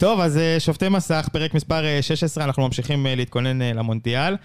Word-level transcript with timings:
טוב, 0.00 0.20
אז 0.20 0.38
אה, 0.38 0.60
שופטי 0.60 0.88
מסך, 0.88 1.28
פרק 1.32 1.54
מספר 1.54 1.84
אה, 1.84 2.02
16, 2.02 2.44
אנחנו 2.44 2.62
ממשיכים 2.62 3.06
אה, 3.06 3.14
להתכונן 3.14 3.62
אה, 3.62 3.72
למונדיאל, 3.72 4.36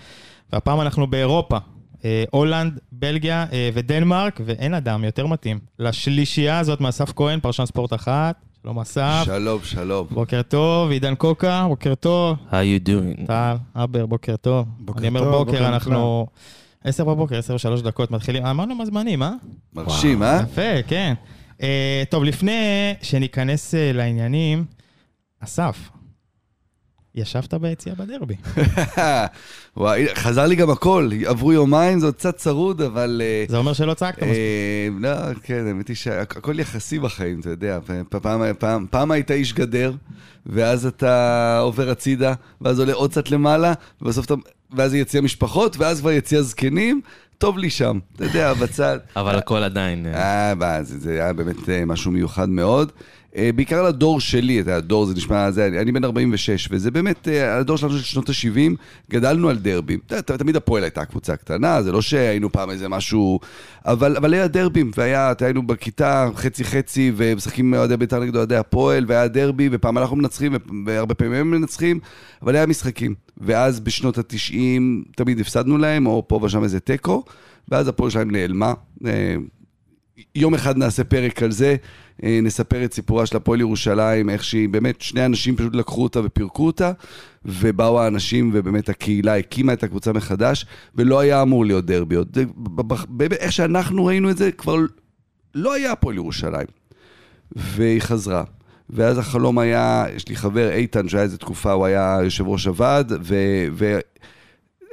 והפעם 0.54 0.82
אנחנו 0.82 1.08
באירופה. 1.08 1.58
אה, 2.06 2.24
הולנד, 2.32 2.80
בלגיה 2.92 3.46
אה, 3.54 3.70
ודנמרק, 3.74 4.42
ואין 4.46 4.74
אדם 4.74 5.04
יותר 5.04 5.28
מתאים 5.28 5.60
לשלישייה 5.80 6.60
הזאת 6.60 6.82
מאסף 6.82 7.14
כהן, 7.16 7.40
פרשן 7.40 7.66
ספורט 7.66 7.94
אחת. 7.94 8.36
שלום 8.64 8.80
אסף, 8.80 9.22
שלום, 9.26 9.60
שלום. 9.64 10.08
בוקר 10.12 10.42
טוב, 10.42 10.92
עידן 10.92 11.16
קוקה, 11.16 11.66
בוקר 11.68 11.96
טוב. 11.96 12.38
How 12.50 12.54
you 12.54 12.88
doing? 12.88 13.28
טל, 13.28 13.56
אבר, 13.76 14.06
בוקר 14.06 14.36
טוב. 14.36 14.66
בוקר 14.80 15.00
אני 15.00 15.08
אומר 15.08 15.20
טוב, 15.20 15.32
בוקר, 15.32 15.52
בוקר 15.52 15.68
אנחנו... 15.68 16.28
עשר 16.84 17.06
בבוקר, 17.06 17.38
עשר 17.38 17.56
ושלוש 17.56 17.82
דקות 17.82 18.12
מתחילים. 18.12 18.46
אמרנו 18.46 18.76
מה 18.76 18.86
זמנים, 18.86 19.24
אה? 19.24 19.32
מרשים, 19.74 20.24
אה? 20.24 20.42
יפה, 20.44 20.82
כן. 20.88 21.14
אה, 21.62 22.04
טוב, 22.10 22.24
לפני 22.24 22.94
שניכנס 23.02 23.76
אה, 23.76 23.92
לעניינים, 23.94 24.66
אסף, 25.46 25.90
ישבת 27.16 27.54
ביציאה 27.54 27.96
בדרבי. 27.96 28.36
וואי, 29.78 30.16
חזר 30.16 30.46
לי 30.46 30.56
גם 30.56 30.70
הכל, 30.70 31.10
עברו 31.26 31.54
יומיים, 31.54 32.00
זה 32.00 32.06
עוד 32.06 32.16
קצת 32.16 32.38
צרוד, 32.38 32.82
אבל... 32.82 33.22
אה, 33.26 33.46
זה 33.50 33.58
אומר 33.58 33.74
שלא 33.74 33.94
צעקת 33.94 34.18
מספיק. 34.18 34.38
אה, 34.38 34.88
לא, 35.00 35.34
כן, 35.44 35.68
האמת 35.68 35.88
היא 35.88 35.96
שהכל 35.96 36.60
יחסי 36.60 37.00
בחיים, 37.00 37.40
אתה 37.40 37.50
יודע. 37.50 37.80
פעם, 38.10 38.42
פעם, 38.60 38.86
פעם 38.90 39.12
היית 39.12 39.32
איש 39.32 39.54
גדר, 39.54 39.94
ואז 40.46 40.86
אתה 40.86 41.60
עובר 41.60 41.90
הצידה, 41.90 42.34
ואז 42.62 42.80
עולה 42.80 42.94
עוד 42.94 43.12
קצת 43.12 43.32
למעלה, 43.32 43.74
ובסוף 44.02 44.26
אתה... 44.26 44.34
ואז 44.72 44.94
יציע 44.94 45.22
משפחות, 45.22 45.78
ואז 45.78 46.00
כבר 46.00 46.12
יציע 46.12 46.42
זקנים, 46.42 47.02
טוב 47.38 47.58
לי 47.58 47.70
שם, 47.70 48.00
אתה 48.16 48.26
יודע, 48.26 48.54
בצד. 48.54 49.00
אבל 49.16 49.36
הכל 49.36 49.64
עדיין... 49.64 50.06
אה, 50.06 50.54
אה, 50.62 50.84
זה, 50.84 51.12
היה 51.12 51.34
באמת 51.34 51.70
משהו 51.86 52.12
מיוחד 52.12 52.50
מאוד. 52.50 52.92
אה, 53.36 53.50
בעיקר 53.56 53.84
לדור 53.84 54.20
שלי, 54.20 54.62
אתה 54.62 54.70
יודע, 54.70 54.78
הדור 54.78 55.06
זה 55.06 55.14
נשמע, 55.14 55.52
זה, 55.52 55.68
אני, 55.68 55.80
אני 55.80 55.92
בן 55.92 56.04
46, 56.04 56.68
וזה 56.72 56.92
באמת, 56.92 57.28
אה, 57.28 57.58
הדור 57.58 57.78
שלנו 57.78 57.98
של 57.98 58.04
שנות 58.04 58.30
ה-70, 58.30 58.76
גדלנו 59.12 59.50
על 59.50 59.58
דרבים. 59.58 60.00
יודע, 60.12 60.38
תמיד 60.38 60.56
הפועל 60.56 60.84
הייתה 60.84 61.06
קבוצה 61.06 61.36
קטנה, 61.36 61.82
זה 61.82 61.92
לא 61.92 62.02
שהיינו 62.02 62.52
פעם 62.52 62.70
איזה 62.70 62.90
משהו... 62.90 63.40
אבל, 63.86 64.18
אבל 64.18 64.34
היה 64.34 64.48
דרבים, 64.48 64.92
והיה, 64.98 65.34
היינו 65.42 65.68
בכיתה 65.68 66.30
חצי-חצי, 66.36 67.12
ומשחקים 67.16 67.74
אוהדי 67.74 67.98
בית"ר 67.98 68.20
נגד 68.20 68.36
אוהדי 68.36 68.56
הפועל, 68.56 69.06
והיה 69.08 69.28
דרבי, 69.28 69.70
ופעם 69.72 69.98
אנחנו 69.98 70.16
מנצחים, 70.16 70.56
והרבה 70.86 71.14
פעמים 71.14 71.34
הם 71.34 71.52
מנצחים, 71.52 72.00
אבל 72.42 72.56
היה 72.56 72.66
משחקים. 72.66 73.16
ואז 73.38 73.80
בשנות 73.80 74.18
ה-90 74.18 74.82
תמיד 75.16 75.40
הפסדנו 75.40 75.78
להם, 75.78 76.08
או 76.08 76.24
פה 76.28 76.40
ושם 76.44 76.64
איזה 76.64 76.80
תיקו, 76.80 77.24
ואז 77.70 77.88
הפועל 77.88 78.10
שלהם 78.10 78.32
נעלמה. 78.32 78.74
אה, 79.06 79.36
יום 80.36 80.54
אחד 80.54 80.78
נעשה 80.78 81.04
פרק 81.04 81.44
על 81.44 81.52
זה, 81.52 81.76
נספר 82.24 82.86
את 82.86 82.94
סיפורה 82.94 83.26
של 83.26 83.38
הפועל 83.38 83.60
ירושלים, 83.60 84.30
איך 84.30 84.44
שהיא 84.44 84.70
באמת, 84.70 85.02
שני 85.02 85.26
אנשים 85.26 85.56
פשוט 85.56 85.76
לקחו 85.76 86.04
אותה 86.04 86.20
ופירקו 86.24 86.66
אותה, 86.66 86.92
ובאו 87.46 88.02
האנשים 88.02 88.52
ובאמת 88.54 88.90
הקהילה 88.90 89.38
הקימה 89.38 89.74
את 89.74 89.84
הקבוצה 89.84 90.14
מחדש, 90.14 90.66
ולא 90.96 91.20
היה 91.20 91.42
אמור 91.42 91.66
להיות 91.66 91.86
דרבי. 91.86 92.16
איך 93.32 93.52
שאנחנו 93.52 94.06
ראינו 94.06 94.30
את 94.30 94.38
זה, 94.38 94.52
כבר 94.52 94.78
לא 95.56 95.74
היה 95.74 95.92
הפועל 95.92 96.16
ירושלים. 96.16 96.68
והיא 97.56 98.02
חזרה. 98.02 98.44
ואז 98.90 99.18
החלום 99.18 99.60
היה, 99.60 100.06
יש 100.16 100.28
לי 100.28 100.36
חבר 100.36 100.72
איתן, 100.72 101.10
שהיה 101.10 101.24
איזה 101.24 101.38
תקופה, 101.38 101.72
הוא 101.72 101.86
היה 101.86 102.18
יושב 102.24 102.48
ראש 102.48 102.66
הוועד, 102.66 103.12
ו... 103.22 103.36
ו... 103.72 104.00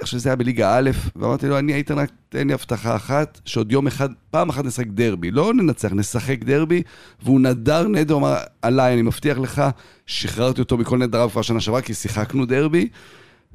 אני 0.03 0.07
חושב 0.07 0.19
שזה 0.19 0.29
היה 0.29 0.37
בליגה 0.37 0.79
א', 0.79 0.91
ואמרתי 1.17 1.49
לו, 1.49 1.59
אני 1.59 1.75
איתן 1.75 1.99
רק 1.99 2.11
תן 2.29 2.47
לי 2.47 2.55
הבטחה 2.55 2.97
אחת, 2.97 3.41
שעוד 3.45 3.73
יום 3.73 3.87
אחד, 3.87 4.09
פעם 4.31 4.49
אחת 4.49 4.65
נשחק 4.65 4.87
דרבי, 4.87 5.31
לא 5.31 5.55
ננצח, 5.55 5.93
נשחק 5.93 6.39
דרבי, 6.45 6.83
והוא 7.23 7.41
נדר 7.41 7.89
נדר, 7.89 8.15
אמר, 8.17 8.37
עליי, 8.63 8.95
אני 8.95 9.03
מבטיח 9.03 9.39
לך, 9.39 9.63
שחררתי 10.07 10.61
אותו 10.61 10.79
מכל 10.79 10.99
נדריו 10.99 11.31
כבר 11.31 11.43
שנה 11.43 11.61
שעברה, 11.61 11.83
כי 11.83 11.95
שיחקנו 11.95 12.47
דרבי, 12.47 12.89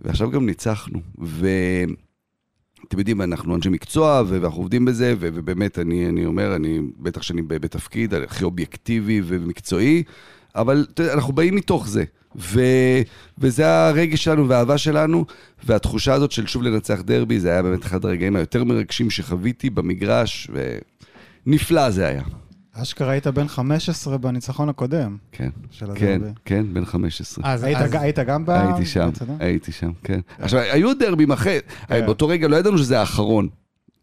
ועכשיו 0.01 0.31
גם 0.31 0.45
ניצחנו. 0.45 0.99
ואתם 1.17 2.99
יודעים, 2.99 3.21
אנחנו 3.21 3.55
אנשי 3.55 3.69
מקצוע, 3.69 4.23
ואנחנו 4.27 4.61
עובדים 4.61 4.85
בזה, 4.85 5.15
ובאמת, 5.19 5.79
אני, 5.79 6.09
אני 6.09 6.25
אומר, 6.25 6.55
אני, 6.55 6.79
בטח 6.99 7.21
שאני 7.21 7.41
בתפקיד 7.41 8.13
הכי 8.13 8.43
אובייקטיבי 8.43 9.21
ומקצועי, 9.25 10.03
אבל 10.55 10.85
אנחנו 11.13 11.33
באים 11.33 11.55
מתוך 11.55 11.87
זה. 11.87 12.03
ו... 12.37 12.61
וזה 13.37 13.87
הרגש 13.87 14.23
שלנו 14.23 14.49
והאהבה 14.49 14.77
שלנו, 14.77 15.25
והתחושה 15.63 16.13
הזאת 16.13 16.31
של 16.31 16.47
שוב 16.47 16.63
לנצח 16.63 17.01
דרבי, 17.01 17.39
זה 17.39 17.51
היה 17.51 17.61
באמת 17.63 17.85
אחד 17.85 18.05
הרגעים 18.05 18.35
היותר 18.35 18.63
מרגשים 18.63 19.09
שחוויתי 19.09 19.69
במגרש, 19.69 20.51
ונפלא 21.47 21.89
זה 21.89 22.07
היה. 22.07 22.21
אשכרה 22.73 23.11
היית 23.11 23.27
בן 23.27 23.47
15 23.47 24.17
בניצחון 24.17 24.69
הקודם 24.69 25.17
כן, 25.31 25.49
כן. 25.95 26.21
כן, 26.45 26.65
בן 26.73 26.85
15. 26.85 27.53
אז 27.53 27.63
היית 27.63 27.77
אז- 27.77 27.93
היית 27.93 28.19
גם 28.19 28.45
ב... 28.45 28.49
הייתי 28.49 28.85
שם, 28.85 29.09
בצדה? 29.13 29.33
הייתי 29.39 29.71
שם, 29.71 29.91
כן. 30.03 30.19
עכשיו, 30.39 30.59
היו 30.59 30.93
דרבים 30.93 31.31
אחרי, 31.31 31.59
כן. 31.87 32.05
באותו 32.05 32.27
רגע 32.27 32.47
לא 32.47 32.55
ידענו 32.55 32.77
שזה 32.77 32.99
האחרון. 32.99 33.47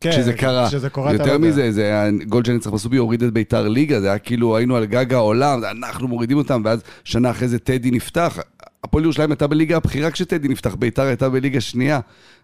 כן, 0.05 0.11
כשזה 0.11 0.33
קרה. 0.33 0.69
כשזה 0.69 0.91
קורה, 0.91 1.11
אתה 1.11 1.19
לא 1.19 1.23
יותר 1.23 1.33
יודע. 1.35 1.49
מזה, 1.49 1.73
זה 1.73 1.83
היה 1.83 2.11
גול 2.29 2.45
שניצח 2.45 2.73
מסובי 2.73 2.97
הוריד 2.97 3.23
את 3.23 3.33
ביתר 3.33 3.69
ליגה, 3.69 4.01
זה 4.01 4.09
היה 4.09 4.19
כאילו 4.19 4.57
היינו 4.57 4.77
על 4.77 4.85
גג 4.85 5.15
העולם, 5.15 5.61
אנחנו 5.65 6.09
מורידים 6.09 6.39
אותם, 6.39 6.63
ואז 6.65 6.83
שנה 7.05 7.31
אחרי 7.31 7.49
זה 7.49 7.59
טדי 7.59 7.91
נפתח. 7.91 8.39
הפועל 8.85 9.05
ירושלים 9.05 9.31
הייתה 9.31 9.47
בליגה 9.47 9.77
הבכירה 9.77 10.11
כשטדי 10.11 10.49
נפתח, 10.49 10.75
ביתר 10.75 11.03
הייתה 11.03 11.29
בליגה 11.29 11.61
שנייה. 11.61 12.01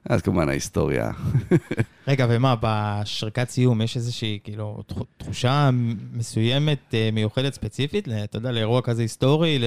אז 0.08 0.22
כמובן 0.22 0.48
ההיסטוריה. 0.48 1.10
רגע, 2.08 2.26
ומה, 2.30 2.54
בשריקת 2.62 3.48
סיום 3.50 3.82
יש 3.82 3.96
איזושהי, 3.96 4.38
כאילו, 4.44 4.82
תחו- 4.86 5.04
תחושה 5.16 5.70
מסוימת, 6.12 6.78
אה, 6.94 7.08
מיוחדת 7.12 7.54
ספציפית, 7.54 8.08
אתה 8.24 8.38
יודע, 8.38 8.52
לאירוע 8.52 8.82
כזה 8.82 9.02
היסטורי, 9.02 9.58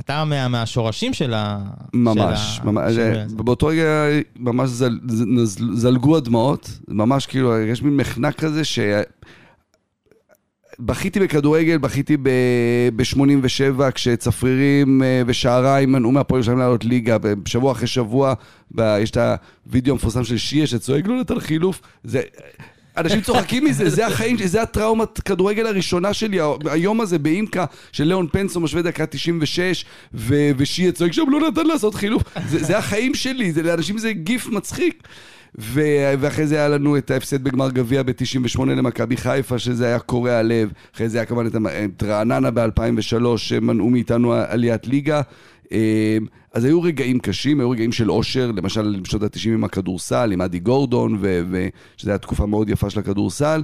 אתה 0.00 0.24
מה- 0.24 0.48
מהשורשים 0.48 1.14
של 1.14 1.34
ה... 1.34 1.58
ממש, 1.94 2.56
של 2.56 2.62
ממש, 2.64 2.84
של 2.88 2.94
זה- 2.94 3.22
הזה. 3.22 3.36
באותו 3.36 3.66
רגע 3.66 4.06
ממש 4.38 4.70
זל- 4.70 5.00
ז- 5.44 5.58
זלגו 5.74 6.16
הדמעות, 6.16 6.70
ממש 6.88 7.26
כאילו, 7.26 7.58
יש 7.58 7.82
מין 7.82 7.96
מחנק 7.96 8.34
כזה 8.34 8.64
ש... 8.64 8.78
בכיתי 10.84 11.20
בכדורגל, 11.20 11.78
בכיתי 11.78 12.16
ב-87, 12.16 13.90
כשצפרירים 13.94 15.02
אה, 15.02 15.22
ושעריים 15.26 15.92
מנעו 15.92 16.12
מהפועל 16.12 16.38
ירושלים 16.38 16.58
לעלות 16.58 16.84
ליגה, 16.84 17.18
בשבוע 17.18 17.72
אחרי 17.72 17.86
שבוע, 17.86 18.34
ב- 18.74 18.96
יש 19.00 19.10
את 19.10 19.18
הווידאו 19.66 19.92
המפורסם 19.92 20.24
של 20.24 20.38
שיה 20.38 20.66
שצועק 20.66 21.06
לא 21.06 21.20
נתן 21.20 21.40
חילוף, 21.40 21.80
זה... 22.04 22.20
אנשים 22.96 23.20
צוחקים 23.20 23.64
מזה, 23.64 23.90
זה 23.90 24.06
החיים, 24.06 24.36
זה 24.44 24.62
הטראומת 24.62 25.20
כדורגל 25.20 25.66
הראשונה 25.66 26.14
שלי, 26.14 26.38
היום 26.64 27.00
הזה 27.00 27.18
באימקה 27.18 27.64
של 27.92 28.04
ליאון 28.04 28.26
פנסו 28.32 28.60
משווה 28.60 28.82
דקה 28.82 29.06
96 29.06 29.84
ו- 30.14 30.50
ושיה 30.56 30.92
צועק 30.92 31.12
שם 31.12 31.24
לא 31.28 31.48
נתן 31.48 31.66
לעשות 31.66 31.94
חילוף, 31.94 32.22
זה, 32.48 32.64
זה 32.64 32.78
החיים 32.78 33.14
שלי, 33.14 33.52
זה, 33.52 33.62
לאנשים 33.62 33.98
זה 33.98 34.12
גיף 34.12 34.46
מצחיק. 34.46 35.08
ואחרי 35.54 36.46
זה 36.46 36.56
היה 36.56 36.68
לנו 36.68 36.98
את 36.98 37.10
ההפסד 37.10 37.44
בגמר 37.44 37.70
גביע 37.70 38.02
ב-98 38.02 38.64
למכבי 38.64 39.16
חיפה, 39.16 39.58
שזה 39.58 39.86
היה 39.86 39.98
קורע 39.98 40.42
לב. 40.42 40.72
אחרי 40.94 41.08
זה 41.08 41.18
היה 41.18 41.24
כמובן 41.24 41.46
את, 41.46 41.54
את 41.96 42.02
רעננה 42.02 42.50
ב-2003, 42.50 43.36
שמנעו 43.36 43.90
מאיתנו 43.90 44.32
עליית 44.32 44.86
ליגה. 44.86 45.20
אה, 45.72 46.18
אז 46.52 46.64
היו 46.64 46.82
רגעים 46.82 47.18
קשים, 47.18 47.60
היו 47.60 47.70
רגעים 47.70 47.92
של 47.92 48.10
אושר, 48.10 48.52
למשל 48.56 49.00
בשנות 49.02 49.22
ה-90 49.22 49.48
עם 49.48 49.64
הכדורסל, 49.64 50.32
עם 50.32 50.40
אדי 50.40 50.58
גורדון, 50.58 51.16
ו- 51.20 51.68
שזו 51.96 52.10
הייתה 52.10 52.22
תקופה 52.22 52.46
מאוד 52.46 52.68
יפה 52.68 52.90
של 52.90 53.00
הכדורסל, 53.00 53.62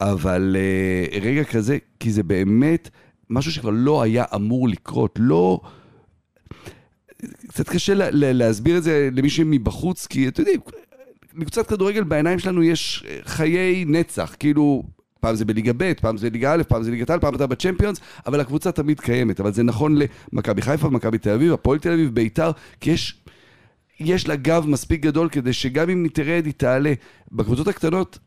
אבל 0.00 0.56
אה, 0.58 1.20
רגע 1.20 1.44
כזה, 1.44 1.78
כי 2.00 2.12
זה 2.12 2.22
באמת 2.22 2.90
משהו 3.30 3.52
שכבר 3.52 3.70
לא 3.70 4.02
היה 4.02 4.24
אמור 4.34 4.68
לקרות, 4.68 5.18
לא... 5.22 5.60
קצת 7.48 7.68
קשה 7.68 7.94
לה, 7.94 8.08
להסביר 8.12 8.78
את 8.78 8.82
זה 8.82 9.08
למי 9.12 9.30
שמבחוץ, 9.30 10.06
כי 10.06 10.28
אתם 10.28 10.42
יודעים, 10.42 10.60
לקבוצת 11.34 11.66
כדורגל 11.66 12.04
בעיניים 12.04 12.38
שלנו 12.38 12.62
יש 12.62 13.04
אה, 13.08 13.18
חיי 13.24 13.84
נצח, 13.84 14.36
כאילו, 14.38 14.82
פעם 15.20 15.34
זה 15.34 15.44
בליגה 15.44 15.72
ב', 15.76 15.92
פעם 16.00 16.16
זה 16.16 16.30
בליגה 16.30 16.54
א', 16.54 16.62
פעם 16.68 16.82
זה 16.82 16.90
ליגת 16.90 17.10
העל, 17.10 17.20
פעם 17.20 17.34
אתה 17.34 17.46
בצ'מפיונס, 17.46 18.00
אבל 18.26 18.40
הקבוצה 18.40 18.72
תמיד 18.72 19.00
קיימת, 19.00 19.40
אבל 19.40 19.52
זה 19.52 19.62
נכון 19.62 19.98
למכבי 20.32 20.62
חיפה, 20.62 20.90
מכבי 20.90 21.18
תל 21.18 21.30
אביב, 21.30 21.52
הפועל 21.52 21.78
תל 21.78 21.92
אביב, 21.92 22.14
ביתר, 22.14 22.50
כי 22.80 22.90
יש... 22.90 23.16
יש 24.00 24.28
לה 24.28 24.36
גב 24.36 24.64
מספיק 24.66 25.00
גדול 25.00 25.28
כדי 25.28 25.52
שגם 25.52 25.90
אם 25.90 26.06
תרד, 26.12 26.42
היא 26.46 26.52
תעלה. 26.56 26.92
בקבוצות 27.32 27.68
הקטנות, 27.68 28.18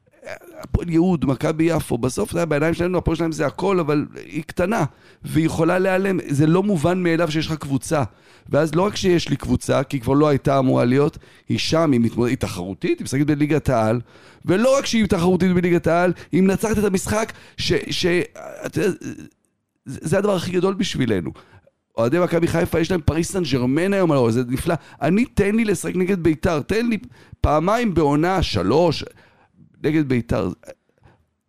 הפועל 0.63 0.89
יהוד, 0.89 1.25
מכבי 1.25 1.63
יפו, 1.63 1.97
בסוף 1.97 2.31
זה 2.31 2.39
היה 2.39 2.45
בעיניים 2.45 2.73
שלנו, 2.73 2.97
הפועל 2.97 3.17
שלהם 3.17 3.31
זה 3.31 3.45
הכל, 3.45 3.79
אבל 3.79 4.05
היא 4.25 4.43
קטנה, 4.43 4.83
והיא 5.23 5.45
יכולה 5.45 5.79
להיעלם. 5.79 6.19
זה 6.27 6.47
לא 6.47 6.63
מובן 6.63 7.03
מאליו 7.03 7.31
שיש 7.31 7.47
לך 7.47 7.53
קבוצה. 7.53 8.03
ואז 8.49 8.75
לא 8.75 8.81
רק 8.81 8.95
שיש 8.95 9.29
לי 9.29 9.35
קבוצה, 9.35 9.83
כי 9.83 9.97
היא 9.97 10.01
כבר 10.01 10.13
לא 10.13 10.27
הייתה 10.27 10.59
אמורה 10.59 10.85
להיות, 10.85 11.17
היא 11.49 11.59
שם, 11.59 11.91
היא, 11.91 11.99
מתמוד... 11.99 12.29
היא 12.29 12.37
תחרותית, 12.37 12.99
היא 12.99 13.05
משחקת 13.05 13.25
בליגת 13.25 13.69
העל, 13.69 14.01
ולא 14.45 14.77
רק 14.77 14.85
שהיא 14.85 15.05
תחרותית 15.05 15.53
בליגת 15.53 15.87
העל, 15.87 16.13
היא 16.31 16.41
מנצחת 16.41 16.77
את 16.77 16.83
המשחק, 16.83 17.33
ש... 17.57 17.73
ש... 17.89 18.05
זה 19.85 20.17
הדבר 20.17 20.35
הכי 20.35 20.51
גדול 20.51 20.73
בשבילנו. 20.73 21.31
אוהדי 21.97 22.19
מכבי 22.19 22.47
חיפה, 22.47 22.79
יש 22.79 22.91
להם 22.91 23.01
פריס 23.01 23.31
סן 23.31 23.43
ג'רמן 23.43 23.93
היום, 23.93 24.31
זה 24.31 24.43
נפלא. 24.47 24.75
אני, 25.01 25.25
תן 25.25 25.55
לי 25.55 25.65
לשחק 25.65 25.95
נגד 25.95 26.23
ביתר, 26.23 26.59
תן 26.59 26.85
לי 26.85 26.97
פעמיים 27.41 27.93
בעונה, 27.93 28.41
שלוש, 28.41 29.03
נגד 29.83 30.09
ביתר. 30.09 30.49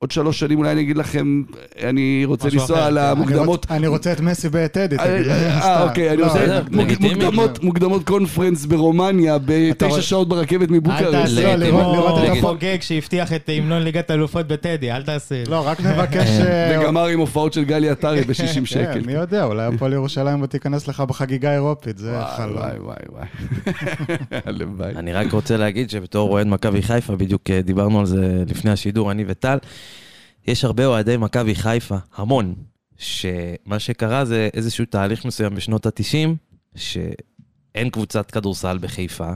עוד 0.04 0.10
שלוש 0.10 0.40
שנים 0.40 0.58
אולי 0.58 0.72
אני 0.72 0.80
אגיד 0.80 0.96
לכם, 0.96 1.42
אני 1.82 2.22
רוצה 2.24 2.48
לנסוע 2.52 2.84
על 2.86 2.98
כן. 2.98 3.04
המוקדמות. 3.04 3.66
אני 3.70 3.86
רוצה 3.86 4.12
את 4.12 4.20
מסי 4.20 4.48
בטדי, 4.48 4.96
אה, 4.98 5.04
תגיד. 5.18 5.28
אה, 5.30 5.60
סתם. 5.60 5.86
אוקיי, 5.88 6.08
אני 6.10 6.16
לא, 6.16 6.26
רוצה 6.26 6.60
לגיטימי. 6.70 7.14
מוקדמות- 7.62 8.04
קונפרנס 8.04 8.64
ברומניה, 8.64 9.36
בתשע 9.44 10.00
שעות 10.02 10.28
ברכבת 10.28 10.68
אל 10.70 10.74
מבוקרשט. 10.74 11.10
תעשה 11.10 11.56
לא, 11.56 11.66
לראות- 11.66 12.24
את 12.24 12.36
הפו- 12.36 12.40
חוגג 12.46 12.76
שהבטיח 12.80 13.32
את 13.32 13.48
המנון 13.52 13.82
ליגת 13.82 14.10
האלופות 14.10 14.46
בטדי, 14.48 14.92
אל 14.92 15.02
תעשה. 15.02 15.42
לא, 15.48 15.66
רק 15.66 15.80
נבקש... 15.80 16.28
אה, 16.40 16.78
וגמר 16.80 17.06
עם 17.06 17.20
הופעות 17.20 17.52
של 17.52 17.64
גלי 17.64 17.88
עטרי 17.90 18.20
ב-60 18.20 18.34
כן, 18.54 18.66
שקל. 18.66 19.00
מי 19.06 19.12
יודע, 19.12 19.44
אולי 19.44 19.62
הפועל 19.74 19.92
ירושלים 19.92 20.40
עוד 20.40 20.48
תיכנס 20.48 20.88
לך 20.88 21.00
בחגיגה 21.00 21.50
האירופית, 21.50 21.98
זה 21.98 22.18
חלום. 22.36 22.56
וואי, 22.56 22.78
וואי, 22.78 22.96
וואי. 23.12 23.26
הלוואי. 24.46 24.92
אני 24.96 25.12
רק 25.12 25.32
רוצה 25.32 25.56
להגיד 25.56 25.90
שבתור 25.90 26.30
אוהד 26.30 26.46
מכבי 26.46 26.82
חיפה, 26.82 27.16
בדיוק 27.16 27.50
אה, 27.50 27.62
דיברנו 27.62 28.00
על 28.00 28.06
זה 28.06 28.16
לפני 28.48 28.70
השידור, 28.70 29.10
אני 29.10 29.24
וטל, 29.26 29.58
יש 30.46 30.64
הרבה 30.64 30.86
אוהדי 30.86 31.16
מכבי 31.16 31.54
חיפה, 31.54 31.96
המון, 32.16 32.54
שמה 32.98 33.78
שקרה 33.78 34.24
זה 34.24 34.48
איזשהו 34.54 34.84
תהליך 34.84 35.24
מסוים 35.24 35.54
בשנות 35.54 35.86
ה-90, 35.86 36.28
שאין 36.76 37.90
קבוצת 37.90 38.30
כדורסל 38.30 38.78
בחיפה, 38.78 39.32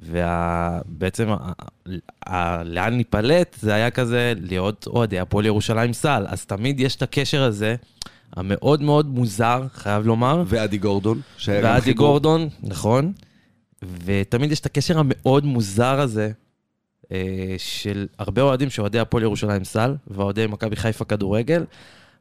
ובעצם 0.00 1.28
לאן 2.64 2.94
ניפלט 2.94 3.56
זה 3.60 3.74
היה 3.74 3.90
כזה 3.90 4.32
להיות 4.40 4.86
אוהדי 4.86 5.18
הפועל 5.18 5.46
ירושלים 5.46 5.92
סל, 5.92 6.24
אז 6.28 6.46
תמיד 6.46 6.80
יש 6.80 6.96
את 6.96 7.02
הקשר 7.02 7.42
הזה, 7.42 7.74
המאוד 8.36 8.82
מאוד 8.82 9.06
מוזר, 9.06 9.66
חייב 9.72 10.06
לומר. 10.06 10.42
ואדי 10.46 10.78
גורדון, 10.78 11.20
שהיה 11.36 11.60
גם 11.60 11.68
ועדי 11.68 11.80
חיבור. 11.80 12.06
גורדון, 12.06 12.48
נכון. 12.62 13.12
ותמיד 14.04 14.52
יש 14.52 14.60
את 14.60 14.66
הקשר 14.66 14.98
המאוד 14.98 15.44
מוזר 15.44 16.00
הזה 16.00 16.30
של 17.58 18.06
הרבה 18.18 18.42
אוהדים 18.42 18.70
שאוהדי 18.70 18.98
הפועל 18.98 19.22
ירושלים 19.22 19.64
סל, 19.64 19.94
ואוהדי 20.06 20.46
מכבי 20.46 20.76
חיפה 20.76 21.04
כדורגל, 21.04 21.64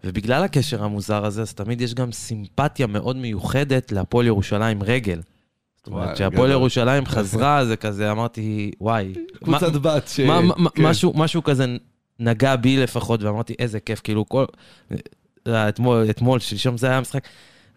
ובגלל 0.04 0.44
הקשר 0.44 0.84
המוזר 0.84 1.26
הזה, 1.26 1.42
אז 1.42 1.54
תמיד 1.54 1.82
יש 1.82 1.94
גם 1.94 2.12
סימפתיה 2.12 2.88
מאוד 2.88 3.16
מיוחדת 3.16 3.92
להפועל 3.92 4.28
ירושלים 4.28 4.84
רגל. 4.84 5.22
זאת 5.78 5.88
אומרת, 5.88 6.16
כשהפועל. 6.16 6.52
ירושלים 6.52 7.06
חזרה, 7.06 7.66
זה 7.66 7.76
כזה, 7.76 8.12
אמרתי, 8.12 8.72
וואי. 8.82 9.14
קבוצת 9.44 9.72
בת 9.72 10.08
ש... 10.08 10.20
מה, 10.20 10.42
מה, 10.42 10.70
כן. 10.70 10.84
משהו, 10.84 11.14
משהו 11.16 11.44
כזה 11.44 11.66
נגע 12.20 12.56
בי 12.56 12.78
לפחות, 12.78 13.24
ואמרתי, 13.24 13.54
איזה 13.60 13.80
כיף, 13.80 14.02
כאילו, 14.04 14.30
כל... 14.30 14.46
אה, 15.48 15.70
אתמול, 15.70 16.06
אתמול, 16.10 16.40
שלשום 16.40 16.78
זה 16.78 16.88
היה 16.88 16.98
המשחק, 16.98 17.28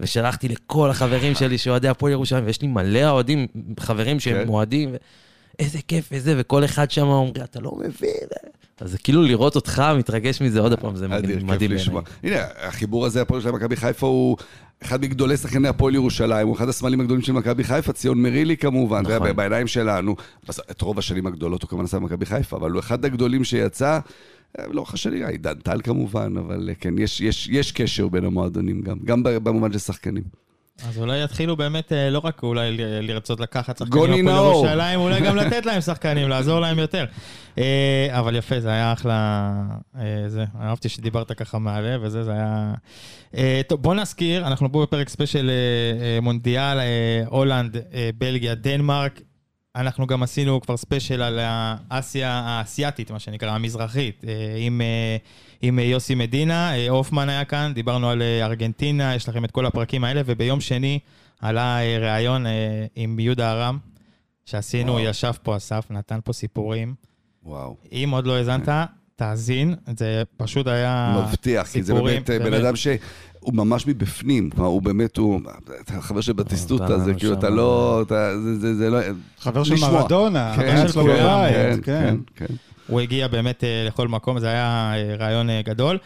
ושלחתי 0.01 0.49
לכל 0.49 0.91
החברים 0.91 1.35
שלי 1.35 1.59
שאוהדי 1.59 1.89
הפועל 1.89 2.13
ירושלים, 2.13 2.47
ויש 2.47 2.63
לי 2.63 2.69
מלא 2.69 3.11
אוהדים, 3.11 3.47
חברים 3.81 4.21
שהם 4.21 4.45
כן. 4.45 4.49
אוהדים, 4.49 4.91
ו... 4.93 4.97
איזה 5.59 5.79
כיף 5.89 6.09
וזה, 6.13 6.35
וכל 6.39 6.65
אחד 6.65 6.91
שם 6.91 7.07
אומר, 7.07 7.31
אתה 7.45 7.61
לא 7.61 7.73
מבין. 7.79 8.11
אז 8.81 8.91
זה 8.91 8.99
כאילו 8.99 9.23
לראות 9.23 9.57
אותך 9.57 9.83
מתרגש 9.99 10.43
מזה 10.43 10.61
עוד 10.61 10.81
פעם, 10.81 10.97
זה 10.97 11.09
מדהים 11.09 11.47
בעיניי. 11.69 11.79
הנה, 12.23 12.37
החיבור 12.57 13.07
הזה, 13.07 13.23
הפועל 13.23 13.41
של 13.43 13.51
מכבי 13.51 13.77
חיפה 13.77 14.07
הוא 14.07 14.37
אחד 14.83 15.01
מגדולי 15.01 15.37
שחקני 15.37 15.69
הפועל 15.69 15.95
ירושלים, 15.95 16.47
הוא 16.49 16.57
אחד 16.57 16.69
הסמלים 16.69 17.01
הגדולים 17.01 17.23
של 17.23 17.33
מכבי 17.33 17.65
חיפה, 17.65 17.93
ציון 17.93 18.23
מרילי 18.23 18.57
כמובן, 18.57 19.03
נכון. 19.17 19.37
בעיניים 19.37 19.67
שלנו. 19.67 20.17
את 20.71 20.81
רוב 20.83 20.99
השנים 20.99 21.27
הגדולות 21.27 21.63
הוא 21.63 21.69
כמובן 21.71 21.85
עשה 21.85 21.99
במכבי 21.99 22.27
חיפה, 22.27 22.57
אבל 22.57 22.71
הוא 22.71 22.81
אחד 22.81 23.05
הגדולים 23.05 23.45
שיצא, 23.45 23.99
אה, 24.59 24.65
לאורך 24.71 24.95
השנים, 24.95 25.27
עידן 25.27 25.55
טל 25.55 25.81
כמובן, 25.85 26.35
אבל 26.37 26.69
אה, 26.69 26.75
כן, 26.75 26.99
יש- 26.99 27.21
יש 27.21 27.49
יש 27.53 27.73
קשר 27.73 28.09
בין 28.09 28.25
המועדונים 28.25 28.81
גם, 28.83 28.97
גם 29.05 29.23
במובן 29.23 29.73
של 29.73 29.79
שחקנים. 29.79 30.46
אז 30.85 30.99
אולי 30.99 31.25
יתחילו 31.25 31.57
באמת 31.57 31.93
אה, 31.93 32.11
לא 32.11 32.19
רק 32.25 32.43
אולי 32.43 32.77
לרצות 32.79 33.41
לקחת 33.41 33.79
שחקנים 33.79 34.25
מהפועל 34.25 34.43
נאור. 34.43 34.67
ירושלים, 34.67 35.01
אולי 35.01 35.21
גם 35.21 35.37
לתת 35.41 35.67
להם 35.67 35.81
שחקנים, 35.81 36.29
לעזור 36.29 36.61
להם 36.61 36.79
יותר. 36.79 37.05
אה, 37.59 38.09
אבל 38.11 38.37
יפה, 38.37 38.61
זה 38.61 38.69
היה 38.69 38.93
אחלה... 38.93 39.53
אה, 39.99 40.25
זה, 40.29 40.45
אהבתי 40.61 40.89
שדיברת 40.89 41.33
ככה 41.33 41.59
מהלב 41.59 42.01
וזה, 42.05 42.25
זה 42.25 42.33
היה... 42.33 42.73
טוב, 43.67 43.83
בוא 43.83 43.95
נזכיר, 43.95 44.47
אנחנו 44.47 44.73
פה 44.73 44.83
בפרק 44.83 45.09
ספיישל 45.09 45.51
מונדיאל, 46.23 46.79
הולנד, 47.27 47.77
בלגיה, 48.19 48.55
דנמרק. 48.55 49.21
אנחנו 49.77 50.07
גם 50.07 50.23
עשינו 50.23 50.61
כבר 50.61 50.77
ספיישל 50.77 51.23
על 51.23 51.39
האסיה 51.43 52.31
האסייתית, 52.33 53.11
מה 53.11 53.19
שנקרא, 53.19 53.51
המזרחית, 53.51 54.25
עם, 54.59 54.81
עם 55.63 55.79
אה, 55.79 55.85
יוסי 55.85 56.15
מדינה, 56.15 56.77
אה, 56.77 56.89
הופמן 56.89 57.29
היה 57.29 57.45
כאן, 57.45 57.73
דיברנו 57.75 58.09
על 58.11 58.23
אה, 58.23 58.45
ארגנטינה, 58.47 59.15
יש 59.15 59.29
לכם 59.29 59.45
את 59.45 59.51
כל 59.51 59.67
הפרקים 59.67 60.05
האלה, 60.05 60.23
וביום 60.27 60.61
שני 60.61 60.99
עלה 61.41 61.79
ראיון 62.01 62.45
עם 62.97 63.19
יהודה 63.21 63.53
ארם, 63.53 63.79
שעשינו, 64.45 64.93
וואו. 64.93 65.05
ישב 65.05 65.33
פה 65.43 65.57
אסף, 65.57 65.87
נתן 65.91 66.19
פה 66.25 66.33
סיפורים. 66.33 66.95
וואו. 67.45 67.77
אם 67.93 68.09
עוד 68.13 68.27
לא 68.27 68.37
האזנת, 68.37 68.69
תאזין, 69.17 69.75
זה 69.97 70.23
פשוט 70.37 70.67
היה... 70.67 71.23
מבטיח, 71.29 71.67
כי 71.67 71.83
זה 71.83 71.93
סיפורים, 71.93 72.15
באמת 72.27 72.31
אה, 72.31 72.39
בן 72.39 72.55
אדם 72.55 72.77
שהוא 72.77 72.99
ממש 73.53 73.87
מבפנים, 73.87 74.51
כלומר, 74.51 74.69
הוא 74.69 74.83
באמת, 74.83 75.17
הוא, 75.17 75.41
אתה 75.81 76.01
חבר 76.01 76.21
של 76.21 76.33
בטיסטוטה, 76.33 76.99
זה 76.99 77.11
אדם 77.11 77.19
כאילו, 77.19 77.33
אתה 77.35 77.51
לא, 77.51 78.03
זה- 78.09 78.59
זה 78.59 78.75
זה 78.75 78.91
לא... 78.91 78.99
חבר 79.39 79.65
של. 79.65 79.75
מרדונה, 79.81 80.55
אצלו 80.85 81.05
כן, 81.05 81.11
בבית, 81.11 81.55
כן, 81.55 81.81
כן. 81.85 82.17
כן, 82.35 82.47
כן. 82.47 82.55
הוא 82.89 83.01
הגיע 83.01 83.29
באמת 83.29 83.65
אה, 83.65 83.85
לכל 83.87 84.09
מקום, 84.09 84.39
זה 84.39 84.49
היה 84.49 84.93
אה, 84.95 85.17
רעיון 85.17 85.51
אה, 85.51 85.63
גדול. 85.65 85.99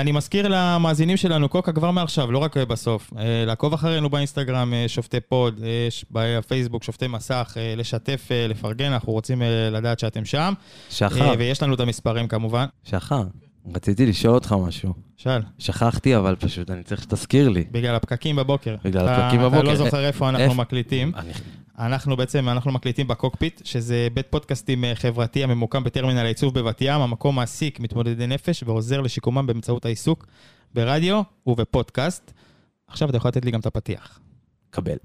אני 0.00 0.12
מזכיר 0.12 0.48
למאזינים 0.48 1.16
שלנו, 1.16 1.48
קוקה 1.48 1.72
כבר 1.72 1.90
מעכשיו, 1.90 2.32
לא 2.32 2.38
רק 2.38 2.56
בסוף, 2.56 3.12
לעקוב 3.46 3.72
אחרינו 3.72 4.10
באינסטגרם, 4.10 4.72
שופטי 4.86 5.20
פוד, 5.20 5.60
בפייסבוק, 6.10 6.82
שופטי 6.82 7.06
מסך, 7.06 7.56
לשתף, 7.76 8.28
לפרגן, 8.48 8.92
אנחנו 8.92 9.12
רוצים 9.12 9.42
לדעת 9.72 9.98
שאתם 9.98 10.24
שם. 10.24 10.52
שחר, 10.90 11.34
ויש 11.38 11.62
לנו 11.62 11.74
את 11.74 11.80
המספרים 11.80 12.28
כמובן. 12.28 12.66
שחר, 12.84 13.22
רציתי 13.74 14.06
לשאול 14.06 14.34
אותך 14.34 14.54
משהו. 14.66 14.92
שאל, 15.16 15.40
שכחתי, 15.58 16.16
אבל 16.16 16.36
פשוט 16.36 16.70
אני 16.70 16.82
צריך 16.82 17.02
שתזכיר 17.02 17.48
לי. 17.48 17.64
בגלל 17.70 17.94
הפקקים 17.94 18.36
בבוקר. 18.36 18.76
בגלל 18.84 19.04
אתה- 19.04 19.16
הפקקים 19.26 19.40
אתה 19.40 19.48
בבוקר. 19.48 19.68
לא 19.68 19.76
זוכר 19.76 20.06
איפה 20.06 20.28
אנחנו 20.28 20.44
איפה? 20.44 20.54
מקליטים. 20.54 21.12
אני- 21.16 21.32
אנחנו 21.78 22.16
בעצם, 22.16 22.48
אנחנו 22.48 22.72
מקליטים 22.72 23.08
בקוקפיט, 23.08 23.60
שזה 23.64 24.08
בית 24.14 24.26
פודקאסטים 24.30 24.84
אה, 24.84 24.94
חברתי 24.94 25.44
הממוקם 25.44 25.84
בטרמינל 25.84 26.18
העיצוב 26.18 26.54
בבת 26.54 26.78
ים. 26.80 27.00
המקום 27.00 27.36
מעסיק 27.36 27.80
מתמודדי 27.80 28.26
נפש 28.26 28.62
ועוזר 28.66 29.00
לשיקומם 29.00 29.46
באמצעות 29.46 29.84
העיסוק 29.84 30.26
ברדיו 30.74 31.22
ובפודקאסט. 31.46 32.32
עכשיו 32.88 33.08
אתה 33.08 33.16
יכול 33.16 33.28
לתת 33.28 33.44
לי 33.44 33.50
גם 33.50 33.60
את 33.60 33.66
הפתיח. 33.66 34.18
קבל. 34.70 34.96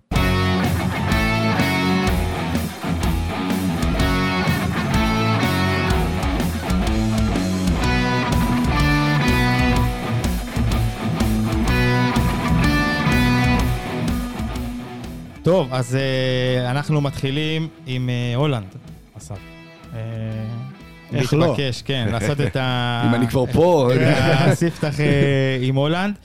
טוב, 15.50 15.74
אז 15.74 15.96
אה, 15.96 16.72
אנחנו 16.72 17.02
מתחילים 17.02 17.68
עם 17.86 18.10
אה, 18.10 18.36
הולנד, 18.36 18.76
אסף. 19.18 19.38
אה, 19.94 20.00
איך 21.14 21.34
לא? 21.34 21.48
להתבקש, 21.48 21.82
כן, 21.82 22.10
לעשות 22.12 22.42
את 22.42 22.56
ה... 22.62 23.04
אם 23.10 23.16
אני 23.16 23.28
כבר 23.28 23.46
פה, 23.46 23.90
הספתח 24.30 24.94
עם 25.62 25.76
הולנד. 25.76 26.16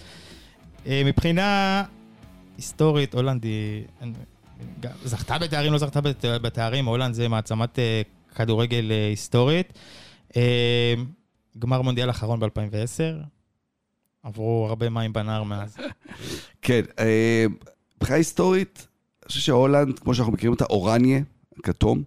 מבחינה 0.87 1.83
היסטורית, 2.57 3.15
הולנד 3.15 3.45
היא... 3.45 3.85
זכתה 5.05 5.39
בתארים, 5.39 5.73
לא 5.73 5.79
זכתה 5.79 6.01
בת- 6.01 6.25
בתארים, 6.25 6.85
הולנד 6.87 7.15
זה 7.15 7.29
מעצמת 7.29 7.79
כדורגל 8.35 8.93
היסטורית. 9.11 9.73
גמר 11.59 11.83
מונדיאל 11.83 12.11
אחרון 12.11 12.41
ב-2010. 12.41 13.25
עברו 14.23 14.67
הרבה 14.69 14.89
מים 14.91 15.13
בנהר 15.13 15.43
מאז. 15.43 15.77
כן, 16.63 16.81
מבחינה 17.97 18.17
היסטורית, 18.17 18.87
אני 19.25 19.29
חושב 19.29 19.41
שהולנד, 19.41 19.99
כמו 19.99 20.15
שאנחנו 20.15 20.33
מכירים 20.33 20.53
אותה, 20.53 20.65
אורניה, 20.65 21.21
כתום, 21.63 22.03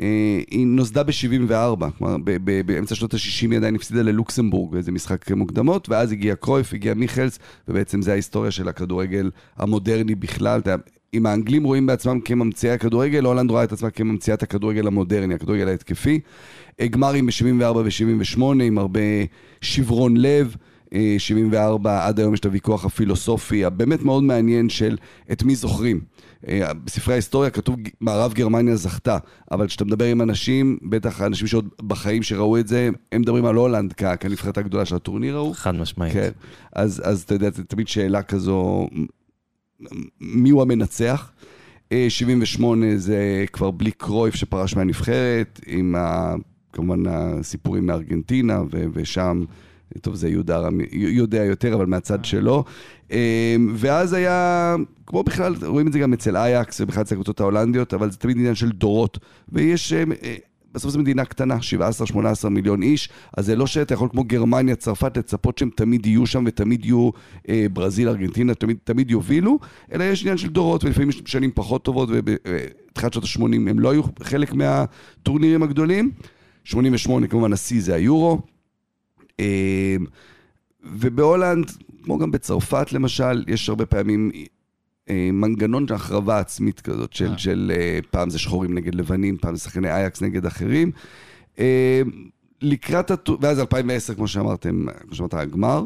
אה, 0.00 0.40
היא 0.50 0.66
נוסדה 0.66 1.02
ב-74, 1.02 1.90
כלומר 1.98 2.16
באמצע 2.66 2.94
שנות 2.94 3.14
ה-60 3.14 3.50
היא 3.50 3.56
עדיין 3.56 3.74
הפסידה 3.74 4.02
ללוקסמבורג 4.02 4.72
באיזה 4.72 4.92
משחק 4.92 5.30
מוקדמות, 5.30 5.88
ואז 5.88 6.12
הגיע 6.12 6.34
קרויף, 6.34 6.74
הגיע 6.74 6.94
מיכלס, 6.94 7.38
ובעצם 7.68 8.02
זה 8.02 8.12
ההיסטוריה 8.12 8.50
של 8.50 8.68
הכדורגל 8.68 9.30
המודרני 9.56 10.14
בכלל. 10.14 10.60
אם 11.14 11.26
האנגלים 11.26 11.64
רואים 11.64 11.86
בעצמם 11.86 12.20
כממציאי 12.20 12.72
הכדורגל, 12.72 13.24
הולנד 13.24 13.50
רואה 13.50 13.64
את 13.64 13.72
עצמה 13.72 13.90
כממציאת 13.90 14.42
הכדורגל 14.42 14.86
המודרני, 14.86 15.34
הכדורגל 15.34 15.68
ההתקפי. 15.68 16.20
אה, 16.80 16.86
גמרים 16.86 17.26
ב-74 17.26 17.76
ו-78 17.76 18.42
עם 18.62 18.78
הרבה 18.78 19.00
שברון 19.60 20.16
לב. 20.16 20.56
אה, 20.94 21.14
74, 21.18 22.06
עד 22.06 22.18
היום 22.18 22.34
יש 22.34 22.40
את 22.40 22.44
הוויכוח 22.44 22.84
הפילוסופי 22.84 23.64
הבאמת 23.64 24.02
מאוד 24.02 24.22
מעניין 24.22 24.68
של 24.68 24.96
את 25.32 25.42
מי 25.42 25.54
זוכרים. 25.54 26.00
אה, 26.48 26.74
בספרי 26.74 27.14
ההיסטוריה 27.14 27.50
כתוב 27.50 27.76
מערב 28.00 28.32
גרמניה 28.32 28.76
זכתה, 28.76 29.18
אבל 29.50 29.66
כשאתה 29.66 29.84
מדבר 29.84 30.04
עם 30.04 30.22
אנשים, 30.22 30.78
בטח 30.82 31.20
האנשים 31.20 31.46
שעוד 31.46 31.68
בחיים 31.86 32.22
שראו 32.22 32.58
את 32.58 32.68
זה, 32.68 32.90
הם 33.12 33.20
מדברים 33.20 33.44
על 33.44 33.54
הולנד 33.54 33.92
כנבחרת 33.92 34.58
הגדולה 34.58 34.84
של 34.84 34.96
הטורניר 34.96 35.36
ההוא. 35.36 35.54
חד 35.54 35.74
משמעית. 35.74 36.12
כן, 36.12 36.30
אז, 36.72 37.02
אז 37.04 37.22
אתה 37.22 37.34
יודע, 37.34 37.50
תמיד 37.50 37.88
שאלה 37.88 38.22
כזו, 38.22 38.88
מי 40.20 40.50
הוא 40.50 40.62
המנצח? 40.62 41.32
אה, 41.92 42.06
78 42.08 42.86
זה 42.96 43.44
כבר 43.52 43.70
בלי 43.70 43.90
קרויף 43.90 44.34
שפרש 44.34 44.76
מהנבחרת, 44.76 45.60
עם 45.66 45.94
כמובן 46.72 47.02
הסיפורים 47.06 47.86
מארגנטינה, 47.86 48.62
ו- 48.62 48.84
ושם, 48.92 49.44
טוב, 50.00 50.14
זה 50.14 50.28
יהודה 50.28 50.58
רם 50.58 50.78
יודע 50.92 51.44
יותר, 51.44 51.74
אבל 51.74 51.86
מהצד 51.86 52.24
שלו. 52.24 52.64
אה, 53.12 53.56
ואז 53.74 54.12
היה, 54.12 54.76
כמו 55.06 55.22
בכלל, 55.22 55.54
רואים 55.66 55.86
את 55.86 55.92
זה 55.92 55.98
גם 55.98 56.12
אצל 56.12 56.36
אייקס 56.36 56.80
ובכלל 56.80 57.02
אצל 57.02 57.14
הקבוצות 57.14 57.40
ההולנדיות, 57.40 57.94
אבל 57.94 58.10
זה 58.10 58.16
תמיד 58.16 58.36
עניין 58.36 58.54
של 58.54 58.70
דורות. 58.70 59.18
ויש... 59.48 59.92
אה, 59.92 60.04
אה, 60.22 60.36
בסוף 60.74 60.90
זו 60.90 60.98
מדינה 60.98 61.24
קטנה, 61.24 61.58
17-18 62.44 62.48
מיליון 62.48 62.82
איש, 62.82 63.08
אז 63.36 63.46
זה 63.46 63.56
לא 63.56 63.66
שאתה 63.66 63.94
יכול 63.94 64.08
כמו 64.08 64.24
גרמניה, 64.24 64.76
צרפת, 64.76 65.16
לצפות 65.16 65.58
שהם 65.58 65.70
תמיד 65.76 66.06
יהיו 66.06 66.26
שם 66.26 66.44
ותמיד 66.46 66.84
יהיו 66.84 67.10
אה, 67.48 67.66
ברזיל, 67.72 68.08
ארגנטינה, 68.08 68.54
תמיד, 68.54 68.76
תמיד 68.84 69.10
יובילו, 69.10 69.58
אלא 69.92 70.04
יש 70.04 70.22
עניין 70.22 70.36
של 70.36 70.48
דורות, 70.48 70.84
ולפעמים 70.84 71.08
יש 71.08 71.22
שנים 71.26 71.50
פחות 71.54 71.84
טובות, 71.84 72.08
ובתחילת 72.12 73.12
שנות 73.12 73.24
ה-80 73.24 73.70
הם 73.70 73.78
לא 73.78 73.90
היו 73.90 74.02
חלק 74.22 74.54
מהטורנירים 74.54 75.62
הגדולים. 75.62 76.10
88 76.64 77.26
כמובן 77.26 77.52
השיא 77.52 77.82
זה 77.82 77.94
היורו. 77.94 78.40
אה, 79.40 79.96
ובהולנד, 80.82 81.72
כמו 82.02 82.18
גם 82.18 82.30
בצרפת 82.30 82.92
למשל, 82.92 83.44
יש 83.46 83.68
הרבה 83.68 83.86
פעמים 83.86 84.30
אה, 85.10 85.30
מנגנון 85.32 85.88
של 85.88 85.94
החרבה 85.94 86.38
עצמית 86.38 86.80
כזאת, 86.80 87.12
של, 87.12 87.32
אה. 87.32 87.38
של 87.38 87.72
אה, 87.74 87.98
פעם 88.10 88.30
זה 88.30 88.38
שחורים 88.38 88.74
נגד 88.74 88.94
לבנים, 88.94 89.36
פעם 89.36 89.56
זה 89.56 89.60
שחקני 89.60 89.90
אייקס 89.90 90.22
נגד 90.22 90.46
אחרים. 90.46 90.90
לקראת, 92.62 93.10
הת... 93.10 93.28
ואז 93.40 93.60
2010, 93.60 94.14
כמו 94.14 94.28
שאמרתם, 94.28 94.86
כמו 95.06 95.14
שאמרת, 95.14 95.34
הגמר, 95.34 95.84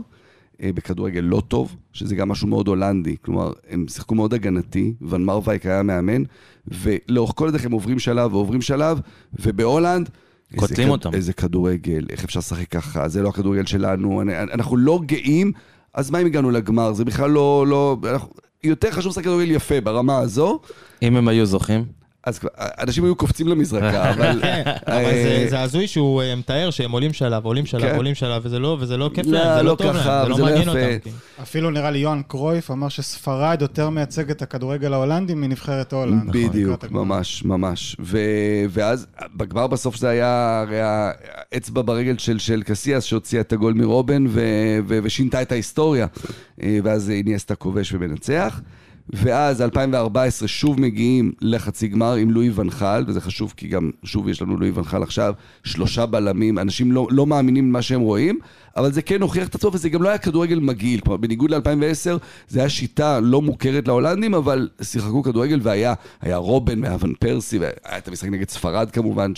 בכדורגל 0.63 1.21
לא 1.21 1.43
טוב, 1.49 1.77
שזה 1.93 2.15
גם 2.15 2.29
משהו 2.29 2.49
מאוד 2.49 2.69
הולנדי, 2.69 3.17
כלומר, 3.23 3.53
הם 3.69 3.89
שיחקו 3.89 4.15
מאוד 4.15 4.35
הגנתי, 4.35 4.95
ון 5.01 5.25
מרווייק 5.25 5.67
היה 5.67 5.83
מאמן, 5.83 6.23
ולאורך 6.67 7.33
כל 7.35 7.49
הדרך 7.49 7.65
הם 7.65 7.73
עוברים 7.73 7.99
שלב 7.99 8.35
ועוברים 8.35 8.63
שלב, 8.63 9.01
ובהולנד... 9.39 10.09
קוטלים 10.57 10.91
אותם. 10.91 11.15
איזה 11.15 11.33
כדורגל, 11.33 12.07
איך 12.11 12.25
אפשר 12.25 12.39
לשחק 12.39 12.69
ככה, 12.69 13.09
זה 13.09 13.23
לא 13.23 13.29
הכדורגל 13.29 13.67
שלנו, 13.67 14.23
אנחנו 14.53 14.77
לא 14.77 15.01
גאים, 15.07 15.53
אז 15.95 16.11
מה 16.11 16.21
אם 16.21 16.27
הגענו 16.27 16.51
לגמר? 16.51 16.93
זה 16.93 17.05
בכלל 17.05 17.31
לא... 17.31 17.65
לא 17.69 17.97
אנחנו, 18.05 18.29
יותר 18.65 18.91
חשוב 18.91 19.11
לשחק 19.11 19.25
כדורגל 19.25 19.51
יפה 19.51 19.81
ברמה 19.81 20.19
הזו. 20.19 20.61
אם 21.03 21.17
הם 21.17 21.29
היו 21.29 21.47
זוכים? 21.47 21.98
אז 22.29 22.41
אנשים 22.81 23.05
היו 23.05 23.17
קופצים 23.17 23.49
למזרקה, 23.49 24.09
אבל... 24.13 24.39
כן, 24.43 24.63
אבל 24.87 25.11
זה 25.51 25.61
הזוי 25.61 25.87
שהוא 25.87 26.23
אה, 26.23 26.35
מתאר 26.35 26.71
שהם 26.71 26.91
עולים 26.91 27.13
שלב, 27.13 27.45
עולים 27.45 27.67
שלב, 27.67 27.81
כן. 27.81 27.97
עולים 27.97 28.15
שלב, 28.15 28.43
וזה 28.45 28.59
לא, 28.59 28.79
לא 28.97 29.11
כיף 29.15 29.27
להם, 29.27 29.57
זה 29.57 29.63
לא, 29.63 29.71
לא 29.71 29.77
טוב 29.77 29.97
להם, 29.97 30.23
זה 30.25 30.29
לא 30.29 30.39
מעניין 30.39 30.69
אותם. 30.69 30.99
כאילו. 31.03 31.17
אפילו 31.43 31.71
נראה 31.71 31.91
לי 31.91 31.99
יוהאן 31.99 32.23
קרויף 32.29 32.71
אמר 32.71 32.89
שספרד 32.89 33.63
יותר 33.63 33.91
מייצג 33.91 34.31
את 34.31 34.43
הכדורגל 34.43 34.93
ההולנדי 34.93 35.35
מנבחרת 35.35 35.93
הולנד. 35.93 36.29
נכון, 36.29 36.49
בדיוק, 36.49 36.85
ממש, 36.91 37.45
ממש. 37.45 37.97
ואז 38.71 39.07
בגמר 39.37 39.67
בסוף 39.67 39.97
זה 39.97 40.09
היה 40.09 40.61
הרי 40.67 40.81
האצבע 40.83 41.83
ברגל 41.83 42.19
של 42.19 42.63
קסיאס 42.63 43.05
שהוציאה 43.05 43.41
את 43.41 43.53
הגול 43.53 43.73
מרובן 43.73 44.25
ושינתה 44.87 45.43
את 45.43 45.53
ההיסטוריה. 45.53 46.07
אה, 46.63 46.79
ואז 46.85 47.11
איניאסטה 47.11 47.55
כובש 47.55 47.93
ומנצח. 47.93 48.61
ואז 49.13 49.63
2014 49.63 50.49
שוב 50.49 50.81
מגיעים 50.81 51.33
לחצי 51.41 51.89
גמר 51.89 52.15
עם 52.15 52.31
לואי 52.31 52.51
ונחל, 52.55 53.05
וזה 53.07 53.21
חשוב 53.21 53.55
כי 53.57 53.69
גם 53.69 53.91
שוב 54.05 54.29
יש 54.29 54.43
לנו 54.43 54.57
לואי 54.57 54.71
ונחל 54.71 55.03
עכשיו, 55.03 55.35
שלושה 55.65 56.07
בלמים, 56.07 56.59
אנשים 56.59 56.93
לא, 56.93 57.07
לא 57.11 57.27
מאמינים 57.27 57.69
למה 57.69 57.83
שהם 57.83 58.01
רואים, 58.01 58.39
אבל 58.77 58.93
זה 58.93 59.03
כן 59.03 59.23
הוכיח 59.23 59.49
את 59.49 59.55
עצמו, 59.55 59.71
וזה 59.73 59.89
גם 59.89 60.03
לא 60.03 60.09
היה 60.09 60.19
כדורגל 60.19 60.59
מגעיל, 60.59 61.01
כלומר 61.01 61.17
בניגוד 61.17 61.51
ל-2010, 61.51 62.19
זה 62.49 62.61
היה 62.61 62.69
שיטה 62.69 63.21
לא 63.21 63.43
מוכרת 63.43 63.89
להולנדים, 63.89 64.35
אבל 64.35 64.69
שיחקו 64.83 65.23
כדורגל 65.23 65.61
והיה 65.63 65.95
היה 66.21 66.37
רובן 66.37 66.85
ואבן 66.85 67.13
פרסי, 67.15 67.59
והיה 67.59 67.73
את 67.99 68.09
המשחק 68.09 68.29
נגד 68.29 68.49
ספרד 68.49 68.91
כמובן, 68.91 69.33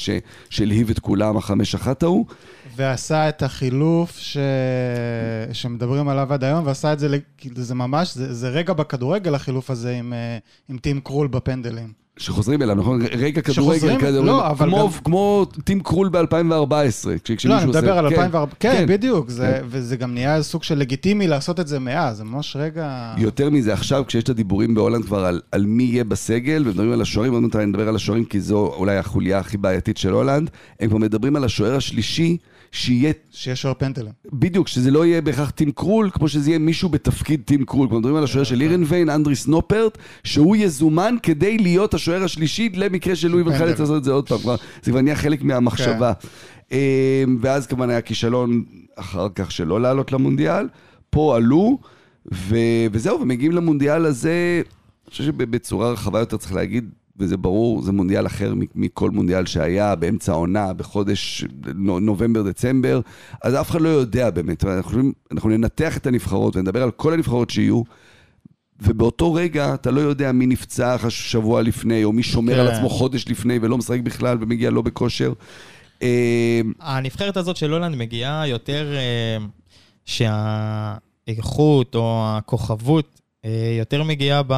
שהלהיב 0.51 0.91
את 0.91 0.99
כולם, 0.99 1.37
החמש 1.37 1.75
אחת 1.75 2.03
ההוא. 2.03 2.27
ועשה 2.77 3.29
את 3.29 3.43
החילוף 3.43 4.19
ש... 4.19 4.37
שמדברים 5.53 6.09
עליו 6.09 6.33
עד 6.33 6.45
היום, 6.45 6.67
ועשה 6.67 6.93
את 6.93 6.99
זה, 6.99 7.19
כאילו 7.39 7.63
זה 7.63 7.75
ממש, 7.75 8.15
זה, 8.15 8.35
זה 8.35 8.49
רגע 8.49 8.73
בכדורגל 8.73 9.35
החילוף 9.35 9.71
הזה 9.71 9.91
עם, 9.91 10.13
אה, 10.13 10.39
עם 10.69 10.79
טים 10.79 11.01
קרול 11.01 11.27
בפנדלים. 11.27 12.01
שחוזרים 12.21 12.63
אליו, 12.63 12.75
נכון? 12.75 13.03
רגע 13.03 13.43
כדורגל 13.43 14.01
כזה, 14.01 14.21
לא, 14.21 14.51
אבל 14.51 14.67
כמו, 14.67 14.89
גם... 14.89 15.05
כמו 15.05 15.47
טים 15.65 15.81
קרול 15.81 16.09
ב-2014. 16.09 17.09
לא, 17.45 17.59
אני 17.59 17.67
מדבר 17.67 17.99
על 17.99 18.07
2014, 18.07 18.57
כן, 18.61 18.75
כן, 18.77 18.87
בדיוק, 18.87 19.31
זה, 19.31 19.59
כן. 19.61 19.67
וזה 19.69 19.97
גם 19.97 20.15
נהיה 20.15 20.43
סוג 20.43 20.63
של 20.63 20.79
לגיטימי 20.79 21.27
לעשות 21.27 21.61
את 21.61 21.69
זה 21.69 21.79
מאז, 21.79 22.17
זה 22.17 22.25
ממש 22.25 22.57
רגע... 22.57 23.15
יותר 23.19 23.51
מזה, 23.51 23.73
עכשיו 23.73 24.05
כשיש 24.07 24.25
את 24.25 24.29
הדיבורים 24.29 24.75
בהולנד 24.75 25.05
כבר 25.05 25.25
על, 25.25 25.41
על 25.53 25.67
מי 25.67 25.83
יהיה 25.83 26.05
בסגל, 26.05 26.63
ומדברים 26.67 26.93
על 26.93 27.01
השוערים, 27.01 27.33
עוד 27.33 27.43
מעט 27.43 27.57
אני 27.57 27.67
מדבר 27.67 27.89
על 27.89 27.97
השוערים 27.97 28.25
כי 28.25 28.41
זו 28.41 28.67
אולי 28.77 28.97
החוליה 28.97 29.39
הכי 29.39 29.57
בעייתית 29.57 29.97
של 29.97 30.13
הולנד, 30.13 30.51
הם 30.81 30.89
כבר 30.89 30.99
מדברים 30.99 31.37
על 31.37 31.45
השוער 31.45 31.77
השלישי. 31.77 32.37
שיהיה... 32.73 33.13
שיהיה 33.31 33.57
שוער 33.57 33.75
פנדלים. 33.75 34.11
בדיוק, 34.33 34.69
שזה 34.69 34.91
לא 34.91 35.07
יהיה 35.07 35.21
בהכרח 35.21 35.51
טים 35.51 35.73
קרול, 35.73 36.11
כמו 36.13 36.29
שזה 36.29 36.51
יהיה 36.51 36.59
מישהו 36.59 36.89
בתפקיד 36.89 37.43
טים 37.45 37.65
קרול. 37.65 37.83
אנחנו 37.83 37.99
מדברים 37.99 38.17
על 38.17 38.25
השוער 38.25 38.45
של 38.45 38.61
הירנביין, 38.61 39.11
אנדריס 39.11 39.47
נופרט, 39.47 39.99
שהוא 40.25 40.57
יזומן 40.57 41.15
כדי 41.23 41.59
להיות 41.59 41.95
השוער 41.95 42.25
השלישי 42.25 42.69
למקרה 42.75 43.17
שלואי 43.17 43.43
ון 43.43 43.50
חאל 43.50 43.62
ירצה 43.62 43.81
לעשות 43.81 43.97
את 43.97 44.05
זה 44.05 44.13
עוד 44.13 44.29
פעם. 44.29 44.39
זה 44.83 44.91
כבר 44.91 45.01
נהיה 45.01 45.17
חלק 45.17 45.43
מהמחשבה. 45.43 46.13
כן. 46.15 46.29
אמ, 46.73 47.39
ואז 47.41 47.67
כמובן 47.67 47.91
היה 47.91 48.01
כישלון 48.01 48.65
אחר 48.97 49.27
כך 49.35 49.53
שלא 49.53 49.81
לעלות 49.81 50.13
למונדיאל. 50.13 50.69
פה 51.11 51.37
עלו, 51.37 51.79
וזהו, 52.93 53.21
ומגיעים 53.21 53.53
למונדיאל 53.53 54.07
הזה, 54.07 54.63
אני 55.05 55.11
חושב 55.11 55.25
שבצורה 55.25 55.93
רחבה 55.93 56.19
יותר 56.19 56.37
צריך 56.37 56.53
להגיד, 56.55 56.91
וזה 57.21 57.37
ברור, 57.37 57.83
זה 57.83 57.93
מונדיאל 57.93 58.27
אחר 58.27 58.55
מכל 58.75 59.11
מונדיאל 59.11 59.47
שהיה 59.47 59.95
באמצע 59.95 60.33
העונה, 60.33 60.73
בחודש 60.73 61.45
נובמבר-דצמבר, 61.75 63.01
אז 63.43 63.55
אף 63.55 63.71
אחד 63.71 63.81
לא 63.81 63.89
יודע 63.89 64.31
באמת. 64.31 64.65
אנחנו, 64.65 65.03
אנחנו 65.33 65.51
ננתח 65.51 65.97
את 65.97 66.07
הנבחרות 66.07 66.57
ונדבר 66.57 66.83
על 66.83 66.91
כל 66.91 67.13
הנבחרות 67.13 67.51
שיהיו, 67.51 67.83
ובאותו 68.83 69.35
רגע 69.35 69.75
אתה 69.75 69.91
לא 69.91 70.01
יודע 70.01 70.33
מי 70.33 70.47
נפצע 70.47 70.97
שבוע 71.09 71.63
לפני, 71.63 72.05
או 72.05 72.13
מי 72.13 72.23
שומר 72.23 72.55
כן. 72.55 72.61
על 72.61 72.69
עצמו 72.69 72.89
חודש 72.89 73.29
לפני 73.29 73.59
ולא 73.63 73.79
משחק 73.79 74.01
בכלל 74.01 74.39
ומגיע 74.41 74.71
לא 74.71 74.83
בכושר. 74.83 75.33
אה, 76.03 76.61
הנבחרת 76.81 77.37
הזאת 77.37 77.57
של 77.57 77.73
הולנד 77.73 77.97
מגיעה 77.97 78.49
יותר 78.49 78.95
אה, 78.97 79.37
שהאיכות 80.05 81.95
או 81.95 82.25
הכוכבות 82.27 83.21
אה, 83.45 83.77
יותר 83.79 84.03
מגיעה 84.03 84.43
ב... 84.47 84.55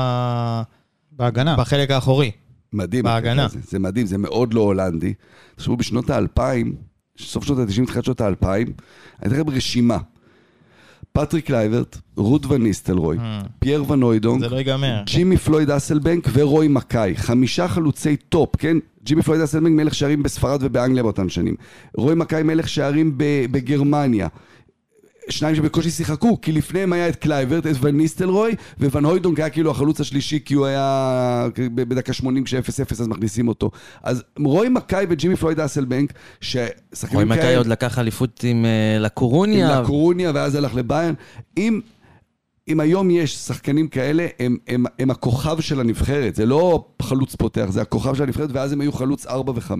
בהגנה. 1.12 1.56
בחלק 1.56 1.90
האחורי. 1.90 2.30
מדהים. 2.72 3.04
בהגנה. 3.04 3.48
זה, 3.48 3.58
זה 3.68 3.78
מדהים, 3.78 4.06
זה 4.06 4.18
מאוד 4.18 4.54
לא 4.54 4.60
הולנדי. 4.60 5.14
תחשבו, 5.56 5.76
בשנות 5.76 6.10
האלפיים, 6.10 6.74
סוף 7.18 7.44
שנות 7.44 7.58
ה-90, 7.58 7.86
תחילת 7.86 8.04
שנות 8.04 8.20
האלפיים, 8.20 8.72
הייתה 9.20 9.36
לכם 9.36 9.50
רשימה. 9.50 9.98
פטריק 11.12 11.50
קלייברט, 11.50 11.98
רוד 12.16 12.46
ון 12.46 12.62
ניסטלרוי, 12.62 13.16
mm. 13.16 13.48
פייר 13.58 13.90
ון 13.90 14.02
הוידונק, 14.02 14.44
לא. 14.44 14.48
ג'ימי 15.06 15.36
פלויד 15.36 15.70
הסלבנק 15.70 16.28
ורוי 16.32 16.68
מקאי. 16.68 17.16
חמישה 17.16 17.68
חלוצי 17.68 18.16
טופ, 18.16 18.56
כן? 18.56 18.76
ג'ימי 19.04 19.22
פלויד 19.22 19.40
הסלבנק 19.40 19.72
מלך 19.72 19.94
שערים 19.94 20.22
בספרד 20.22 20.58
ובאנגליה 20.62 21.02
באותן 21.02 21.28
שנים. 21.28 21.54
רוי 21.96 22.14
מקאי 22.14 22.42
מלך 22.42 22.68
שערים 22.68 23.12
בגרמניה. 23.50 24.28
שניים 25.28 25.56
שבקושי 25.56 25.90
שיחקו, 25.90 26.40
כי 26.40 26.52
לפניהם 26.52 26.92
היה 26.92 27.08
את 27.08 27.16
קלייברט, 27.16 27.66
את 27.66 27.76
ון 27.80 27.96
ניסטלרוי, 27.96 28.54
ון 28.78 29.04
הוידונק 29.04 29.38
היה 29.38 29.50
כאילו 29.50 29.70
החלוץ 29.70 30.00
השלישי, 30.00 30.38
כי 30.44 30.54
הוא 30.54 30.66
היה 30.66 31.48
בדקה 31.74 32.12
80 32.12 32.44
כש-0-0 32.44 32.92
אז 32.92 33.08
מכניסים 33.08 33.48
אותו. 33.48 33.70
אז 34.02 34.22
רוי 34.38 34.68
מקאי 34.68 35.06
וג'ימי 35.08 35.36
פלויד 35.36 35.60
הסלבנק, 35.60 36.12
ששחקנים 36.40 36.68
כאלה... 37.10 37.14
רוי 37.14 37.24
מקאי 37.24 37.56
עוד 37.56 37.66
לקח 37.66 37.98
אליפות 37.98 38.44
עם 38.44 38.64
uh, 38.64 39.02
לה 39.02 39.17
קורוניה. 39.17 39.76
עם 39.76 39.82
לה 39.82 39.92
קורוניה, 39.92 40.32
ואז 40.34 40.54
הלך 40.54 40.74
לביירן. 40.74 41.14
אם... 41.56 41.80
אם 42.68 42.80
היום 42.80 43.10
יש 43.10 43.36
שחקנים 43.36 43.88
כאלה, 43.88 44.26
הם, 44.38 44.56
הם, 44.68 44.84
הם 44.98 45.10
הכוכב 45.10 45.60
של 45.60 45.80
הנבחרת, 45.80 46.34
זה 46.34 46.46
לא 46.46 46.84
חלוץ 47.02 47.34
פותח, 47.34 47.66
זה 47.68 47.82
הכוכב 47.82 48.14
של 48.14 48.22
הנבחרת, 48.22 48.50
ואז 48.52 48.72
הם 48.72 48.80
היו 48.80 48.92
חלוץ 48.92 49.26
4 49.26 49.52
ו-5. 49.52 49.72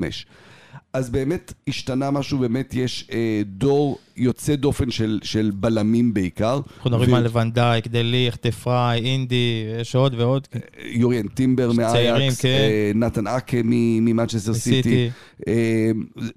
אז 0.93 1.11
באמת 1.11 1.53
השתנה 1.69 2.11
משהו, 2.11 2.39
באמת 2.39 2.75
יש 2.75 3.09
אה, 3.13 3.43
דור 3.47 3.99
יוצא 4.17 4.55
דופן 4.55 4.91
של, 4.91 5.19
של 5.23 5.51
בלמים 5.55 6.15
בעיקר. 6.15 6.61
אנחנו 6.77 6.91
מדברים 6.91 7.13
ו... 7.13 7.17
על 7.17 7.27
ון 7.33 7.48
דייק, 7.48 7.87
דה 7.87 7.99
ליכט, 7.99 8.37
דה 8.37 8.54
פריי, 8.54 8.99
אינדי, 8.99 9.65
יש 9.81 9.95
עוד 9.95 10.15
ועוד. 10.15 10.49
אה, 10.55 10.61
יוריאן 10.85 11.29
טימבר 11.29 11.73
מאייקס, 11.73 12.41
כן. 12.41 12.49
אה, 12.49 12.93
נתן 12.95 13.27
אקה 13.27 13.57
ממנצ'סטר 13.65 14.55
סיטי. 14.55 15.11
אה, 15.49 15.91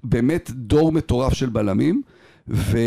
באמת 0.04 0.50
דור 0.54 0.92
מטורף 0.92 1.32
של 1.34 1.48
בלמים, 1.48 2.02
ו... 2.48 2.78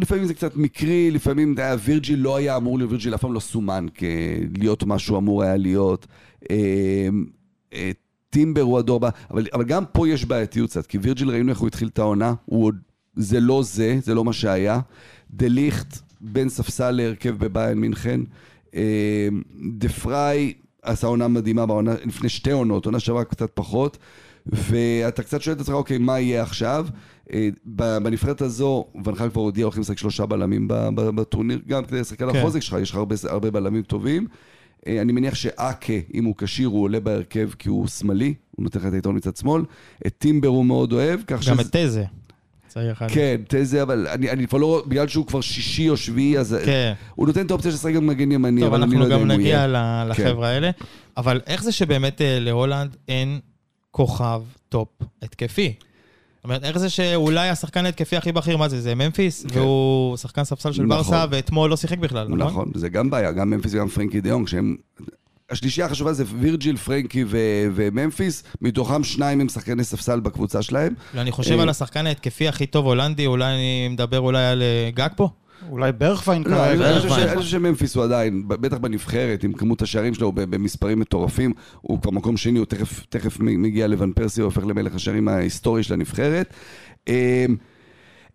לפעמים 0.00 0.24
זה 0.24 0.34
קצת 0.34 0.56
מקרי, 0.56 1.10
לפעמים 1.10 1.54
היה, 1.58 1.76
וירג'יל 1.84 2.18
לא 2.18 2.36
היה 2.36 2.56
אמור 2.56 2.78
להיות, 2.78 2.90
וירג'יל 2.90 3.14
אף 3.14 3.20
פעם 3.20 3.32
לא 3.32 3.40
סומן 3.40 3.86
כלהיות 3.98 4.84
מה 4.84 4.98
שהוא 4.98 5.18
אמור 5.18 5.42
היה 5.42 5.56
להיות. 5.56 6.06
אה, 6.50 7.08
אה, 7.74 7.90
טימבר 8.30 8.60
הוא 8.60 8.78
הדור 8.78 8.96
הבא, 8.96 9.10
אבל, 9.30 9.46
אבל 9.54 9.64
גם 9.64 9.84
פה 9.92 10.08
יש 10.08 10.24
בעייתיות 10.24 10.70
קצת, 10.70 10.86
כי 10.86 10.98
וירג'יל 10.98 11.30
ראינו 11.30 11.50
איך 11.50 11.58
הוא 11.58 11.68
התחיל 11.68 11.88
את 11.88 11.98
העונה, 11.98 12.34
הוא 12.44 12.64
עוד, 12.64 12.76
זה 13.14 13.40
לא 13.40 13.62
זה, 13.62 13.98
זה 14.02 14.14
לא 14.14 14.24
מה 14.24 14.32
שהיה. 14.32 14.80
דה 15.30 15.48
ליכט 15.48 15.98
בין 16.20 16.48
ספסל 16.48 16.90
להרכב 16.90 17.36
בביין 17.38 17.78
מינכן. 17.78 18.20
דה 19.72 19.88
פריי 20.02 20.52
עשה 20.82 21.06
עונה 21.06 21.28
מדהימה 21.28 21.66
בעונה, 21.66 21.94
לפני 22.04 22.28
שתי 22.28 22.50
עונות, 22.50 22.86
עונה 22.86 23.00
שעברה 23.00 23.24
קצת 23.24 23.50
פחות. 23.54 23.98
ואתה 24.46 25.22
קצת 25.22 25.42
שואל 25.42 25.56
את 25.56 25.60
עצמך, 25.60 25.74
אוקיי, 25.74 25.98
מה 25.98 26.20
יהיה 26.20 26.42
עכשיו? 26.42 26.86
אה, 27.32 27.48
בנבחרת 28.02 28.42
הזו, 28.42 28.84
ונחל 29.04 29.30
כבר 29.30 29.40
הודיע, 29.42 29.64
הולכים 29.64 29.80
לשחק 29.80 29.98
שלושה 29.98 30.26
בלמים 30.26 30.68
בטורניר, 30.94 31.60
גם 31.66 31.84
כדי 31.84 32.00
לשחק 32.00 32.22
על 32.22 32.32
כן. 32.32 32.38
החוזק 32.38 32.60
שלך, 32.60 32.76
יש 32.82 32.90
לך 32.90 32.96
הרבה, 32.96 33.16
הרבה 33.28 33.50
בלמים 33.50 33.82
טובים. 33.82 34.26
אה, 34.86 35.00
אני 35.00 35.12
מניח 35.12 35.34
שאקה, 35.34 35.92
אם 36.14 36.24
הוא 36.24 36.34
כשיר, 36.38 36.68
הוא 36.68 36.82
עולה 36.82 37.00
בהרכב 37.00 37.50
כי 37.58 37.68
הוא 37.68 37.86
שמאלי, 37.88 38.34
הוא 38.50 38.64
נותן 38.64 38.78
לך 38.80 38.86
את 38.86 38.92
היתרון 38.92 39.16
מצד 39.16 39.36
שמאל. 39.36 39.62
את 40.06 40.14
טימבר 40.18 40.48
הוא 40.48 40.64
מאוד 40.64 40.92
אוהב, 40.92 41.20
כך 41.26 41.36
גם 41.36 41.42
שזה- 41.42 41.62
את 41.62 41.76
טזה. 41.76 42.04
כן, 43.08 43.40
טזה, 43.48 43.82
אבל 43.82 44.06
אני, 44.08 44.30
אני 44.30 44.46
כבר 44.46 44.58
לא, 44.58 44.84
בגלל 44.88 45.08
שהוא 45.08 45.26
כבר 45.26 45.40
שישי 45.40 45.88
או 45.88 45.96
שביעי, 45.96 46.38
אז 46.38 46.56
כן. 46.64 46.92
הוא 47.14 47.26
נותן 47.26 47.46
את 47.46 47.50
האופציה 47.50 47.70
לשחק 47.70 47.92
גם 47.94 48.06
מגן 48.06 48.32
ימני, 48.32 48.60
טוב, 48.60 48.74
אבל 48.74 48.82
אני 48.82 48.94
לא 48.94 48.96
אנחנו 48.96 49.04
יודע 49.04 49.16
גם 49.16 49.22
אם 49.22 49.30
הוא 49.30 49.38
נגיע 49.38 49.48
יהיה. 49.54 49.66
ל- 49.66 50.08
לחבר'ה 50.10 50.48
האלה. 50.48 50.70
אבל 51.16 51.40
איך 51.46 51.62
זה 51.64 51.72
שבאמת 51.72 52.20
אה, 52.22 52.38
להולנד 52.40 52.96
אין 53.08 53.40
כוכב 53.90 54.42
טופ 54.68 54.88
התקפי? 55.22 55.74
זאת 56.38 56.44
אומרת, 56.44 56.64
איך 56.64 56.78
זה 56.78 56.90
שאולי 56.90 57.48
השחקן 57.48 57.86
ההתקפי 57.86 58.16
הכי 58.16 58.32
בכיר, 58.32 58.56
מה 58.56 58.68
זה? 58.68 58.80
זה 58.80 58.94
ממפיס, 58.94 59.46
כן. 59.46 59.58
והוא 59.58 60.16
שחקן 60.16 60.44
ספסל 60.44 60.72
של 60.72 60.82
נכון. 60.82 60.96
ברסה, 60.96 61.24
ואתמול 61.30 61.70
לא 61.70 61.76
שיחק 61.76 61.98
בכלל, 61.98 62.28
נכון? 62.28 62.38
נכון, 62.38 62.70
זה 62.74 62.88
גם 62.88 63.10
בעיה, 63.10 63.32
גם 63.32 63.50
ממפיס 63.50 63.74
וגם 63.74 63.88
פרנקי 63.88 64.20
דיונג, 64.20 64.48
שהם... 64.48 64.76
השלישייה 65.50 65.86
החשובה 65.86 66.12
זה 66.12 66.24
וירג'יל, 66.40 66.76
פרנקי 66.76 67.24
ו- 67.26 67.68
וממפיס, 67.74 68.42
מתוכם 68.62 69.04
שניים 69.04 69.40
הם 69.40 69.48
שחקני 69.48 69.84
ספסל 69.84 70.20
בקבוצה 70.20 70.62
שלהם. 70.62 70.94
לא, 71.14 71.20
אני 71.20 71.32
חושב 71.32 71.56
אה, 71.56 71.62
על 71.62 71.68
השחקן 71.68 72.06
ההתקפי 72.06 72.48
הכי 72.48 72.66
טוב 72.66 72.86
הולנדי, 72.86 73.26
אולי 73.26 73.54
אני 73.54 73.88
מדבר 73.88 74.20
אולי 74.20 74.44
על 74.44 74.62
אה, 74.62 74.90
גג 74.94 75.08
פה? 75.16 75.28
אולי 75.70 75.92
ברכפיין 75.92 76.42
לא, 76.46 76.56
כרגע. 76.56 76.90
אני 76.90 77.36
חושב 77.36 77.48
שממפיס 77.50 77.96
הוא 77.96 78.04
עדיין, 78.04 78.48
בטח 78.48 78.78
בנבחרת, 78.78 79.44
עם 79.44 79.52
כמות 79.52 79.82
השערים 79.82 80.14
שלו 80.14 80.32
ב- 80.32 80.40
במספרים 80.40 81.00
מטורפים, 81.00 81.52
הוא 81.80 82.02
כבר 82.02 82.10
מקום 82.10 82.36
שני, 82.36 82.58
הוא 82.58 82.66
תכף, 82.66 83.06
תכף 83.08 83.40
מגיע 83.40 83.86
לוון 83.86 84.12
פרסי, 84.12 84.40
הוא 84.40 84.46
הופך 84.46 84.66
למלך 84.66 84.94
השערים 84.94 85.28
ההיסטורי 85.28 85.82
של 85.82 85.94
הנבחרת. 85.94 86.54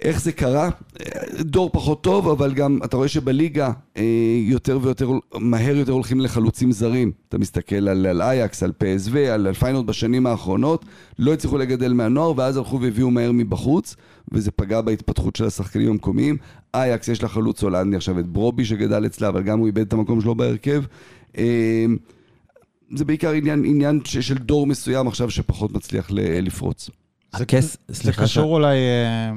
איך 0.01 0.21
זה 0.21 0.31
קרה? 0.31 0.69
אה, 0.99 1.11
דור 1.43 1.69
פחות 1.73 2.03
טוב, 2.03 2.27
אבל 2.29 2.53
גם 2.53 2.79
אתה 2.85 2.97
רואה 2.97 3.07
שבליגה 3.07 3.71
אה, 3.97 4.03
יותר 4.43 4.79
ויותר, 4.81 5.09
מהר 5.35 5.75
יותר 5.77 5.91
הולכים 5.91 6.19
לחלוצים 6.21 6.71
זרים. 6.71 7.11
אתה 7.29 7.37
מסתכל 7.37 7.75
על, 7.87 8.05
על 8.05 8.21
אייקס, 8.21 8.63
על 8.63 8.71
PSV, 8.79 9.17
על, 9.17 9.47
על 9.47 9.83
בשנים 9.83 10.27
האחרונות, 10.27 10.85
לא 11.19 11.33
הצליחו 11.33 11.57
לגדל 11.57 11.93
מהנוער, 11.93 12.33
ואז 12.37 12.57
הלכו 12.57 12.81
והביאו 12.81 13.11
מהר 13.11 13.31
מבחוץ, 13.31 13.95
וזה 14.31 14.51
פגע 14.51 14.81
בהתפתחות 14.81 15.35
של 15.35 15.45
השחקנים 15.45 15.89
המקומיים. 15.89 16.37
אייקס, 16.73 17.07
יש 17.07 17.23
לה 17.23 17.29
חלוץ 17.29 17.63
הולנדי 17.63 17.95
עכשיו, 17.95 18.19
את 18.19 18.27
ברובי 18.27 18.65
שגדל 18.65 19.05
אצלה, 19.05 19.27
אבל 19.27 19.43
גם 19.43 19.59
הוא 19.59 19.67
איבד 19.67 19.81
את 19.87 19.93
המקום 19.93 20.21
שלו 20.21 20.35
בהרכב. 20.35 20.83
אה, 21.37 21.85
זה 22.95 23.05
בעיקר 23.05 23.31
עניין, 23.31 23.65
עניין 23.65 23.99
ש- 24.05 24.17
של 24.17 24.37
דור 24.37 24.67
מסוים 24.67 25.07
עכשיו 25.07 25.29
שפחות 25.29 25.71
מצליח 25.71 26.11
ל- 26.11 26.39
לפרוץ. 26.45 26.89
זה- 27.37 27.43
הכס, 27.43 27.77
זה 27.87 27.95
סליחה, 27.95 28.23
קשור 28.23 28.53
אולי, 28.55 28.75
אה, 28.77 29.31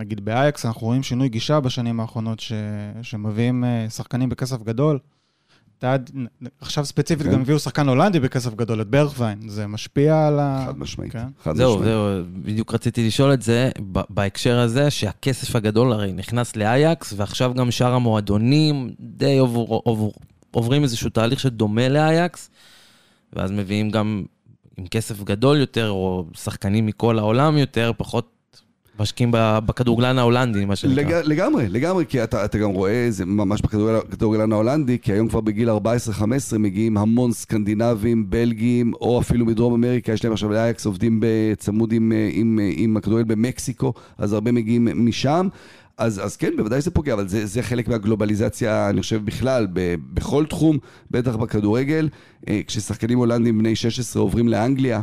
נגיד 0.00 0.24
באייקס, 0.24 0.66
אנחנו 0.66 0.86
רואים 0.86 1.02
שינוי 1.02 1.28
גישה 1.28 1.60
בשנים 1.60 2.00
האחרונות, 2.00 2.40
ש- 2.40 2.52
שמביאים 3.02 3.64
אה, 3.64 3.86
שחקנים 3.90 4.28
בכסף 4.28 4.62
גדול. 4.62 4.98
אתה 5.78 5.92
עד- 5.92 6.10
עכשיו 6.60 6.84
ספציפית 6.84 7.26
כן. 7.26 7.32
גם 7.32 7.40
הביאו 7.40 7.58
שחקן 7.58 7.88
הולנדי 7.88 8.20
בכסף 8.20 8.54
גדול, 8.54 8.80
את 8.80 8.88
ברכווין. 8.88 9.48
זה 9.48 9.66
משפיע 9.66 10.26
על 10.26 10.38
ה... 10.40 10.64
חד 10.66 10.78
משמעית. 10.78 11.12
כן. 11.12 11.26
חד 11.42 11.56
זהו, 11.56 11.70
משמעית. 11.74 11.88
זהו, 11.92 12.04
בדיוק 12.42 12.74
רציתי 12.74 13.06
לשאול 13.06 13.32
את 13.32 13.42
זה, 13.42 13.70
ב- 13.92 14.00
בהקשר 14.10 14.58
הזה, 14.58 14.90
שהכסף 14.90 15.56
הגדול 15.56 15.92
הרי 15.92 16.12
נכנס 16.12 16.56
לאייקס, 16.56 17.12
ועכשיו 17.16 17.54
גם 17.54 17.70
שאר 17.70 17.92
המועדונים 17.94 18.90
די 19.00 19.38
עובר, 19.38 19.60
עובר, 19.60 20.08
עוברים 20.50 20.82
איזשהו 20.82 21.10
תהליך 21.10 21.40
שדומה 21.40 21.88
לאייקס, 21.88 22.50
ואז 23.32 23.50
מביאים 23.50 23.90
גם 23.90 24.24
עם 24.76 24.86
כסף 24.86 25.22
גדול 25.22 25.56
יותר, 25.56 25.90
או 25.90 26.26
שחקנים 26.36 26.86
מכל 26.86 27.18
העולם 27.18 27.58
יותר, 27.58 27.92
פחות 27.96 28.30
משקיעים 29.00 29.30
בכדורגלן 29.34 30.18
ההולנדי, 30.18 30.64
מה 30.64 30.76
שנקרא. 30.76 31.02
לג... 31.02 31.12
לגמרי, 31.24 31.68
לגמרי, 31.68 32.04
כי 32.08 32.24
אתה, 32.24 32.44
אתה 32.44 32.58
גם 32.58 32.70
רואה, 32.70 33.06
זה 33.10 33.24
ממש 33.26 33.60
בכדורגל- 33.62 34.08
בכדורגלן 34.10 34.52
ההולנדי, 34.52 34.98
כי 35.02 35.12
היום 35.12 35.28
כבר 35.28 35.40
בגיל 35.40 35.70
14-15 35.70 35.74
מגיעים 36.58 36.96
המון 36.96 37.32
סקנדינבים, 37.32 38.30
בלגים, 38.30 38.92
או 39.00 39.20
אפילו 39.20 39.46
מדרום 39.46 39.74
אמריקה, 39.74 40.12
יש 40.12 40.24
להם 40.24 40.32
עכשיו 40.32 40.50
לאייקס 40.52 40.86
עובדים 40.86 41.20
בצמוד 41.22 41.92
עם, 41.92 42.12
עם, 42.32 42.58
עם, 42.76 42.96
הכדורגל 42.96 43.24
במקסיקו, 43.24 43.92
אז 44.18 44.32
הרבה 44.32 44.52
מגיעים 44.52 44.88
משם. 45.06 45.48
אז, 45.98 46.20
אז 46.24 46.36
כן, 46.36 46.52
בוודאי 46.56 46.80
זה 46.80 46.90
פוגע, 46.90 47.12
אבל 47.14 47.28
זה, 47.28 47.46
זה 47.46 47.62
חלק 47.62 47.88
מהגלובליזציה, 47.88 48.90
אני 48.90 49.00
חושב, 49.02 49.24
בכלל, 49.24 49.66
ב, 49.72 49.94
בכל 50.14 50.46
תחום, 50.46 50.78
בטח 51.10 51.36
בכדורגל. 51.36 52.08
אה, 52.48 52.60
כששחקנים 52.66 53.18
הולנדים 53.18 53.58
בני 53.58 53.76
16 53.76 54.22
עוברים 54.22 54.48
לאנגליה, 54.48 55.00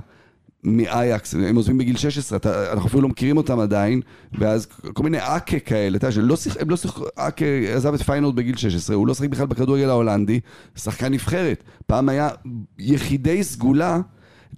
מאייקס, 0.64 1.34
הם 1.36 1.56
עוזבים 1.56 1.78
בגיל 1.78 1.98
16, 1.98 2.38
אתה, 2.38 2.72
אנחנו 2.74 2.88
אפילו 2.88 3.02
לא 3.02 3.10
מכירים 3.10 3.38
אותם 3.38 3.60
עדיין, 3.60 4.02
ואז 4.34 4.66
כל 4.94 5.04
מיני 5.04 5.18
אקה 5.22 5.60
כאלה, 5.60 5.98
אתה 5.98 6.08
יודע, 6.08 6.36
שיח- 6.36 6.58
הם 6.60 6.70
לא 6.70 6.78
שיחקו, 6.78 7.06
אקה 7.16 7.46
עזב 7.76 7.94
את 7.94 8.02
פיינורד 8.02 8.36
בגיל 8.36 8.56
16, 8.58 8.96
הוא 8.96 9.08
לא 9.08 9.14
שיחק 9.14 9.30
בכלל 9.30 9.46
בכדורגל 9.46 9.90
ההולנדי, 9.90 10.40
שחקן 10.76 11.14
נבחרת. 11.14 11.64
פעם 11.88 12.10
היה 12.10 12.30
יחידי 12.80 13.44
סגולה, 13.44 14.00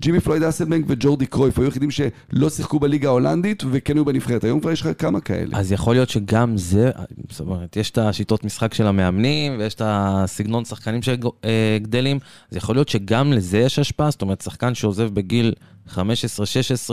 ג'ימי 0.02 0.20
פלויד 0.20 0.44
אסלבנק 0.44 0.86
וג'ורדי 0.88 1.26
קרויף, 1.26 1.60
היו 1.60 1.68
יחידים 1.68 1.92
שלא 1.92 2.50
שיחקו 2.50 2.80
בליגה 2.80 3.08
ההולנדית 3.08 3.64
וכן 3.72 3.96
היו 3.98 4.06
בנבחרת, 4.06 4.44
היום 4.44 4.60
כבר 4.60 4.72
יש 4.72 4.82
לך 4.82 4.90
כמה 4.98 5.20
כאלה. 5.22 5.58
אז 5.58 5.72
יכול 5.72 5.96
להיות 5.96 6.10
שגם 6.10 6.58
זה, 6.58 6.92
זאת 7.30 7.40
אומרת, 7.40 7.78
יש 7.78 7.92
את 7.92 7.98
השיטות 7.98 8.44
משחק 8.44 8.74
של 8.74 8.88
המאמנים, 8.88 9.56
ויש 9.60 9.74
את 9.76 9.82
הסגנון 9.86 10.66
שחקנים 10.66 11.02
שגדלים, 11.02 12.20
אז 12.52 12.58
יכול 12.58 12.76
להיות 12.76 12.90
שגם 12.90 13.34
לזה 13.34 13.58
יש 13.58 13.80
השפעה, 13.80 14.12
זאת 14.12 14.22
אומרת, 14.22 14.42
שחקן 14.42 14.76
שעוזב 14.76 15.10
בגיל 15.14 15.54
15-16 15.96 16.00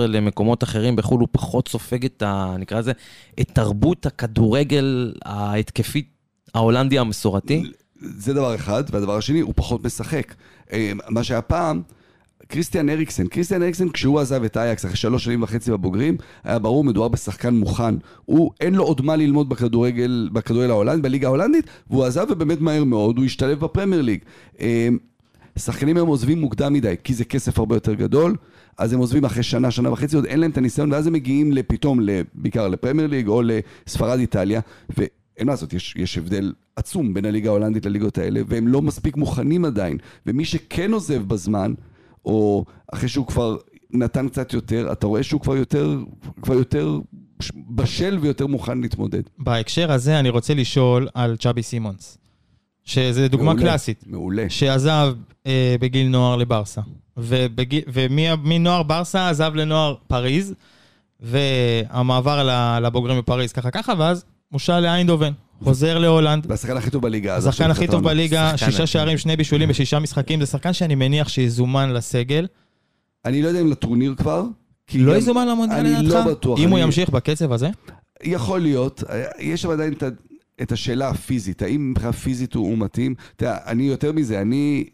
למקומות 0.08 0.62
אחרים 0.64 0.96
בחו"ל, 0.96 1.20
הוא 1.20 1.28
פחות 1.32 1.68
סופג 1.68 2.04
את 2.04 2.22
ה... 2.22 2.56
נקרא 2.58 2.78
לזה, 2.78 2.92
את 3.40 3.50
תרבות 3.52 4.06
הכדורגל 4.06 5.14
ההתקפית 5.24 6.08
ההולנדי 6.54 6.98
המסורתי. 6.98 7.62
זה 8.00 8.34
דבר 8.34 8.54
אחד, 8.54 8.84
והדבר 8.90 9.16
השני, 9.16 9.40
הוא 9.40 9.52
פחות 9.56 9.84
משחק. 9.84 10.34
אה, 10.72 10.92
מה 11.08 11.24
שהיה 11.24 11.42
פעם, 11.42 11.82
קריסטיאן 12.48 12.88
אריקסן, 12.88 13.26
קריסטיאן 13.26 13.62
אריקסן 13.62 13.88
כשהוא 13.88 14.20
עזב 14.20 14.44
את 14.44 14.56
אייקס 14.56 14.84
אחרי 14.84 14.96
שלוש 14.96 15.24
שנים 15.24 15.42
וחצי 15.42 15.70
בבוגרים, 15.70 16.16
היה 16.44 16.58
ברור, 16.58 16.84
מדובר 16.84 17.08
בשחקן 17.08 17.54
מוכן. 17.54 17.94
הוא, 18.24 18.50
אין 18.60 18.74
לו 18.74 18.84
עוד 18.84 19.00
מה 19.00 19.16
ללמוד 19.16 19.48
בכדורגל, 19.48 20.28
בכדורגל 20.32 20.70
ההולנד, 20.70 21.02
בליגה 21.02 21.26
ההולנדית, 21.26 21.66
והוא 21.90 22.04
עזב 22.04 22.26
ובאמת 22.30 22.60
מהר 22.60 22.84
מאוד, 22.84 23.16
הוא 23.16 23.24
השתלב 23.24 23.60
בפרמייר 23.60 24.02
ליג. 24.02 24.20
אה, 24.60 24.88
שחקנים 25.58 25.96
היום 25.96 26.08
עוזבים 26.08 26.40
מוקדם 26.40 26.72
מדי, 26.72 26.94
כי 27.04 27.14
זה 27.14 27.24
כסף 27.24 27.58
הרבה 27.58 27.76
יותר 27.76 27.94
גדול, 27.94 28.36
אז 28.78 28.92
הם 28.92 28.98
עוזבים 28.98 29.24
אחרי 29.24 29.42
שנה, 29.42 29.70
שנה 29.70 29.92
וחצי, 29.92 30.16
עוד 30.16 30.24
אין 30.24 30.40
להם 30.40 30.50
את 30.50 30.58
הניסיון, 30.58 30.92
ואז 30.92 31.06
הם 31.06 31.12
מגיעים 31.12 31.52
פתאום, 31.66 32.00
בעיקר 32.34 32.68
לפרמייר 32.68 33.08
ליג 33.08 33.28
או 33.28 33.42
לספרד 33.42 34.18
איטליה, 34.18 34.60
ואין 34.96 35.46
מה 35.46 35.52
לעשות, 35.52 35.72
יש, 35.72 35.94
יש 35.96 36.18
הבדל 36.18 36.52
עצום 36.76 37.14
בין 37.14 37.24
הליגה 37.24 37.50
ההולנדית 37.50 37.86
לליגות 37.86 38.18
האלה, 38.18 38.40
והם 38.46 38.68
לא 38.68 38.82
מספיק 38.82 39.16
מוכנים 39.16 39.64
עדיין. 39.64 39.98
ומי 40.26 40.44
שכן 40.44 40.92
עוזב 40.92 41.22
בזמן, 41.22 41.74
או 42.24 42.64
אחרי 42.92 43.08
שהוא 43.08 43.26
כבר 43.26 43.56
נתן 43.90 44.28
קצת 44.28 44.52
יותר, 44.52 44.92
אתה 44.92 45.06
רואה 45.06 45.22
שהוא 45.22 45.40
כבר 45.40 45.56
יותר, 45.56 45.98
כבר 46.42 46.54
יותר 46.54 46.98
בשל 47.68 48.18
ויותר 48.20 48.46
מוכן 48.46 48.80
להתמודד. 48.80 49.22
בהקשר 49.38 49.92
הזה 49.92 50.18
אני 50.18 50.28
רוצה 50.28 50.54
לשאול 50.54 51.08
על 51.14 51.36
צ'אבי 51.36 51.62
סימונס, 51.62 52.18
שזה 52.84 53.28
דוגמה 53.28 53.44
מעולה, 53.44 53.62
קלאסית, 53.62 54.04
מעולה. 54.06 54.46
שעזב 54.48 55.14
אה, 55.46 55.76
בגיל 55.80 56.08
נוער 56.08 56.36
לברסה, 56.36 56.80
ובגיל, 57.16 57.82
ומנוער 57.92 58.82
ברסה 58.82 59.28
עזב 59.30 59.54
לנוער 59.54 59.94
פריז, 60.06 60.54
והמעבר 61.20 62.42
ל- 62.42 62.78
לבוגרים 62.86 63.18
בפריז 63.18 63.52
ככה 63.52 63.70
ככה, 63.70 63.92
ואז 63.98 64.24
מושל 64.52 64.80
לאיינדובן, 64.80 65.32
חוזר 65.64 65.98
להולנד. 65.98 66.46
והשחקן 66.50 66.76
הכי 66.76 66.90
טוב 66.90 67.02
בליגה. 67.02 67.36
השחקן 67.36 67.70
הכי 67.70 67.86
טוב. 67.86 68.04
בליגה, 68.04 68.52
שישה 68.56 68.86
שערים, 68.86 69.18
שני 69.18 69.36
בישולים 69.36 69.68
בשישה 69.68 69.98
משחקים, 69.98 70.40
זה 70.40 70.46
שחקן 70.46 70.72
שאני 70.72 70.94
מניח 70.94 71.28
שיזומן 71.28 71.92
לסגל. 71.92 72.46
אני 73.24 73.42
לא 73.42 73.48
יודע 73.48 73.60
אם 73.60 73.70
לטורניר 73.70 74.14
כבר. 74.16 74.44
כי 74.86 74.98
לא 74.98 75.12
גם- 75.12 75.18
יזומן 75.18 75.48
למונדיאל 75.48 75.78
אני 75.86 75.90
לדעתך? 76.06 76.26
לא 76.26 76.32
בטוח. 76.32 76.58
אם 76.58 76.68
הוא 76.68 76.76
אני- 76.78 76.84
ימשיך 76.84 77.10
בקצב 77.10 77.52
הזה? 77.52 77.68
יכול 78.22 78.60
להיות, 78.60 79.04
יש 79.38 79.62
שם 79.62 79.70
עדיין 79.70 79.94
את, 80.62 80.72
השאלה 80.72 81.08
הפיזית, 81.08 81.62
האם 81.62 81.90
מבחינה 81.90 82.12
פיזית 82.12 82.54
הוא 82.54 82.78
מתאים? 82.78 83.14
אתה 83.36 83.44
יודע, 83.44 83.58
אני 83.66 83.82
יותר 83.82 84.12
מזה, 84.12 84.40
אני... 84.40 84.84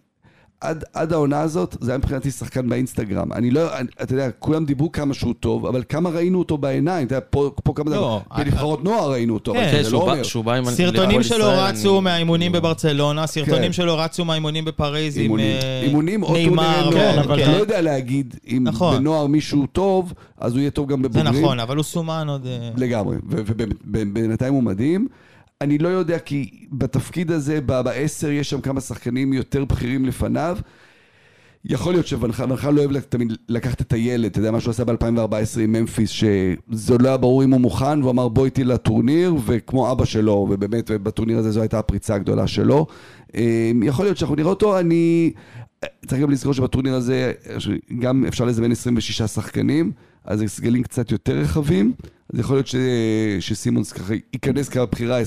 עד, 0.63 0.85
עד 0.93 1.13
העונה 1.13 1.41
הזאת, 1.41 1.77
זה 1.81 1.91
היה 1.91 1.99
מבחינתי 1.99 2.31
שחקן 2.31 2.69
באינסטגרם. 2.69 3.33
אני 3.33 3.51
לא, 3.51 3.79
אני, 3.79 3.89
אתה 4.03 4.15
יודע, 4.15 4.31
כולם 4.39 4.65
דיברו 4.65 4.93
כמה 4.93 5.15
שהוא 5.15 5.35
טוב, 5.41 5.67
אבל 5.67 5.83
כמה 5.89 6.11
ראינו 6.11 6.39
אותו 6.39 6.59
בעיניים, 6.59 7.07
אתה 7.07 7.15
יודע, 7.15 7.27
פה, 7.31 7.51
פה 7.65 7.73
כמה 7.77 7.91
לא, 7.91 7.97
דבר, 7.97 8.19
בנבחרות 8.39 8.85
נוער 8.85 9.11
ראינו 9.13 9.35
אותו, 9.35 9.53
כן, 9.53 9.71
אבל 9.75 9.83
זה 9.83 9.91
לא 9.91 9.99
אומר. 9.99 10.23
שהוא 10.23 10.45
בא 10.45 10.53
עם... 10.55 10.65
סרטונים 10.65 11.23
שלו 11.23 11.37
ישראל, 11.39 11.59
רצו 11.59 11.95
אני- 11.99 12.05
מהאימונים 12.05 12.53
בברצלונה, 12.53 13.27
סרטונים 13.27 13.63
כן. 13.63 13.73
שלו 13.73 13.97
רצו 13.99 14.25
מהאימונים 14.25 14.65
בפריז 14.65 15.17
עם 15.17 15.23
אימונים, 15.23 15.47
אה, 15.63 15.81
אימונים 15.83 16.23
או 16.23 16.33
נאמר. 16.35 16.91
כן, 16.93 17.19
אבל 17.19 17.35
אתה 17.43 17.45
כן. 17.45 17.53
לא 17.53 17.57
יודע 17.57 17.81
להגיד 17.81 18.35
אם 18.49 18.61
נכון. 18.63 18.97
בנוער 18.97 19.27
מישהו 19.27 19.67
טוב, 19.67 20.13
אז 20.41 20.53
הוא 20.53 20.61
יהיה 20.61 20.71
טוב 20.71 20.89
גם 20.89 21.03
זה 21.03 21.09
בבוגרים. 21.09 21.45
נכון, 21.45 21.61
אבל 21.61 21.77
הוא 21.77 21.85
סומן 21.85 22.27
עוד... 22.29 22.47
אה, 22.47 22.71
לגמרי, 22.77 23.17
ובינתיים 23.29 24.55
הוא 24.55 24.63
מדהים. 24.63 25.09
אני 25.63 25.79
לא 25.79 25.89
יודע 25.89 26.19
כי 26.19 26.67
בתפקיד 26.73 27.31
הזה, 27.31 27.61
בעשר, 27.61 28.31
יש 28.31 28.51
שם 28.51 28.61
כמה 28.61 28.81
שחקנים 28.81 29.33
יותר 29.33 29.65
בכירים 29.65 30.05
לפניו. 30.05 30.59
יכול 31.65 31.93
להיות 31.93 32.07
שונחל 32.07 32.45
ונחל 32.45 32.71
לא 32.71 32.81
אוהב 32.81 33.01
תמיד 33.01 33.33
לקחת 33.49 33.81
את 33.81 33.93
הילד, 33.93 34.31
אתה 34.31 34.39
יודע 34.39 34.51
מה 34.51 34.61
שהוא 34.61 34.71
עשה 34.71 34.85
ב-2014 34.85 35.61
עם 35.61 35.73
ממפיס, 35.73 36.11
שזה 36.11 36.99
לא 37.01 37.09
היה 37.09 37.17
ברור 37.17 37.45
אם 37.45 37.51
הוא 37.51 37.61
מוכן, 37.61 38.03
והוא 38.03 38.11
אמר 38.11 38.29
בוא 38.29 38.45
איתי 38.45 38.65
לטורניר, 38.65 39.35
וכמו 39.47 39.93
אבא 39.93 40.05
שלו, 40.05 40.47
ובאמת 40.51 40.91
בטורניר 40.91 41.39
הזה 41.39 41.51
זו 41.51 41.61
הייתה 41.61 41.79
הפריצה 41.79 42.15
הגדולה 42.15 42.47
שלו. 42.47 42.87
אה, 43.35 43.73
יכול 43.83 44.05
להיות 44.05 44.17
שאנחנו 44.17 44.37
נראה 44.37 44.51
אותו, 44.51 44.79
אני... 44.79 45.33
צריך 46.07 46.23
גם 46.23 46.31
לזכור 46.31 46.53
שבטורניר 46.53 46.95
הזה 46.95 47.33
גם 47.99 48.25
אפשר 48.29 48.45
לזמן 48.45 48.73
26 48.73 49.23
שחקנים, 49.23 49.93
אז 50.25 50.39
זה 50.39 50.49
סגלים 50.49 50.83
קצת 50.83 51.13
יותר 51.13 51.39
רחבים, 51.39 51.93
אז 52.35 52.39
יכול 52.39 52.57
להיות 52.57 52.67
ש... 52.67 52.75
שסימונס 53.41 53.93
ככה 53.93 54.15
ייכנס 54.33 54.69
כבחירה 54.69 55.23
25-26. 55.23 55.25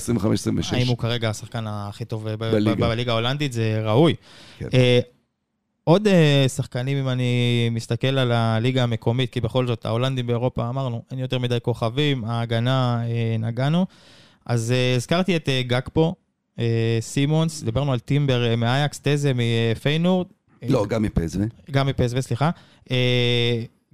האם 0.70 0.86
הוא 0.86 0.98
כרגע 0.98 1.30
השחקן 1.30 1.64
הכי 1.66 2.04
טוב 2.04 2.28
בליגה, 2.28 2.88
בליגה 2.88 3.12
ההולנדית? 3.12 3.52
זה 3.52 3.80
ראוי. 3.84 4.14
כן. 4.58 4.68
אה, 4.74 5.00
עוד 5.84 6.06
אה, 6.06 6.44
שחקנים, 6.48 6.98
אם 6.98 7.08
אני 7.08 7.68
מסתכל 7.70 8.18
על 8.18 8.32
הליגה 8.32 8.82
המקומית, 8.82 9.30
כי 9.30 9.40
בכל 9.40 9.66
זאת, 9.66 9.86
ההולנדים 9.86 10.26
באירופה, 10.26 10.68
אמרנו, 10.68 11.02
אין 11.10 11.18
יותר 11.18 11.38
מדי 11.38 11.58
כוכבים, 11.62 12.24
ההגנה, 12.24 13.02
אה, 13.04 13.36
נגענו. 13.38 13.86
אז 14.46 14.72
אה, 14.72 14.94
הזכרתי 14.96 15.36
את 15.36 15.48
אה, 15.48 15.62
גקפו, 15.66 16.14
אה, 16.58 16.98
סימונס, 17.00 17.62
דיברנו 17.62 17.92
על 17.92 17.98
טימבר 17.98 18.46
אה, 18.46 18.56
מאייקס, 18.56 18.98
טזה 18.98 19.32
מפיינורד. 19.34 20.26
לא, 20.68 20.86
גם 20.86 21.02
מפסו. 21.02 21.38
גם 21.70 21.86
מפסו, 21.86 22.22
סליחה. 22.22 22.50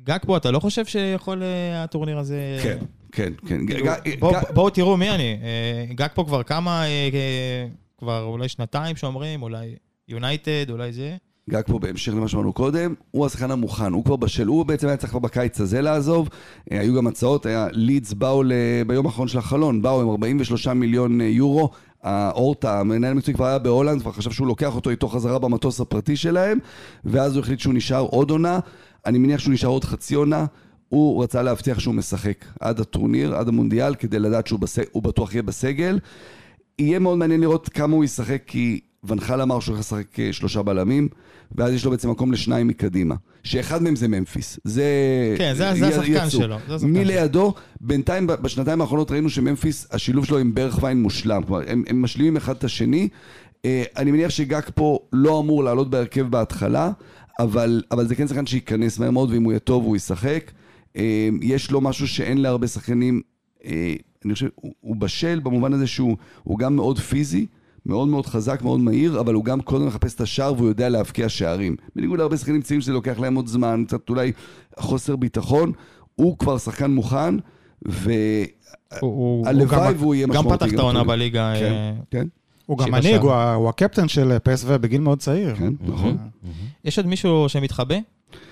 אה, 0.09 0.15
גקפו, 0.15 0.37
אתה 0.37 0.51
לא 0.51 0.61
חושב 0.61 0.85
שיכול 0.85 1.43
אה, 1.43 1.83
הטורניר 1.85 2.19
הזה... 2.19 2.59
כן, 2.63 2.79
כן, 3.13 3.33
כן. 3.47 3.67
כאילו, 3.67 4.31
בואו 4.55 4.71
תראו 4.71 4.97
מי 4.97 5.11
אני. 5.11 5.39
אה, 5.43 5.95
גקפו 5.95 6.27
כבר 6.27 6.43
כמה, 6.43 6.85
אה, 6.85 7.09
אה, 7.13 7.67
כבר 7.99 8.23
אולי 8.23 8.49
שנתיים 8.49 8.97
שאומרים, 8.97 9.43
אולי 9.43 9.75
יונייטד, 10.09 10.71
אולי 10.71 10.93
זה. 10.93 11.17
גג 11.51 11.63
פה 11.67 11.79
בהמשך 11.79 12.13
למה 12.13 12.29
שאמרנו 12.29 12.53
קודם, 12.53 12.95
הוא 13.11 13.27
השחקן 13.27 13.51
המוכן, 13.51 13.93
הוא 13.93 14.05
כבר 14.05 14.17
בשל, 14.17 14.47
הוא 14.47 14.67
בעצם 14.67 14.87
היה 14.87 14.97
צריך 14.97 15.11
כבר 15.11 15.19
בקיץ 15.19 15.61
הזה 15.61 15.81
לעזוב, 15.81 16.29
אה, 16.73 16.81
היו 16.81 16.95
גם 16.95 17.07
הצעות, 17.07 17.47
היה 17.47 17.69
לידס 17.73 18.13
באו 18.13 18.43
ל... 18.43 18.53
ביום 18.87 19.07
האחרון 19.07 19.29
של 19.29 19.39
החלון, 19.39 19.83
באו 19.83 20.03
עם 20.03 20.09
43 20.09 20.67
מיליון 20.67 21.21
אה, 21.21 21.27
יורו, 21.27 21.71
האורטה, 22.03 22.81
המנהל 22.81 23.13
המקצועי 23.13 23.35
כבר 23.35 23.47
היה 23.47 23.59
בהולנד, 23.59 24.01
כבר 24.03 24.13
חשב 24.13 24.31
שהוא 24.31 24.47
לוקח 24.47 24.77
אותו 24.77 24.91
איתו 24.91 25.09
חזרה 25.09 25.39
במטוס 25.39 25.81
הפרטי 25.81 26.17
שלהם, 26.17 26.59
ואז 27.05 27.37
הוא 27.37 27.43
החליט 27.43 27.61
שהוא 27.61 27.75
נשאר 27.75 28.01
עוד 28.01 28.31
עונה, 28.31 28.59
אני 29.07 29.19
מניח 29.19 29.41
שהוא 29.41 29.53
נשאר 29.55 29.69
עוד 29.69 29.85
חצי 29.85 30.15
עונה, 30.15 30.45
הוא 30.89 31.23
רצה 31.25 31.43
להבטיח 31.43 31.79
שהוא 31.79 31.95
משחק 31.95 32.45
עד 32.61 32.81
הטורניר, 32.81 33.35
עד 33.35 33.49
המונדיאל, 33.49 33.95
כדי 33.95 34.19
לדעת 34.19 34.47
שהוא 34.47 34.61
בס... 34.61 34.79
הוא 34.93 35.03
בטוח 35.03 35.33
יהיה 35.35 35.43
בסגל. 35.43 35.99
יהיה 36.79 36.99
מאוד 36.99 37.19
מעניין 37.19 37.41
לראות 37.41 37.69
כמה 37.69 37.95
הוא 37.97 38.05
ישחק, 38.05 38.43
כי 38.47 38.81
ונחל 39.05 39.41
אמר 39.41 39.61
שהוא 39.61 39.73
הולך 39.73 39.81
לשחק 39.87 40.21
אה, 40.21 40.33
שלושה 40.33 40.63
בלמים, 40.63 41.09
ואז 41.55 41.73
יש 41.73 41.85
לו 41.85 41.91
בעצם 41.91 42.11
מקום 42.11 42.33
לשניים 42.33 42.69
מקדימה. 42.69 43.15
שאחד 43.45 43.83
מהם 43.83 43.97
זה 43.97 44.09
ממפיס. 44.09 44.59
זה... 44.65 44.85
כן, 45.39 45.55
זה- 45.55 45.75
זה 45.75 45.89
השחקן 45.89 46.13
יצוא. 46.13 46.41
שלו, 46.41 46.57
זה 46.69 46.75
השחקן 46.75 46.91
מי 46.93 47.05
שלו. 47.05 47.15
לידו, 47.15 47.55
בינתיים, 47.81 48.27
בשנתיים 48.27 48.81
האחרונות 48.81 49.11
ראינו 49.11 49.31
שממפיס, 49.31 49.87
השילוב 49.91 50.25
שלו 50.25 50.39
עם 50.39 50.55
ברכווין 50.55 51.03
מושלם. 51.03 51.43
כלומר, 51.43 51.63
הם, 51.67 51.85
הם 51.89 52.03
משלימים 52.03 52.37
אחד 52.37 52.57
את 52.57 52.65
השני. 52.65 53.09
אה, 53.65 53.83
אני 53.97 54.11
מניח 54.13 54.31
שגג 54.31 54.61
פה 54.75 54.99
לא 55.13 55.41
אמור 55.41 55.65
לעלות 55.65 55.91
בהרכב 55.91 56.23
בהתחלה, 56.31 56.91
אבל, 57.43 57.83
אבל 57.91 58.07
זה 58.07 58.15
כן 58.15 58.29
שחקן 58.29 58.47
שייכנס 58.47 58.99
מהר 58.99 59.11
מאוד, 59.11 59.31
ואם 59.31 59.43
הוא 59.45 59.53
יהיה 59.53 59.61
טוב 59.61 59.85
הוא 59.85 59.97
ישחק. 59.97 60.51
אה, 60.97 61.29
יש 61.43 61.71
לו 61.71 61.81
משהו 61.81 62.09
שאין 62.09 62.39
להרבה 62.39 62.67
שחקנים, 62.67 63.21
אה, 63.65 63.95
אני 64.25 64.35
חושב, 64.35 64.49
הוא, 64.55 64.73
הוא 64.81 64.97
בשל 64.97 65.41
במובן 65.43 65.73
הזה 65.73 65.87
שהוא 65.87 66.17
הוא 66.43 66.59
גם 66.59 66.77
מאוד 66.77 66.99
פיזי, 66.99 67.47
מאוד 67.87 68.09
מאוד 68.09 68.27
חזק, 68.27 68.63
מאוד 68.63 68.81
מהיר, 68.81 69.21
אבל 69.21 69.35
הוא 69.35 69.45
גם 69.45 69.61
קודם 69.61 69.87
מחפש 69.87 70.15
את 70.15 70.21
השער 70.21 70.55
והוא 70.55 70.69
יודע 70.69 70.89
להבקיע 70.89 71.29
שערים. 71.29 71.77
בניגוד 71.97 72.19
להרבה 72.19 72.37
שחקנים 72.37 72.63
צעירים 72.63 72.81
שזה 72.81 72.93
לוקח 72.93 73.19
להם 73.19 73.35
עוד 73.35 73.47
זמן, 73.47 73.85
קצת 73.87 74.09
אולי 74.11 74.33
חוסר 74.79 75.17
ביטחון, 75.17 75.73
הוא 76.15 76.39
כבר 76.39 76.59
שחקן 76.59 76.91
מוכן, 76.91 77.35
והלוואי 77.83 78.49
הוא- 79.01 79.47
הוא 79.47 79.47
גם- 79.69 79.93
והוא 79.99 80.15
יהיה 80.15 80.27
גם 80.27 80.33
משמעותי. 80.33 80.65
פתח 80.65 80.75
את 80.75 80.79
העונה. 80.79 81.05
בליגה. 81.05 81.53
כן, 81.59 81.65
אה, 81.73 81.93
כן, 82.11 82.27
הוא 82.67 82.79
גם 82.79 82.91
מנהיג. 82.91 83.21
הוא 83.23 83.33
הוא 83.35 83.69
הקפטן 83.69 84.09
של 84.09 84.39
פסו 84.43 84.67
בגיל 84.81 85.01
מאוד 85.01 85.19
צעיר. 85.19 85.55
כן, 85.57 85.73
נכון. 85.81 86.17
יש 86.85 86.99
עוד 86.99 87.07
מישהו 87.07 87.49
שמתחבא? 87.49 87.95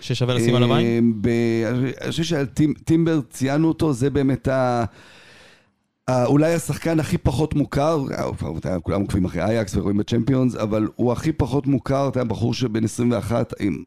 ששווה 0.00 0.34
לשים 0.34 0.54
עליו 0.54 0.74
עין? 0.74 0.86
אה, 0.86 0.98
ב- 1.20 1.28
אני 2.02 2.10
חושב 2.10 2.22
שטימבר, 2.22 3.20
ציינו 3.30 3.68
אותו, 3.68 3.92
זה 3.92 4.10
באמת 4.10 4.48
ה... 4.48 4.84
ה- 6.08 6.24
אולי 6.26 6.54
השחקן 6.54 7.00
הכי 7.00 7.18
פחות 7.18 7.54
מוכר, 7.54 8.04
אה, 8.66 8.80
כולם 8.80 9.00
עוקבים 9.00 9.24
אחרי 9.24 9.42
אייקס 9.42 9.76
ורואים 9.76 9.96
בצ'מפיונס, 9.96 10.54
אבל 10.56 10.88
הוא 10.96 11.12
הכי 11.12 11.32
פחות 11.32 11.66
מוכר, 11.66 12.08
אתה 12.08 12.20
יודע, 12.20 12.30
בחור 12.30 12.54
שבן 12.54 12.84
21 12.84 13.52
עם 13.60 13.82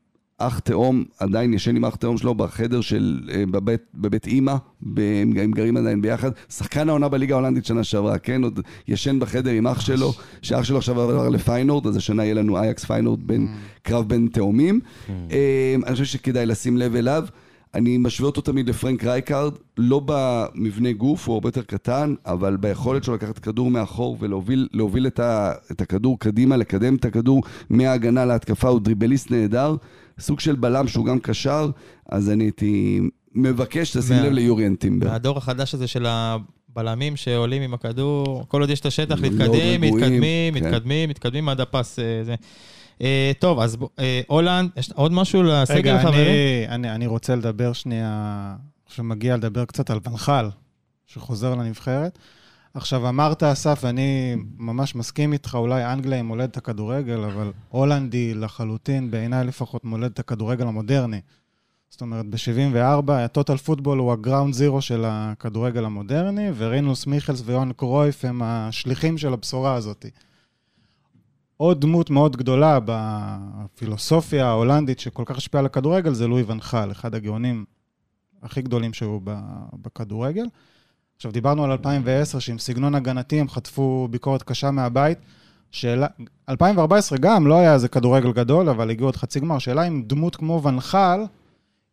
אח 0.48 0.60
תאום, 0.60 1.04
עדיין 1.20 1.54
ישן 1.54 1.76
עם 1.76 1.86
אח 1.86 1.96
תאום 1.96 2.18
שלו 2.18 2.36
בחדר 2.36 2.82
של, 2.82 3.20
אה, 3.32 3.44
בבית, 3.52 3.82
בבית 3.96 4.28
אימא, 4.28 4.56
הם 4.82 5.34
הם 5.38 5.52
גרים 5.52 5.78
עדיין 5.78 6.02
ביחד. 6.02 6.32
שחקן 6.50 6.90
העונה 6.90 7.10
בליגה 7.10 7.36
ההולנדית 7.36 7.66
שנה 7.66 7.84
שעברה, 7.84 8.18
כן, 8.18 8.44
עוד 8.44 8.60
ישן 8.88 9.20
בחדר 9.20 9.52
עם 9.52 9.68
אח 9.68 9.80
שלו, 9.80 10.14
שאח 10.42 10.64
שלו 10.64 10.78
עכשיו 10.78 11.02
עבר 11.02 11.30
לפיינורד, 11.30 11.88
אז 11.88 11.98
השנה 11.98 12.24
יהיה 12.24 12.34
לנו 12.34 12.58
אייקס 12.58 12.86
פיינורד 12.86 13.28
בין 13.28 13.48
קרב 13.84 14.10
בין 14.10 14.28
תאומים. 14.32 14.80
אה, 15.10 15.76
אני 15.86 15.92
חושב 15.92 16.06
שכדאי 16.06 16.46
לשים 16.46 16.78
לב 16.78 16.96
אליו. 16.96 17.26
אני 17.74 17.98
משווה 17.98 18.28
אותו 18.28 18.42
תמיד 18.42 18.70
לפרנק 18.70 19.04
רייקארד, 19.04 19.54
לא 19.78 20.02
במבנה 20.06 20.92
גוף, 20.92 21.28
הוא 21.28 21.34
הרבה 21.34 21.48
יותר 21.48 21.62
קטן, 21.62 22.16
אבל 22.26 22.58
ביכולת 22.58 23.04
שלו 23.04 23.14
לקחת 23.16 23.40
כדור 23.40 23.72
מאחור 23.72 24.18
ולהוביל 24.20 24.68
להוביל 24.74 25.08
את, 25.08 25.20
ה, 25.20 25.52
את 25.72 25.82
הכדור 25.82 26.20
קדימה, 26.20 26.58
לקדם 26.58 26.96
את 26.96 27.06
הכדור 27.06 27.44
מההגנה 27.70 28.26
להתקפה, 28.26 28.68
הוא 28.68 28.80
דריבליסט 28.80 29.32
נהדר, 29.32 29.76
סוג 30.20 30.40
של 30.40 30.56
בלם 30.56 30.88
שהוא 30.88 31.06
גם 31.06 31.20
קשר, 31.20 31.70
אז 32.10 32.30
אני 32.30 32.44
הייתי 32.44 33.02
מבקש 33.36 33.90
שתשים 33.90 34.16
מה- 34.18 34.24
לב 34.24 34.32
ליוריאן 34.32 34.76
טימבר. 34.76 35.08
מהדור 35.08 35.38
החדש 35.38 35.74
הזה 35.74 35.88
של 35.88 36.06
הבלמים 36.08 37.16
שעולים 37.16 37.62
עם 37.62 37.74
הכדור, 37.74 38.46
כל 38.48 38.62
עוד 38.62 38.70
יש 38.70 38.80
את 38.80 38.86
השטח, 38.86 39.20
להתקדם, 39.20 39.42
רגועים, 39.42 39.82
מתקדמים, 39.82 40.54
כן. 40.54 40.66
מתקדמים, 40.66 41.10
מתקדמים 41.10 41.50
עד 41.50 41.62
הפס. 41.62 42.00
אה, 42.00 42.24
זה. 42.24 42.36
אה, 43.02 43.32
טוב, 43.40 43.60
אז 43.60 43.78
אה, 44.00 44.22
הולנד, 44.28 44.70
יש 44.78 44.92
עוד 44.92 45.12
משהו 45.12 45.44
לסגל, 45.44 45.76
רגע, 45.78 46.00
חברים? 46.02 46.18
אני, 46.18 46.68
אני, 46.70 46.92
אני 46.92 47.08
רוצה 47.08 47.36
לדבר 47.36 47.74
שנייה, 47.74 48.56
שמגיע 48.88 49.38
לדבר 49.38 49.66
קצת 49.66 49.90
על 49.90 50.00
ונחל, 50.10 50.50
שחוזר 51.08 51.56
לנבחרת. 51.56 52.20
עכשיו, 52.74 53.10
אמרת, 53.10 53.44
אסף, 53.44 53.80
ואני 53.84 54.36
ממש 54.58 54.96
מסכים 54.96 55.34
איתך, 55.34 55.56
אולי 55.56 55.86
אנגליה 55.86 56.18
היא 56.18 56.24
מולדת 56.24 56.58
הכדורגל, 56.58 57.24
אבל 57.24 57.52
הולנדי 57.70 58.34
לחלוטין, 58.34 59.12
בעיניי 59.12 59.44
לפחות, 59.44 59.86
מולדת 59.86 60.20
הכדורגל 60.20 60.68
המודרני. 60.68 61.22
זאת 61.90 62.02
אומרת, 62.02 62.26
ב-74, 62.26 63.12
הטוטל 63.12 63.58
פוטבול 63.58 63.98
הוא 63.98 64.14
הגראונד 64.14 64.54
זירו 64.54 64.82
של 64.82 65.04
הכדורגל 65.08 65.86
המודרני, 65.86 66.50
ורינוס 66.58 67.08
מיכלס 67.08 67.42
ויון 67.46 67.74
קרויף 67.74 68.26
הם 68.26 68.42
השליחים 68.44 69.18
של 69.18 69.34
הבשורה 69.34 69.74
הזאת. 69.74 70.06
עוד 71.58 71.82
דמות 71.82 72.10
מאוד 72.10 72.38
גדולה 72.38 72.80
בפילוסופיה 72.86 74.48
ההולנדית 74.48 75.00
שכל 75.00 75.24
כך 75.26 75.38
השפיעה 75.38 75.60
על 75.60 75.66
הכדורגל 75.66 76.14
זה 76.14 76.28
לואי 76.28 76.44
ונחל, 76.44 76.92
אחד 76.92 77.16
הגאונים 77.16 77.66
הכי 78.42 78.62
גדולים 78.62 78.94
שהיו 78.94 79.20
בכדורגל. 79.74 80.46
עכשיו, 81.24 81.34
דיברנו 81.34 81.64
על 81.64 81.72
2010, 81.72 82.40
שעם 82.40 82.60
סגנון 82.60 82.96
הגנתי 82.96 83.40
הם 83.40 83.50
חטפו 83.50 84.08
ביקורת 84.12 84.44
קשה 84.44 84.72
מהבית. 84.72 85.18
שאלה, 85.72 86.08
2014 86.50 87.18
גם 87.18 87.48
לא 87.48 87.60
היה 87.60 87.74
איזה 87.74 87.88
כדורגל 87.88 88.32
גדול, 88.32 88.70
אבל 88.70 88.90
הגיעו 88.90 89.08
עוד 89.08 89.16
חצי 89.16 89.40
גמר. 89.40 89.60
שאלה 89.60 89.88
אם 89.88 90.04
דמות 90.08 90.36
כמו 90.36 90.62
ונחל, 90.64 91.26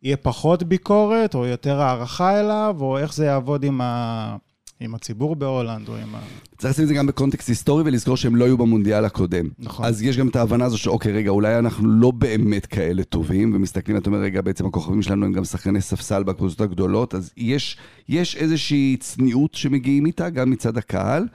יהיה 0.03 0.17
פחות 0.17 0.63
ביקורת, 0.63 1.35
או 1.35 1.45
יותר 1.45 1.81
הערכה 1.81 2.39
אליו, 2.39 2.77
או 2.79 2.97
איך 2.97 3.13
זה 3.13 3.25
יעבוד 3.25 3.63
עם, 3.63 3.81
ה... 3.81 4.35
עם 4.81 4.95
הציבור 4.95 5.35
בהולנד, 5.35 5.89
או 5.89 5.95
עם 5.95 6.15
ה... 6.15 6.19
צריך 6.57 6.73
לשים 6.73 6.83
את 6.83 6.87
זה 6.87 6.93
גם 6.93 7.07
בקונטקסט 7.07 7.49
היסטורי 7.49 7.83
ולזכור 7.85 8.17
שהם 8.17 8.35
לא 8.35 8.45
היו 8.45 8.57
במונדיאל 8.57 9.05
הקודם. 9.05 9.49
נכון. 9.59 9.85
אז 9.85 10.03
יש 10.03 10.17
גם 10.17 10.27
את 10.27 10.35
ההבנה 10.35 10.65
הזו 10.65 10.77
שאוקיי, 10.77 11.11
רגע, 11.11 11.29
אולי 11.29 11.59
אנחנו 11.59 11.89
לא 11.89 12.11
באמת 12.11 12.65
כאלה 12.65 13.03
טובים, 13.03 13.53
ומסתכלים, 13.55 13.97
אתה 13.97 14.09
אומר, 14.09 14.19
רגע, 14.19 14.41
בעצם 14.41 14.65
הכוכבים 14.65 15.01
שלנו 15.01 15.25
הם 15.25 15.33
גם 15.33 15.45
שחקני 15.45 15.81
ספסל 15.81 16.23
בקבוצות 16.23 16.61
הגדולות, 16.61 17.15
אז 17.15 17.33
יש, 17.37 17.77
יש 18.09 18.35
איזושהי 18.35 18.97
צניעות 18.99 19.53
שמגיעים 19.53 20.05
איתה, 20.05 20.29
גם 20.29 20.49
מצד 20.49 20.77
הקהל. 20.77 21.27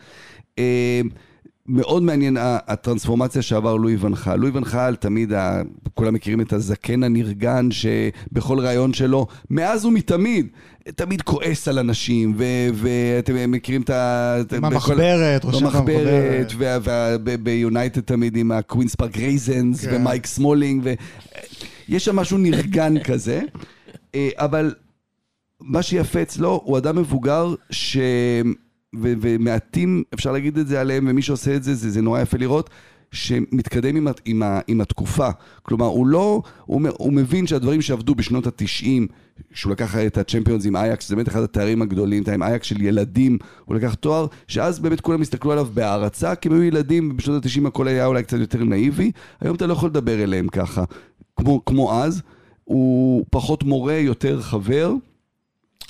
מאוד 1.68 2.02
מעניין 2.02 2.36
הטרנספורמציה 2.40 3.42
שעבר 3.42 3.76
לואי 3.76 3.96
ואן 3.96 4.13
חאל. 4.13 4.36
לואי 4.36 4.50
ואן 4.54 4.75
חאל 4.75 4.96
תמיד, 4.96 5.32
ה... 5.32 5.62
כולם 5.94 6.14
מכירים 6.14 6.40
את 6.40 6.52
הזקן 6.52 7.02
הנרגן 7.02 7.68
שבכל 7.70 8.58
ראיון 8.60 8.92
שלו, 8.92 9.26
מאז 9.50 9.84
ומתמיד, 9.84 10.46
תמיד 10.94 11.22
כועס 11.22 11.68
על 11.68 11.78
אנשים, 11.78 12.34
ו- 12.36 12.68
ואתם 12.74 13.50
מכירים 13.50 13.82
את 13.82 13.90
ה... 13.90 14.36
המחברת, 14.50 15.44
רושם 15.44 15.64
במחברת, 15.64 16.52
במחברת. 16.52 17.20
וביונייטד 17.24 18.00
תמיד 18.00 18.36
עם 18.36 18.52
הקווינס 18.52 18.94
פארק 18.94 19.16
ריינג'רס, 19.16 19.84
כן. 19.84 19.96
ומייק 19.96 20.26
סמולינג, 20.26 20.80
ו... 20.84 20.94
יש 21.88 22.04
שם 22.04 22.16
משהו 22.16 22.38
נרגן 22.38 22.98
כזה, 23.08 23.40
אה, 24.14 24.28
אבל 24.36 24.74
מה 25.60 25.82
שיפה 25.82 26.22
אצלו, 26.22 26.60
הוא 26.64 26.78
אדם 26.78 26.96
מבוגר 26.96 27.54
ש... 27.70 27.96
ו- 28.94 29.12
ומעטים, 29.20 30.02
אפשר 30.14 30.32
להגיד 30.32 30.58
את 30.58 30.66
זה 30.68 30.80
עליהם, 30.80 31.06
ומי 31.10 31.22
שעושה 31.22 31.56
את 31.56 31.62
זה, 31.62 31.74
זה, 31.74 31.90
זה 31.90 32.02
נורא 32.02 32.20
יפה 32.20 32.38
לראות, 32.38 32.70
שמתקדם 33.12 33.96
עם, 33.96 34.08
עם, 34.24 34.42
עם 34.66 34.80
התקופה. 34.80 35.28
כלומר, 35.62 35.86
הוא 35.86 36.06
לא, 36.06 36.42
הוא, 36.64 36.82
הוא 36.98 37.12
מבין 37.12 37.46
שהדברים 37.46 37.82
שעבדו 37.82 38.14
בשנות 38.14 38.46
ה-90, 38.46 39.12
שהוא 39.52 39.72
לקח 39.72 39.96
את 39.96 40.18
הצ'מפיונס 40.18 40.66
עם 40.66 40.76
אייקס, 40.76 41.08
זה 41.08 41.16
באמת 41.16 41.28
אחד 41.28 41.42
התארים 41.42 41.82
הגדולים, 41.82 42.22
עם 42.34 42.42
אייקס 42.42 42.66
של 42.66 42.82
ילדים, 42.82 43.38
הוא 43.64 43.76
לקח 43.76 43.94
תואר, 43.94 44.26
שאז 44.48 44.78
באמת 44.80 45.00
כולם 45.00 45.22
הסתכלו 45.22 45.52
עליו 45.52 45.68
בהערצה, 45.74 46.34
כי 46.34 46.48
הם 46.48 46.54
היו 46.54 46.62
ילדים, 46.62 47.10
ובשנות 47.10 47.44
ה-90 47.44 47.68
הכל 47.68 47.88
היה 47.88 48.06
אולי 48.06 48.22
קצת 48.22 48.38
יותר 48.38 48.64
נאיבי, 48.64 49.10
היום 49.40 49.56
אתה 49.56 49.66
לא 49.66 49.72
יכול 49.72 49.88
לדבר 49.88 50.22
אליהם 50.22 50.48
ככה, 50.48 50.84
כמו, 51.36 51.64
כמו 51.64 52.02
אז, 52.02 52.22
הוא 52.64 53.24
פחות 53.30 53.62
מורה, 53.62 53.94
יותר 53.94 54.40
חבר. 54.42 54.92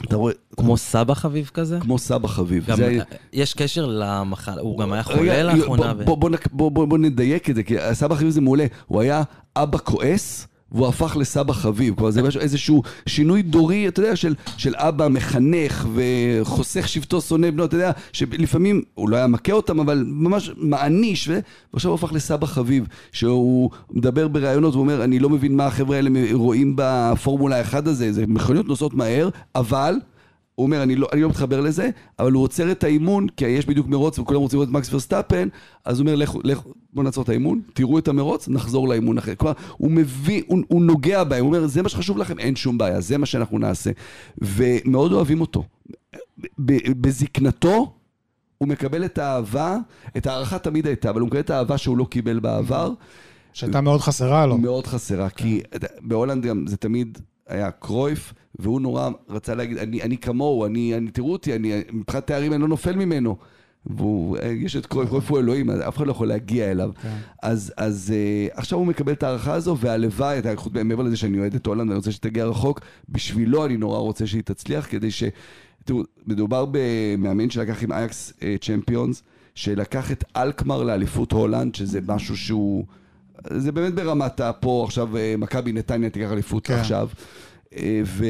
אתה 0.04 0.16
רואה, 0.16 0.32
כמו 0.56 0.76
סבא 0.76 1.14
חביב 1.14 1.50
כזה? 1.54 1.80
כמו 1.80 1.98
סבא 1.98 2.28
חביב. 2.28 2.66
גם, 2.66 2.76
זה 2.76 2.86
היה- 2.86 3.04
יש 3.32 3.54
קשר 3.54 3.86
למחלה, 3.86 4.62
הוא 4.62 4.78
גם 4.78 4.92
היה 4.92 5.02
חולה 5.02 5.42
לאחרונה. 5.42 5.94
בוא, 5.94 6.02
ו- 6.02 6.04
בוא, 6.04 6.16
בוא, 6.16 6.30
בוא, 6.52 6.70
בוא, 6.70 6.86
בוא 6.86 6.98
נדייק 6.98 7.50
את 7.50 7.54
זה, 7.54 7.62
כי 7.62 7.74
סבא 7.92 8.14
חביב 8.14 8.30
זה 8.30 8.40
מעולה. 8.40 8.66
הוא 8.86 9.00
היה 9.00 9.22
אבא 9.56 9.78
כועס, 9.84 10.46
והוא 10.72 10.88
הפך 10.88 11.16
לסבא 11.16 11.52
חביב. 11.52 11.94
כלומר, 11.94 12.10
זה 12.10 12.22
משהו, 12.22 12.40
איזשהו 12.40 12.82
שינוי 13.06 13.42
דורי, 13.42 13.88
אתה 13.88 14.00
יודע, 14.00 14.16
של, 14.16 14.34
של 14.56 14.74
אבא 14.76 15.08
מחנך 15.08 15.88
וחוסך 15.94 16.88
שבטו 16.88 17.20
שונא 17.20 17.50
בנו, 17.50 17.64
אתה 17.64 17.74
יודע, 17.74 17.90
שלפעמים 18.12 18.82
הוא 18.94 19.08
לא 19.08 19.16
היה 19.16 19.26
מכה 19.26 19.52
אותם, 19.52 19.80
אבל 19.80 20.04
ממש 20.06 20.50
מעניש, 20.56 21.28
ו... 21.28 21.38
ועכשיו 21.72 21.90
הוא 21.90 21.94
הפך 21.98 22.12
לסבא 22.12 22.46
חביב, 22.46 22.86
שהוא 23.12 23.70
מדבר 23.90 24.28
בראיונות, 24.28 24.74
הוא 24.74 24.80
אומר, 24.80 25.04
אני 25.04 25.18
לא 25.18 25.30
מבין 25.30 25.56
מה 25.56 25.66
החבר'ה 25.66 25.96
האלה 25.96 26.10
רואים 26.32 26.72
בפורמולה 26.76 27.60
1 27.60 27.86
הזה, 27.86 28.12
זה 28.12 28.24
מכוניות 28.26 28.68
נוסעות 28.68 28.94
מהר, 28.94 29.28
אבל... 29.54 29.94
הוא 30.56 30.66
אומר, 30.66 30.82
אני 30.82 30.96
לא, 30.96 31.08
אני 31.12 31.20
לא 31.22 31.28
מתחבר 31.28 31.60
לזה, 31.60 31.90
אבל 32.18 32.32
הוא 32.32 32.42
עוצר 32.42 32.72
את 32.72 32.84
האימון, 32.84 33.28
כי 33.28 33.44
יש 33.48 33.66
בדיוק 33.66 33.86
מרוץ 33.86 34.18
וכולם 34.18 34.40
רוצים 34.40 34.56
לראות 34.58 34.68
את 34.68 34.74
מקס 34.74 34.92
ורסטאפן, 34.92 35.48
אז 35.84 35.98
הוא 35.98 36.04
אומר, 36.06 36.16
לכו, 36.16 36.40
לכו, 36.44 36.72
בואו 36.92 37.04
נעצור 37.04 37.24
את 37.24 37.28
האימון, 37.28 37.60
תראו 37.74 37.98
את 37.98 38.08
המרוץ, 38.08 38.48
נחזור 38.48 38.88
לאימון 38.88 39.18
אחר. 39.18 39.34
כלומר, 39.34 39.54
הוא 39.76 39.90
מביא, 39.90 40.42
הוא, 40.46 40.58
הוא 40.68 40.82
נוגע 40.82 41.24
בהם, 41.24 41.44
הוא 41.44 41.54
אומר, 41.54 41.66
זה 41.66 41.82
מה 41.82 41.88
שחשוב 41.88 42.18
לכם, 42.18 42.38
אין 42.38 42.56
שום 42.56 42.78
בעיה, 42.78 43.00
זה 43.00 43.18
מה 43.18 43.26
שאנחנו 43.26 43.58
נעשה. 43.58 43.90
ומאוד 44.38 45.12
אוהבים 45.12 45.40
אותו. 45.40 45.64
בזקנתו, 47.00 47.92
הוא 48.58 48.68
מקבל 48.68 49.04
את 49.04 49.18
האהבה, 49.18 49.76
את 50.16 50.26
ההערכה 50.26 50.58
תמיד 50.58 50.86
הייתה, 50.86 51.10
אבל 51.10 51.20
הוא 51.20 51.26
מקבל 51.26 51.40
את 51.40 51.50
האהבה 51.50 51.78
שהוא 51.78 51.96
לא 51.98 52.04
קיבל 52.10 52.38
בעבר. 52.40 52.92
שהייתה 53.52 53.80
מאוד 53.80 54.00
חסרה 54.00 54.46
לו. 54.46 54.58
מאוד 54.58 54.86
חסרה, 54.86 55.30
כי 55.30 55.60
אתה- 55.76 55.86
בהולנד 56.00 56.46
גם 56.46 56.64
זה 56.66 56.76
תמיד 56.76 57.18
היה 57.48 57.70
קרויף, 57.70 58.32
והוא 58.58 58.80
נורא 58.80 59.10
רצה 59.28 59.54
להגיד, 59.54 59.78
אני, 59.78 60.02
אני 60.02 60.18
כמוהו, 60.18 60.66
אני, 60.66 60.96
אני, 60.96 61.10
תראו 61.10 61.32
אותי, 61.32 61.56
אני, 61.56 61.72
מבחינת 61.92 62.26
תארים 62.26 62.52
אני 62.52 62.62
לא 62.62 62.68
נופל 62.68 62.96
ממנו. 62.96 63.36
והוא, 63.86 64.38
אה, 64.38 64.46
יש 64.48 64.76
את 64.76 64.86
קרויף, 64.86 65.08
קרויף 65.08 65.30
הוא 65.30 65.38
אלוהים, 65.38 65.70
אף 65.70 65.96
אחד 65.96 66.06
לא 66.06 66.10
יכול 66.10 66.28
להגיע 66.28 66.70
אליו. 66.70 66.90
כן. 67.02 67.16
אז, 67.42 67.72
אז 67.76 68.12
אה, 68.16 68.48
עכשיו 68.52 68.78
הוא 68.78 68.86
מקבל 68.86 69.12
את 69.12 69.22
ההערכה 69.22 69.54
הזו, 69.54 69.76
והלוואי, 69.80 70.40
מעבר 70.84 71.02
לזה 71.02 71.16
שאני 71.16 71.38
אוהד 71.38 71.54
את 71.54 71.66
הולנד 71.66 71.88
ואני 71.88 71.96
רוצה 71.96 72.12
שתגיע 72.12 72.44
רחוק, 72.44 72.80
בשבילו 73.08 73.66
אני 73.66 73.76
נורא 73.76 73.98
רוצה 73.98 74.26
שהיא 74.26 74.42
תצליח, 74.42 74.86
כדי 74.90 75.10
ש... 75.10 75.24
תראו, 75.84 76.02
מדובר 76.26 76.66
במאמן 76.70 77.50
שלקח 77.50 77.82
עם 77.82 77.92
אייאקס 77.92 78.32
אה, 78.42 78.56
צ'מפיונס, 78.60 79.22
שלקח 79.54 80.12
את 80.12 80.24
אלקמר 80.36 80.82
לאליפות 80.82 81.32
הולנד, 81.32 81.74
שזה 81.74 82.00
משהו 82.06 82.36
שהוא... 82.36 82.84
זה 83.50 83.72
באמת 83.72 83.94
ברמת 83.94 84.40
הפה 84.40 84.84
עכשיו, 84.86 85.08
מכבי 85.38 85.72
נתניה 85.72 86.10
תיקח 86.10 86.32
אליפות 86.32 86.66
כן. 86.66 86.74
עכשיו. 86.74 87.08
אה, 87.76 88.00
ו... 88.04 88.24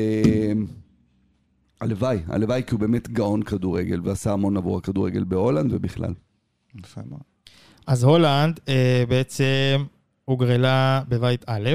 הלוואי, 1.80 2.62
כי 2.66 2.72
הוא 2.72 2.80
באמת 2.80 3.09
גאון 3.09 3.42
כדורגל, 3.42 4.00
ועשה 4.04 4.32
המון 4.32 4.56
עבור 4.56 4.78
הכדורגל 4.78 5.24
בהולנד 5.24 5.72
ובכלל. 5.72 6.14
יפה 6.78 7.00
מאוד. 7.11 7.20
אז 7.87 8.04
הולנד 8.04 8.61
אה, 8.68 9.04
בעצם 9.09 9.85
הוגרלה 10.24 11.02
בבית 11.09 11.44
א', 11.46 11.70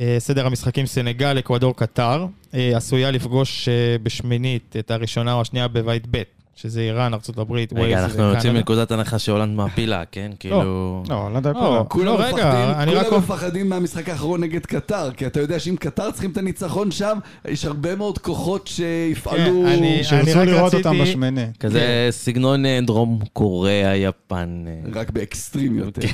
אה, 0.00 0.16
סדר 0.18 0.46
המשחקים 0.46 0.86
סנגל, 0.86 1.38
אקוודור, 1.38 1.76
קטר, 1.76 2.26
אה, 2.54 2.76
עשויה 2.76 3.10
לפגוש 3.10 3.68
בשמינית 4.02 4.76
את 4.78 4.90
הראשונה 4.90 5.32
או 5.32 5.40
השנייה 5.40 5.68
בבית 5.68 6.06
ב', 6.10 6.22
שזה 6.56 6.80
איראן, 6.80 7.14
ארה"ב, 7.14 7.50
ווילס 7.50 7.72
רגע, 7.72 8.04
אנחנו. 8.04 8.22
יוצאים 8.22 8.54
מנקודת 8.54 8.90
הנחה 8.90 9.18
שהולנד 9.18 9.56
מעפילה, 9.56 10.02
כן? 10.12 10.30
כאילו... 10.38 11.02
לא, 11.08 11.30
לא 11.32 11.36
יודע 11.36 11.52
לא, 11.52 11.54
פה. 11.54 11.60
לא, 11.60 11.80
רק... 11.80 11.88
כולם 11.88 13.18
מפחדים 13.18 13.68
מהמשחק 13.68 14.08
האחרון 14.08 14.40
נגד 14.40 14.66
קטר, 14.66 15.10
כי 15.12 15.26
אתה 15.26 15.40
יודע 15.40 15.58
שאם 15.58 15.76
קטר 15.76 16.10
צריכים 16.10 16.30
את 16.30 16.36
הניצחון 16.36 16.90
שם, 16.90 17.18
יש 17.48 17.64
הרבה 17.64 17.96
מאוד 17.96 18.18
כוחות 18.18 18.66
שיפעלו... 18.66 19.64
כן, 19.66 20.02
שירצו 20.02 20.44
לראות 20.44 20.74
אותם 20.74 20.98
בשמיני. 20.98 21.46
כזה 21.60 22.08
סגנון 22.10 22.66
אה, 22.66 22.78
דרום 22.82 23.18
קוריאה, 23.32 23.96
יפן. 23.96 24.64
אה. 24.66 25.00
רק 25.00 25.10
באקסטרים 25.10 25.78
יותר. 25.78 26.08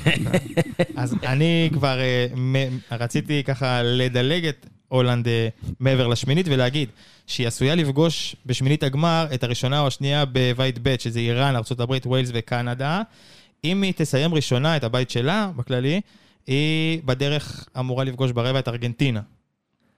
אז 0.96 1.16
אני 1.26 1.70
כבר 1.72 1.98
אה, 2.00 2.26
רציתי 2.92 3.42
ככה 3.44 3.82
לדלג 3.82 4.46
את 4.46 4.66
הולנד 4.92 5.28
אה, 5.28 5.48
מעבר 5.80 6.06
לשמינית 6.06 6.46
ולהגיד 6.48 6.88
שהיא 7.26 7.46
עשויה 7.46 7.74
לפגוש 7.74 8.36
בשמינית 8.46 8.82
הגמר 8.82 9.26
את 9.34 9.44
הראשונה 9.44 9.80
או 9.80 9.86
השנייה 9.86 10.24
בבית 10.32 10.78
ב', 10.82 10.96
שזה 10.98 11.18
איראן, 11.18 11.56
ארה"ב, 11.56 11.96
ווילס 12.06 12.30
וקנדה. 12.34 13.02
אם 13.64 13.82
היא 13.82 13.92
תסיים 13.96 14.34
ראשונה 14.34 14.76
את 14.76 14.84
הבית 14.84 15.10
שלה, 15.10 15.50
בכללי, 15.56 16.00
היא 16.46 17.00
בדרך 17.04 17.66
אמורה 17.78 18.04
לפגוש 18.04 18.32
ברבע 18.32 18.58
את 18.58 18.68
ארגנטינה. 18.68 19.20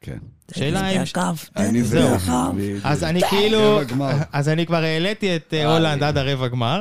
כן. 0.00 0.18
שאלה 0.54 0.88
אם... 0.88 1.02
אני 1.56 1.82
זהו. 1.82 2.16
אז 2.84 3.04
אני 3.04 3.20
כאילו... 3.30 3.80
אז 4.32 4.48
אני 4.48 4.66
כבר 4.66 4.82
העליתי 4.82 5.36
את 5.36 5.54
אה, 5.54 5.64
אה, 5.64 5.72
הולנד. 5.72 6.02
עד 6.02 6.18
הרבע 6.18 6.48
גמר. 6.48 6.80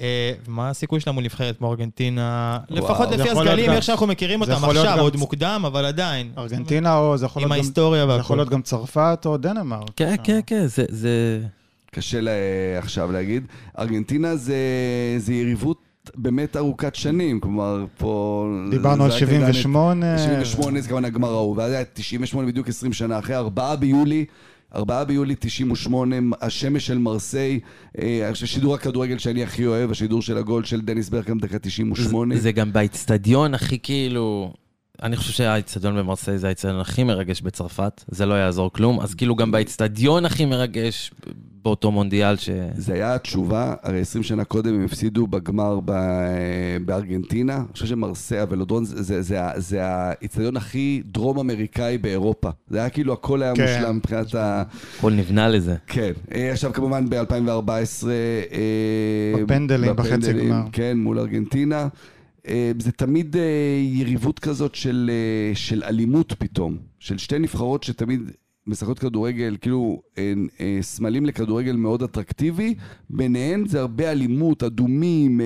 אה, 0.00 0.32
מה 0.48 0.70
הסיכוי 0.70 1.00
שלה 1.00 1.12
מול 1.12 1.24
נבחרת 1.24 1.58
כמו 1.58 1.70
ארגנטינה? 1.70 2.58
לפחות 2.70 3.10
לפי 3.10 3.30
הסגלים, 3.30 3.70
איך 3.70 3.82
שאנחנו 3.84 4.06
מכירים 4.06 4.40
אותם 4.40 4.52
עכשיו, 4.64 5.00
עוד 5.00 5.16
מוקדם, 5.16 5.62
אבל 5.66 5.84
עדיין. 5.84 6.32
ארגנטינה 6.38 6.96
או 6.98 7.16
זה 7.16 7.26
יכול 7.26 7.42
עם 7.42 7.48
להיות 7.48 7.58
גם... 7.58 7.62
ההיסטוריה 7.64 8.00
זה 8.06 8.12
יכול 8.12 8.18
והכל. 8.20 8.36
להיות 8.36 8.48
גם 8.48 8.62
צרפת 8.62 9.22
או 9.26 9.36
דנמרק. 9.36 9.90
כן, 9.96 10.14
כן, 10.24 10.40
כן, 10.46 10.66
זה-. 10.66 11.40
קשה 11.92 12.20
לה, 12.20 12.30
עכשיו 12.78 13.12
להגיד. 13.12 13.44
ארגנטינה 13.78 14.36
זה, 14.36 14.56
זה 15.18 15.34
יריבות 15.34 15.76
באמת 16.14 16.56
ארוכת 16.56 16.94
שנים, 16.94 17.40
כלומר, 17.40 17.84
פה... 17.98 18.46
דיברנו 18.70 19.04
על 19.04 19.10
זה 19.10 19.16
רק 19.16 19.22
עדיין 19.22 19.42
את- 19.48 19.54
78. 19.54 20.16
98 20.16 20.80
זה 20.80 20.88
כמובן 20.88 21.04
הגמר 21.04 21.28
ההוא, 21.28 21.56
ואז 21.56 21.72
היה 21.72 21.84
98 21.92 22.48
בדיוק 22.48 22.68
20 22.68 22.92
שנה 22.92 23.18
אחרי, 23.18 23.36
4 23.36 23.76
ביולי. 23.76 24.24
4 24.74 25.04
ביולי 25.04 25.34
98, 25.38 26.16
השמש 26.40 26.86
של 26.86 26.98
מרסיי, 26.98 27.60
אה, 27.98 28.30
שידור 28.34 28.74
הכדורגל 28.74 29.18
שאני 29.18 29.42
הכי 29.42 29.66
אוהב, 29.66 29.90
השידור 29.90 30.22
של 30.22 30.38
הגול 30.38 30.64
של 30.64 30.80
דניס 30.80 31.08
ברקאם 31.08 31.38
דקה 31.38 31.58
98. 31.58 32.36
זה 32.36 32.52
גם 32.52 32.72
באיצטדיון 32.72 33.54
הכי 33.54 33.78
כאילו... 33.78 34.52
אני 35.02 35.16
חושב 35.16 35.32
שהאיצטדיון 35.32 35.96
במרסיי 35.96 36.38
זה 36.38 36.46
האיצטדיון 36.46 36.80
הכי 36.80 37.04
מרגש 37.04 37.40
בצרפת, 37.40 38.04
זה 38.08 38.26
לא 38.26 38.34
יעזור 38.34 38.72
כלום, 38.72 39.00
אז 39.00 39.14
כאילו 39.14 39.36
גם 39.36 39.50
באיצטדיון 39.50 40.24
הכי 40.24 40.44
מרגש 40.44 41.10
באותו 41.62 41.90
מונדיאל 41.90 42.36
ש... 42.36 42.50
זה 42.76 42.94
היה 42.94 43.14
התשובה, 43.14 43.74
הרי 43.82 44.00
20 44.00 44.22
שנה 44.22 44.44
קודם 44.44 44.74
הם 44.74 44.84
הפסידו 44.84 45.26
בגמר 45.26 45.80
ב... 45.84 45.92
בארגנטינה. 46.84 47.56
אני 47.56 47.72
חושב 47.72 47.86
שמרסיה 47.86 48.44
ולודרון 48.48 48.84
זה, 48.84 49.02
זה, 49.02 49.22
זה, 49.22 49.40
זה 49.56 49.84
האיצטדיון 49.84 50.56
הכי 50.56 51.02
דרום 51.04 51.38
אמריקאי 51.38 51.98
באירופה. 51.98 52.50
זה 52.68 52.78
היה 52.78 52.88
כאילו 52.88 53.12
הכל 53.12 53.42
היה 53.42 53.54
כן. 53.54 53.62
מושלם 53.62 53.96
מבחינת 53.96 54.34
ה... 54.34 54.62
הכל 54.98 55.12
נבנה 55.12 55.48
לזה. 55.48 55.76
כן. 55.86 56.12
אה, 56.34 56.52
עכשיו 56.52 56.72
כמובן 56.72 57.10
ב-2014... 57.10 58.06
בפנדלים, 59.42 59.96
בחצי 59.96 60.32
גמר. 60.32 60.62
כן, 60.72 60.98
מול 60.98 61.18
ארגנטינה. 61.18 61.88
אה, 62.50 62.72
זה 62.78 62.92
תמיד 62.92 63.36
אה, 63.36 63.42
יריבות 63.80 64.38
כזאת 64.38 64.74
של, 64.74 65.10
אה, 65.12 65.54
של 65.54 65.82
אלימות 65.84 66.32
פתאום. 66.38 66.76
של 66.98 67.18
שתי 67.18 67.38
נבחרות 67.38 67.82
שתמיד 67.82 68.20
משחקות 68.66 68.98
כדורגל, 68.98 69.56
כאילו 69.60 70.02
אה, 70.18 70.32
סמלים 70.80 71.26
לכדורגל 71.26 71.76
מאוד 71.76 72.02
אטרקטיבי. 72.02 72.74
ביניהן 73.10 73.66
זה 73.66 73.80
הרבה 73.80 74.10
אלימות, 74.10 74.62
אדומים, 74.62 75.40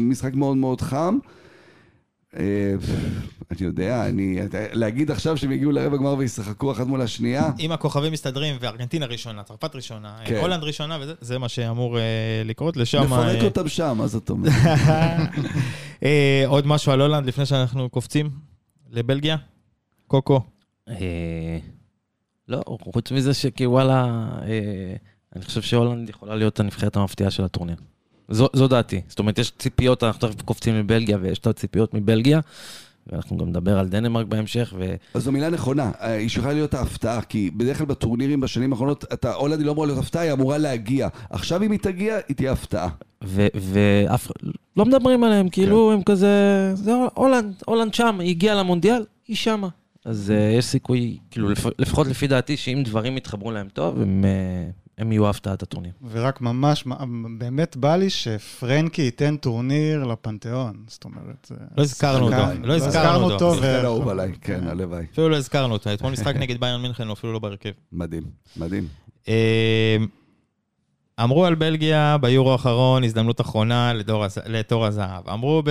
משחק 0.00 0.34
מאוד 0.34 0.56
מאוד 0.56 0.80
חם. 0.80 1.18
אה, 2.38 2.74
אני 3.50 3.58
יודע, 3.60 4.06
אני, 4.06 4.38
להגיד 4.72 5.10
עכשיו 5.10 5.36
שהם 5.36 5.52
יגיעו 5.52 5.72
לרבע 5.72 5.96
גמר 5.96 6.14
וישחקו 6.18 6.72
אחת 6.72 6.86
מול 6.86 7.00
השנייה, 7.00 7.50
אם 7.58 7.72
הכוכבים 7.72 8.12
מסתדרים 8.12 8.56
וארגנטינה 8.60 9.06
ראשונה, 9.06 9.42
צרפת 9.42 9.74
ראשונה, 9.74 10.16
כן. 10.24 10.36
הולנד 10.40 10.62
ראשונה, 10.62 10.98
וזה 11.00 11.12
זה 11.20 11.38
מה 11.38 11.48
שאמור 11.48 11.98
אה, 11.98 12.02
לקרות 12.44 12.76
לשם. 12.76 13.02
נפרק 13.02 13.36
אה, 13.40 13.44
אותם 13.44 13.68
שם, 13.68 13.94
מה 13.98 14.06
זאת 14.06 14.30
אומרת? 14.30 14.52
עוד 16.46 16.66
משהו 16.66 16.92
על 16.92 17.00
הולנד 17.00 17.26
לפני 17.26 17.46
שאנחנו 17.46 17.90
קופצים 17.90 18.30
לבלגיה? 18.90 19.36
קוקו. 20.06 20.40
לא, 22.48 22.62
חוץ 22.66 23.12
מזה 23.12 23.34
שכי 23.34 23.66
וואלה, 23.66 24.28
אה, 24.42 24.96
אני 25.36 25.44
חושב 25.44 25.62
שהולנד 25.62 26.08
יכולה 26.08 26.34
להיות 26.34 26.60
הנבחרת 26.60 26.96
המפתיעה 26.96 27.30
של 27.30 27.44
הטורניר. 27.44 27.76
זו, 28.28 28.48
זו 28.52 28.68
דעתי. 28.68 29.00
זאת 29.08 29.18
אומרת, 29.18 29.38
יש 29.38 29.52
ציפיות, 29.58 30.02
אנחנו 30.02 30.28
תכף 30.28 30.42
קופצים 30.42 30.78
מבלגיה 30.80 31.18
ויש 31.20 31.38
את 31.38 31.46
הציפיות 31.46 31.94
מבלגיה, 31.94 32.40
ואנחנו 33.06 33.36
גם 33.36 33.48
נדבר 33.48 33.78
על 33.78 33.88
דנמרק 33.88 34.26
בהמשך, 34.26 34.74
ו... 34.78 34.94
אז 35.14 35.22
זו 35.22 35.32
מילה 35.32 35.50
נכונה, 35.50 35.90
היא 36.00 36.26
יכולה 36.26 36.52
להיות 36.52 36.74
ההפתעה, 36.74 37.22
כי 37.22 37.50
בדרך 37.50 37.78
כלל 37.78 37.86
בטורנירים 37.86 38.40
בשנים 38.40 38.72
האחרונות, 38.72 39.04
אתה, 39.12 39.34
הולנד 39.34 39.58
היא 39.58 39.66
לא 39.66 39.72
אמורה 39.72 39.86
להיות 39.86 39.98
הפתעה, 39.98 40.22
היא 40.22 40.32
אמורה 40.32 40.58
להגיע. 40.58 41.08
עכשיו 41.30 41.62
אם 41.62 41.70
היא 41.70 41.78
תגיע, 41.80 42.18
היא 42.28 42.36
תהיה 42.36 42.52
הפתעה. 42.52 42.88
ו- 43.24 43.46
ואף 43.54 44.30
לא 44.76 44.84
מדברים 44.84 45.24
עליהם, 45.24 45.48
כאילו 45.48 45.92
הם 45.92 46.02
כזה, 46.02 46.28
זה 46.74 46.92
הולנד, 47.14 47.54
הולנד 47.66 47.94
שם, 47.94 48.20
היא 48.20 48.30
הגיעה 48.30 48.54
למונדיאל, 48.54 49.04
היא 49.28 49.36
שמה. 49.36 49.68
אז 50.04 50.32
אה, 50.36 50.58
יש 50.58 50.64
סיכוי, 50.64 51.18
כאילו 51.30 51.48
לפ- 51.48 51.78
לפחות 51.80 52.06
לפי 52.06 52.26
דעתי, 52.26 52.56
שאם 52.56 52.82
דברים 52.84 53.16
יתחברו 53.16 53.50
להם 53.50 53.68
טוב, 53.72 54.00
הם, 54.02 54.24
אה, 54.24 54.83
הם 54.98 55.12
יהיו 55.12 55.28
הפתעת 55.28 55.62
הטורניר. 55.62 55.92
ורק 56.10 56.40
ממש, 56.40 56.84
באמת 57.38 57.76
בא 57.76 57.96
לי 57.96 58.10
שפרנקי 58.10 59.02
ייתן 59.02 59.36
טורניר 59.36 60.04
לפנתיאון, 60.04 60.84
זאת 60.88 61.04
אומרת... 61.04 61.46
זה 61.48 61.54
לא 61.76 61.82
הזכרנו 61.82 62.24
אותו, 62.24 62.42
לא 62.62 62.74
הזכרנו 62.74 63.30
אותו. 63.30 63.54
שחקן 63.54 63.84
אהוב 63.84 64.08
עליי, 64.08 64.32
כן, 64.40 64.68
הלוואי. 64.68 65.04
אפילו 65.12 65.28
לא 65.28 65.36
הזכרנו 65.36 65.72
אותו. 65.72 65.94
אתמול 65.94 66.12
משחק 66.12 66.36
נגד 66.36 66.60
ביירן 66.60 66.82
מינכן, 66.82 67.06
הוא 67.06 67.12
אפילו 67.12 67.32
לא 67.32 67.38
בהרכב. 67.38 67.70
מדהים, 67.92 68.22
מדהים. 68.56 68.88
אה, 69.28 69.96
אמרו 71.22 71.44
על 71.44 71.54
בלגיה 71.54 72.16
ביורו 72.20 72.52
האחרון, 72.52 73.04
הזדמנות 73.04 73.40
אחרונה 73.40 73.92
לדור 73.92 74.24
לתור 74.46 74.86
הזהב. 74.86 75.28
אמרו. 75.28 75.62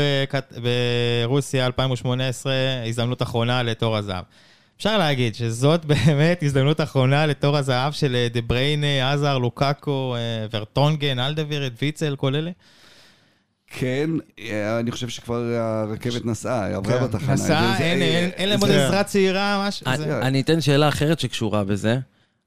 ברוסיה 1.25 1.65
2018, 1.65 2.53
הזדמנות 2.88 3.21
אחרונה 3.21 3.63
לתור 3.63 3.97
הזהב. 3.97 4.23
אפשר 4.83 4.97
להגיד 4.97 5.35
שזאת 5.35 5.85
באמת 5.95 6.43
הזדמנות 6.43 6.81
אחרונה 6.81 7.25
לתור 7.25 7.57
הזהב 7.57 7.93
של 7.93 8.15
אה, 8.15 8.27
דה 8.33 8.41
בריינה, 8.41 9.11
עזר, 9.13 9.37
לוקאקו, 9.37 10.15
אה, 10.15 10.19
ורטונגן, 10.53 11.19
אלדווירד, 11.19 11.71
ויצל, 11.81 12.15
כל 12.15 12.35
אלה? 12.35 12.51
כן, 13.67 14.09
אה, 14.39 14.79
אני 14.79 14.91
חושב 14.91 15.09
שכבר 15.09 15.43
הרכבת 15.59 16.25
נסעה, 16.25 16.65
היא 16.65 16.75
עברה 16.75 16.97
כן, 16.99 17.03
בתחנה. 17.03 17.33
נסע, 17.33 17.45
זה- 17.77 17.83
אין, 17.83 17.99
זה- 17.99 18.03
אין, 18.05 18.29
אין 18.29 18.49
להם 18.49 18.59
עוד 18.59 18.69
עזרה 18.71 19.03
צעירה, 19.03 19.65
משהו. 19.67 19.87
אני- 19.87 19.97
זה- 19.97 20.21
אני 20.21 20.41
אתן 20.41 20.61
שאלה 20.61 20.87
אחרת 20.87 21.19
שקשורה 21.19 21.63
בזה. 21.63 21.99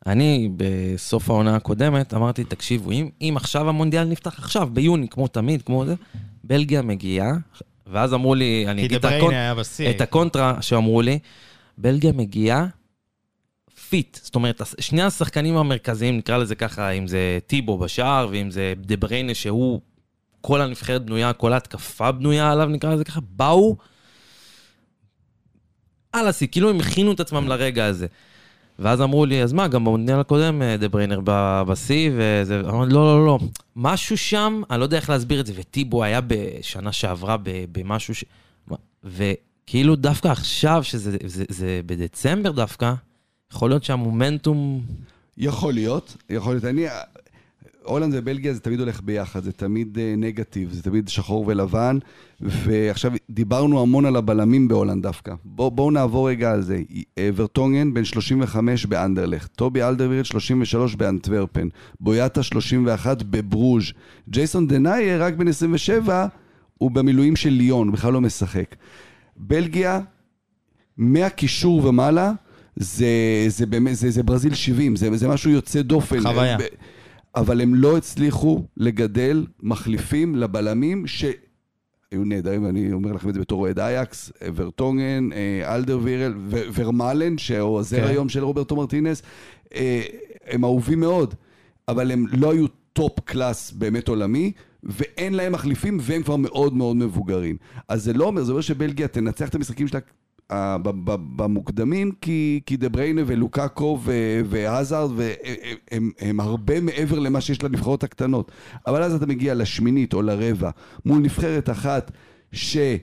אני, 0.07 0.49
בסוף 0.57 1.31
העונה 1.31 1.57
הקודמת, 1.57 2.15
אמרתי, 2.15 2.45
תקשיבו, 2.45 2.91
אם, 2.91 3.09
אם 3.21 3.35
עכשיו 3.37 3.69
המונדיאל 3.69 4.05
נפתח 4.05 4.39
עכשיו, 4.39 4.69
ביוני, 4.73 5.09
כמו 5.09 5.29
תמיד, 5.29 5.63
כמו 5.63 5.87
זה, 5.87 5.95
בלגיה 6.45 6.83
מגיעה, 6.83 7.33
ואז 7.87 8.15
אמרו 8.15 8.35
לי, 8.35 8.65
אני 8.69 8.85
אגיד 8.87 9.05
את, 9.07 9.13
הקונ... 9.13 9.35
את 9.91 10.01
הקונטרה 10.01 10.55
שאמרו 10.61 11.03
לי, 11.03 11.19
בלגיה 11.79 12.13
מגיעה 12.13 12.67
fit. 13.89 14.19
זאת 14.23 14.35
אומרת, 14.35 14.63
שני 14.81 15.03
השחקנים 15.03 15.57
המרכזיים, 15.57 16.19
נקרא 16.19 16.39
לזה 16.39 16.55
ככה, 16.55 16.91
אם 16.91 17.07
זה 17.07 17.39
טיבו 17.47 17.79
בשער, 17.79 18.29
ואם 18.31 18.51
זה 18.51 18.75
דה 18.77 18.97
בריינה, 18.97 19.35
שהוא, 19.35 19.81
כל 20.41 20.61
הנבחרת 20.61 21.05
בנויה, 21.05 21.33
כל 21.33 21.53
ההתקפה 21.53 22.13
בנויה 22.13 22.53
עליו, 22.53 22.67
נקרא 22.67 22.95
לזה 22.95 23.05
ככה, 23.05 23.21
באו 23.21 23.77
על 26.13 26.29
השיא, 26.29 26.47
כאילו 26.47 26.71
הם 26.71 26.81
הכינו 26.81 27.13
את 27.13 27.21
עצמם 27.21 27.49
לרגע 27.49 27.87
הזה. 27.87 28.07
ואז 28.79 29.01
אמרו 29.01 29.27
לי, 29.27 29.43
אז 29.43 29.53
מה, 29.53 29.69
גם 29.69 29.85
במונדיאל 29.85 30.21
הקודם 30.21 30.63
אה, 30.63 30.77
דה 30.77 30.89
בריינר 30.89 31.21
בשיא, 31.67 32.11
וזה, 32.17 32.61
אמרתי, 32.61 32.95
לא, 32.95 33.19
לא, 33.19 33.27
לא, 33.27 33.39
משהו 33.77 34.19
שם, 34.19 34.63
אני 34.71 34.81
לא 34.81 34.85
יודע 34.85 34.97
איך 34.97 35.11
להסביר 35.11 35.41
את 35.41 35.47
זה, 35.47 35.53
וטיבו 35.57 36.05
היה 36.05 36.21
בשנה 36.21 36.93
שעברה 36.93 37.37
במשהו 37.73 38.15
ש... 38.15 38.25
וכאילו 39.69 39.97
דווקא 39.97 40.29
עכשיו, 40.29 40.85
שזה 40.85 41.17
זה, 41.25 41.45
זה 41.49 41.81
בדצמבר 41.87 42.51
דווקא, 42.51 42.95
יכול 43.53 43.71
להיות 43.71 43.85
שהמומנטום... 43.85 44.81
יכול 45.39 45.75
להיות, 45.75 46.17
יכול 46.31 46.53
להיות. 46.53 46.65
אני, 46.65 46.87
הולנד 47.83 48.15
ובלגיה 48.17 48.55
זה 48.55 48.61
תמיד 48.61 48.81
הולך 48.81 49.01
ביחד, 49.05 49.43
זה 49.43 49.53
תמיד 49.53 49.99
אה, 49.99 50.15
נגטיב, 50.17 50.73
זה 50.73 50.83
תמיד 50.83 51.09
שחור 51.09 51.45
ולבן, 51.47 51.99
ועכשיו 52.41 53.13
דיברנו 53.31 53.83
המון 53.83 54.05
על 54.05 54.17
הבלמים 54.17 54.69
בהולנד 54.69 55.03
דווקא. 55.03 55.35
בואו 55.45 55.71
בוא 55.71 55.93
נעבור 55.93 56.29
רגע 56.29 56.53
על 56.53 56.63
זה. 56.63 56.83
אה, 57.19 57.31
ורטונגן 57.37 57.95
בן 57.95 58.05
35 58.05 58.87
באנדרלכט, 58.87 59.51
טובי 59.57 59.83
אלדרווירלד 59.83 60.25
33 60.25 60.95
באנטוורפן, 60.95 61.69
בויאטה 62.01 62.43
31 62.43 63.23
בברוז', 63.23 63.93
ג'ייסון 64.29 64.67
דנאייר 64.67 65.23
רק 65.23 65.35
בן 65.35 65.49
27, 65.49 66.27
הוא 66.79 66.91
במילואים 66.91 67.37
של 67.37 67.51
ליון, 67.51 67.93
בכלל 67.93 68.13
לא 68.13 68.21
משחק. 68.21 68.77
בלגיה, 69.37 70.01
מהקישור 70.97 71.87
ומעלה, 71.87 72.33
זה, 72.77 73.07
זה, 73.49 73.67
באמת, 73.67 73.97
זה, 73.97 74.11
זה 74.11 74.23
ברזיל 74.23 74.55
70, 74.55 74.97
זה, 74.97 75.17
זה 75.17 75.29
משהו 75.29 75.51
יוצא 75.51 75.83
דופן. 75.83 76.21
חוויה. 76.21 76.59
ב- 76.59 76.63
אבל 77.37 77.61
הם 77.61 77.75
לא 77.75 77.97
הצליחו 77.97 78.65
לגדל 78.77 79.47
מחליפים 79.63 80.37
לבלמים 80.37 81.07
שהיו 81.07 81.35
נהדרים, 82.13 82.67
אני 82.67 82.93
אומר 82.93 83.13
לכם 83.13 83.29
את 83.29 83.35
זה 83.35 83.41
בתור 83.41 83.61
אוהד 83.61 83.79
אייאקס, 83.79 84.33
ורטונגן, 84.55 85.29
אה, 85.33 85.75
אלדרווירלד 85.75 86.35
ו- 86.39 86.63
ורמלן, 86.75 87.39
שהוא 87.39 87.77
עוזר 87.77 88.01
כן. 88.01 88.07
היום 88.07 88.29
של 88.29 88.45
רוברטו 88.45 88.77
מרטינס, 88.77 89.23
אה, 89.75 90.03
הם 90.47 90.65
אהובים 90.65 91.01
מאוד, 91.01 91.35
אבל 91.89 92.11
הם 92.11 92.27
לא 92.33 92.53
היו 92.53 92.67
top 92.93 93.21
class 93.21 93.73
באמת 93.73 94.09
עולמי, 94.09 94.53
ואין 94.87 95.35
להם 95.35 95.53
מחליפים, 95.53 95.99
והם 96.01 96.23
כבר 96.23 96.37
מאוד 96.37 96.75
מאוד 96.75 96.97
מבוגרים. 96.97 97.57
אז 97.89 98.05
זה 98.05 98.13
לא 98.13 98.25
אומר, 98.25 98.45
זה 98.45 98.53
אומר 98.53 98.61
שבלגיה 98.61 99.09
תנצח 99.09 99.49
את 99.49 99.55
המשחקים 99.55 99.89
שלה 99.89 100.01
אה, 100.51 100.77
במוקדמים, 101.37 102.13
כי, 102.21 102.61
כי 102.67 102.77
דה 102.77 102.89
בריינה 102.89 103.23
ולוקאקו 103.27 104.01
והזארד, 104.45 105.11
הם, 105.91 106.11
הם 106.21 106.41
הרבה 106.41 106.81
מעבר 106.81 107.19
למה 107.19 107.41
שיש 107.41 107.63
לנבחרות 107.63 108.05
הקטנות. 108.05 108.53
אבל 108.87 109.03
אז 109.03 109.15
אתה 109.15 109.27
מגיע 109.27 109.55
לשמינית 109.55 110.15
או 110.15 110.23
לרבע, 110.23 110.71
מול 111.05 111.19
נבחרת 111.19 111.71
אחת 111.71 112.11
שיש 112.53 113.01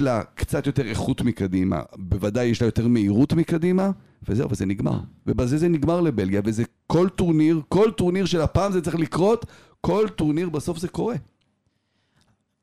לה 0.00 0.22
קצת 0.34 0.66
יותר 0.66 0.86
איכות 0.86 1.22
מקדימה, 1.22 1.80
בוודאי 1.96 2.46
יש 2.46 2.62
לה 2.62 2.68
יותר 2.68 2.88
מהירות 2.88 3.32
מקדימה, 3.32 3.90
וזהו, 4.28 4.50
וזה 4.50 4.66
נגמר. 4.66 5.00
ובזה 5.26 5.58
זה 5.58 5.68
נגמר 5.68 6.00
לבלגיה, 6.00 6.40
וזה 6.44 6.62
כל 6.86 7.08
טורניר, 7.08 7.60
כל 7.68 7.90
טורניר 7.90 8.24
של 8.26 8.40
הפעם 8.40 8.72
זה 8.72 8.80
צריך 8.80 8.96
לקרות, 8.96 9.46
כל 9.86 10.08
טורניר 10.16 10.48
בסוף 10.48 10.78
זה 10.78 10.88
קורה. 10.88 11.14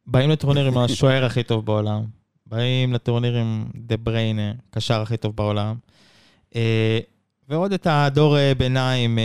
באים 0.08 0.30
לטורניר 0.30 0.68
עם 0.68 0.78
השוער 0.78 1.26
הכי 1.26 1.44
טוב 1.44 1.66
בעולם, 1.66 2.04
באים 2.46 2.94
לטורניר 2.94 3.38
עם 3.38 3.66
דה 3.76 3.98
בריינה, 3.98 4.52
קשר 4.70 5.02
הכי 5.02 5.18
טוב 5.18 5.36
בעולם, 5.36 5.76
אה, 6.56 7.00
ועוד 7.50 7.74
את 7.74 7.88
הדור 7.90 8.38
אה, 8.38 8.52
ביניים 8.58 9.20
אה, 9.20 9.24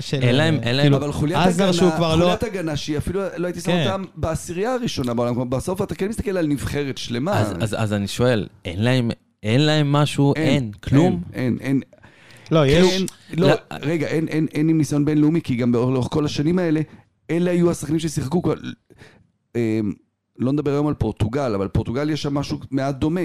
של... 0.00 0.22
אין 0.22 0.34
להם- 0.34 0.54
אין 0.62 0.76
להם- 0.76 0.84
כאילו, 0.84 0.96
אבל 0.96 1.12
חוליית 1.12 1.46
הגנה, 1.54 1.72
שהוא 1.72 1.90
כבר 1.96 2.16
לא... 2.16 2.22
חוליית 2.22 2.42
הגנה 2.42 2.76
שהיא 2.76 2.98
אפילו 2.98 3.20
לא 3.36 3.46
הייתי 3.46 3.60
שם 3.60 3.66
כן. 3.72 3.86
אותם 3.86 4.04
בעשירייה 4.14 4.74
הראשונה 4.74 5.14
בעולם, 5.14 5.34
כלומר 5.34 5.56
בסוף 5.56 5.82
אתה 5.82 5.94
כן 5.94 6.08
מסתכל 6.08 6.36
על 6.36 6.46
נבחרת 6.46 6.98
שלמה. 6.98 7.38
אז, 7.40 7.52
אז, 7.60 7.76
אז 7.78 7.92
אני 7.92 8.08
שואל, 8.08 8.46
אין 8.64 8.82
להם, 8.84 9.10
אין 9.42 9.60
להם 9.60 9.92
משהו? 9.92 10.32
אין, 10.36 10.72
כלום? 10.72 11.22
אין, 11.32 11.58
אין, 11.60 11.80
לא, 12.50 12.66
יש... 12.66 12.92
אין, 12.92 13.06
לא, 13.36 13.48
לא. 13.48 13.54
רגע, 13.80 14.06
אין, 14.06 14.28
אין, 14.28 14.46
אין 14.54 14.68
עם 14.68 14.78
ניסיון 14.78 15.04
בינלאומי, 15.04 15.40
כי 15.40 15.56
גם 15.56 15.72
לאורך 15.72 16.08
כל 16.10 16.24
השנים 16.24 16.58
האלה, 16.58 16.80
אלה 17.30 17.50
היו 17.50 17.70
השחקנים 17.70 17.98
ששיחקו 17.98 18.42
כבר... 18.42 18.54
אמ, 19.56 19.92
לא 20.38 20.52
נדבר 20.52 20.70
היום 20.70 20.86
על 20.86 20.94
פורטוגל, 20.94 21.54
אבל 21.54 21.68
פורטוגל 21.68 22.10
יש 22.10 22.22
שם 22.22 22.34
משהו 22.34 22.58
מעט 22.70 22.94
דומה. 22.94 23.20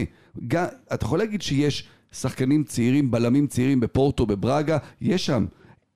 גם, 0.47 0.65
אתה 0.93 1.05
יכול 1.05 1.19
להגיד 1.19 1.41
שיש 1.41 1.87
שחקנים 2.11 2.63
צעירים, 2.63 3.11
בלמים 3.11 3.47
צעירים 3.47 3.79
בפורטו, 3.79 4.25
בברגה, 4.25 4.77
יש 5.01 5.25
שם. 5.25 5.45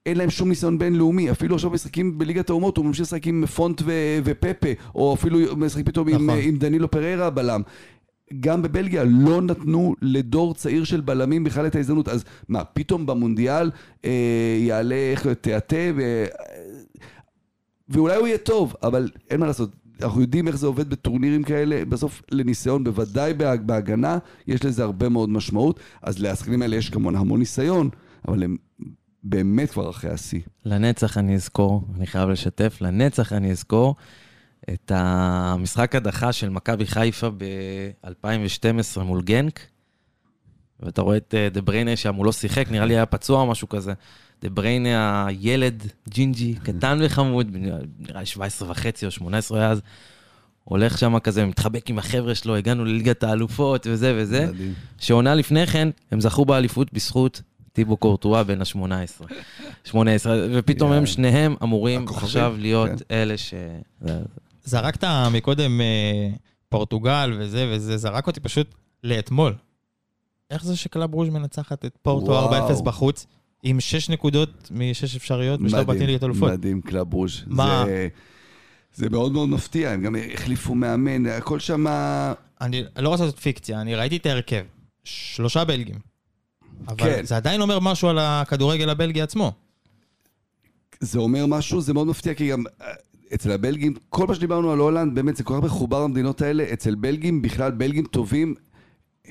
אין 0.06 0.18
להם 0.18 0.30
שום 0.30 0.50
ניסיון 0.50 0.78
בינלאומי, 0.78 1.32
אפילו 1.32 1.56
עכשיו 1.56 1.70
משחקים 1.70 2.18
בליגת 2.18 2.50
האומות, 2.50 2.78
הוא 2.78 2.86
ממשיך 2.86 3.02
לשחק 3.02 3.28
עם 3.28 3.46
פונט 3.46 3.82
ו- 3.86 4.20
ופפה, 4.24 4.68
או 4.96 5.14
אפילו 5.14 5.40
משחק 5.58 5.86
פתאום 5.86 6.08
עם, 6.08 6.30
נכון. 6.30 6.40
עם 6.44 6.58
דנילו 6.58 6.92
פררה 6.92 7.28
הבלם. 7.28 7.62
גם 8.40 8.62
בבלגיה 8.62 9.04
לא 9.04 9.42
נתנו 9.42 9.96
לדור 10.02 10.54
צעיר 10.54 10.84
של 10.84 11.02
בלמים 11.02 11.44
בכלל 11.44 11.68
את 11.68 11.76
ההזדמנות. 11.76 12.08
אז 12.08 12.24
מה, 12.50 12.64
פתאום 12.64 13.06
במונדיאל 13.06 13.72
אה, 14.06 14.12
יעלה 14.60 14.96
איך 14.96 15.28
תיאטה, 15.28 15.76
ו... 15.96 16.26
ואולי 17.90 18.16
הוא 18.16 18.28
יהיה 18.28 18.38
טוב, 18.38 18.74
אבל 18.84 19.10
אין 19.30 19.40
מה 19.40 19.46
לעשות. 19.48 19.72
אנחנו 20.02 20.22
יודעים 20.22 20.48
איך 20.48 20.58
זה 20.58 20.68
עובד 20.68 20.90
בטורנירים 20.90 21.44
כאלה, 21.44 21.86
בסוף 21.86 22.22
לניסיון, 22.32 22.84
בוודאי 22.84 23.34
בה- 23.34 23.58
בהגנה, 23.58 24.18
יש 24.48 24.66
לזה 24.66 24.84
הרבה 24.84 25.10
מאוד 25.10 25.30
משמעות. 25.30 25.80
אז 26.02 26.20
לשחקנים 26.20 26.62
האלה 26.62 26.76
יש 26.76 26.90
כמובן 26.90 27.16
המון 27.16 27.40
ניסיון, 27.40 27.90
אבל 28.28 28.44
הם 28.44 28.58
באמת 29.24 29.72
כבר 29.72 29.90
אחרי 29.90 30.12
השיא. 30.12 30.40
לנצח 30.66 31.18
אני 31.18 31.36
אזכור, 31.36 31.88
אני 31.98 32.08
חייב 32.08 32.30
לשתף, 32.30 32.78
לנצח 32.82 33.34
אני 33.34 33.52
אזכור 33.52 33.96
את 34.74 34.92
המשחק 34.96 35.96
הדחה 35.96 36.34
של 36.34 36.50
מכבי 36.50 36.86
חיפה 36.86 37.30
ב-2012 37.38 39.00
מול 39.00 39.22
גנק, 39.22 39.60
ואתה 40.80 41.02
רואה 41.02 41.18
את 41.18 41.36
אה, 41.38 41.50
דה 41.50 41.62
בריינה 41.62 41.96
שם, 41.96 42.16
הוא 42.16 42.26
לא 42.26 42.32
שיחק, 42.32 42.72
נראה 42.72 42.86
לי 42.86 42.94
היה 42.94 43.06
פצוע 43.06 43.42
או 43.42 43.48
משהו 43.48 43.70
כזה. 43.70 43.94
דה 44.42 44.50
בריינה 44.50 45.26
הילד, 45.28 45.84
ג'ינג'י, 46.10 46.56
קטן 46.64 47.00
וחמוד, 47.02 47.48
נראה 48.00 48.20
לי 48.20 48.26
17 48.26 48.72
וחצי 48.72 49.06
או 49.06 49.12
18 49.12 49.60
היה 49.60 49.70
אז, 49.70 49.82
הולך 50.64 50.98
שם 50.98 51.20
כזה, 51.20 51.46
מתחבק 51.46 51.90
עם 51.90 52.00
החבר'ה 52.00 52.36
שלו, 52.36 52.56
הגענו 52.56 52.86
לליגת 52.86 53.24
האלופות 53.24 53.88
וזה 53.90 54.14
וזה. 54.18 54.48
שעונה 54.98 55.36
לפני 55.36 55.68
כן, 55.68 55.90
הם 56.12 56.22
זכו 56.22 56.46
באליפות 56.46 56.94
בזכות 56.94 57.42
טיבו 57.74 57.98
קורטואה 57.98 58.44
בן 58.44 58.62
ה-18. 58.62 59.34
18, 59.84 60.48
ופתאום 60.54 60.92
הם. 60.92 61.06
שניהם 61.06 61.56
אמורים 61.64 62.08
עכשיו 62.08 62.56
להיות 62.58 62.90
כן. 62.90 63.16
אלה 63.16 63.38
ש... 63.38 63.54
זרקת 64.64 65.04
מקודם 65.32 65.82
אה, 65.82 66.30
פורטוגל 66.70 67.38
וזה 67.40 67.72
וזה, 67.74 67.98
זרקת 67.98 68.28
אותי 68.28 68.40
פשוט 68.40 68.76
לאתמול. 69.04 69.56
איך 70.52 70.66
זה 70.66 70.76
שקלאב 70.76 71.14
ברוז' 71.14 71.30
מנצחת 71.30 71.86
את 71.86 71.98
פורטו 72.02 72.32
וואו. 72.32 72.70
4-0 72.80 72.84
בחוץ, 72.84 73.26
עם 73.64 73.80
6 73.80 74.10
נקודות 74.10 74.72
משש 74.72 75.16
אפשריות 75.16 75.62
בשלב 75.62 75.88
בתים 75.88 76.08
ליגת 76.08 76.24
אלופות? 76.24 76.52
מדהים, 76.52 76.82
קלאב 76.82 77.14
ברוז'. 77.14 77.44
מה? 77.48 77.84
זה, 77.86 78.08
זה 78.94 79.10
מאוד 79.10 79.32
מאוד 79.32 79.50
מפתיע, 79.50 79.92
הם 79.92 80.02
גם 80.02 80.16
החליפו 80.34 80.76
מאמן, 80.76 81.26
הכל 81.26 81.60
שם... 81.60 81.86
אני 82.62 82.84
לא 82.98 83.10
רוצה 83.10 83.24
לעשות 83.24 83.40
פיקציה, 83.40 83.82
אני 83.82 83.96
ראיתי 83.96 84.18
את 84.18 84.26
ההרכב. 84.26 84.64
שלושה 85.04 85.66
בלגים. 85.66 86.00
אבל 86.88 86.98
כן. 86.98 87.26
זה 87.26 87.36
עדיין 87.38 87.62
אומר 87.62 87.80
משהו 87.80 88.10
על 88.10 88.18
הכדורגל 88.20 88.90
הבלגי 88.90 89.22
עצמו. 89.22 89.52
זה 91.00 91.20
אומר 91.20 91.46
משהו, 91.46 91.82
זה 91.82 91.94
מאוד 91.94 92.08
מפתיע, 92.08 92.34
כי 92.34 92.52
גם 92.52 92.64
אצל 93.34 93.52
הבלגים, 93.52 93.94
כל 94.10 94.28
מה 94.28 94.36
שדיברנו 94.36 94.72
על 94.72 94.80
הולנד, 94.80 95.16
באמת 95.16 95.38
זה 95.38 95.44
כל 95.44 95.54
כך 95.58 95.64
מחובר 95.64 96.02
המדינות 96.02 96.42
האלה, 96.42 96.66
אצל 96.74 96.96
בלגים, 96.96 97.42
בכלל 97.42 97.72
בלגים 97.72 98.06
טובים, 98.06 98.56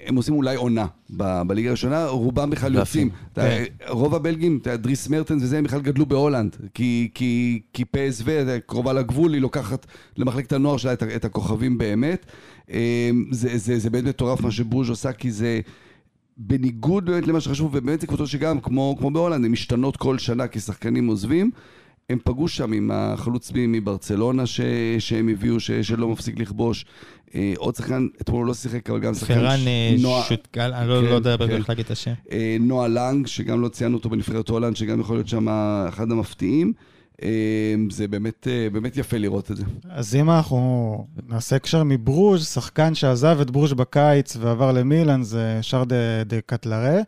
הם 0.07 0.17
עושים 0.17 0.35
אולי 0.35 0.57
עונה 0.57 0.87
ב- 1.17 1.43
בליגה 1.47 1.69
הראשונה, 1.69 2.07
רובם 2.07 2.51
בכלל 2.51 2.75
יוצאים. 2.75 3.11
אתה- 3.33 3.41
כן. 3.41 3.65
רוב 3.89 4.15
הבלגים, 4.15 4.59
אתה 4.63 4.77
דריס 4.77 5.09
מרטנס 5.09 5.43
וזה, 5.43 5.59
הם 5.59 5.65
בכלל 5.65 5.81
גדלו 5.81 6.07
בהולנד, 6.07 6.57
כי, 6.75 7.11
כי, 7.15 7.61
כי 7.73 7.83
PSV, 7.83 8.31
יודע, 8.31 8.59
קרובה 8.61 8.93
לגבול, 8.93 9.33
היא 9.35 9.43
לוקחת 9.43 9.87
למחלקת 10.17 10.53
הנוער 10.53 10.77
שלה 10.77 10.93
את, 10.93 11.03
את 11.03 11.25
הכוכבים 11.25 11.79
באמת. 11.79 12.27
אה, 12.71 13.11
זה, 13.31 13.59
זה, 13.59 13.79
זה 13.79 13.91
באמת 13.91 14.05
מטורף 14.05 14.41
מה 14.41 14.51
שברוז' 14.51 14.89
עושה, 14.91 15.13
כי 15.13 15.31
זה... 15.31 15.61
בניגוד 16.41 17.07
באמת 17.11 17.27
למה 17.27 17.41
שחשבו, 17.41 17.67
ובאמת 17.67 18.01
זה 18.01 18.07
קבוצות 18.07 18.27
שגם, 18.29 18.61
כמו, 18.61 18.97
כמו 18.99 19.11
בהולנד, 19.11 19.45
הן 19.45 19.51
משתנות 19.53 19.97
כל 19.97 20.19
שנה 20.19 20.47
כי 20.47 20.61
שחקנים 20.61 21.07
עוזבים. 21.07 21.51
הם 22.11 22.19
פגעו 22.25 22.49
שם 22.49 22.73
עם 22.73 22.91
החלוץ 22.95 23.53
מברצלונה 23.55 24.47
ש, 24.47 24.61
שהם 24.99 25.29
הביאו, 25.29 25.61
ש, 25.61 25.71
שלא 25.71 26.09
מפסיק 26.09 26.39
לכבוש. 26.39 26.85
אה, 27.35 27.53
עוד 27.57 27.75
שחקן, 27.77 28.07
אתמול 28.21 28.39
הוא 28.41 28.47
לא 28.47 28.55
שיחק, 28.55 28.91
אבל 28.91 29.01
גם 29.01 29.15
שחקן... 29.15 29.35
פרן 29.35 29.59
ש- 29.59 29.67
אה, 29.67 29.95
נועה- 29.99 30.25
שוטקל, 30.29 30.73
אני 30.75 30.89
לא 30.89 31.01
כן, 31.01 31.05
לא 31.05 31.15
יודע 31.15 31.37
כן. 31.37 31.51
איך 31.51 31.69
להגיד 31.69 31.85
את 31.85 31.91
השם. 31.91 32.13
אה, 32.33 32.57
נועה 32.61 32.89
לנג, 32.89 33.27
שגם 33.27 33.61
לא 33.61 33.69
ציינו 33.69 33.97
אותו 33.97 34.09
בנבחרת 34.11 34.49
הולנד, 34.49 34.77
שגם 34.77 35.01
יכול 35.01 35.17
להיות 35.17 35.29
שם 35.29 35.49
אחד 35.89 36.11
המפתיעים. 36.11 36.73
אה, 37.23 37.29
זה 37.91 38.09
באמת, 38.09 38.49
אה, 38.51 38.69
באמת 38.73 38.97
יפה 38.97 39.17
לראות 39.19 39.51
את 39.51 39.57
זה. 39.57 39.63
אז 39.91 40.15
אם 40.15 40.31
אנחנו 40.31 41.07
נעשה 41.29 41.57
הקשר 41.57 41.83
מברוז', 41.85 42.47
שחקן 42.47 42.95
שעזב 42.95 43.39
את 43.41 43.51
ברוז' 43.51 43.73
בקיץ 43.73 44.37
ועבר 44.41 44.73
למילאן 44.73 45.23
זה 45.23 45.59
שר 45.63 45.85
דה, 45.85 45.97
דה 46.27 46.41
קטלרה, 46.47 46.99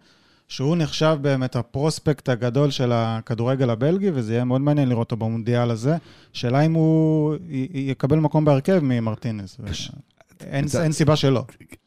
שהוא 0.51 0.77
נחשב 0.77 1.17
באמת 1.23 1.57
הפרוספקט 1.57 2.29
הגדול 2.29 2.71
של 2.71 2.93
הכדורגל 2.95 3.71
הבלגי, 3.71 4.11
וזה 4.15 4.33
יהיה 4.33 4.45
מאוד 4.45 4.61
מעניין 4.61 4.89
לראות 4.89 5.13
אותו 5.13 5.17
במונדיאל 5.27 5.71
הזה. 5.71 5.97
שאלה 6.33 6.61
אם 6.61 6.73
הוא 6.73 7.35
י- 7.49 7.69
יקבל 7.91 8.19
מקום 8.19 8.45
בהרכב 8.45 8.79
ממרטינס. 8.83 9.57
קש- 9.71 9.93
אין, 10.41 10.67
זה- 10.69 10.83
אין 10.83 10.93
סיבה 10.93 11.17
שלא. 11.17 11.45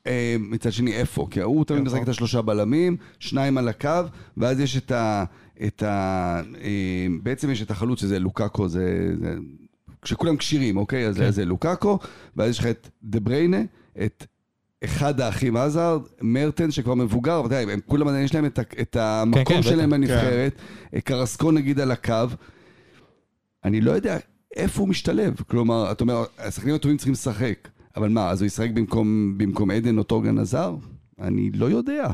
אה, 0.08 0.36
מצד 0.40 0.72
שני, 0.72 0.94
איפה? 0.94 1.28
כי 1.32 1.42
הוא 1.42 1.66
תמיד? 1.66 1.82
משחק 1.84 2.04
את 2.04 2.10
השלושה 2.10 2.42
בלמים, 2.42 2.98
שניים 3.20 3.58
על 3.58 3.68
הקו, 3.68 3.90
ואז 4.38 4.60
יש 4.60 4.78
את 4.78 4.92
ה... 4.92 5.24
את 5.66 5.84
ה 5.84 6.42
אה, 6.62 6.72
בעצם 7.24 7.50
יש 7.52 7.62
את 7.62 7.72
החלוץ 7.72 8.00
שזה 8.02 8.20
לוקאקו, 8.20 8.68
זה... 8.68 9.14
זה 9.22 9.36
כשכולם 10.02 10.38
כשירים, 10.38 10.78
אוקיי? 10.78 11.08
אז 11.08 11.16
כן. 11.18 11.24
זה- 11.26 11.32
זה 11.32 11.46
לוקאקו, 11.46 12.00
ואז 12.38 12.50
יש 12.50 12.60
לך 12.60 12.66
את 12.66 12.90
דה 13.04 13.20
בריינה, 13.20 13.62
את 14.06 14.26
אחד 14.86 15.22
האחים 15.22 15.58
עזארד, 15.58 16.02
מרטנס 16.22 16.74
שכבר 16.74 16.94
מבוגר, 16.94 17.40
אבל 17.40 17.48
אתה 17.48 17.56
יודע, 17.56 17.74
הם 17.74 17.80
כולם 17.88 18.08
עדיין 18.08 18.26
יש 18.26 18.36
להם 18.36 18.46
את, 18.46 18.60
את 18.82 18.96
המקום 18.96 19.44
כן, 19.46 19.62
שלהם 19.64 19.90
בטח. 19.90 19.98
בנבחרת, 19.98 20.56
קרסקו 21.04 21.52
נגיד 21.52 21.80
על 21.80 21.92
הקו. 21.92 22.28
אני 23.64 23.82
לא 23.82 23.92
יודע 23.92 24.18
איפה 24.56 24.82
הוא 24.82 24.90
משתלב. 24.90 25.36
כלומר, 25.48 25.92
אתה 25.92 26.04
אומר, 26.04 26.24
השחקנים 26.38 26.76
הטובים 26.76 26.98
צריכים 26.98 27.14
לשחק, 27.14 27.68
אבל 27.96 28.10
מה, 28.10 28.30
אז 28.30 28.42
הוא 28.42 28.48
ישחק 28.48 28.70
במקום, 28.74 29.38
במקום 29.38 29.72
עדן 29.72 29.98
או 29.98 30.04
טורגן 30.04 30.38
עזר? 30.40 30.76
אני 31.22 31.52
לא 31.52 31.66
יודע. 31.66 32.08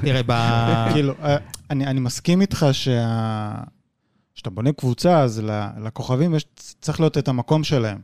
תראה, 0.00 0.20
ב- 0.26 0.88
כאילו, 0.92 1.14
אה, 1.22 1.36
אני, 1.70 1.86
אני 1.86 2.00
מסכים 2.00 2.40
איתך 2.40 2.66
שה... 2.72 3.54
כשאתה 4.34 4.50
בונה 4.50 4.72
קבוצה, 4.72 5.20
אז 5.20 5.42
לכוכבים 5.84 6.34
יש, 6.34 6.46
צריך 6.80 7.00
להיות 7.00 7.18
את 7.18 7.28
המקום 7.28 7.64
שלהם. 7.64 7.98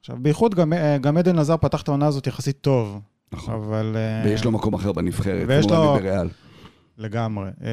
עכשיו, 0.00 0.16
בייחוד 0.20 0.54
גם, 0.54 0.72
אה, 0.72 0.98
גם 0.98 1.16
עדן 1.16 1.38
עזר 1.38 1.56
פתח 1.56 1.82
את 1.82 1.88
העונה 1.88 2.06
הזאת 2.06 2.26
יחסית 2.26 2.56
טוב, 2.60 3.00
נכון. 3.32 3.54
אבל... 3.54 3.96
אה, 3.96 4.22
ויש 4.24 4.44
לו 4.44 4.50
מקום 4.50 4.74
אחר 4.74 4.92
בנבחרת, 4.92 5.44
ויש 5.48 5.66
כמו 5.66 5.74
לו- 5.74 5.94
בריאל. 5.94 6.28
לגמרי. 6.98 7.50
אה, 7.64 7.68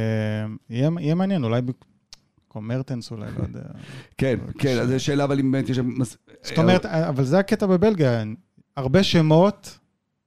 יהיה, 0.70 0.90
יהיה 1.00 1.16
מעניין, 1.16 1.44
אולי 1.44 1.62
במקום 1.62 2.68
מרטנס 2.68 3.12
אולי, 3.12 3.26
לא 3.38 3.44
יודע. 3.44 3.70
כן, 4.18 4.40
כן, 4.60 4.78
אז 4.80 4.90
זו 4.90 5.00
שאלה, 5.04 5.24
אבל 5.24 5.40
אם 5.40 5.52
באמת 5.52 5.70
יש 5.70 5.80
זאת 6.44 6.58
אומרת, 6.58 6.86
אה, 6.86 7.10
אבל 7.10 7.24
זה 7.24 7.40
הקטע 7.40 7.66
בבלגיה, 7.66 8.24
הרבה 8.78 9.04
שמות, 9.04 9.80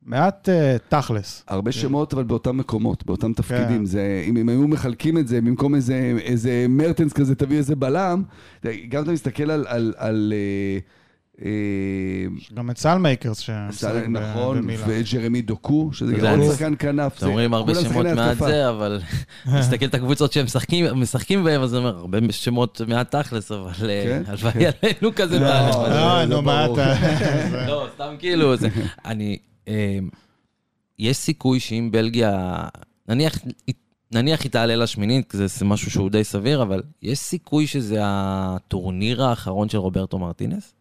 מעט 0.02 0.48
אה, 0.48 0.76
תכלס. 0.88 1.44
הרבה. 1.48 1.72
שמות, 1.72 2.14
אבל 2.14 2.24
באותם 2.24 2.56
מקומות, 2.56 3.06
באותם 3.06 3.32
תפקידים. 3.32 3.78
כן. 3.78 3.84
זה, 3.84 4.24
אם 4.28 4.36
הם 4.36 4.48
היו 4.48 4.68
מחלקים 4.68 5.18
את 5.18 5.28
זה, 5.28 5.40
במקום 5.40 5.74
איזה, 5.74 6.14
איזה 6.22 6.66
מרטנס 6.68 7.12
כזה, 7.12 7.34
תביא 7.34 7.58
איזה 7.58 7.76
בלם, 7.76 8.22
גם 8.88 9.02
אתה 9.02 9.12
מסתכל 9.12 9.50
על... 9.50 9.64
על, 9.68 9.94
על 9.96 10.32
אה, 10.36 10.38
אה, 10.38 10.78
יש 10.78 10.82
גם 12.54 12.70
את 12.70 12.78
סלמייקרס 12.78 13.38
שמשחק 13.38 13.92
ב- 13.94 14.08
נכון. 14.08 14.68
וג'רמי 14.86 15.42
דוקו, 15.42 15.90
שזה 15.92 16.12
גם 16.14 16.40
שחקן 16.52 16.74
כנף. 16.78 17.18
אתם 17.18 17.26
אומרים 17.26 17.54
הרבה 17.54 17.74
שמות 17.74 18.06
מעט. 18.06 18.36
זה, 18.38 18.68
אבל 18.68 19.00
מסתכל 19.58 19.84
את 19.86 19.94
הקבוצות 19.94 20.32
שהם 20.32 20.44
משחקים- 20.44 21.00
משחקים 21.00 21.44
בהם, 21.44 21.62
אז 21.62 21.74
אני 21.74 21.78
אומר, 21.84 21.96
הרבה 21.96 22.18
שמות 22.30 22.80
מעט 22.88 23.16
תכלס, 23.16 23.52
אבל 23.52 23.90
אה, 23.90 24.04
כן? 24.04 24.22
הלוואי 24.26 24.52
עלינו 24.66 25.14
כזה 25.16 25.38
לא, 25.40 25.46
אה, 25.46 26.26
זה 26.28 26.34
נו, 26.34 26.42
מה. 26.42 26.66
אתה... 26.72 26.94
לא, 27.68 27.86
סתם 27.94 28.14
כאילו, 28.18 28.56
זה... 28.56 28.68
אני... 29.04 29.38
אה, 29.68 29.98
יש 30.98 31.16
סיכוי 31.16 31.60
שאם 31.60 31.88
בלגיה... 31.92 32.58
נניח... 33.08 33.38
נניח 34.12 34.42
היא 34.42 34.50
תעלה 34.50 34.76
לשמינית, 34.76 35.30
כי 35.30 35.36
זה 35.36 35.64
משהו 35.64 35.90
שהוא 35.90 36.10
די 36.10 36.24
סביר, 36.24 36.62
אבל 36.62 36.82
יש 37.02 37.18
סיכוי 37.18 37.66
שזה 37.66 37.98
הטורניר 38.02 39.22
האחרון 39.24 39.68
של 39.68 39.78
רוברטו 39.78 40.18
מרטינז? 40.18 40.74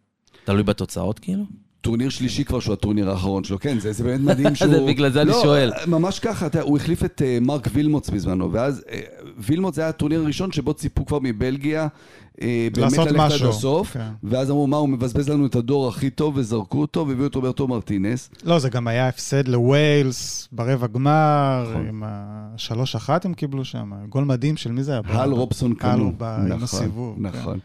תלוי 0.50 0.62
בתוצאות 0.62 1.18
כאילו? 1.18 1.44
טורניר 1.80 2.08
שלישי 2.08 2.44
כבר 2.44 2.60
שהוא 2.60 2.72
הטורניר 2.72 3.10
האחרון 3.10 3.44
שלו, 3.44 3.58
כן, 3.60 3.78
זה, 3.78 3.92
זה 3.92 4.04
באמת 4.04 4.20
מדהים 4.30 4.54
שהוא... 4.54 4.70
זה 4.70 4.80
בגלל 4.86 5.10
זה 5.10 5.22
אני 5.22 5.30
לא, 5.30 5.40
שואל. 5.42 5.72
ממש 5.86 6.18
ככה, 6.18 6.46
אתה, 6.46 6.60
הוא 6.60 6.76
החליף 6.76 7.04
את 7.04 7.22
uh, 7.22 7.44
מארק 7.44 7.68
וילמוץ 7.72 8.10
בזמנו, 8.10 8.52
ואז 8.52 8.84
uh, 8.86 8.92
וילמוץ 9.38 9.74
זה 9.74 9.80
היה 9.80 9.88
הטורניר 9.88 10.20
הראשון 10.20 10.52
שבו 10.52 10.74
ציפו 10.74 11.06
כבר 11.06 11.18
מבלגיה 11.22 11.86
uh, 11.86 12.38
באמת 12.40 12.76
לעשות 12.78 13.06
ללכת 13.06 13.20
עד 13.20 13.26
משהו. 13.26 13.48
הסוף, 13.48 13.92
כן. 13.92 14.08
ואז 14.24 14.50
אמרו, 14.50 14.66
מה, 14.66 14.76
הוא 14.76 14.88
מבזבז 14.88 15.28
לנו 15.28 15.46
את 15.46 15.54
הדור 15.54 15.88
הכי 15.88 16.10
טוב, 16.10 16.36
וזרקו 16.36 16.80
אותו, 16.80 17.08
והביאו 17.08 17.26
את 17.26 17.34
רוברטו 17.34 17.68
מרטינז. 17.68 18.30
לא, 18.44 18.58
זה 18.58 18.70
גם 18.70 18.88
היה 18.88 19.08
הפסד 19.08 19.48
לווילס 19.48 20.48
ברבע 20.52 20.86
גמר, 20.86 21.66
נכון. 21.70 21.86
עם 21.88 22.02
השלוש 22.06 22.96
אחת 22.96 23.24
הם 23.24 23.34
קיבלו 23.34 23.64
שם, 23.64 23.92
גול 24.08 24.24
מדהים 24.24 24.56
של 24.56 24.72
מי 24.72 24.82
זה 24.82 24.92
היה? 24.92 25.00
הל 25.04 25.32
רובסון 25.32 25.70
הל 25.70 25.76
קנו. 25.76 26.12
ב- 26.18 26.24
עם 26.52 26.62
הסיבוב, 26.62 27.16
כן. 27.16 27.22
נכון. 27.22 27.58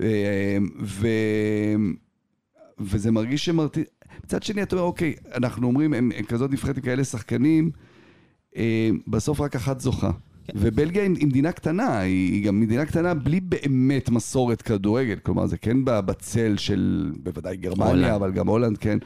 אה, 0.00 0.58
ו... 0.82 1.06
וזה 2.80 3.10
מרגיש 3.10 3.44
שמרטינס... 3.44 3.86
מצד 4.24 4.42
שני, 4.42 4.62
אתה 4.62 4.76
אומר, 4.76 4.86
אוקיי, 4.86 5.14
אנחנו 5.34 5.66
אומרים, 5.66 5.94
הם, 5.94 6.10
הם 6.16 6.24
כזאת 6.24 6.50
נבחרת 6.50 6.76
עם 6.76 6.82
כאלה 6.82 7.04
שחקנים, 7.04 7.70
אה, 8.56 8.90
בסוף 9.06 9.40
רק 9.40 9.56
אחת 9.56 9.80
זוכה. 9.80 10.10
כן. 10.46 10.52
ובלגיה 10.56 11.02
היא 11.02 11.26
מדינה 11.26 11.52
קטנה, 11.52 11.98
היא 11.98 12.32
היא 12.32 12.44
גם 12.44 12.60
מדינה 12.60 12.86
קטנה 12.86 13.14
בלי 13.14 13.40
באמת 13.40 14.10
מסורת 14.10 14.62
כדורגל. 14.62 15.16
כלומר, 15.22 15.46
זה 15.46 15.58
כן 15.58 15.76
בצל 15.84 16.56
של, 16.56 17.12
בוודאי 17.22 17.56
גרמניה, 17.56 17.90
הולנד. 17.90 18.10
אבל 18.10 18.32
גם 18.32 18.48
הולנד, 18.48 18.78
כן. 18.78 18.98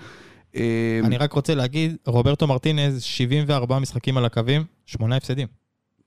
אה, 0.57 1.01
אני 1.05 1.17
רק 1.17 1.33
רוצה 1.33 1.55
להגיד, 1.55 1.97
רוברטו 2.07 2.47
מרטינז, 2.47 3.03
74 3.03 3.79
משחקים 3.79 4.17
על 4.17 4.25
הקווים, 4.25 4.64
שמונה 4.87 5.17
הפסדים. 5.17 5.66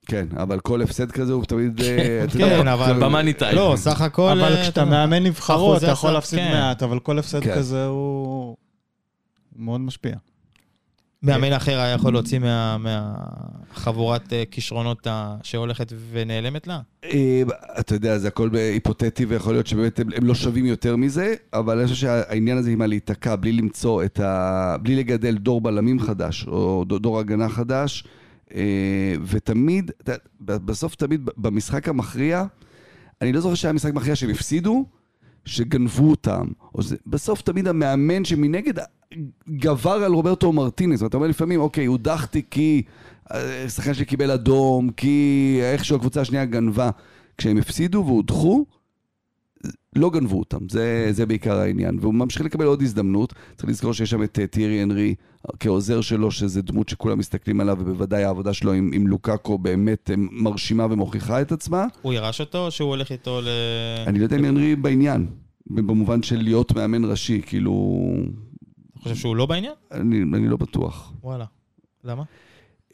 כן, 0.10 0.26
אבל 0.38 0.60
כל 0.60 0.82
הפסד 0.82 1.12
כזה 1.12 1.34
הוא 1.34 1.46
תמיד... 1.46 1.82
אה, 1.82 2.24
אתה 2.24 2.36
יודע, 2.36 2.58
כן, 2.62 2.68
אבל... 2.68 2.94
במאני 3.04 3.34
טיים. 3.34 3.56
לא, 3.56 3.74
סך 3.78 4.02
הכל... 4.02 4.30
אבל 4.32 4.54
אה, 4.54 4.62
כשאתה 4.62 4.82
אתה- 4.82 4.90
מאמן 4.90 5.24
נבחרות, 5.24 5.78
אתה 5.78 5.92
יכול 5.92 6.12
להפסיד 6.12 6.40
כן. 6.40 6.52
מעט, 6.52 6.84
אבל 6.84 7.00
כל 7.00 7.20
הפסד 7.20 7.44
כן. 7.44 7.56
כזה 7.56 7.86
הוא 7.86 8.56
מאוד 9.56 9.82
משפיע. 9.82 10.16
מאמן 11.24 11.54
אחר 11.54 11.80
היה 11.80 11.94
יכול 11.94 12.14
להוציא 12.14 12.40
מה- 12.40 12.78
מהחבורת 12.78 14.34
אה, 14.34 14.44
כישרונות 14.52 15.08
שהולכת 15.44 15.94
ונעלמת 16.12 16.68
לה? 16.68 16.80
אתה 17.80 17.96
יודע, 17.96 18.18
זה 18.18 18.28
הכל 18.28 18.50
היפותטי, 18.54 19.26
ויכול 19.26 19.54
להיות 19.54 19.68
שבאמת 19.68 20.00
הם, 20.00 20.08
לא 20.22 20.36
שווים 20.36 20.66
יותר 20.66 20.96
מזה, 20.96 21.34
אבל 21.54 21.78
אני 21.80 21.88
חושב 21.88 22.02
שהעניין 22.02 22.58
הזה 22.58 22.72
עם 22.72 22.82
הלהיתקע, 22.82 23.36
בלי 23.36 23.52
למצוא 23.52 24.04
את 24.04 24.20
ה... 24.20 24.76
בלי 24.82 24.96
לגדל 24.96 25.38
דור 25.38 25.62
בלמים 25.62 26.00
חדש, 26.00 26.46
או 26.48 26.84
דור 26.88 27.20
הגנה 27.20 27.50
חדש, 27.50 28.04
ותמיד, 29.26 29.92
יודע, 30.00 30.16
ב- 30.42 30.66
בסוף 30.66 30.96
תמיד 30.96 31.30
במשחק 31.38 31.90
המכריע, 31.90 32.46
אני 33.22 33.34
לא 33.34 33.40
זוכר 33.42 33.56
שהיה 33.56 33.74
משחק 33.74 33.94
מכריע 33.94 34.16
שהם 34.16 34.30
הפסידו, 34.30 34.86
שגנבו 35.46 36.10
אותם. 36.10 36.48
או 36.76 36.82
זה, 36.82 36.96
בסוף 37.08 37.42
תמיד 37.42 37.68
המאמן 37.68 38.26
שמנגד 38.26 38.74
גבר 39.50 39.92
על 39.92 40.14
רוברטו 40.14 40.54
מרטינס. 40.54 41.02
ואתה 41.02 41.18
אומר 41.18 41.28
לפעמים, 41.28 41.60
אוקיי, 41.60 41.86
הודחתי 41.86 42.42
כי 42.52 42.82
אה, 43.34 43.70
שחקן 43.70 43.94
שלי 43.94 44.06
קיבל 44.06 44.32
אדום, 44.32 44.90
כי 44.90 45.60
איכשהו 45.62 45.96
הקבוצה 45.96 46.22
השנייה 46.22 46.46
גנבה. 46.46 46.90
כשהם 47.38 47.58
הפסידו 47.58 48.04
והודחו, 48.06 48.66
לא 49.96 50.10
גנבו 50.10 50.40
אותם, 50.40 50.70
זה, 50.70 51.08
זה 51.12 51.26
בעיקר 51.26 51.58
העניין. 51.58 51.98
והוא 52.02 52.14
ממשיך 52.14 52.42
לקבל 52.42 52.66
עוד 52.66 52.82
הזדמנות. 52.82 53.34
צריך 53.56 53.70
לזכור 53.70 53.94
שיש 53.94 54.10
שם 54.10 54.24
את 54.24 54.40
אה, 54.40 54.48
טירי 54.48 54.82
הנרי 54.82 55.16
כעוזר 55.60 56.02
שלו, 56.02 56.32
שזה 56.32 56.62
דמות 56.62 56.90
שכולם 56.90 57.18
מסתכלים 57.18 57.62
עליו, 57.62 57.78
ובוודאי 57.80 58.24
העבודה 58.24 58.54
שלו 58.54 58.74
עם, 58.74 58.92
עם 58.94 59.08
לוקאקו 59.08 59.58
באמת 59.58 60.10
אה, 60.10 60.16
מרשימה 60.18 60.86
ומוכיחה 60.90 61.42
את 61.42 61.52
עצמה. 61.52 61.86
הוא 62.02 62.14
ירש 62.14 62.42
אותו 62.42 62.66
או 62.66 62.72
שהוא 62.72 62.90
הולך 62.90 63.12
איתו 63.12 63.42
ל... 63.42 63.48
אני 64.08 64.20
לא 64.20 64.24
יודע 64.24 64.38
אם 64.38 64.46
הנרי 64.46 64.76
בעניין, 64.76 65.28
במובן 65.68 66.24
של 66.24 66.42
להיות 66.42 66.76
מאמן 66.76 67.06
ראשי, 67.06 67.42
כאילו... 67.46 68.00
אתה 68.92 69.00
חושב 69.04 69.16
שהוא 69.16 69.36
לא 69.36 69.46
בעניין? 69.46 69.74
אני, 69.92 70.22
אני 70.22 70.48
לא 70.48 70.58
בטוח. 70.58 71.14
וואלה. 71.24 71.46
למה? 72.04 72.24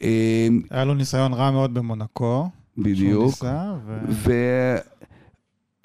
אה, 0.02 0.48
היה 0.70 0.84
לו 0.84 0.94
ניסיון 0.94 1.32
רע 1.32 1.50
מאוד 1.50 1.74
במונקו. 1.74 2.48
שהוא 2.76 2.84
בדיוק. 2.84 3.24
ניסה, 3.24 3.74
ו... 3.86 3.98
ו... 4.08 4.32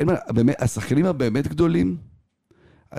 אין 0.01 0.07
מה, 0.07 0.15
באמת, 0.29 0.61
השחקנים 0.61 1.05
הבאמת 1.05 1.47
גדולים, 1.47 1.97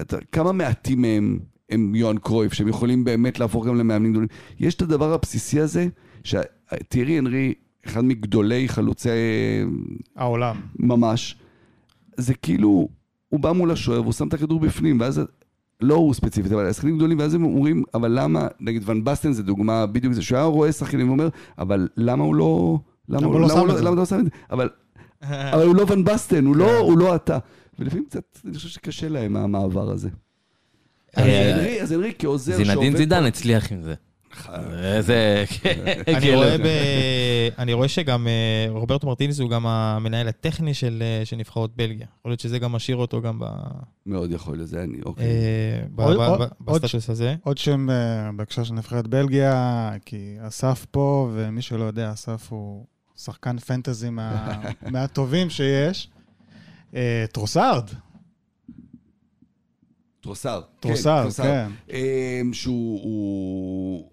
אתה, 0.00 0.16
כמה 0.32 0.52
מעטים 0.52 1.02
מהם 1.02 1.38
הם 1.70 1.94
יוהאן 1.94 2.18
קרויף, 2.18 2.52
שהם 2.52 2.68
יכולים 2.68 3.04
באמת 3.04 3.38
להפוך 3.38 3.66
גם 3.66 3.76
למאמנים 3.76 4.10
גדולים. 4.10 4.28
יש 4.60 4.74
את 4.74 4.82
הדבר 4.82 5.12
הבסיסי 5.12 5.60
הזה, 5.60 5.88
שטירי 6.24 7.18
הנרי, 7.18 7.54
אחד 7.86 8.04
מגדולי 8.04 8.68
חלוצי 8.68 9.08
העולם. 10.16 10.56
ממש, 10.78 11.36
זה 12.16 12.34
כאילו, 12.34 12.88
הוא 13.28 13.40
בא 13.40 13.52
מול 13.52 13.70
השוער 13.70 14.00
והוא 14.00 14.12
שם 14.12 14.28
את 14.28 14.34
הכדור 14.34 14.60
בפנים, 14.60 15.00
ואז, 15.00 15.20
לא 15.80 15.94
הוא 15.94 16.14
ספציפית, 16.14 16.52
אבל 16.52 16.66
השחקנים 16.66 16.96
גדולים, 16.96 17.18
ואז 17.18 17.34
הם 17.34 17.44
אומרים, 17.44 17.82
אבל 17.94 18.18
למה, 18.20 18.48
נגיד 18.60 18.82
ון 18.86 19.04
בסטן 19.04 19.32
זה 19.32 19.42
דוגמה 19.42 19.86
בדיוק 19.86 20.12
זה, 20.12 20.22
שהוא 20.22 20.36
היה 20.36 20.44
רואה 20.46 20.72
שחקנים 20.72 21.08
ואומר, 21.08 21.28
אבל 21.58 21.88
למה 21.96 22.24
הוא 22.24 22.34
לא... 22.34 22.78
למה 23.08 23.26
הוא 23.26 23.40
לא 23.40 23.48
זה? 23.48 23.54
למה 23.82 23.90
אתה 23.90 24.00
לא 24.00 24.06
שם 24.06 24.18
את 24.18 24.24
זה? 24.24 24.30
אבל 24.50 24.68
אבל 25.54 25.66
הוא 25.66 25.76
לא 25.76 25.84
ון 25.88 26.04
בסטן, 26.04 26.46
הוא 26.46 26.56
לא, 26.56 26.78
הוא 26.78 26.98
לא 26.98 27.14
אתה. 27.16 27.38
ולפעמים 27.78 28.04
קצת, 28.04 28.38
אני 28.44 28.54
חושב 28.54 28.68
שקשה 28.68 29.08
להם 29.08 29.36
המעבר 29.36 29.90
הזה. 29.90 30.08
אז 31.16 31.92
הנרי 31.92 32.12
כעוזר 32.18 32.56
זינדין 32.56 32.96
זידן 32.96 33.24
הצליח 33.24 33.72
עם 33.72 33.82
זה. 33.82 33.94
זה... 35.00 35.44
אני 36.08 36.34
רואה, 36.34 36.58
ב... 36.58 36.66
אני 37.58 37.72
רואה 37.72 37.88
שגם 37.88 38.28
אה, 38.28 38.66
רוברטו 38.68 39.06
מרטינס 39.06 39.40
הוא 39.40 39.50
גם 39.50 39.66
המנהל 39.66 40.28
הטכני 40.28 40.74
של, 40.74 41.02
אה, 41.02 41.24
של 41.24 41.36
נבחרות 41.36 41.76
בלגיה. 41.76 42.06
יכול 42.18 42.30
להיות 42.30 42.40
שזה 42.40 42.58
גם 42.58 42.72
משאיר 42.72 42.96
אותו 42.96 43.22
גם 43.22 43.38
ב... 43.38 43.44
מאוד 44.06 44.32
יכול 44.32 44.56
להיות, 44.56 44.68
זה 44.68 44.82
אני, 44.82 44.98
אוקיי. 45.04 45.26
אה, 45.98 46.06
בסטטוס 46.60 47.10
הזה. 47.10 47.34
עוד 47.44 47.58
שם 47.58 47.88
בהקשר 48.36 48.64
של 48.64 48.74
נבחרת 48.74 49.06
בלגיה, 49.06 49.90
כי 50.04 50.36
אסף 50.40 50.86
פה, 50.90 51.30
ומי 51.34 51.62
שלא 51.62 51.84
יודע, 51.84 52.12
אסף 52.12 52.46
הוא 52.52 52.86
שחקן 53.24 53.58
fantasy 53.58 54.10
מה- 54.10 54.60
מהטובים 54.92 55.50
שיש. 55.50 56.10
אה, 56.94 57.24
טרוסארד, 57.32 57.88
טרוסר. 60.20 60.60
טרוסארד, 60.80 61.32
כן. 61.32 61.70
אמ, 61.90 62.52
שהוא... 62.52 63.00
הוא- 63.02 64.10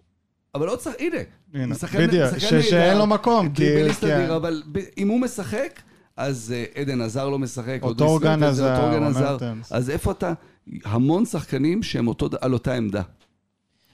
אבל 0.56 0.68
עוד 0.68 0.80
שחק... 0.80 0.96
הנה. 1.00 1.18
הנה, 1.54 1.68
משחקן- 1.68 2.08
בדיוק, 2.08 2.38
ש-. 2.38 2.54
שאין 2.70 2.98
לו 2.98 3.08
מקום, 3.08 3.50
כי... 3.54 3.64
דריבליסט 3.70 4.04
אדיר, 4.04 4.36
אבל 4.36 4.64
ב- 4.72 4.80
אם 4.98 5.08
הוא 5.08 5.22
משחק, 5.22 5.82
אז 6.18 6.54
אה, 6.58 6.82
עדן 6.82 7.02
הזאר 7.02 7.30
לא 7.30 7.40
משחק. 7.40 7.80
או 7.82 7.94
דריס 7.94 8.40
מרטנס, 8.40 8.50
טורגן, 8.50 8.60
או 8.60 8.66
הזאר. 9.06 9.38
אז 9.72 9.90
איפה 9.90 10.12
אתה? 10.12 10.34
המון 10.86 11.26
שחקנים 11.26 11.84
שהם 11.84 12.08
אותו- 12.08 12.30
על 12.42 12.54
אותה 12.54 12.74
עמדה. 12.74 13.02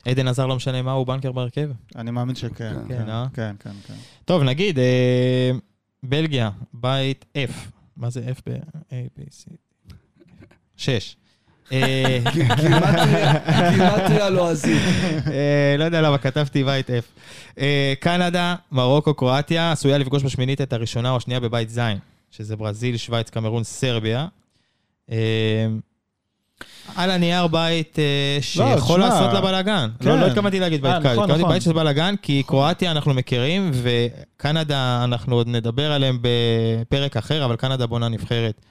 עדן 0.05 0.27
הזאר 0.27 0.47
לא 0.47 0.55
משנה 0.55 0.81
מה, 0.81 0.91
הוא 0.91 1.07
banker 1.07 1.31
בהרכב. 1.31 1.69
אני 1.95 2.11
מאמין 2.11 2.35
שכן. 2.35 2.73
כן, 2.87 2.97
כן, 2.97 3.09
אה? 3.09 3.25
כן, 3.33 3.55
כן, 3.59 3.71
כן. 3.87 3.93
טוב, 4.25 4.43
נגיד, 4.43 4.79
אה, 4.79 5.51
בלגיה, 6.03 6.49
בית 6.73 7.25
F. 7.37 7.51
מה 7.97 8.09
זה 8.09 8.21
F 8.37 8.41
ב-A, 8.45 8.93
B, 9.19 9.21
C? 9.21 9.55
6. 10.77 11.15
גימטריה 13.71 14.29
לועזית. 14.29 14.81
אה, 15.31 15.75
לא 15.77 15.83
יודע 15.83 16.01
למה 16.01 16.17
כתבתי 16.17 16.63
בית 16.63 16.89
F. 16.89 17.19
אה, 17.59 17.93
קנדה, 17.99 18.55
מרוקו, 18.71 19.13
קרואטיה, 19.13 19.71
עשויה 19.71 19.97
לפגוש 19.97 20.23
בשמינית 20.23 20.61
את 20.61 20.73
הראשונה 20.73 21.11
או 21.11 21.17
השנייה 21.17 21.39
בבית 21.39 21.69
ז', 21.69 21.79
שזה 22.31 22.55
ברזיל, 22.55 22.97
שווייץ, 22.97 23.29
קמרון, 23.29 23.63
סרביה. 23.63 24.27
אה, 26.61 26.65
על 27.03 27.11
הנייר 27.11 27.47
בית 27.47 27.99
אה, 27.99 28.37
שיכול 28.41 28.75
תשמע, 28.79 29.09
לעשות 29.09 29.33
לה 29.33 29.41
בלאגן. 29.41 29.89
כן. 29.99 30.09
לא 30.09 30.19
לא 30.19 30.25
התכוונתי 30.27 30.59
להגיד 30.59 30.85
אה, 30.85 30.91
בית 30.93 31.03
קל, 31.03 31.09
נכון, 31.11 31.23
התכוונתי 31.23 31.41
נכון. 31.43 31.53
בית 31.53 31.61
של 31.63 31.73
בלאגן, 31.73 32.15
כי 32.21 32.43
קרואטיה 32.43 32.91
אנחנו 32.91 33.13
מכירים, 33.13 33.71
וקנדה 33.73 35.03
אנחנו 35.03 35.35
עוד 35.35 35.47
נדבר 35.47 35.91
עליהם 35.91 36.19
בפרק 36.21 37.17
אחר, 37.17 37.45
אבל 37.45 37.55
קנדה 37.55 37.87
בונה 37.87 38.07
נבחרת 38.09 38.61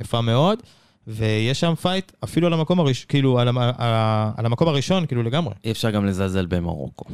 יפה 0.00 0.20
מאוד, 0.20 0.58
ויש 1.06 1.60
שם 1.60 1.74
fight 1.74 2.12
אפילו 2.24 2.46
על 2.46 2.52
המקום 2.52 2.80
הראשון, 2.80 3.04
כאילו 3.08 3.38
על 3.38 3.48
המ- 3.48 3.58
על 4.36 4.46
המקום 4.46 4.68
הראשון, 4.68 5.06
כאילו 5.06 5.22
לגמרי. 5.22 5.54
אי 5.64 5.70
אפשר 5.70 5.90
גם 5.90 6.06
לזלזל 6.06 6.46
במרוקו, 6.46 7.04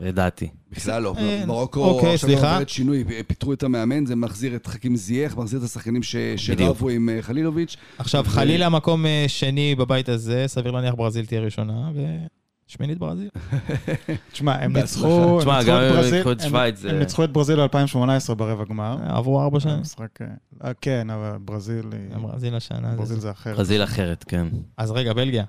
לדעתי. 0.00 0.48
בכלל 0.72 1.02
לא. 1.02 1.14
מרוקו 1.46 1.84
אוקיי, 1.84 2.14
עכשיו. 2.14 2.30
עוברת 2.30 2.68
שינוי, 2.68 3.04
פיטרו 3.26 3.52
את 3.52 3.62
המאמן, 3.62 4.06
זה 4.06 4.16
מחזיר 4.16 4.56
את 4.56 4.66
חכים 4.66 4.96
זייח, 4.96 5.36
מחזיר 5.36 5.58
את 5.58 5.64
השחקנים. 5.64 6.00
שרבו 6.36 6.88
עם 6.88 7.08
אה, 7.08 7.22
חלילוביץ'. 7.22 7.76
עכשיו, 7.98 8.24
ו- 8.26 8.30
חלילה 8.30 8.68
מקום 8.68 9.06
אה, 9.06 9.24
שני 9.28 9.74
בבית 9.74 10.08
הזה, 10.08 10.44
סביר 10.46 10.72
להניח 10.72 10.94
ברזיל 10.94 11.26
תהיה 11.26 11.40
ראשונה, 11.40 11.90
ושמינית 12.68 12.98
ברזיל. 12.98 13.28
תשמע, 14.32 14.54
הם. 14.64 14.76
ניצחו... 14.76 15.06
הם 15.34 15.40
תשמע, 15.40 15.58
ניצחו 15.58 15.70
גם 15.72 15.82
את 15.82 15.92
ברזיל- 15.96 16.20
את 16.32 16.40
הם- 16.42 16.48
שווייץ, 16.48 16.78
זה- 16.78 16.90
הם 16.90 16.98
ניצחו 16.98 17.24
את 17.24 17.32
ברזיל 17.32 17.66
ב-2018 17.66 18.34
ברבע 18.34 18.64
גמר. 18.64 18.96
עברו 19.08 19.40
ארבע 19.42 19.60
שנים. 19.60 19.82
אה, 20.64 20.70
כן, 20.80 21.10
אבל 21.10 21.36
ברזיל 21.40 21.84
היא... 21.92 22.16
ברזיל 22.22 22.54
השנה. 22.54 22.94
ברזיל 22.96 23.16
זה- 23.16 23.22
זה 23.22 23.30
אחרת. 23.30 23.56
ברזיל 23.56 23.84
אחרת, 23.84 24.24
כן. 24.28 24.46
אז 24.76 24.90
רגע, 24.90 25.12
בלגיה. 25.12 25.44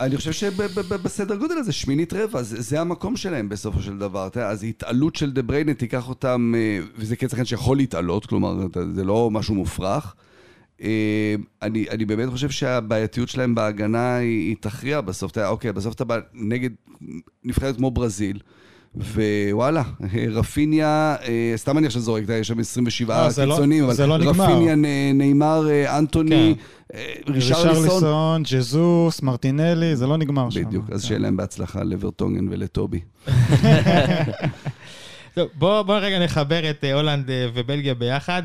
אני 0.00 0.16
חושב 0.16 0.32
שבסדר 0.32 1.36
גודל 1.36 1.58
הזה, 1.58 1.72
שמינית 1.72 2.12
רבע, 2.12 2.42
זה, 2.42 2.60
זה 2.60 2.80
המקום 2.80 3.16
שלהם 3.16 3.48
בסופו 3.48 3.82
של 3.82 3.98
דבר. 3.98 4.26
אתה 4.26 4.40
יודע, 4.40 4.50
אז 4.50 4.64
התעלות 4.64 5.16
של 5.16 5.32
דה 5.32 5.42
בריינה 5.42 5.74
תיקח 5.74 6.08
אותם, 6.08 6.52
אה, 6.56 6.78
וזה 6.96 7.16
כן 7.16 7.28
שחקן 7.28 7.44
שיכול 7.44 7.76
להתעלות, 7.76 8.26
כלומר, 8.26 8.66
זה 8.94 9.04
לא 9.04 9.30
משהו 9.30 9.54
מופרך. 9.54 10.14
אה, 10.82 11.34
אני, 11.62 11.86
אני 11.90 12.04
באמת 12.04 12.28
חושב 12.28 12.50
שהבעייתיות 12.50 13.28
שלהם 13.28 13.54
בהגנה 13.54 14.16
היא, 14.16 14.48
היא 14.48 14.56
תכריע 14.60 15.00
בסוף. 15.00 15.32
אתה 15.32 15.40
יודע, 15.40 15.50
אוקיי, 15.50 15.72
בסוף 15.72 15.94
אתה 15.94 16.04
בא 16.04 16.18
נגד 16.34 16.70
נבחרת 17.44 17.76
כמו 17.76 17.90
ברזיל. 17.90 18.38
ווואלה, 18.96 19.82
רפיניה, 20.30 21.16
אה, 21.22 21.52
סתם 21.56 21.78
אני 21.78 21.86
עכשיו 21.86 22.02
זורק, 22.02 22.22
יש 22.40 22.48
שם 22.48 22.58
27 22.58 23.14
אה, 23.14 23.46
לא- 23.46 23.54
קיצונים, 23.54 23.84
אבל 23.84 24.06
לא. 24.06 24.30
רפיניה, 24.30 24.74
נאמר, 25.14 25.68
אה, 25.70 25.98
אנטוני, 25.98 26.54
אה, 26.94 27.12
רישרליסון, 27.28 28.42
ג'זוס, 28.42 29.22
מרטינלי, 29.22 29.96
זה 29.96 30.06
לא 30.06 30.16
נגמר 30.16 30.50
שם. 30.50 30.64
בדיוק, 30.64 30.84
אז 30.90 31.02
כן. 31.02 31.06
שיהיה 31.08 31.18
להם 31.20 31.36
בהצלחה 31.36 31.82
לברטונגן 31.82 32.48
ולטובי. 32.50 33.00
טוב, 35.34 35.48
בואו 35.54 35.84
בוא 35.84 35.98
רגע 35.98 36.18
נחבר 36.24 36.70
את 36.70 36.84
הולנד 36.94 37.30
ובלגיה 37.54 37.94
ביחד. 37.94 38.42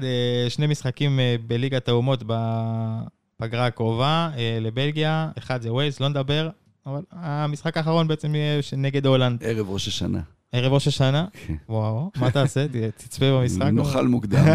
שני 0.49 0.67
משחקים 0.67 1.19
בליגת 1.47 1.89
האומות 1.89 2.23
בפגרה 2.23 3.65
הקרובה 3.65 4.29
לבלגיה. 4.61 5.29
אחד 5.37 5.61
זה 5.61 5.73
ווייז, 5.73 5.99
לא 5.99 6.07
נדבר, 6.09 6.49
אבל 6.85 7.01
המשחק 7.11 7.77
האחרון 7.77 8.07
בעצם 8.07 8.35
יהיה 8.35 8.61
נגד 8.77 9.05
הולנד. 9.05 9.43
ערב 9.43 9.69
ראש 9.69 9.87
השנה. 9.87 10.19
ערב 10.51 10.73
ראש 10.73 10.87
השנה. 10.87 11.25
כן. 11.47 11.53
וואו, 11.69 12.11
מה 12.15 12.31
תעשה? 12.31 12.65
תצפה 12.97 13.25
במשחק? 13.31 13.61
נאכל 13.61 14.07
מוקדם. 14.07 14.45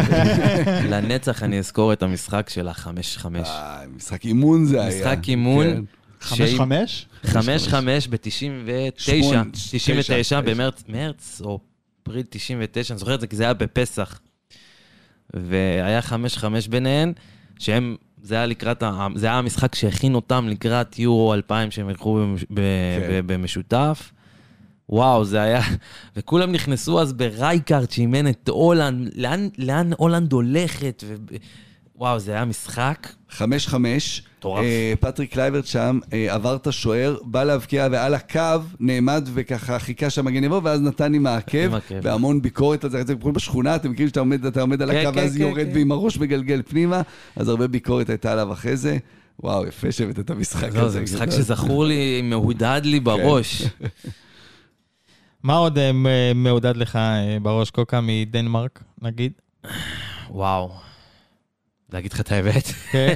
לנצח 0.91 1.43
אני 1.43 1.59
אזכור 1.59 1.93
את 1.93 2.03
המשחק 2.03 2.49
של 2.49 2.67
החמש-חמש. 2.67 3.47
אה, 3.47 3.83
משחק 3.95 4.25
אימון 4.25 4.65
זה 4.65 4.81
היה. 4.81 4.99
משחק 4.99 5.27
אימון. 5.27 5.85
חמש 6.21 6.53
חמש? 6.57 7.07
חמש 7.23 7.67
חמש 7.67 8.07
ב-99, 8.07 8.97
שמונה, 8.97 9.43
99 9.51 10.21
תשע. 10.21 10.41
במרץ, 10.41 10.83
מרץ 10.89 11.41
או 11.45 11.59
אפריל 12.03 12.25
99, 12.29 12.93
אני 12.93 12.99
זוכר 12.99 13.15
את 13.15 13.21
זה 13.21 13.27
כי 13.27 13.35
זה 13.35 13.43
היה 13.43 13.53
בפסח. 13.53 14.19
והיה 15.33 16.01
חמש 16.01 16.37
חמש 16.37 16.67
ביניהן, 16.67 17.13
שהם, 17.59 17.95
זה 18.21 18.35
היה 18.35 18.45
לקראת, 18.45 18.83
זה 19.15 19.27
היה 19.27 19.37
המשחק 19.37 19.75
שהכין 19.75 20.15
אותם 20.15 20.47
לקראת 20.47 20.99
יורו 20.99 21.33
2000 21.33 21.71
שהם 21.71 21.89
ילכו 21.89 22.19
כן. 22.55 22.55
במשותף. 23.25 24.11
וואו, 24.91 25.25
זה 25.25 25.41
היה... 25.41 25.61
וכולם 26.15 26.51
נכנסו 26.51 27.01
אז 27.01 27.13
ברייקארד 27.13 27.91
שאימן 27.91 28.27
את 28.27 28.49
הולנד, 28.49 29.09
לאן, 29.15 29.49
לאן 29.57 29.91
הולנד 29.97 30.33
הולכת? 30.33 31.03
ו... 31.07 31.15
וואו, 31.95 32.19
זה 32.19 32.31
היה 32.31 32.45
משחק. 32.45 33.07
חמש 33.29 33.67
חמש. 33.67 34.23
מטורף. 34.41 34.63
אה, 34.63 34.93
פטריק 34.99 35.33
קלויברט 35.33 35.65
שם 35.65 35.99
אה, 36.13 36.33
עבר 36.33 36.55
את 36.55 36.67
השוער, 36.67 37.17
בא 37.23 37.43
להבקיע 37.43 37.87
ועל 37.91 38.13
הקו 38.13 38.41
נעמד 38.79 39.29
וככה 39.33 39.79
חיכה 39.79 40.09
שהמגן 40.09 40.43
יבוא 40.43 40.61
ואז 40.63 40.81
נתן 40.81 41.13
עם 41.13 41.27
העקב. 41.27 41.71
והמון 42.03 42.41
ביקורת 42.41 42.83
על 42.83 42.89
זה, 42.89 43.03
זה 43.03 43.15
כמו 43.15 43.31
בשכונה, 43.31 43.75
אתם 43.75 43.91
מכירים 43.91 44.07
שאתה 44.07 44.19
עומד, 44.19 44.45
אתה 44.45 44.61
עומד 44.61 44.81
על 44.81 44.91
כן, 44.91 44.97
הקו 44.97 45.13
כן, 45.13 45.19
ואז 45.19 45.35
כן, 45.35 45.41
יורד. 45.41 45.67
ועם 45.73 45.91
הראש 45.91 46.17
מגלגל 46.17 46.61
פנימה, 46.67 47.01
אז 47.35 47.49
הרבה 47.49 47.67
ביקורת 47.67 48.09
הייתה 48.09 48.31
עליו 48.31 48.53
אחרי 48.53 48.77
זה. 48.77 48.97
וואו, 49.43 49.67
יפה 49.67 49.91
שהבאת 49.91 50.19
את 50.19 50.29
המשחק 50.29 50.67
הזה. 50.67 50.81
לא, 50.81 50.89
זה 50.89 51.01
משחק 51.01 51.31
שזכור 51.31 51.85
לי, 51.85 52.21
מהודהד 52.21 52.85
לי 52.85 52.99
בראש. 52.99 53.63
מה 55.43 55.53
עוד 55.53 55.77
אה, 55.77 55.91
מעודד 56.35 56.77
לך 56.77 56.95
אה, 56.95 57.37
בראש, 57.41 57.69
קוקה, 57.69 57.99
מדנמרק, 58.01 58.83
נגיד? 59.01 59.31
וואו. 60.29 60.71
להגיד 61.93 62.13
לך 62.13 62.19
את 62.19 62.31
האמת, 62.31 62.63
כן. 62.91 63.13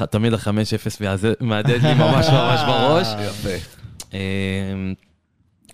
תמיד 0.10 0.34
ה-5-0 0.34 1.04
מהדהד 1.40 1.82
לי 1.82 1.94
ממש 1.94 2.26
ממש 2.28 2.60
בראש. 2.66 3.06
יפה. 3.28 3.66
אמ, 4.12 4.94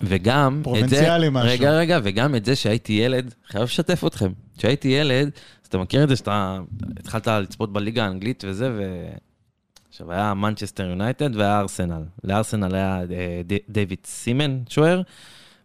וגם 0.02 0.52
את 0.52 0.58
זה, 0.58 0.64
פרובינציאלי 0.64 1.28
משהו. 1.30 1.48
רגע, 1.50 1.70
רגע, 1.70 1.98
וגם 2.02 2.34
את 2.34 2.44
זה 2.44 2.56
שהייתי 2.56 2.92
ילד, 2.92 3.34
חייב 3.48 3.64
לשתף 3.64 4.04
אתכם. 4.06 4.32
כשהייתי 4.58 4.88
ילד, 4.88 5.30
אז 5.62 5.66
אתה 5.68 5.78
מכיר 5.78 6.04
את 6.04 6.08
זה 6.08 6.16
שאתה 6.16 6.58
התחלת 6.98 7.28
לצפות 7.28 7.72
בליגה 7.72 8.04
האנגלית 8.04 8.44
וזה, 8.48 8.70
ו... 8.72 8.82
עכשיו 9.92 10.12
היה 10.12 10.34
מנצ'סטר 10.34 10.84
יונייטד 10.84 11.36
והיה 11.36 11.60
ארסנל. 11.60 12.02
לארסנל 12.24 12.74
היה 12.74 13.00
אה, 13.00 13.40
דיוויד 13.68 13.98
סימן, 14.04 14.58
שוער, 14.68 15.02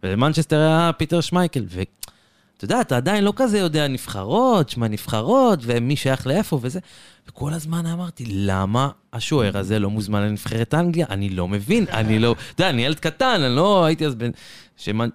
ולמנצ'סטר 0.02 0.56
היה 0.56 0.90
פיטר 0.96 1.20
שמייקל. 1.20 1.64
ואתה 1.68 2.64
יודע, 2.64 2.80
אתה 2.80 2.96
עדיין 2.96 3.24
לא 3.24 3.32
כזה 3.36 3.58
יודע 3.58 3.88
נבחרות, 3.88 4.68
שמע 4.68 4.88
נבחרות, 4.88 5.58
ומי 5.62 5.96
שייך 5.96 6.26
לאיפה 6.26 6.58
וזה. 6.62 6.80
וכל 7.28 7.52
הזמן 7.52 7.86
אמרתי, 7.86 8.24
למה 8.28 8.90
השוער 9.12 9.58
הזה 9.58 9.78
לא 9.78 9.90
מוזמן 9.90 10.22
לנבחרת 10.22 10.74
אנגליה? 10.74 11.06
אני 11.10 11.28
לא 11.28 11.48
מבין, 11.48 11.84
אני 11.92 12.18
לא... 12.18 12.32
אתה 12.32 12.62
יודע, 12.62 12.70
אני 12.70 12.84
ילד 12.84 12.98
קטן, 12.98 13.42
אני 13.42 13.56
לא 13.56 13.84
הייתי 13.84 14.06
אז 14.06 14.14
בן... 14.14 14.30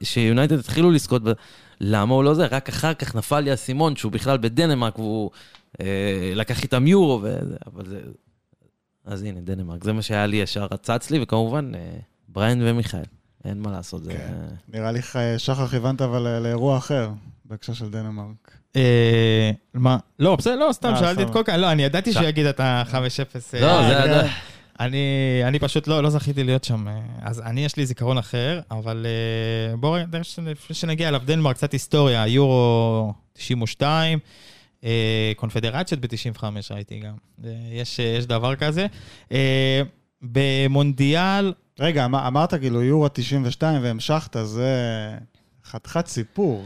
שיונייטד 0.04 0.60
התחילו 0.60 0.92
לזכות. 0.92 1.22
למה 1.82 2.14
הוא 2.14 2.24
לא 2.24 2.34
זה? 2.34 2.46
רק 2.46 2.70
אחר 2.70 2.94
כך 2.94 3.16
נפל 3.16 3.40
לי 3.40 3.52
האסימון 3.52 3.96
שהוא 3.96 4.12
בכלל 4.12 4.38
בדנמרק 4.38 5.00
והוא 5.00 5.32
אה, 5.82 6.32
לקח 6.36 6.64
איתם 6.64 6.88
יורו 6.88 7.20
וזה, 7.24 7.56
אבל 7.66 7.86
זה... 7.86 8.00
אז 9.06 9.24
הנה, 9.24 9.40
דנמרק, 9.42 9.84
זה 9.84 9.94
מה 9.94 10.02
שהיה 10.02 10.26
לי 10.26 10.38
ישר 10.38 10.68
רצץ 10.72 11.12
לי, 11.12 11.20
וכמובן, 11.22 11.72
אה, 11.76 11.80
בריין 12.28 12.62
ומיכאל, 12.66 13.00
אין 13.46 13.60
מה 13.62 13.72
לעשות, 13.72 14.04
זה... 14.04 14.12
כן. 14.14 14.34
נראה 14.74 14.92
לי 14.92 15.00
אה, 15.16 15.40
שחר 15.40 15.68
כיוונת 15.68 16.02
אבל 16.02 16.28
אה, 16.28 16.40
לאירוע 16.40 16.78
אחר, 16.78 17.10
בהקשר 17.46 17.74
של 17.74 17.90
דנמרק. 17.90 18.52
אה, 18.76 19.52
מה? 19.74 19.98
לא, 20.20 20.36
בסדר, 20.36 20.56
לא, 20.56 20.70
סתם 20.72 20.90
אה, 20.90 20.96
שאלתי 21.00 21.22
את 21.22 21.28
סבבה. 21.28 21.40
קוקה, 21.40 21.58
לא, 21.58 21.72
אני 21.72 21.84
ידעתי 21.84 22.14
שהוא 22.14 22.26
יגיד 22.26 22.46
את 22.46 22.60
ה-5-0. 22.60 22.96
לא, 23.62 23.80
אה, 23.80 23.88
זה... 24.08 24.14
זה- 24.14 24.28
אני, 24.80 24.98
אני 25.48 25.60
פשוט 25.60 25.88
לא, 25.88 26.04
לא 26.04 26.10
זכיתי 26.10 26.44
להיות 26.44 26.64
שם, 26.64 26.88
אה, 26.88 27.00
אז 27.22 27.42
אני, 27.42 27.66
יש 27.66 27.76
לי 27.78 27.86
זיכרון 27.86 28.18
אחר, 28.18 28.60
אבל 28.72 29.06
אה, 29.72 29.78
בואו 29.78 29.98
לפני 30.46 30.76
שנגיע 30.76 31.08
אליו, 31.08 31.22
דנמרק, 31.26 31.56
קצת 31.56 31.72
היסטוריה, 31.72 32.28
יורו 32.28 33.14
92, 33.34 34.20
אה, 34.20 34.26
קונפדרציות 35.36 36.02
ב-95 36.02 36.44
ראיתי 36.72 37.00
גם, 37.00 37.14
אה, 37.46 37.50
יש, 37.72 38.00
אה, 38.00 38.06
יש 38.06 38.26
דבר 38.26 38.56
כזה. 38.56 38.86
אה, 39.32 39.82
במונדיאל, 40.22 41.54
רגע, 41.80 42.06
אמ- 42.06 42.16
אמרת 42.16 42.54
כאילו 42.54 42.84
יורו 42.84 43.08
92 43.14 43.84
והמשכת, 43.84 44.36
זה 44.44 44.68
חתיכת 45.66 46.08
סיפור. 46.08 46.66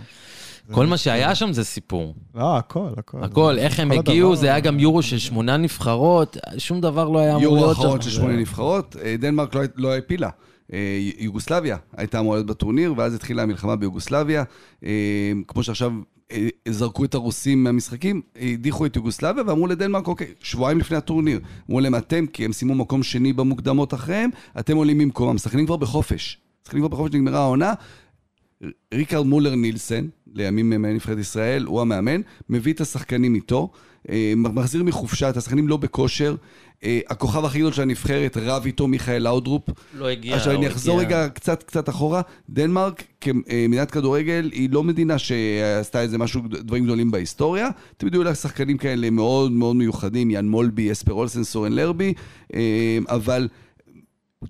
כל 0.72 0.86
מה 0.86 0.98
שהיה 0.98 1.36
שם 1.36 1.54
זה 1.54 1.64
סיפור. 1.64 2.16
לא, 2.36 2.58
הכל, 2.58 2.90
הכל. 2.98 3.24
הכל, 3.24 3.56
איך 3.60 3.80
הם 3.80 3.90
כל 3.94 4.00
הגיעו, 4.00 4.36
זה 4.36 4.48
היה 4.48 4.60
גם 4.60 4.80
יורו 4.80 5.02
של 5.02 5.18
שמונה 5.18 5.58
נבחרות, 5.58 6.38
שום 6.58 6.82
דבר 6.82 7.10
לא 7.10 7.20
היה 7.20 7.32
אמור 7.32 7.44
יורו 7.44 7.56
להיות 7.56 7.76
שם. 7.76 7.82
האחרון 7.82 8.02
של 8.02 8.10
שמונה 8.10 8.36
נבחרות, 8.36 8.96
אה, 9.04 9.16
דנמרק 9.20 9.56
לא- 9.56 9.62
לא 9.76 9.92
העפילה. 9.94 10.30
אה, 10.74 10.80
יוגוסלביה 11.18 11.78
הייתה 11.98 12.20
אמורה 12.20 12.38
להיות 12.38 12.48
בטורניר, 12.48 12.94
ואז 12.98 13.14
התחילה 13.14 13.44
המלחמה 13.44 13.76
ביוגוסלביה. 13.76 14.44
אה, 14.86 14.92
כמו 15.48 15.64
שעכשיו 15.64 15.92
אה, 15.92 15.98
זרקו 16.70 17.06
את 17.06 17.14
הרוסים 17.14 17.64
מהמשחקים, 17.64 18.22
הדיחו 18.36 18.86
את 18.86 18.96
יוגוסלביה 18.96 19.44
ואמרו 19.48 19.68
לדנמרק, 19.68 20.08
אוקיי, 20.08 20.28
שבועיים 20.40 20.80
לפני 20.80 20.98
הטורניר. 20.98 21.40
אמרו 21.70 21.80
להם, 21.80 21.96
אתם, 21.96 22.26
כי 22.26 22.46
הם 22.46 22.54
סיימו 22.54 22.76
מקום 22.76 23.04
שני 23.04 23.34
במוקדמות 23.34 23.94
אחריהם, 23.94 24.30
אתם 24.60 24.78
עולים 24.78 24.98
במקומם. 24.98 25.36
משחקנים 25.36 25.66
כבר 25.66 25.78
בחופש. 25.78 26.38
משחקנים 26.64 26.82
כבר 26.82 26.98
בחופש, 26.98 27.14
נגמרה 27.14 27.40
העונה. 27.40 27.74
ריקרד 28.94 29.26
מולר 29.26 29.56
נילסן, 29.56 30.08
לימים 30.34 30.70
מאמן 30.70 30.94
נבחרת 30.94 31.18
ישראל, 31.18 31.64
הוא 31.64 31.82
המאמן, 31.82 32.22
מביא 32.50 32.74
את 32.74 32.82
השחקנים 32.82 33.36
איתו, 33.36 33.72
אה, 34.10 34.34
מחזיר 34.36 34.84
מחופשה, 34.84 35.30
את 35.30 35.38
השחקנים 35.38 35.68
לא 35.68 35.78
בכושר. 35.78 36.36
אה, 36.84 37.00
הכוכב 37.10 37.46
הכי 37.46 37.60
גדול 37.60 37.72
של 37.74 37.82
הנבחרת 37.82 38.38
רב 38.42 38.66
איתו 38.66 38.88
מיכאל 38.88 39.22
לאודרופ. 39.24 39.64
לא 39.98 40.08
הגיע. 40.10 40.36
עכשיו 40.36 40.54
אני 40.56 40.68
אחזור 40.68 41.02
הגיע- 41.02 41.18
רגע 41.24 41.30
קצת 41.30 41.64
קצת 41.64 41.90
אחורה. 41.90 42.22
דנמרק 42.50 43.04
כמדינת 43.22 43.92
כדורגל 43.92 44.50
היא 44.54 44.70
לא 44.72 44.84
מדינה 44.84 45.18
שעשתה 45.18 46.02
איזה 46.02 46.18
משהו, 46.18 46.42
דברים 46.50 46.84
גדולים 46.84 47.12
בהיסטוריה. 47.12 47.68
תמיד 47.98 48.14
היו 48.14 48.24
לה 48.24 48.36
שחקנים 48.36 48.78
כאלה 48.78 49.10
מאוד 49.10 49.52
מאוד 49.52 49.76
מיוחדים, 49.76 50.32
יאן 50.32 50.48
מולבי, 50.48 50.92
יספר 50.92 51.14
אולסן, 51.14 51.44
סורן 51.44 51.72
לרבי, 51.74 52.14
אה, 52.54 52.60
אבל... 53.10 53.48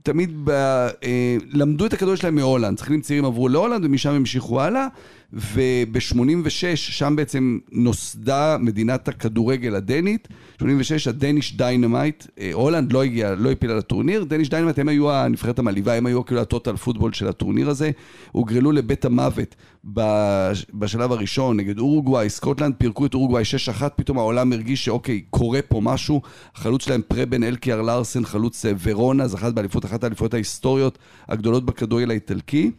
תמיד 0.04 0.32
ב, 0.44 0.50
אה, 0.50 1.38
למדו 1.54 1.86
את 1.86 1.94
הכדורגל 1.94 2.16
שלהם 2.22 2.36
מהולנד. 2.36 2.78
שחקנים 2.78 3.02
צעירים 3.02 3.26
עברו 3.26 3.50
להולנד 3.50 3.86
ומשם 3.86 4.10
המשיכו 4.10 4.62
הלאה. 4.62 4.88
וב-86, 5.34 6.50
שם 6.76 7.14
בעצם 7.16 7.58
נוסדה 7.72 8.58
מדינת 8.60 9.08
הכדורגל 9.08 9.76
הדנית. 9.76 10.28
86, 10.60 11.08
ה 11.08 11.15
Danish 11.15 11.58
Dynamite. 11.58 12.26
אה, 12.40 12.50
הולנד 12.54 12.92
לא 12.94 13.04
הגיעה, 13.04 13.36
לא 13.36 13.52
העפילה 13.52 13.76
לטורניר. 13.76 14.24
Danish 14.24 14.50
Dynamite, 14.50 14.80
הם 14.80 14.88
היו 14.90 15.12
הנבחרת 15.12 15.60
המלהיבה, 15.60 15.94
הם 15.94 16.06
היו 16.06 16.26
כאילו 16.26 16.42
ה 16.42 16.48
total 16.48 16.76
football 16.76 17.14
של 17.14 17.28
הטורניר 17.28 17.70
הזה. 17.70 17.92
הוגרלו 18.32 18.72
לבית 18.72 19.06
המוות 19.06 19.56
בש- 19.86 20.66
בשלב 20.74 21.12
הראשון 21.12 21.58
נגד 21.58 21.80
אורוגוואי, 21.80 22.30
סקוטלנד 22.30 22.74
פירקו 22.78 23.06
את 23.06 23.14
אורוגוואי 23.14 23.44
6-1, 23.82 23.84
פתאום 23.96 24.18
העולם 24.18 24.54
הרגיש 24.54 24.86
שאוקיי, 24.86 25.22
קורה 25.30 25.60
פה 25.62 25.82
משהו. 25.84 26.22
החלוץ 26.56 26.86
שלהם 26.86 27.02
פרבן 27.08 27.44
אלקייר 27.44 27.82
לארסן, 27.82 28.26
חלוץ 28.26 28.66
אה, 28.66 28.72
ורונה, 28.84 29.28
זכת 29.28 29.54
באליפות, 29.54 29.86
אחת 29.86 30.04
האליפויות 30.04 30.34
ההיסטוריות 30.34 30.98
הגדולות 31.28 31.66
בכדורגל 31.66 32.10
האיטלקי. 32.10 32.72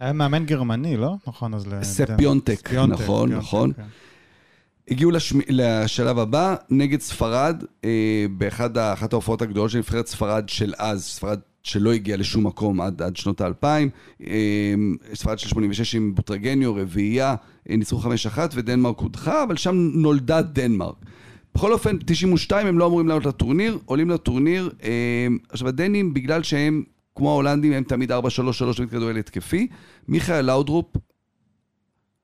היה 0.00 0.12
מאמן 0.12 0.46
גרמני, 0.46 0.96
לא? 0.96 1.14
נכון, 1.26 1.54
אז... 1.54 1.66
פיונטק, 1.82 2.72
נכון, 2.72 3.32
נכון. 3.32 3.72
כן. 3.72 3.82
הגיעו 4.88 5.10
לשמ... 5.10 5.38
לשלב 5.48 6.18
הבא, 6.18 6.54
נגד 6.70 7.00
ספרד, 7.00 7.64
אה, 7.84 8.26
באחת 8.30 9.12
ההופעות 9.12 9.42
הגדולות 9.42 9.70
של 9.70 9.78
נבחרת 9.78 10.06
ספרד 10.06 10.48
של 10.48 10.74
אז, 10.78 11.04
ספרד 11.04 11.40
שלא 11.62 11.92
הגיעה 11.92 12.18
לשום 12.18 12.46
מקום 12.46 12.80
עד, 12.80 13.02
עד 13.02 13.16
שנות 13.16 13.40
האלפיים, 13.40 13.90
אה, 14.26 14.74
ספרד 15.14 15.38
של 15.38 15.48
86 15.48 15.94
עם 15.94 16.14
בוטרגניו, 16.14 16.74
רביעייה, 16.74 17.34
אה, 17.70 17.76
ניצחו 17.76 17.98
5-1 17.98 18.38
ודנמרק 18.54 18.98
הודחה, 18.98 19.42
אבל 19.42 19.56
שם 19.56 19.90
נולדה 19.94 20.42
דנמרק. 20.42 20.94
בכל 21.54 21.72
אופן, 21.72 21.96
92 22.06 22.66
הם 22.66 22.78
לא 22.78 22.86
אמורים 22.86 23.08
לעלות 23.08 23.26
לטורניר, 23.26 23.78
עולים 23.84 24.10
לטורניר. 24.10 24.70
אה, 24.84 25.26
עכשיו, 25.48 25.68
הדנים, 25.68 26.14
בגלל 26.14 26.42
שהם, 26.42 26.82
כמו 27.16 27.30
ההולנדים, 27.30 27.72
הם 27.72 27.84
תמיד 27.84 28.12
4-3-3 28.12 28.14
תמיד 28.76 28.90
כדורגל 28.90 29.18
התקפי. 29.18 29.68
מיכאל 30.08 30.44
לאודרופ, 30.44 30.96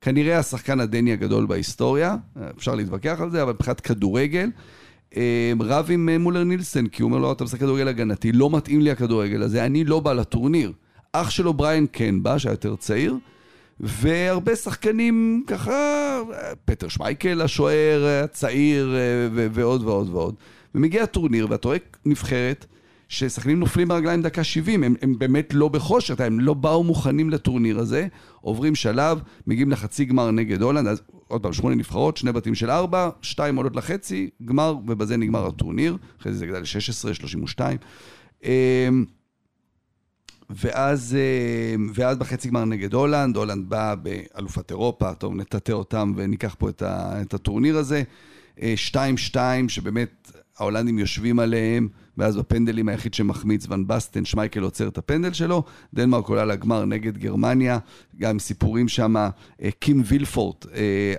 כנראה 0.00 0.38
השחקן 0.38 0.80
הדני 0.80 1.12
הגדול 1.12 1.46
בהיסטוריה, 1.46 2.16
אפשר 2.56 2.74
להתווכח 2.74 3.20
על 3.20 3.30
זה, 3.30 3.42
אבל 3.42 3.52
מבחינת 3.52 3.80
כדורגל, 3.80 4.50
אה, 5.16 5.52
רב 5.60 5.90
עם 5.90 6.08
מולר 6.20 6.44
נילסן, 6.44 6.86
כי 6.86 7.02
הוא 7.02 7.08
אומר 7.08 7.18
לו, 7.18 7.32
אתה 7.32 7.44
משחק 7.44 7.60
כדורגל 7.60 7.88
הגנתי, 7.88 8.32
לא 8.32 8.50
מתאים 8.50 8.80
לי 8.80 8.90
הכדורגל 8.90 9.42
הזה, 9.42 9.64
אני 9.66 9.84
לא 9.84 10.00
בא 10.00 10.12
לטורניר. 10.12 10.72
אח 11.12 11.30
שלו 11.30 11.54
בריין 11.54 11.86
כן 11.92 12.22
בא, 12.22 12.38
שהיה 12.38 12.52
יותר 12.52 12.76
צעיר, 12.76 13.16
והרבה 13.80 14.56
שחקנים 14.56 15.44
ככה, 15.46 15.72
פטר 16.64 16.88
שמייקל 16.88 17.40
השוער 17.40 18.22
הצעיר, 18.24 18.96
אה, 18.96 19.48
ועוד 19.52 19.82
ועוד 19.82 20.08
ועוד. 20.08 20.34
ומגיע 20.74 21.02
הטורניר, 21.02 21.46
ואתה 21.50 21.68
רואה 21.68 21.78
נבחרת, 22.04 22.66
ששחקנים 23.10 23.60
נופלים 23.60 23.88
ברגליים 23.88 24.22
דקה 24.22 24.44
70, 24.44 24.84
הם, 24.84 24.94
הם 25.02 25.18
באמת 25.18 25.54
לא 25.54 25.68
בכושר, 25.68 26.14
הם 26.18 26.40
לא 26.40 26.54
באו 26.54 26.84
מוכנים 26.84 27.30
לטורניר 27.30 27.78
הזה, 27.78 28.06
עוברים 28.40 28.74
שלב, 28.74 29.20
מגיעים 29.46 29.70
לחצי 29.70 30.04
גמר 30.04 30.30
נגד 30.30 30.62
הולנד, 30.62 30.86
אז 30.86 31.02
עוד 31.28 31.42
פעם, 31.42 31.52
שמונה 31.52 31.74
נבחרות, 31.76 32.16
שני 32.16 32.32
בתים 32.32 32.54
של 32.54 32.70
ארבע, 32.70 33.10
שתיים 33.22 33.56
עולות 33.56 33.76
לחצי, 33.76 34.30
גמר, 34.44 34.74
ובזה 34.86 35.16
נגמר 35.16 35.46
הטורניר, 35.46 35.96
אחרי 36.20 36.32
זה 36.32 36.38
זה 36.38 36.46
גדל 36.46 36.58
ל-16, 36.58 37.14
32. 37.14 37.76
אמ, 38.44 39.04
ואז, 40.50 41.16
אמ, 41.74 41.90
ואז 41.94 42.16
בחצי 42.16 42.48
גמר 42.48 42.64
נגד 42.64 42.94
הולנד, 42.94 43.36
הולנד 43.36 43.68
באה 43.68 43.94
באלופת 43.96 44.70
אירופה, 44.70 45.14
טוב, 45.14 45.34
נטאטא 45.34 45.72
אותם 45.72 46.12
וניקח 46.16 46.56
פה 46.58 46.68
את, 46.68 46.82
את 47.22 47.34
הטורניר 47.34 47.76
הזה. 47.76 48.02
אה, 48.62 48.74
2-2, 48.90 49.36
שבאמת 49.68 50.32
ההולנדים 50.58 50.98
יושבים 50.98 51.38
עליהם, 51.38 51.88
ואז 52.20 52.36
בפנדלים 52.36 52.88
היחיד 52.88 53.14
שמחמיץ 53.14 53.66
ון 53.68 53.86
בסטן, 53.86 54.24
שמייקל 54.24 54.60
עוצר 54.60 54.88
את 54.88 54.98
הפנדל 54.98 55.32
שלו, 55.32 55.62
דנמרק 55.94 56.28
עולה 56.28 56.44
לגמר 56.44 56.84
נגד 56.84 57.18
גרמניה, 57.18 57.78
גם 58.18 58.38
סיפורים 58.38 58.88
שם, 58.88 59.16
אה, 59.16 59.30
קים 59.78 60.02
וילפורט, 60.06 60.66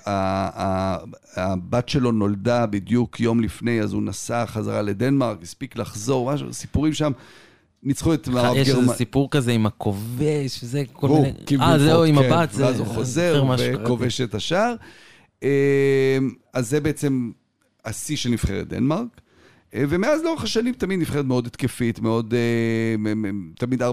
אה, 0.08 0.98
הבת 1.36 1.90
שלו 1.90 2.12
נולדה 2.12 2.66
בדיוק 2.66 3.20
יום 3.20 3.42
לפני, 3.42 3.82
אז 3.82 3.94
הוא 3.94 4.04
נסע 4.04 4.46
חזרה 4.46 4.82
לדנמרק, 4.82 5.38
הספיק 5.42 5.78
לחזור, 5.78 6.34
משהו, 6.34 6.54
סיפורים 6.54 6.94
שם. 6.94 7.12
ניצחו 7.84 8.14
את 8.14 8.28
מערב 8.28 8.56
יש 8.56 8.68
איזה 8.68 8.80
גרמניה. 8.80 8.96
סיפור 8.96 9.32
כזה 9.32 9.52
עם 9.52 9.66
הכובש, 9.66 10.64
זה 10.64 10.84
כל 10.94 11.08
מיני... 11.08 11.32
אה, 11.62 11.80
זהו, 11.80 12.04
עם 12.04 12.20
כן, 12.20 12.32
הבת, 12.32 12.52
זה... 12.52 12.66
ואז 12.66 12.80
הוא 12.80 12.88
חוזר 12.88 13.44
משהו, 13.44 13.68
וכובש 13.74 14.22
את 14.22 14.36
השער. 14.36 14.76
אה, 15.44 16.18
אז 16.54 16.70
זה 16.70 16.80
בעצם 16.80 17.32
השיא 17.86 18.18
של 18.18 18.30
נבחרת 18.30 18.68
דנמרק. 18.68 19.21
אה, 19.76 19.84
ומאז 19.90 20.24
לאורך 20.24 20.44
השנים 20.44 20.74
תמיד 20.74 21.00
נבחרת 21.00 21.26
מאוד 21.26 21.48
התקפית, 21.48 22.00
מאוד... 22.00 22.34
אה, 22.34 23.14
תמיד 23.56 23.82
4-3-3. 23.82 23.86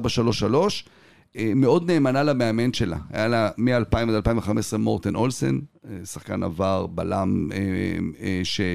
אה, 1.36 1.52
מאוד 1.56 1.90
נאמנה 1.90 2.22
למאמן 2.22 2.72
שלה. 2.72 2.96
היה 3.10 3.28
לה 3.28 3.50
מ-2000 3.58 3.96
עד 3.96 4.08
2015 4.10 4.78
מורטן 4.78 5.14
אולסן, 5.14 5.58
שחקן 6.04 6.42
עבר, 6.42 6.86
בלם, 6.86 7.48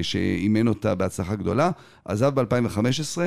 שאימן 0.02 0.68
אותה 0.68 0.94
בהצלחה 0.94 1.34
גדולה. 1.34 1.70
עזב 2.04 2.40
ב-2015, 2.40 3.18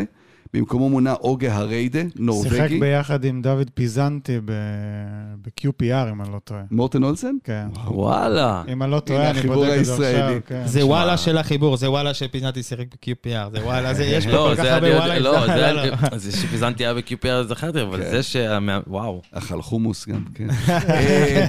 במקומו 0.53 0.89
מונה 0.89 1.13
אוגה 1.13 1.55
הריידה, 1.55 1.99
שיחק 2.01 2.19
נורבגי. 2.19 2.79
ביחד 2.79 3.25
עם 3.25 3.41
דוד 3.41 3.69
פיזנטי 3.73 4.39
ב-QPR, 4.45 6.11
אם 6.11 6.21
אני 6.21 6.31
לא 6.33 6.39
טועה. 6.43 6.61
מורטן 6.71 7.03
אולסן? 7.03 7.35
כן. 7.43 7.67
וואלה. 7.87 8.63
אם 8.71 8.83
אני 8.83 8.91
לא 8.91 8.99
טועה, 8.99 9.29
אני 9.29 9.41
בודק 9.41 9.77
את 9.79 9.85
זה. 9.85 9.93
עכשיו. 9.93 10.39
כן. 10.45 10.61
זה. 10.65 10.85
וואלה 10.85 11.17
של 11.17 11.37
החיבור, 11.37 11.77
זה 11.77 11.89
וואלה 11.89 12.13
שפיזנטי 12.13 12.63
שיחק 12.63 12.85
ב-QPR, 12.93 13.49
זה 13.51 13.63
וואלה, 13.63 13.93
זה 13.93 14.03
יש 14.15 14.25
פה 14.25 14.31
לא, 14.31 14.49
כל 14.49 14.55
כך 14.55 14.63
זה 14.63 14.73
הרבה 14.73 14.97
וואלה. 14.97 15.19
לא, 15.19 15.47
זה 15.47 15.71
לא, 15.71 15.85
לא. 15.85 16.17
זה 16.17 16.31
שפיזנתי 16.31 16.85
היה 16.85 16.93
ב-QPR 16.93 17.47
זכרתי, 17.47 17.81
אבל 17.81 18.03
כן. 18.03 18.11
זה 18.11 18.23
שה... 18.23 18.57
וואו. 18.87 19.21
אכל 19.31 19.61
חומוס 19.61 20.07
גם, 20.07 20.23
כן. 20.35 20.47
אה, 20.69 21.47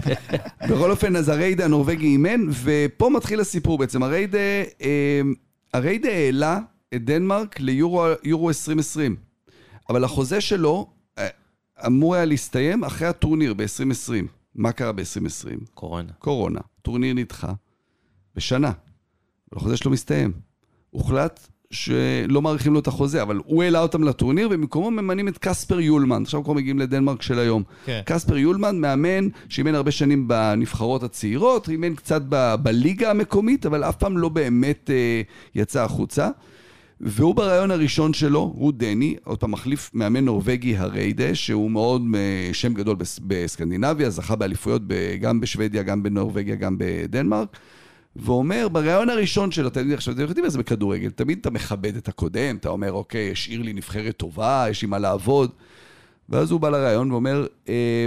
בכל 0.68 0.90
אופן, 0.90 1.16
אז 1.16 1.28
הריידה 1.28 1.64
הנורבגי 1.64 2.06
אימן, 2.06 2.40
ופה 2.62 3.10
מתחיל 3.10 3.40
הסיפור 3.40 3.78
בעצם. 3.78 4.02
הריידה, 4.02 4.38
אה, 4.82 5.20
הריידה 5.74 6.08
העלה 6.08 6.58
את 6.94 7.04
דנמרק 7.04 7.60
ליורו 7.60 8.06
יורו 8.24 8.48
2020, 8.48 9.16
אבל 9.90 10.04
החוזה 10.04 10.40
שלו 10.40 10.86
אה, 11.18 11.28
אמור 11.86 12.14
היה 12.14 12.24
להסתיים 12.24 12.84
אחרי 12.84 13.08
הטורניר 13.08 13.54
ב-2020. 13.54 14.26
מה 14.54 14.72
קרה 14.72 14.92
ב-2020? 14.92 15.64
קורונה. 15.74 16.12
קורונה, 16.18 16.60
טורניר 16.82 17.14
נדחה 17.14 17.52
בשנה, 18.36 18.72
והחוזה 19.52 19.76
שלו 19.76 19.90
מסתיים. 19.90 20.32
הוחלט 20.90 21.48
שלא 21.70 22.42
מאריכים 22.42 22.74
לו 22.74 22.80
את 22.80 22.86
החוזה, 22.86 23.22
אבל 23.22 23.40
הוא 23.44 23.62
העלה 23.62 23.80
אותם 23.80 24.04
לטורניר, 24.04 24.48
ובמקומו 24.50 24.90
ממנים 24.90 25.28
את 25.28 25.38
קספר 25.38 25.80
יולמן. 25.80 26.22
עכשיו 26.22 26.44
כבר 26.44 26.52
מגיעים 26.52 26.78
לדנמרק 26.78 27.22
של 27.22 27.38
היום. 27.38 27.62
כן. 27.84 28.00
קספר 28.06 28.36
יולמן, 28.36 28.80
מאמן 28.80 29.28
שאימן 29.48 29.74
הרבה 29.74 29.90
שנים 29.90 30.28
בנבחרות 30.28 31.02
הצעירות, 31.02 31.68
אימן 31.68 31.94
קצת 31.94 32.22
ב- 32.28 32.54
בליגה 32.62 33.10
המקומית, 33.10 33.66
אבל 33.66 33.84
אף 33.84 33.96
פעם 33.96 34.18
לא 34.18 34.28
באמת 34.28 34.90
אה, 34.90 35.22
יצא 35.54 35.84
החוצה. 35.84 36.28
והוא 37.00 37.34
ברעיון 37.34 37.70
הראשון 37.70 38.12
שלו, 38.12 38.52
הוא 38.56 38.72
דני, 38.76 39.16
פעם 39.40 39.50
מחליף 39.50 39.90
מאמן 39.94 40.24
נורבגי 40.24 40.76
הריידה, 40.76 41.34
שהוא 41.34 41.70
מאוד 41.70 42.02
אה, 42.14 42.50
שם 42.54 42.74
גדול 42.74 42.96
בס- 42.96 43.20
בסקנדינביה, 43.26 44.10
זכה 44.10 44.36
באליפויות 44.36 44.82
גם 45.20 45.40
בשוודיה, 45.40 45.82
גם 45.82 46.02
בנורבגיה, 46.02 46.54
גם 46.54 46.76
בדנמרק. 46.78 47.48
ואומר, 48.16 48.68
ברעיון 48.72 49.10
הראשון 49.10 49.50
אתם 49.66 49.80
יודעים, 49.80 49.96
עכשיו, 49.96 50.14
אתם 50.14 50.22
יודעים 50.22 50.44
מה 50.44 50.50
זה 50.50 50.58
בכדורגל, 50.58 51.10
תמיד 51.10 51.38
אתה 51.40 51.50
מכבד 51.50 51.96
את 51.96 52.08
הקודם, 52.08 52.56
אתה 52.56 52.68
אומר, 52.68 52.92
אוקיי, 52.92 53.30
השאיר 53.32 53.62
לי 53.62 53.72
נבחרת 53.72 54.16
טובה, 54.16 54.66
יש 54.70 54.82
לי 54.82 54.88
מה 54.88 54.98
לעבוד. 54.98 55.50
ואז 56.28 56.50
הוא 56.50 56.60
בא 56.60 56.68
לרעיון 56.68 57.12
ואומר, 57.12 57.46
אה, 57.68 58.06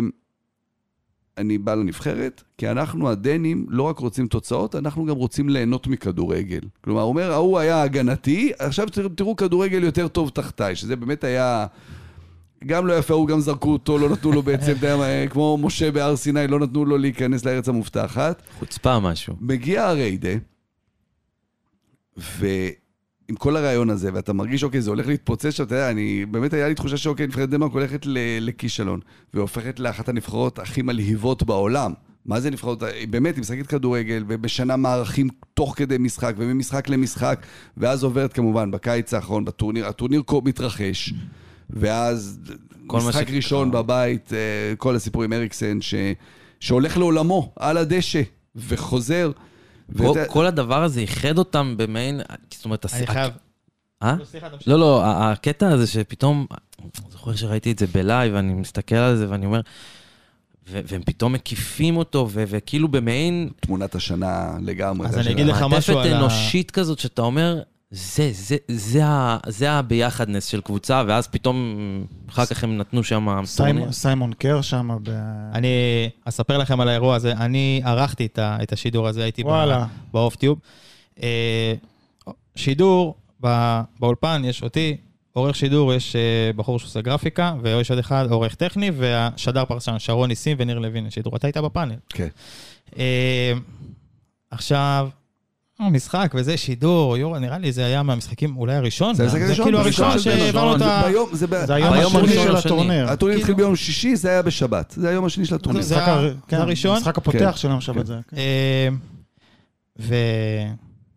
אני 1.37 1.57
בא 1.57 1.75
לנבחרת, 1.75 2.43
כי 2.57 2.69
אנחנו 2.69 3.09
הדנים 3.09 3.65
לא 3.69 3.83
רק 3.83 3.99
רוצים 3.99 4.27
תוצאות, 4.27 4.75
אנחנו 4.75 5.05
גם 5.05 5.15
רוצים 5.15 5.49
ליהנות 5.49 5.87
מכדורגל. 5.87 6.59
כלומר, 6.81 7.01
הוא 7.01 7.09
אומר, 7.09 7.31
ההוא 7.31 7.59
היה 7.59 7.81
הגנתי, 7.81 8.51
עכשיו 8.59 8.87
תראו, 9.15 9.35
כדורגל 9.35 9.83
יותר 9.83 10.07
טוב 10.07 10.29
תחתיי, 10.29 10.75
שזה 10.75 10.95
באמת 10.95 11.23
היה... 11.23 11.65
גם 12.65 12.87
לא 12.87 12.93
יפה, 12.93 13.13
הוא 13.13 13.27
גם 13.27 13.39
זרקו 13.39 13.71
אותו, 13.71 13.97
לא 13.97 14.09
נתנו 14.09 14.31
לו 14.31 14.41
בעצם, 14.41 14.63
אתה 14.63 14.71
יודע 14.71 14.97
מה, 14.97 15.27
כמו 15.29 15.57
משה 15.61 15.91
בהר 15.91 16.15
סיני, 16.15 16.47
לא 16.47 16.59
נתנו 16.59 16.85
לו 16.85 16.97
להיכנס 16.97 17.45
לארץ 17.45 17.69
המובטחת. 17.69 18.41
חוצפה 18.59 18.99
משהו. 18.99 19.35
מגיע 19.41 19.87
הריידה, 19.87 20.29
ועם 23.31 23.35
כל 23.37 23.57
הרעיון 23.57 23.89
הזה, 23.89 24.09
ואתה 24.13 24.33
מרגיש, 24.33 24.63
אוקיי, 24.63 24.81
זה 24.81 24.89
הולך 24.89 25.07
להתפוצץ 25.07 25.49
שם, 25.49 25.63
אתה 25.63 25.75
יודע, 25.75 25.89
אני, 25.89 26.25
באמת 26.25 26.53
היה 26.53 26.67
לי 26.67 26.75
תחושה 26.75 26.97
שאוקיי, 26.97 27.27
נבחרת 27.27 27.49
דנמרק 27.49 27.71
הולכת 27.71 28.01
לכישלון, 28.41 28.99
והופכת 29.33 29.79
לאחת 29.79 30.09
הנבחרות 30.09 30.59
הכי 30.59 30.81
מלהיבות 30.81 31.43
בעולם. 31.43 31.93
מה 32.25 32.39
זה 32.39 32.49
נבחרות? 32.49 32.83
באמת, 33.09 33.35
היא 33.35 33.41
משחקת 33.41 33.67
כדורגל, 33.67 34.23
ובשנה 34.27 34.75
מערכים 34.75 35.27
תוך 35.53 35.73
כדי 35.77 35.97
משחק, 35.97 36.33
וממשחק 36.37 36.89
למשחק, 36.89 37.45
ואז 37.77 38.03
עוברת 38.03 38.33
כמובן 38.33 38.71
בקיץ 38.71 39.13
האחרון, 39.13 39.45
בטורניר, 39.45 39.87
הטורניר 39.87 40.23
מתרחש, 40.43 41.13
ואז 41.69 42.39
משחק 42.93 43.27
ש- 43.29 43.33
ראשון 43.33 43.71
בבית, 43.71 44.33
אה, 44.33 44.75
כל 44.77 44.95
הסיפור 44.95 45.23
עם 45.23 45.33
אריקסן, 45.33 45.81
ש... 45.81 45.95
שהולך 46.59 46.97
לעולמו, 46.97 47.53
על 47.59 47.77
הדשא, 47.77 48.21
וחוזר. 48.55 49.31
כל- 49.97 50.03
ואתה- 50.03 50.25
כל 50.25 50.45
הדבר 50.45 50.83
הזה 50.83 50.99
איחד 50.99 51.37
אותם 51.37 51.73
במעין... 51.77 52.21
זאת 52.53 52.65
אומרת, 52.65 52.85
הס- 52.85 52.93
אני 52.93 53.07
חייב... 53.07 53.31
אה? 54.03 54.15
לא. 54.67 54.79
לא, 54.79 55.01
הקטע 55.05 55.67
הזה 55.69 55.87
שפתאום, 55.87 56.45
אני 56.79 56.89
זוכר 57.11 57.35
שראיתי 57.35 57.71
את 57.71 57.79
זה 57.79 57.87
בלייב, 57.87 58.33
ואני 58.35 58.53
מסתכל 58.53 58.95
על 58.95 59.15
זה 59.17 59.29
ואני 59.29 59.45
אומר, 59.45 59.61
ו- 60.69 60.79
והם 60.85 61.01
פתאום 61.05 61.33
מקיפים 61.33 61.97
אותו, 61.97 62.27
ו- 62.31 62.43
וכאילו 62.47 62.87
במעין 62.87 63.49
תמונת 63.59 63.95
השנה 63.95 64.51
לגמרי. 64.61 65.07
אז 65.07 65.17
אני 65.17 65.31
אגיד 65.31 65.45
לך 65.45 65.61
מעטפת 65.61 65.77
משהו 65.77 65.99
על 65.99 66.13
ה- 66.13 66.17
אנושית 66.17 66.71
כזאת, 66.71 66.99
שאתה 66.99 67.21
אומר, 67.21 67.61
זה, 67.91 68.29
זה, 68.33 68.55
זה, 68.67 69.05
ה- 69.05 69.37
זה 69.47 69.71
הביחדנס 69.71 70.45
של 70.45 70.61
קבוצה, 70.61 71.03
ואז 71.07 71.27
פתאום, 71.27 71.75
אחר 72.29 72.45
כך 72.45 72.63
הם 72.63 72.77
נתנו 72.77 73.03
שם 73.03 73.25
טורניר. 73.25 73.45
סיימון- 73.45 73.91
סיימון 73.91 74.33
קר 74.33 74.61
שם, 74.61 74.97
ב... 75.03 75.09
אני 75.53 75.67
אספר 76.25 76.57
לכם 76.57 76.79
על 76.81 76.89
האירוע 76.89 77.15
הזה. 77.15 77.31
אני 77.31 77.81
ערכתי 77.85 78.25
את 78.25 78.39
ה- 78.39 78.57
את 78.63 78.73
השידור 78.73 79.07
הזה, 79.07 79.23
הייתי. 79.23 79.43
באוף 80.13 80.35
טיוב. 80.35 80.59
אה, 81.23 81.73
שידור, 82.55 83.15
באולפן 83.99 84.41
יש 84.45 84.63
אותי, 84.63 84.97
עורך 85.33 85.55
שידור, 85.55 85.93
יש 85.93 86.15
אה, 86.15 86.21
בחור 86.55 86.79
שעושה 86.79 87.01
גרפיקה, 87.01 87.53
ויש 87.61 87.89
עוד 87.89 87.99
אחד, 87.99 88.25
עורך 88.31 88.55
טכני, 88.55 88.91
והשדר 88.97 89.65
פרשן, 89.65 89.95
שרון 89.99 90.29
ניסים 90.29 90.57
וניר 90.59 90.79
לוין 90.79 91.05
לשידור. 91.05 91.35
אתה 91.35 91.47
היית 91.47 91.57
בפאנל. 91.57 91.95
כן. 92.09 92.27
אה, 92.97 93.53
עכשיו, 94.51 95.09
משחק 95.89 96.31
וזה 96.35 96.57
שידור, 96.57 97.17
יורו, 97.17 97.39
נראה 97.39 97.57
לי 97.57 97.71
זה 97.71 97.85
היה 97.85 98.03
מהמשחקים 98.03 98.57
אולי 98.57 98.75
הראשון. 98.75 99.13
זה 99.15 99.23
המשחק 99.23 99.41
הראשון, 99.41 99.65
כאילו 99.65 99.79
הראשון 99.79 100.19
שהעברנו 100.19 100.75
את 100.75 100.81
ה... 100.81 101.01
ביום, 101.05 101.29
זה 101.33 101.47
ב- 101.47 101.65
זה 101.65 101.73
היום 101.75 101.93
ביום 101.93 102.15
השני 102.15 102.33
של. 102.33 102.55
הטורניר. 102.55 103.09
הטורניר 103.09 103.15
כאילו- 103.17 103.39
התחיל 103.39 103.55
ביום 103.55 103.75
שישי, 103.75 104.15
זה 104.15 104.29
היה 104.29 104.41
בשבת. 104.41 104.93
זה 104.97 105.09
היום 105.09 105.25
השני 105.25 105.45
של 105.45 105.55
הטורניר. 105.55 105.81
זה 105.81 105.95
כן, 106.47 106.57
הראשון? 106.57 106.95
המשחק 106.95 107.15
כן. 107.15 107.21
הפותח 107.21 107.57
של 107.57 107.69
יום 107.69 107.81
שבת 107.81 108.05
זה. 108.05 108.17
כן. 108.27 108.37
אה, 108.37 108.89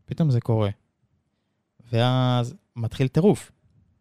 ופתאום 0.09 0.31
זה 0.31 0.41
קורה. 0.41 0.71
ואז 1.93 2.55
מתחיל 2.77 3.09
טירוף. 3.09 3.51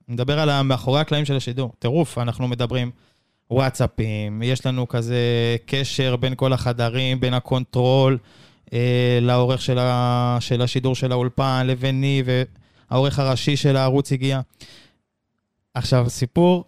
אני 0.07 0.14
מדבר 0.14 0.39
על 0.39 0.61
מאחורי 0.61 0.99
הקלעים 1.01 1.26
של 1.26 1.36
השידור. 1.36 1.72
טירוף, 1.80 2.18
אנחנו 2.18 2.47
מדברים 2.47 2.91
וואטסאפים, 3.51 4.41
יש 4.43 4.66
לנו 4.66 4.88
כזה 4.88 5.18
קשר 5.66 6.16
בין 6.16 6.34
כל 6.36 6.53
החדרים, 6.53 7.20
בין 7.20 7.34
הקונטרול 7.34 8.18
אה, 8.74 9.20
לעורך 9.22 9.61
של, 9.61 9.80
ה, 9.80 10.38
של 10.39 10.61
השידור 10.61 10.95
של 10.95 11.11
האולפן, 11.11 11.64
לביני, 11.68 12.24
והעורך 12.26 13.20
הראשי 13.20 13.57
של 13.57 13.76
הערוץ 13.76 14.11
הגיע. 14.11 14.41
עכשיו, 15.74 16.09
סיפור, 16.09 16.66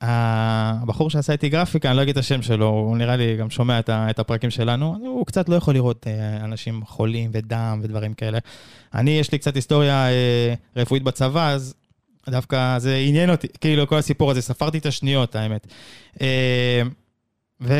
הבחור 0.00 1.10
שעשה 1.10 1.32
איתי 1.32 1.48
גרפיקה, 1.48 1.88
אני 1.88 1.96
לא 1.96 2.02
אגיד 2.02 2.16
את 2.16 2.20
השם 2.20 2.42
שלו, 2.42 2.68
הוא 2.68 2.96
נראה 2.96 3.16
לי 3.16 3.36
גם 3.36 3.50
שומע 3.50 3.78
את, 3.78 3.88
ה, 3.88 4.10
את 4.10 4.18
הפרקים 4.18 4.50
שלנו, 4.50 4.96
הוא 5.00 5.26
קצת 5.26 5.48
לא 5.48 5.54
יכול 5.54 5.74
לראות 5.74 6.06
אה, 6.06 6.44
אנשים 6.44 6.82
חולים 6.86 7.30
ודם 7.32 7.80
ודברים 7.82 8.14
כאלה. 8.14 8.38
אני, 8.94 9.10
יש 9.10 9.32
לי 9.32 9.38
קצת 9.38 9.54
היסטוריה 9.54 10.08
אה, 10.08 10.54
רפואית 10.76 11.02
בצבא, 11.02 11.50
אז 11.50 11.74
דווקא 12.30 12.78
זה 12.78 12.96
עניין 12.96 13.30
אותי, 13.30 13.48
כאילו 13.60 13.86
כל 13.86 13.96
הסיפור 13.96 14.30
הזה, 14.30 14.42
ספרתי 14.42 14.78
את 14.78 14.86
השניות, 14.86 15.36
האמת. 15.36 15.66
ו... 17.60 17.74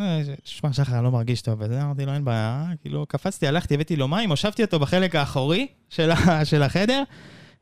אה, 0.00 0.20
שמע, 0.44 0.72
שחר, 0.72 0.94
אני 0.94 1.04
לא 1.04 1.10
מרגיש 1.10 1.42
טוב, 1.42 1.54
וזה, 1.60 1.82
אמרתי 1.82 2.06
לו, 2.06 2.12
אין 2.12 2.24
בעיה, 2.24 2.64
כאילו, 2.82 3.06
קפצתי, 3.06 3.46
הלכתי, 3.46 3.74
הבאתי 3.74 3.96
לו 3.96 4.08
מים, 4.08 4.30
הושבתי 4.30 4.64
אותו 4.64 4.78
בחלק 4.78 5.14
האחורי 5.14 5.66
של, 5.88 6.10
ה... 6.10 6.44
של 6.50 6.62
החדר, 6.62 7.02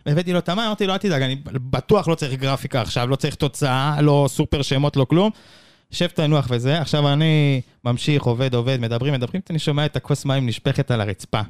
והבאתי 0.06 0.32
לו 0.32 0.38
את 0.38 0.48
המים, 0.48 0.64
אמרתי 0.64 0.86
לו, 0.86 0.92
אל 0.92 0.98
תדאג, 0.98 1.22
אני 1.22 1.36
בטוח 1.44 2.08
לא 2.08 2.14
צריך 2.14 2.40
גרפיקה 2.40 2.80
עכשיו, 2.80 3.08
לא 3.08 3.16
צריך 3.16 3.34
תוצאה, 3.34 4.00
לא 4.00 4.26
סופר 4.28 4.62
שמות, 4.62 4.96
לא 4.96 5.04
כלום. 5.04 5.30
שב 5.90 6.06
תנוח 6.06 6.46
וזה, 6.50 6.80
עכשיו 6.80 7.12
אני 7.12 7.60
ממשיך, 7.84 8.22
עובד, 8.22 8.54
עובד, 8.54 8.80
מדברים, 8.80 9.14
מדברים, 9.14 9.42
אני 9.50 9.58
שומע 9.58 9.86
את 9.86 9.96
הכוס 9.96 10.24
מים 10.24 10.46
נשפכת 10.46 10.90
על 10.90 11.00
הרצפה. 11.00 11.40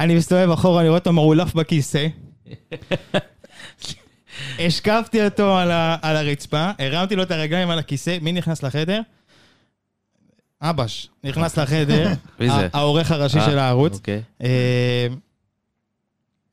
אני 0.00 0.14
מסתובב 0.14 0.50
אחורה, 0.50 0.80
אני 0.80 0.88
רואה 0.88 0.98
אותו 0.98 1.12
מעולף 1.12 1.54
בכיסא. 1.54 2.06
השקפתי 4.58 5.24
אותו 5.24 5.58
על, 5.58 5.70
ה, 5.70 5.96
על 6.02 6.16
הרצפה, 6.16 6.70
הרמתי 6.78 7.16
לו 7.16 7.22
את 7.22 7.30
הרגליים 7.30 7.70
על 7.70 7.78
הכיסא, 7.78 8.18
מי 8.22 8.32
נכנס 8.32 8.62
לחדר? 8.62 9.00
אבש, 10.62 11.10
נכנס 11.24 11.58
לחדר, 11.58 12.12
העורך 12.72 13.10
הראשי 13.10 13.38
אה, 13.38 13.46
של 13.46 13.58
הערוץ, 13.58 13.94
אוקיי. 13.94 14.22
אה, 14.42 15.06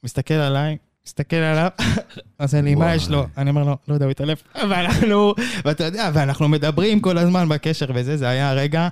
מסתכל 0.04 0.34
עליי, 0.34 0.78
מסתכל 1.08 1.36
עליו, 1.36 1.70
עושה 2.42 2.62
לי, 2.62 2.76
מה. 2.76 2.96
יש 2.96 3.10
לו? 3.10 3.26
אני 3.38 3.50
אומר 3.50 3.64
לו, 3.64 3.78
לא 3.88 3.94
יודע, 3.94 4.06
הוא 4.06 4.12
התעלף. 4.12 4.44
ואנחנו, 4.70 5.34
ואתה 5.66 5.84
יודע, 5.84 6.10
ואנחנו 6.14 6.48
מדברים 6.48 7.00
כל 7.00 7.18
הזמן 7.18 7.50
בקשר 7.50 7.86
וזה, 7.96 8.18
זה 8.18 8.28
היה 8.28 8.50
הרגע, 8.50 8.88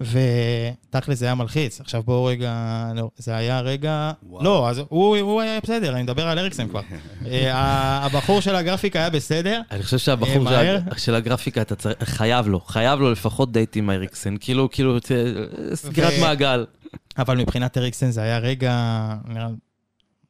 ותכל'ס 0.00 1.18
זה 1.18 1.24
היה 1.26 1.34
מלחיץ. 1.34 1.80
עכשיו 1.80 2.02
בואו 2.02 2.24
רגע, 2.24 2.54
לא, 2.94 3.10
זה 3.16 3.36
היה 3.36 3.60
רגע... 3.60 4.10
וואו. 4.22 4.44
לא, 4.44 4.68
אז 4.70 4.80
הוא, 4.88 5.16
הוא 5.16 5.40
היה 5.40 5.60
בסדר, 5.62 5.94
אני 5.94 6.02
מדבר 6.02 6.28
על 6.28 6.38
אריקסן 6.38 6.68
כבר. 6.68 6.80
אה, 7.26 7.54
ה- 7.54 8.06
הבחור 8.06 8.40
של 8.40 8.54
הגרפיקה 8.56 8.98
היה 8.98 9.10
בסדר. 9.10 9.60
אני 9.70 9.82
חושב 9.82 9.98
שהבחור 9.98 10.48
אה? 10.48 10.78
של- 10.90 10.98
של 10.98 11.14
הגרפיקה, 11.14 11.60
אתה 11.62 11.74
צריך, 11.76 11.94
חייב 12.04 12.48
לו, 12.48 12.60
חייב 12.60 13.00
לו 13.00 13.12
לפחות 13.12 13.52
דייט 13.52 13.76
עם 13.76 13.90
אריקסן, 13.90 14.34
כאילו, 14.40 14.70
כאילו, 14.70 14.96
סגירת 15.74 16.12
ו- 16.18 16.20
מעגל. 16.20 16.66
אבל 17.18 17.36
מבחינת 17.36 17.78
אריקסן 17.78 18.10
זה 18.10 18.22
היה 18.22 18.38
רגע, 18.38 19.06
נראה, 19.28 19.48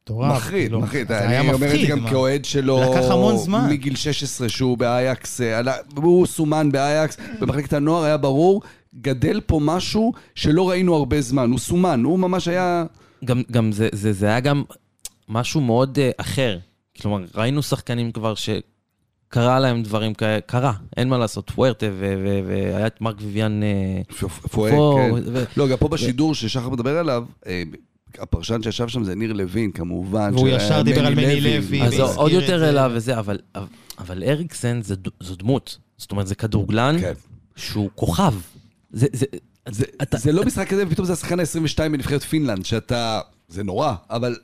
מטורף. 0.05 0.33
מחריד, 0.37 0.63
כאילו. 0.67 0.81
מחריד. 0.81 1.09
זה 1.09 1.19
היה 1.29 1.41
אני 1.41 1.53
אומר 1.53 1.75
את 1.75 1.81
זה 1.81 1.87
גם 1.89 1.99
מה. 2.03 2.11
כאוהד 2.11 2.45
שלו. 2.45 2.81
לקח 2.81 3.11
המון 3.11 3.37
זמן. 3.37 3.67
מגיל 3.71 3.97
16 3.97 4.49
שהוא 4.49 4.79
באייקס, 4.79 5.41
אה, 5.41 5.61
הוא 5.97 6.27
סומן 6.27 6.73
באייקס, 6.73 7.17
במחלקת 7.41 7.73
הנוער 7.73 8.05
היה 8.05 8.17
ברור, 8.17 8.63
גדל 9.01 9.41
פה 9.47 9.61
משהו 9.63 10.13
שלא 10.35 10.69
ראינו 10.71 10.95
הרבה 10.95 11.21
זמן. 11.21 11.51
הוא 11.51 11.59
סומן, 11.59 12.03
הוא 12.05 12.19
ממש 12.19 12.49
היה... 12.49 12.85
גם, 13.25 13.43
גם 13.51 13.73
זה, 13.73 13.89
זה, 13.93 14.13
זה 14.13 14.27
היה 14.27 14.41
גם 14.41 14.63
משהו 15.29 15.61
מאוד 15.61 15.99
uh, 15.99 16.15
אחר. 16.21 16.59
כלומר, 17.01 17.25
ראינו 17.35 17.63
שחקנים 17.63 18.13
כבר 18.13 18.35
שקרה 18.35 19.61
להם 19.61 19.83
דברים 19.83 20.15
כאלה, 20.15 20.41
קרה, 20.41 20.73
אין 20.97 21.09
מה 21.09 21.19
לעשות, 21.19 21.51
פוארטה, 21.51 21.87
ו- 21.93 22.15
ו- 22.25 22.41
והיה 22.49 22.87
את 22.87 23.01
מרק 23.01 23.17
uh, 23.19 24.27
פואק, 24.51 24.73
פור, 24.73 24.99
כן. 25.01 25.11
ו- 25.33 25.45
לא, 25.57 25.69
גם 25.69 25.77
פה 25.77 25.89
בשידור 25.89 26.35
ששחר 26.35 26.69
מדבר 26.69 26.99
עליו, 26.99 27.25
אה, 27.47 27.63
הפרשן 28.19 28.63
שישב 28.63 28.89
שם 28.89 29.05
זה 29.05 29.15
ניר 29.15 29.33
לוין, 29.33 29.71
כמובן. 29.73 30.31
והוא 30.35 30.49
ישר 30.49 30.83
דיבר 30.83 31.07
על 31.07 31.15
מני 31.15 31.41
לוי. 31.41 31.83
אז 31.83 32.01
עוד 32.01 32.33
יותר. 32.33 32.69
אליו 32.69 32.91
וזה, 32.95 33.19
אבל, 33.19 33.39
אבל- 33.55 33.67
אבל 33.99 34.23
אריקסן 34.23 34.83
זה, 34.83 34.97
ד- 34.97 35.09
זו 35.21 35.35
דמות. 35.37 35.79
זאת 35.99 36.11
אומרת, 36.11 36.27
זה 36.27 36.35
כדורגלן 36.35 36.97
כן. 37.01 37.13
שהוא 37.57 37.91
כוכב. 37.95 38.35
זה, 38.97 39.07
זה, 39.13 39.27
זה, 39.69 39.85
אתה- 40.03 40.17
זה 40.19 40.33
לא 40.33 40.45
משחק 40.45 40.69
כזה, 40.69 40.85
ופתאום 40.87 41.07
זה 41.07 41.13
השחקן 41.13 41.41
ה-22 41.41 41.79
בנבחרת 41.79 42.23
פינלנד, 42.23 42.65
שאתה... 42.65 43.21
זה 43.49 43.63
נורא, 43.65 43.95
אבל 44.11 44.37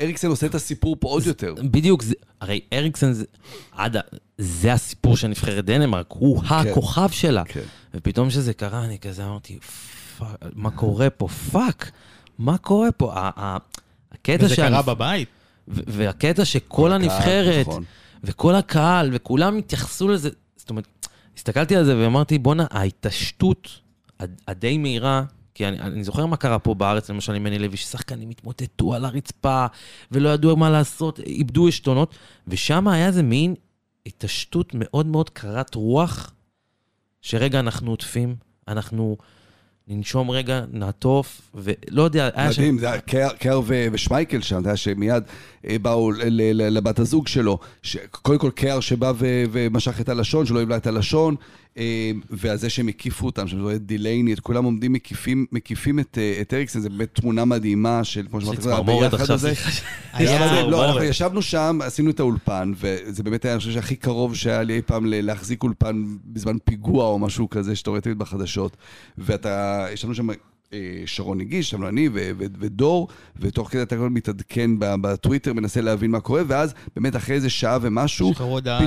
אריקסן 0.00 0.28
עושה 0.28 0.46
את 0.46 0.54
הסיפור 0.54 0.96
פה 1.00 1.08
עוד 1.08 1.26
יותר. 1.26 1.54
בדיוק, 1.70 2.02
זה, 2.02 2.14
הרי 2.40 2.60
אריקסן 2.72 3.12
זה, 3.12 3.24
עד, 3.72 3.96
זה 4.38 4.72
הסיפור 4.72 5.16
של 5.16 5.28
נבחרת 5.28 5.64
דנמרק, 5.64 6.06
הוא 6.08 6.42
הכוכב 6.44 7.08
שלה. 7.10 7.44
כן. 7.44 7.60
ופתאום 7.94 8.30
שזה 8.30 8.52
קרה, 8.54 8.84
אני 8.84 8.98
כזה 8.98 9.24
אמרתי, 9.26 9.58
fuck, 10.18 10.28
מה 10.54 10.70
קורה 10.70 11.10
פה? 11.10 11.28
fuck, 11.28 11.90
מה 12.38 12.58
קורה 12.58 12.92
פה? 12.92 13.12
הקטע 13.16 14.44
וזה 14.44 14.56
קרה 14.56 14.82
בבית. 14.82 15.28
והקטע 15.68 16.44
שכל 16.44 16.92
הנבחרת, 16.92 17.66
נכון. 17.68 17.84
וכל 18.24 18.54
הקהל, 18.54 19.10
וכולם 19.12 19.56
התייחסו 19.58 20.08
לזה, 20.08 20.28
זאת 20.56 20.70
אומרת, 20.70 21.08
הסתכלתי 21.36 21.76
על 21.76 21.84
זה 21.84 21.98
ואמרתי, 21.98 22.38
בואנה, 22.38 22.66
ההתעשתות 22.70 23.68
הדי 24.48 24.78
מהירה, 24.78 25.22
כי 25.54 25.68
אני, 25.68 25.80
אני 25.80 26.04
זוכר 26.04 26.26
מה 26.26 26.36
קרה 26.36 26.58
פה 26.58 26.74
בארץ, 26.74 27.10
למשל 27.10 27.34
עם 27.34 27.42
מני 27.44 27.58
לוי, 27.58 27.76
ששחקנים 27.76 28.30
התמוטטו 28.30 28.94
על 28.94 29.04
הרצפה, 29.04 29.66
ולא 30.12 30.28
ידעו 30.28 30.56
מה 30.56 30.70
לעשות, 30.70 31.20
איבדו 31.20 31.68
עשתונות, 31.68 32.14
ושם 32.48 32.88
היה 32.88 33.06
איזה 33.06 33.22
מין 33.22 33.54
התעשתות 34.06 34.70
מאוד 34.74 35.06
מאוד 35.06 35.30
קרת 35.30 35.74
רוח, 35.74 36.32
שרגע 37.22 37.60
אנחנו 37.60 37.90
עוטפים, 37.90 38.36
אנחנו 38.68 39.16
ננשום 39.88 40.30
רגע, 40.30 40.64
נעטוף, 40.72 41.40
ולא 41.54 42.02
יודע, 42.02 42.28
היה 42.34 42.52
שם... 42.52 42.62
מדהים, 42.62 42.78
זה 42.78 42.92
היה 42.92 43.00
קר- 43.00 43.36
קר 43.38 43.60
ו- 43.66 43.86
ושמייקל 43.92 44.40
שם, 44.40 44.60
אתה 44.60 44.68
יודע 44.68 44.76
שמיד 44.76 45.22
אה, 45.66 45.78
באו 45.78 46.10
ל- 46.10 46.16
ל- 46.28 46.76
לבת 46.76 46.98
הזוג 46.98 47.28
שלו, 47.28 47.58
ש- 47.82 47.96
קודם 48.10 48.38
כל 48.38 48.50
קר 48.54 48.80
שבא 48.80 49.12
ו- 49.16 49.44
ומשך 49.52 50.00
את 50.00 50.08
הלשון, 50.08 50.46
שלא 50.46 50.62
יבלע 50.62 50.76
את 50.76 50.86
הלשון, 50.86 51.36
ועל 52.30 52.56
זה 52.56 52.70
שהם 52.70 52.88
הקיפו 52.88 53.26
אותם, 53.26 53.48
שם 53.48 53.60
רואה 53.60 53.74
את 53.74 53.86
דילייני, 53.86 54.32
את 54.32 54.40
כולם 54.40 54.64
עומדים 54.64 54.92
מקיפים, 54.92 55.46
מקיפים 55.52 56.00
את, 56.00 56.18
אה, 56.20 56.38
את 56.40 56.54
אריקסן, 56.54 56.80
זה 56.80 56.88
באמת 56.88 57.14
תמונה 57.14 57.44
מדהימה 57.44 58.04
של, 58.04 58.26
כמו 58.30 58.40
שאמרתי, 58.40 58.70
הביחד 58.92 59.30
הזה. 59.30 59.52
לא, 60.70 60.84
אנחנו. 60.84 61.02
ישבנו 61.02 61.42
שם, 61.42 61.78
עשינו 61.82 62.10
את 62.10 62.20
האולפן, 62.20 62.72
וזה 62.76 63.22
באמת 63.22 63.44
היה, 63.44 63.54
אני 63.54 63.58
חושב 63.58 63.72
שהכי 63.72 63.96
קרוב 63.96 64.34
שהיה 64.34 64.62
לי 64.62 64.76
אי 64.76 64.82
פעם 64.82 65.04
להחזיק 65.06 65.62
אולפן 65.62 66.04
בזמן 66.24 66.56
פיגוע 66.64 67.06
או 67.06 67.18
משהו 67.18 67.50
כזה, 67.50 67.76
שאתה 67.76 67.90
רואה 67.90 68.00
תמיד 68.00 68.18
בחדשות. 68.18 68.76
ואתה, 69.18 69.86
ישבנו 69.92 70.14
שם... 70.14 70.28
אה, 70.72 71.02
שרון 71.06 71.40
הגיש, 71.40 71.66
ישבנו 71.66 71.88
אני 71.88 72.08
ו- 72.08 72.30
ו- 72.38 72.44
ודור, 72.58 73.08
ותוך 73.40 73.70
כדי 73.70 73.82
אתה 73.82 73.94
הזמן 73.94 74.08
מתעדכן 74.08 74.70
בטוויטר, 74.78 75.52
מנסה 75.52 75.80
להבין 75.80 76.10
מה 76.10 76.20
קורה, 76.20 76.42
ואז 76.46 76.74
באמת 76.96 77.16
אחרי 77.16 77.34
איזה 77.34 77.50
שעה 77.50 77.78
ומשהו, 77.82 78.32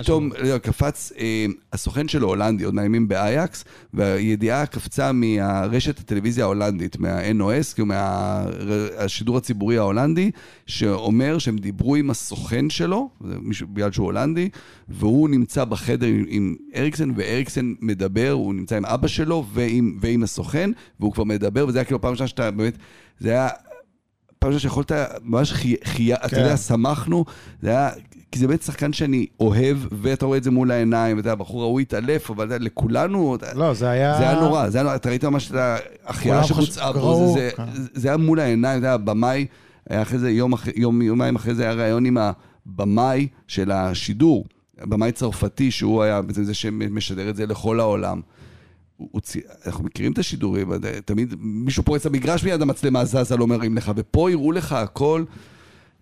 פתאום 0.02 0.32
לא, 0.40 0.58
קפץ 0.58 1.12
אה, 1.18 1.46
הסוכן 1.74 2.08
שלו 2.08 2.28
הולנדי, 2.28 2.64
עוד 2.64 2.74
מהימים 2.74 3.08
באייקס, 3.08 3.64
והידיעה 3.94 4.66
קפצה 4.66 5.12
מהרשת 5.12 6.00
הטלוויזיה 6.00 6.44
ההולנדית, 6.44 7.00
מה-NOS, 7.00 7.74
כאילו 7.74 7.88
מהשידור 7.88 9.38
הציבורי 9.38 9.78
ההולנדי, 9.78 10.32
שאומר 10.66 11.38
שהם 11.38 11.58
דיברו 11.58 11.96
עם 11.96 12.10
הסוכן 12.10 12.70
שלו, 12.70 13.10
מישהו, 13.22 13.68
בגלל 13.68 13.92
שהוא 13.92 14.06
הולנדי, 14.06 14.50
והוא 14.90 15.30
נמצא 15.30 15.66
בחדר 15.66 16.08
עם, 16.08 16.26
עם 16.28 16.56
אריקסן, 16.76 17.12
ואריקסן 17.16 17.74
מדבר, 17.82 18.32
הוא 18.32 18.54
נמצא 18.54 18.78
עם 18.78 18.86
אבא 18.86 19.08
שלו 19.08 19.46
ועם, 19.54 19.98
ועם 20.02 20.24
הסוכן, 20.24 20.72
והוא 21.00 21.14
כבר 21.14 21.24
מדבר, 21.24 21.66
וזה 21.70 21.80
היה 21.80 21.86
כאילו 21.86 22.01
פעם 22.01 22.11
ראשונה 22.11 22.28
שאתה 22.28 22.51
באמת, 22.51 22.78
זה 23.20 23.30
היה... 23.30 23.49
פעם 24.39 24.51
ראשונה 24.51 24.59
שיכולת, 24.59 24.91
ממש 25.24 25.53
חי... 25.53 25.76
חי... 25.84 26.13
אתה 26.13 26.30
כן. 26.30 26.38
יודע, 26.38 26.57
שמחנו, 26.57 27.26
זה 27.61 27.70
היה, 27.70 27.89
כי 28.32 28.39
זה 28.39 28.47
באמת 28.47 28.61
שחקן 28.61 28.93
שאני 28.93 29.26
אוהב, 29.39 29.78
ואתה 29.91 30.26
רואה 30.26 30.38
את 30.38 30.43
זה 30.43 30.51
מול 30.51 30.72
העיניים, 30.72 31.17
ואתה 31.17 31.28
יודע, 31.28 31.34
הבחור 31.34 31.61
ההוא 31.61 31.80
התעלף, 31.80 32.32
אבל 32.32 32.47
אתה 32.47 32.57
לכולנו, 32.57 33.38
לא, 33.55 33.74
זה 33.74 33.89
היה... 33.89 34.17
זה 34.17 34.30
היה 34.30 34.39
נורא, 34.41 34.70
זה 34.70 34.78
היה 34.78 34.84
נורא, 34.84 34.95
אתה 34.95 35.09
ראית 35.09 35.26
ממש 35.26 35.51
את 35.51 36.15
כולם 36.24 36.43
שבוצעה 36.43 36.93
בו, 36.93 36.99
ראו, 36.99 37.34
זה, 37.34 37.49
כן. 37.55 37.63
זה, 37.74 37.88
זה 37.93 38.07
היה 38.07 38.17
מול 38.17 38.39
העיניים, 38.39 38.80
אתה 38.80 38.88
יודע, 38.88 38.93
הבמאי, 38.93 39.45
היה 39.89 40.01
אחרי 40.01 40.20
זה, 40.20 40.32
יום, 40.32 40.53
יום, 40.76 41.01
יומיים 41.01 41.36
אחרי 41.36 41.55
זה 41.55 41.63
היה 41.63 41.74
ראיון 41.74 42.05
עם 42.05 42.17
הבמאי 42.17 43.28
של 43.47 43.72
השידור, 43.72 44.45
הבמאי 44.82 45.11
צרפתי, 45.11 45.72
שהוא 45.72 46.03
היה 46.03 46.22
בעצם 46.22 46.43
זה 46.43 46.53
שמשדר 46.53 47.30
את 47.30 47.36
זה 47.36 47.45
לכל 47.45 47.80
העולם. 47.80 48.22
אנחנו 49.66 49.84
מכירים 49.84 50.12
את 50.12 50.18
השידורים, 50.18 50.72
תמיד 51.06 51.34
מישהו 51.39 51.84
פורץ 51.84 52.06
למגרש 52.06 52.43
מיד 52.43 52.62
המצלמה 52.62 53.06
זזה, 53.06 53.38
לא 53.38 53.47
מרים 53.47 53.78
לך, 53.78 53.91
ופה 53.95 54.30
הראו 54.30 54.52
לך 54.52 54.74
הכל. 54.74 55.24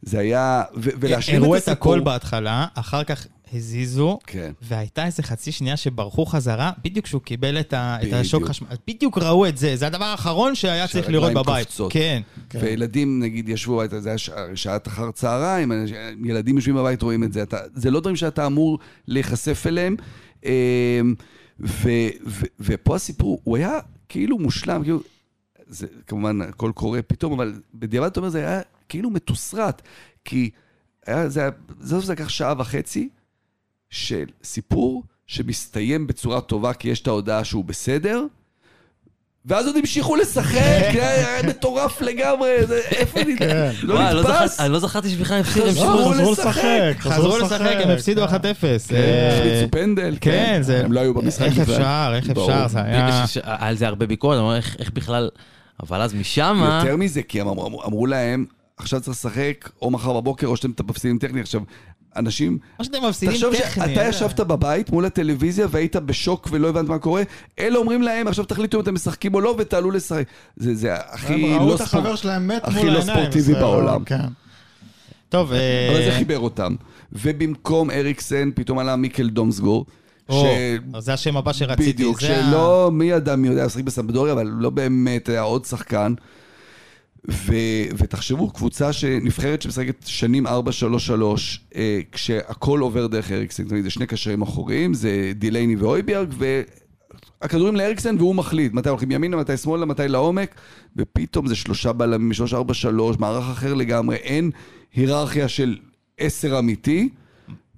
זה 0.01 0.19
היה, 0.19 0.63
ו- 0.75 0.89
ולהשלים 0.99 1.43
הראו 1.43 1.55
את 1.57 1.61
את 1.63 1.67
הסיפור. 1.67 1.93
הכל 1.93 2.03
בהתחלה, 2.03 2.65
אחר 2.73 3.03
כך 3.03 3.27
הזיזו, 3.53 4.19
כן. 4.27 4.51
והייתה 4.61 5.05
איזה 5.05 5.23
חצי 5.23 5.51
שנייה 5.51 5.77
שברחו 5.77 6.25
חזרה, 6.25 6.71
בדיוק 6.83 7.05
כשהוא 7.05 7.21
קיבל 7.21 7.59
את 7.59 7.73
ה- 7.73 7.97
את. 8.07 8.13
השוק 8.13 8.45
חשמל. 8.45 8.67
בדיוק 8.87 9.17
ראו 9.17 9.47
את 9.47 9.57
זה, 9.57 9.75
זה 9.75 9.87
הדבר 9.87 10.05
האחרון 10.05 10.55
שהיה 10.55 10.87
צריך 10.87 11.09
לראות 11.09 11.33
בבית. 11.33 11.65
קופצות. 11.67 11.93
כן. 11.93 12.21
כן. 12.49 12.59
וילדים, 12.61 13.19
נגיד, 13.19 13.49
ישבו, 13.49 13.81
זה 13.99 14.09
היה 14.09 14.17
שע- 14.17 14.55
שעת 14.55 14.87
אחר 14.87 15.11
צהריים, 15.11 15.71
ילדים 16.25 16.55
יושבים 16.55 16.75
בבית, 16.75 17.01
רואים 17.01 17.23
את 17.23 17.33
זה. 17.33 17.43
אתה, 17.43 17.57
זה 17.75 17.91
לא 17.91 17.99
דברים 17.99 18.15
שאתה 18.15 18.45
אמור 18.45 18.79
להיחשף 19.07 19.63
אליהם. 19.67 19.95
ו, 21.59 21.89
ו, 22.25 22.45
ופה 22.59 22.95
הסיפור, 22.95 23.41
הוא 23.43 23.57
היה 23.57 23.79
כאילו 24.09 24.37
מושלם, 24.37 24.83
כאילו, 24.83 25.01
זה 25.67 25.87
כמובן 26.07 26.41
הכל 26.41 26.71
קורה 26.75 27.01
פתאום, 27.01 27.33
אבל 27.33 27.61
בדיעבד 27.73 28.07
אתה 28.07 28.19
אומר, 28.19 28.29
זה 28.29 28.47
היה 28.47 28.61
כאילו 28.89 29.09
מתוסרט, 29.09 29.81
כי 30.25 30.49
היה, 31.05 31.29
זה 31.29 31.39
היה, 31.39 31.49
בסוף 31.79 32.05
זה 32.05 32.13
לקח 32.13 32.29
שעה 32.29 32.53
וחצי 32.57 33.09
של 33.89 34.25
סיפור 34.43 35.03
שמסתיים 35.27 36.07
בצורה 36.07 36.41
טובה, 36.41 36.73
כי 36.73 36.89
יש 36.89 37.01
את 37.01 37.07
ההודעה 37.07 37.43
שהוא 37.43 37.65
בסדר, 37.65 38.25
ואז 39.47 39.67
עוד 39.67 39.75
המשיכו 39.77 40.15
לשחק, 40.15 40.57
היה 40.93 41.43
מטורף 41.47 42.01
לגמרי, 42.01 42.65
זה- 42.67 42.81
איפה 42.91 43.21
אני... 43.21 43.37
כן. 43.37 43.71
לא 43.83 43.95
לא 44.13 44.21
נתפס. 44.21 44.59
אני 44.59 44.71
לא 44.71 44.79
זכרתי 44.79 45.09
שבכלל 45.09 45.39
הפסיד, 45.39 45.63
הם 45.63 45.69
חזרו 45.69 45.85
שיחקו. 45.85 46.09
לא, 46.09 46.13
חזרו 46.13 46.31
לשחק. 46.31 46.95
חזרו 46.99 47.37
לשחק, 47.37 47.75
הם 47.83 47.89
הפסידו 47.89 48.25
1-0. 48.25 48.29
אה, 48.31 48.39
החמיצו 49.37 49.71
פנדל, 49.71 50.17
כן. 50.21 50.61
הם 50.83 50.91
לא 50.91 50.99
היו 50.99 51.13
במשחק 51.13 51.45
איך. 51.45 51.59
אפשר, 51.59 52.11
איך. 52.15 52.29
אפשר, 52.29 52.67
זה 52.67 52.81
היה... 52.81 53.07
היה 53.07 53.25
על 53.59 53.77
זה 53.77 53.87
הרבה 53.87 54.05
ביקורת, 54.05 54.39
אומר, 54.39 54.55
איך 54.79 54.91
בכלל... 54.93 55.29
אבל 55.83 56.01
אז 56.01 56.13
משם... 56.13 56.63
יותר 56.83 56.95
מזה, 56.97 57.21
כי 57.23 57.41
הם 57.41 57.47
אמרו, 57.47 57.83
אמרו 57.85 58.05
להם, 58.07 58.45
עכשיו 58.77 58.99
צריך 59.01 59.17
לשחק 59.17 59.69
או 59.81 59.91
מחר 59.91 60.13
בבוקר 60.13 60.47
או 60.47 60.57
שאתם 60.57 60.71
מפסידים 60.89 61.17
טכני. 61.17 61.41
עכשיו, 61.41 61.61
אנשים... 62.17 62.57
מה 62.79 62.85
שאתם 62.85 62.97
מפסידים 63.09 63.33
תחשוב 63.35 63.55
טכני. 63.55 63.87
שאתה 63.87 64.01
אה. 64.03 64.09
ישבת 64.09 64.39
בבית 64.39 64.89
מול 64.89 65.05
הטלוויזיה 65.05 65.67
והיית 65.71 65.95
בשוק 65.95 66.47
ולא 66.51 66.69
הבנת 66.69 66.89
מה 66.89 66.99
קורה, 66.99 67.23
אלה 67.59 67.77
אומרים 67.77 68.01
להם, 68.01 68.27
עכשיו 68.27 68.45
תחליטו 68.45 68.77
אם 68.77 68.83
אתם 68.83 68.93
משחקים 68.93 69.33
או 69.35 69.41
לא 69.41 69.55
ותעלו 69.57 69.91
לשחק. 69.91 70.23
זה 70.57 70.75
זה 70.75 70.93
הכי 70.95 71.33
הם 71.33 71.59
ראו 71.59 71.67
לא 71.69 71.75
את 71.75 71.81
ספורט. 71.81 71.93
החבר 72.03 72.15
שלהם 72.15 72.47
מת 72.47 72.63
הכי 72.63 72.77
מול 72.77 72.87
לא 72.89 72.97
העיניים. 72.97 73.17
ספורטיבי 73.17 73.41
זה 73.41 73.53
לא- 73.53 73.59
בעולם. 73.59 74.03
כן. 74.03 74.19
טוב, 75.29 75.53
אה, 75.53 75.89
אבל 75.91 76.05
זה 76.05 76.17
חיבר 76.17 76.39
אותם. 76.39 76.75
ובמקום 77.13 77.91
אריקסן, 77.91 78.49
פתאום 78.55 78.79
עלה 78.79 78.95
מיקל 78.95 79.29
דומסגור. 79.29 79.85
או, 80.29 80.45
ש- 80.45 81.03
זה 81.03 81.13
השם 81.13 81.37
הבא 81.37 81.53
שרציתי. 81.53 81.93
בדיוק, 81.93 82.19
שלא, 82.19 82.89
מי 82.93 83.05
ידע 83.05 83.35
מי 83.35 83.47
יודע 83.47 83.65
לשחק 83.65 83.83
בסמבדוריה, 83.83 84.33
אבל 84.33 84.47
לא 84.47 84.69
באמת 84.69 85.29
היה 85.29 85.41
עוד 85.41 85.65
שחקן. 85.65 86.13
ו, 87.29 87.53
ותחשבו, 87.97 88.49
קבוצה 88.49 88.93
שנבחרת 88.93 89.61
שמשחקת 89.61 89.95
שנים 90.05 90.47
4-3-3, 90.47 90.49
אה, 91.75 91.99
כשהכל 92.11 92.79
עובר 92.79 93.07
דרך 93.07 93.31
אריקסן, 93.31 93.83
זה 93.83 93.89
שני 93.89 94.05
קשרים 94.05 94.41
אחוריים, 94.41 94.93
זה 94.93 95.31
דילייני 95.35 95.75
ואויביארג, 95.75 96.33
הכדורים 97.41 97.75
לאריקסן 97.75 98.15
והוא 98.17 98.35
מחליט 98.35 98.73
מתי 98.73 98.89
הולכים 98.89 99.11
ימינה, 99.11 99.37
מתי 99.37 99.57
שמאלה, 99.57 99.85
מתי 99.85 100.07
לעומק, 100.07 100.55
ופתאום 100.95 101.47
זה 101.47 101.55
שלושה 101.55 101.93
בלמים, 101.93 102.33
שלוש 102.33 102.53
ארבע 102.53 102.73
שלוש, 102.73 103.17
מערך 103.19 103.49
אחר 103.49 103.73
לגמרי, 103.73 104.15
אין 104.15 104.51
היררכיה 104.93 105.47
של 105.47 105.77
עשר 106.17 106.59
אמיתי, 106.59 107.09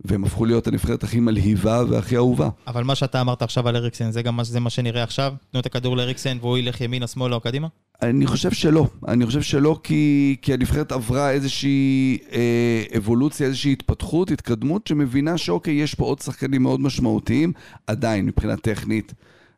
והם 0.06 0.24
הפכו 0.24 0.46
להיות 0.46 0.68
הנבחרת 0.68 1.04
הכי 1.04 1.20
מלהיבה 1.20 1.84
והכי 1.90 2.16
אהובה. 2.16 2.50
אבל 2.68 2.84
מה 2.84 2.96
שאתה 2.96 3.22
אמרת 3.22 3.42
עכשיו 3.42 3.68
על 3.68 3.76
אריקסן, 3.76 4.12
זה 4.12 4.22
גם 4.22 4.36
מה, 4.36 4.44
זה 4.44 4.60
מה 4.60 4.70
שנראה 4.70 5.04
עכשיו? 5.04 5.34
תנו 5.52 5.60
את 5.60 5.66
הכדור 5.66 5.98
לאריקסן 5.98 6.38
והוא 6.42 6.58
ילך 6.58 6.82
ימינה, 6.82 7.08
שמאלה 7.08 7.36
או 7.36 7.40
קדימה? 7.42 7.68
אני 8.02 8.28
חושב 8.28 8.52
שלא. 8.52 8.88
אני 9.08 9.26
חושב 9.26 9.42
שלא 9.42 9.80
כי, 9.84 10.36
כי 10.42 10.54
הנבחרת 10.54 10.92
עברה 10.92 11.32
איזושהי 11.32 12.18
אה, 12.32 12.84
אבולוציה, 12.98 13.48
איזושהי 13.48 13.72
התפתחות, 13.72 14.32
התקדמות, 14.32 14.88
שמבינה 14.88 15.38
שאוקיי, 15.38 15.74
יש 15.74 15.96
פה 15.96 16.06
עוד 16.06 16.20
שחקנים 16.20 16.64
מאוד 16.64 16.82
משמעותיים, 16.82 17.54
עדיין, 17.88 18.26
מבחינה 18.26 18.56
טכנית. 18.58 19.14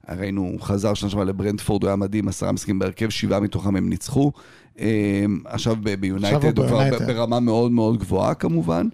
ראינו, 0.10 0.42
הוא 0.42 0.62
חזר 0.62 0.94
שנה 0.94 1.10
שעברה 1.10 1.26
לברנדפורד, 1.26 1.84
הוא 1.84 1.90
היה 1.90 1.96
מדהים, 1.96 2.28
עשרה 2.28 2.52
משחקים 2.52 2.80
בהרכב, 2.80 3.10
שבעה 3.10 3.40
מתוכם 3.40 3.76
הם 3.76 3.90
ניצחו. 3.90 4.32
אה, 4.80 5.26
עכשיו 5.46 5.76
ביונייטד 6.00 6.58
הוא 6.58 6.68
כבר 6.68 6.90
ברמה 7.08 7.40
מאוד 7.40 7.72
מאוד 7.72 7.98
גבוהה 8.00 8.34
כמובן. 8.34 8.88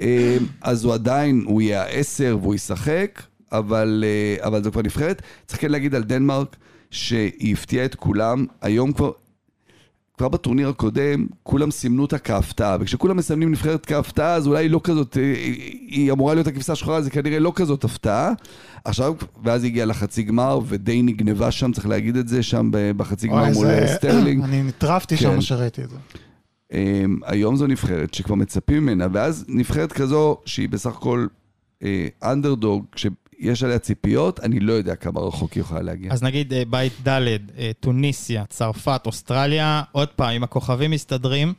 אה, 0.00 0.36
אז 0.60 0.84
הוא 0.84 0.94
עדיין, 0.94 1.42
הוא 1.46 1.62
יהיה 1.62 1.82
העשר 1.82 2.38
והוא 2.42 2.54
ישחק, 2.54 3.22
אבל, 3.52 4.04
אה, 4.06 4.46
אבל 4.46 4.64
זו 4.64 4.72
כבר 4.72 4.82
נבחרת. 4.82 5.22
צריך 5.46 5.60
כן 5.60 5.70
להגיד 5.70 5.94
על 5.94 6.02
דנמרק, 6.02 6.56
שהיא 6.90 7.52
הפתיעה 7.52 7.84
את 7.84 7.94
כולם, 7.94 8.46
היום 8.62 8.92
כבר... 8.92 9.10
כבר 10.18 10.28
בטורניר 10.28 10.68
הקודם, 10.68 11.26
כולם 11.42 11.70
סימנו 11.70 12.02
אותה 12.02 12.18
כהפתעה, 12.18 12.76
וכשכולם 12.80 13.16
מסמנים 13.16 13.50
נבחרת 13.50 13.86
כהפתעה, 13.86 14.34
אז 14.34 14.46
אולי 14.46 14.64
היא 14.64 14.70
לא 14.70 14.80
כזאת, 14.84 15.16
אה, 15.16 15.22
היא 15.88 16.12
אמורה 16.12 16.34
להיות 16.34 16.46
הכבשה 16.46 16.72
השחורה, 16.72 17.02
זה 17.02 17.10
כנראה 17.10 17.38
לא 17.38 17.52
כזאת 17.54 17.84
הפתעה. 17.84 18.32
עכשיו, 18.84 19.14
ואז 19.44 19.62
היא 19.62 19.70
הגיעה 19.70 19.86
לחצי 19.86 20.22
גמר, 20.22 20.60
ודי 20.66 21.02
נגנבה 21.02 21.50
שם, 21.50 21.72
צריך 21.72 21.86
להגיד 21.86 22.16
את 22.16 22.28
זה, 22.28 22.42
שם 22.42 22.70
בחצי 22.96 23.28
גמר 23.28 23.44
מול 23.44 23.66
זה- 23.66 23.78
אה, 23.82 23.94
סטרלינג. 23.96 24.44
אני 24.48 24.62
נטרפתי 24.62 25.16
כן. 25.16 25.22
שם 25.22 25.40
שראיתי 25.40 25.82
את 25.84 25.90
זה. 25.90 25.96
אמ, 26.72 27.18
היום 27.24 27.56
זו 27.56 27.66
נבחרת 27.66 28.14
שכבר 28.14 28.34
מצפים 28.34 28.82
ממנה, 28.82 29.06
ואז 29.12 29.44
נבחרת 29.48 29.92
כזו 29.92 30.36
שהיא 30.44 30.68
בסך 30.68 30.96
הכל 30.96 31.26
אנדרדוג, 32.22 32.84
שיש 32.96 33.62
עליה 33.62 33.78
ציפיות, 33.78 34.40
אני 34.40 34.60
לא 34.60 34.72
יודע 34.72 34.94
כמה 34.94 35.20
רחוק 35.20 35.52
היא 35.52 35.60
יכולה 35.60 35.82
להגיע. 35.82 36.12
אז 36.12 36.22
נגיד 36.22 36.52
אה, 36.52 36.62
בית 36.70 36.92
ד', 37.08 37.08
אה, 37.58 37.70
טוניסיה, 37.80 38.44
צרפת, 38.46 39.02
אוסטרליה, 39.06 39.82
עוד 39.92 40.08
פעם, 40.08 40.30
אם 40.30 40.42
הכוכבים 40.42 40.90
מסתדרים, 40.90 41.52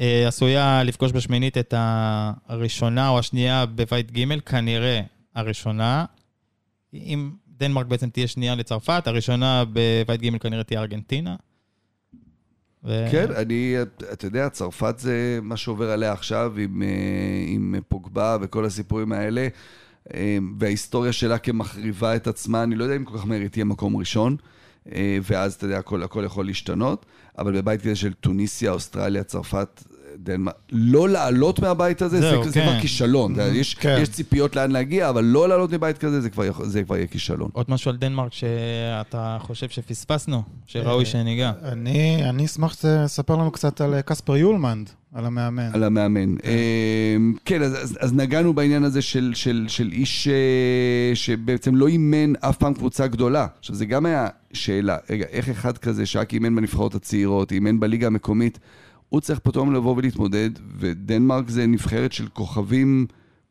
אה, 0.00 0.28
עשויה 0.28 0.82
לפגוש 0.82 1.12
בשמינית 1.12 1.58
את 1.58 1.74
הראשונה 2.48 3.08
או 3.08 3.18
השנייה 3.18 3.66
בבית 3.66 4.12
ג', 4.12 4.40
כנראה 4.40 5.00
הראשונה. 5.34 6.04
אם 6.94 7.30
דנמרק 7.58 7.86
בעצם 7.86 8.10
תהיה 8.10 8.26
שנייה 8.26 8.54
לצרפת, 8.54 9.06
הראשונה 9.06 9.64
בבית 9.72 10.22
ג' 10.22 10.38
כנראה 10.38 10.64
תהיה 10.64 10.80
ארגנטינה. 10.80 11.36
ו- 12.84 13.06
כן, 13.10 13.32
אני, 13.36 13.76
אתה 14.12 14.26
יודע, 14.26 14.48
צרפת 14.48 14.94
זה 14.98 15.38
מה 15.42 15.56
שעובר 15.56 15.90
עליה 15.90 16.12
עכשיו 16.12 16.52
עם, 16.58 16.82
אה, 16.82 16.88
עם 17.46 17.74
פוגבה 17.88 18.36
וכל 18.40 18.64
הסיפורים 18.64 19.12
האלה, 19.12 19.48
אה, 20.14 20.38
וההיסטוריה 20.58 21.12
שלה 21.12 21.38
כמחריבה 21.38 22.16
את 22.16 22.26
עצמה, 22.26 22.62
אני 22.62 22.74
לא 22.74 22.84
יודע 22.84 22.96
אם 22.96 23.04
כל 23.04 23.18
כך 23.18 23.26
מהר 23.26 23.40
היא 23.40 23.48
תהיה 23.48 23.64
מקום 23.64 23.96
ראשון, 23.96 24.36
אה, 24.92 25.18
ואז 25.22 25.54
אתה 25.54 25.64
יודע, 25.64 25.78
הכל, 25.78 26.02
הכל 26.02 26.22
יכול 26.26 26.46
להשתנות, 26.46 27.06
אבל 27.38 27.52
בבית 27.52 27.80
כזה 27.80 27.96
של 27.96 28.12
טוניסיה, 28.12 28.70
אוסטרליה, 28.70 29.22
צרפת, 29.24 29.84
דנמרק, 30.22 30.54
לא 30.72 31.08
לעלות 31.08 31.60
מהבית 31.60 32.02
הזה, 32.02 32.20
זהו, 32.20 32.44
זה, 32.44 32.50
זה 32.50 32.60
כן. 32.60 32.66
כבר 32.66 32.80
כישלון. 32.80 33.30
יודע, 33.30 33.46
יש, 33.46 33.74
כן. 33.74 33.98
יש 34.02 34.08
ציפיות 34.08 34.56
לאן 34.56 34.70
להגיע, 34.70 35.08
אבל 35.08 35.24
לא 35.24 35.48
לעלות 35.48 35.72
מבית 35.72 35.98
כזה, 35.98 36.20
זה 36.20 36.30
כבר, 36.30 36.64
זה 36.64 36.82
כבר 36.82 36.96
יהיה 36.96 37.06
כישלון. 37.06 37.50
עוד 37.52 37.66
משהו 37.68 37.90
על 37.90 37.96
דנמרק 37.96 38.32
שאתה 38.32 39.36
חושב 39.40 39.68
שפספסנו, 39.68 40.42
שראוי 40.66 41.04
אה, 41.04 41.10
שניגע. 41.10 41.52
אני 41.62 42.24
אני 42.28 42.44
אשמח 42.44 42.72
שתספר 42.72 43.36
לנו 43.36 43.50
קצת 43.50 43.80
על 43.80 43.94
אה, 43.94 44.02
קספר 44.02 44.36
יולמנד, 44.36 44.90
על 45.14 45.26
המאמן. 45.26 45.70
על 45.72 45.84
המאמן. 45.84 46.34
אמ, 46.44 47.34
כן, 47.44 47.62
אז, 47.62 47.82
אז, 47.82 47.98
אז 48.00 48.12
נגענו 48.12 48.52
בעניין 48.52 48.84
הזה 48.84 49.02
של, 49.02 49.32
של, 49.34 49.64
של 49.68 49.88
איש 49.92 50.28
אה, 50.28 51.14
שבעצם 51.14 51.76
לא 51.76 51.86
אימן 51.86 52.32
אף 52.40 52.56
פעם 52.56 52.74
קבוצה 52.74 53.06
גדולה. 53.06 53.46
עכשיו, 53.58 53.76
זה 53.76 53.86
גם 53.86 54.06
היה 54.06 54.28
שאלה, 54.52 54.96
רגע, 55.10 55.24
איך 55.30 55.48
אחד 55.48 55.78
כזה 55.78 56.06
שרק 56.06 56.34
אימן 56.34 56.56
בנבחרות 56.56 56.94
הצעירות, 56.94 57.52
אימן 57.52 57.80
בליגה 57.80 58.06
המקומית, 58.06 58.58
הוא 59.10 59.20
צריך 59.20 59.38
פתאום 59.38 59.74
לבוא 59.74 59.94
ולהתמודד, 59.96 60.50
ודנמרק 60.78 61.48
זה 61.48 61.66
נבחרת 61.66 62.12
של 62.12 62.28
כוכבים, 62.28 63.06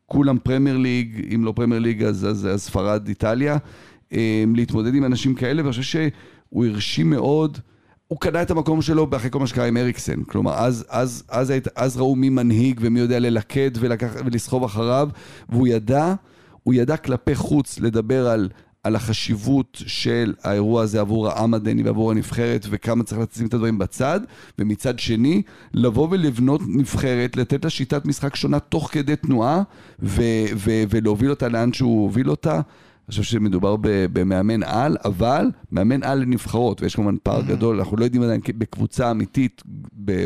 כולם 0.06 0.38
Premier 0.38 0.76
League, 0.76 1.26
אם 1.34 1.44
לא 1.44 1.52
Premier 1.56 1.80
League 1.80 2.02
אז, 2.02 2.26
אז, 2.28 2.48
אז 2.50 2.62
ספרד, 2.62 3.08
איטליה, 3.08 3.56
אמ, 4.12 4.18
להתמודד 4.56 4.94
עם 4.94 5.04
אנשים 5.04 5.34
כאלה, 5.34 5.62
ואני 5.62 5.70
חושב 5.72 5.82
שהוא 5.82 6.66
הרשים 6.66 7.10
מאוד. 7.10 7.58
הוא 8.08 8.20
קנה 8.20 8.42
את 8.42 8.50
המקום 8.50 8.82
שלו 8.82 9.08
אחרי 9.16 9.30
כל 9.30 9.38
מה 9.38 9.46
שקרה 9.46 9.66
עם 9.66 9.76
אריקסן. 9.76 10.22
כלומר, 10.22 10.54
אז, 10.54 10.84
אז, 10.88 11.22
אז, 11.28 11.50
היית- 11.50 11.68
אז 11.76 11.96
ראו 11.96 12.16
מי 12.16 12.28
מנהיג 12.28 12.80
ומי 12.82 13.00
יודע 13.00 13.18
ללכד 13.18 13.70
ולקח, 13.80 14.12
ולסחוב 14.24 14.64
אחריו, 14.64 15.08
והוא 15.48 15.66
ידע, 15.68 16.14
הוא 16.62 16.74
ידע 16.74 16.96
כלפי 16.96 17.34
חוץ 17.34 17.80
לדבר 17.80 18.28
על, 18.28 18.48
על 18.84 18.96
החשיבות 18.96 19.82
של 19.86 20.34
האירוע 20.42 20.82
הזה 20.82 21.00
עבור 21.00 21.28
העם 21.28 21.54
הדני 21.54 21.82
ועבור 21.82 22.10
הנבחרת, 22.10 22.66
וכמה 22.70 23.04
צריך 23.04 23.20
לשים 23.32 23.46
את 23.46 23.54
הדברים 23.54 23.78
בצד, 23.78 24.20
ומצד 24.58 24.98
שני, 24.98 25.42
לבוא 25.74 26.08
ולבנות 26.10 26.60
נבחרת, 26.66 27.36
לתת 27.36 27.64
לה 27.64 27.70
שיטת 27.70 28.04
משחק 28.04 28.36
שונה 28.36 28.58
תוך 28.58 28.88
כדי 28.92 29.16
תנועה, 29.16 29.62
ו, 30.02 30.22
ו, 30.56 30.70
ולהוביל 30.90 31.30
אותה 31.30 31.48
לאן 31.48 31.72
שהוא 31.72 32.02
הוביל 32.02 32.30
אותה. 32.30 32.60
אני 33.10 33.22
חושב 33.22 33.32
שמדובר 33.32 33.76
במאמן 34.12 34.62
על, 34.62 34.96
אבל 35.04 35.50
מאמן 35.72 36.02
על 36.02 36.18
לנבחרות, 36.18 36.82
ויש 36.82 36.94
כמובן 36.94 37.16
פער 37.22 37.42
גדול, 37.42 37.78
אנחנו 37.78 37.96
לא 37.96 38.04
יודעים 38.04 38.22
עדיין 38.22 38.40
בקבוצה 38.58 39.10
אמיתית 39.10 39.62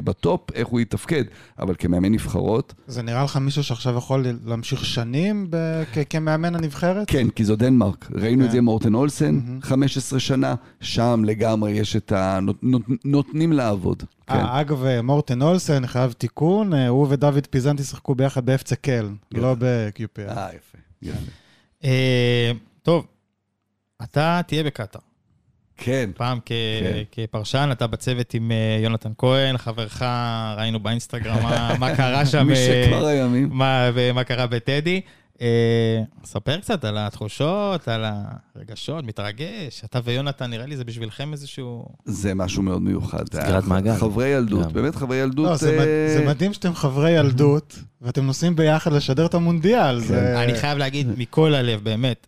בטופ 0.04 0.40
איך 0.54 0.68
הוא 0.68 0.80
יתפקד, 0.80 1.24
אבל 1.58 1.74
כמאמן 1.78 2.12
נבחרות, 2.12 2.74
זה 2.86 3.02
נראה 3.02 3.24
לך 3.24 3.36
מישהו 3.36 3.64
שעכשיו 3.64 3.96
יכול 3.96 4.26
להמשיך 4.44 4.84
שנים 4.84 5.50
כמאמן 6.10 6.54
הנבחרת? 6.54 7.10
כן, 7.10 7.28
כי 7.30 7.44
זו 7.44 7.56
דנמרק. 7.56 8.08
ראינו 8.14 8.42
את 8.42 8.46
כן. 8.46 8.52
זה 8.52 8.58
עם 8.58 8.64
מורטן 8.64 8.94
אולסן, 8.94 9.34
מהמם. 9.34 9.62
15 9.62 10.20
שנה, 10.20 10.54
שם 10.80 11.22
לגמרי 11.26 11.70
יש 11.70 11.96
את 11.96 12.12
ה... 12.12 12.38
נות- 12.42 12.58
נות- 12.62 12.82
נותנים 13.04 13.52
לעבוד. 13.52 14.02
כן. 14.26 14.34
אה, 14.34 14.60
אגב, 14.60 14.84
מורטן 15.02 15.42
אולסן, 15.42 15.86
חייב 15.86 16.12
תיקון, 16.12 16.74
אה, 16.74 16.88
הוא 16.88 17.06
ודוד 17.10 17.46
פיזנטי 17.50 17.82
שיחקו 17.84 18.14
ביחד 18.14 18.46
באפצה 18.46 18.76
קלן, 18.76 19.14
לא 19.34 19.54
ב-QPR. 19.58 20.28
אה, 20.36 20.48
יפה. 20.48 20.78
יפה. 21.02 21.30
טוב, 22.84 23.06
אתה 24.02 24.40
תהיה 24.46 24.62
בקטאר. 24.64 25.00
כן. 25.76 26.10
פעם 26.16 26.38
כ- 26.46 26.48
כן. 26.80 27.02
כפרשן, 27.12 27.68
אתה 27.72 27.86
בצוות 27.86 28.34
עם 28.34 28.50
אה, 28.52 28.78
יונתן 28.82 29.12
כהן, 29.18 29.56
חברך, 29.58 30.02
ראינו 30.56 30.80
באינסטגרם 30.80 31.42
מה- 31.42 31.74
מה 31.80 31.96
קרה 31.96 32.26
שם, 32.26 32.48
משכבר 32.52 33.04
אה, 33.04 33.10
הימים. 33.10 33.48
מה 33.52 33.90
ומה 33.94 34.24
קרה 34.24 34.46
בטדי. 34.46 35.00
אה, 35.40 35.46
ספר 36.24 36.60
קצת 36.60 36.84
על 36.84 36.98
התחושות, 36.98 37.88
על 37.88 38.04
הרגשות, 38.56 39.04
מתרגש. 39.04 39.82
אתה 39.84 40.00
ויונתן, 40.04 40.50
נראה 40.50 40.66
לי 40.66 40.76
זה 40.76 40.84
בשבילכם 40.84 41.32
איזשהו... 41.32 41.84
זה 42.04 42.34
משהו 42.34 42.62
מאוד 42.62 42.82
מיוחד. 42.82 43.24
סגירת 43.34 43.64
מעגל. 43.64 43.94
חברי 43.96 44.28
ילדות, 44.28 44.64
גם. 44.66 44.72
באמת 44.72 44.94
חברי 44.94 45.16
ילדות. 45.16 45.46
לא, 45.46 45.56
זה 45.56 45.72
מד- 45.72 45.86
אה, 45.86 46.14
זה 46.18 46.26
מדהים 46.26 46.52
שאתם 46.52 46.74
חברי 46.74 47.10
ילדות, 47.10 47.78
ואתם 48.02 48.24
נוסעים 48.26 48.56
ביחד 48.56 48.92
לשדר 48.92 49.26
את 49.26 49.34
המונדיאל. 49.34 50.00
כן. 50.00 50.06
זה- 50.06 50.42
אני 50.44 50.54
חייב 50.54 50.78
להגיד 50.78 51.06
מכל 51.16 51.54
הלב, 51.54 51.80
באמת, 51.84 52.26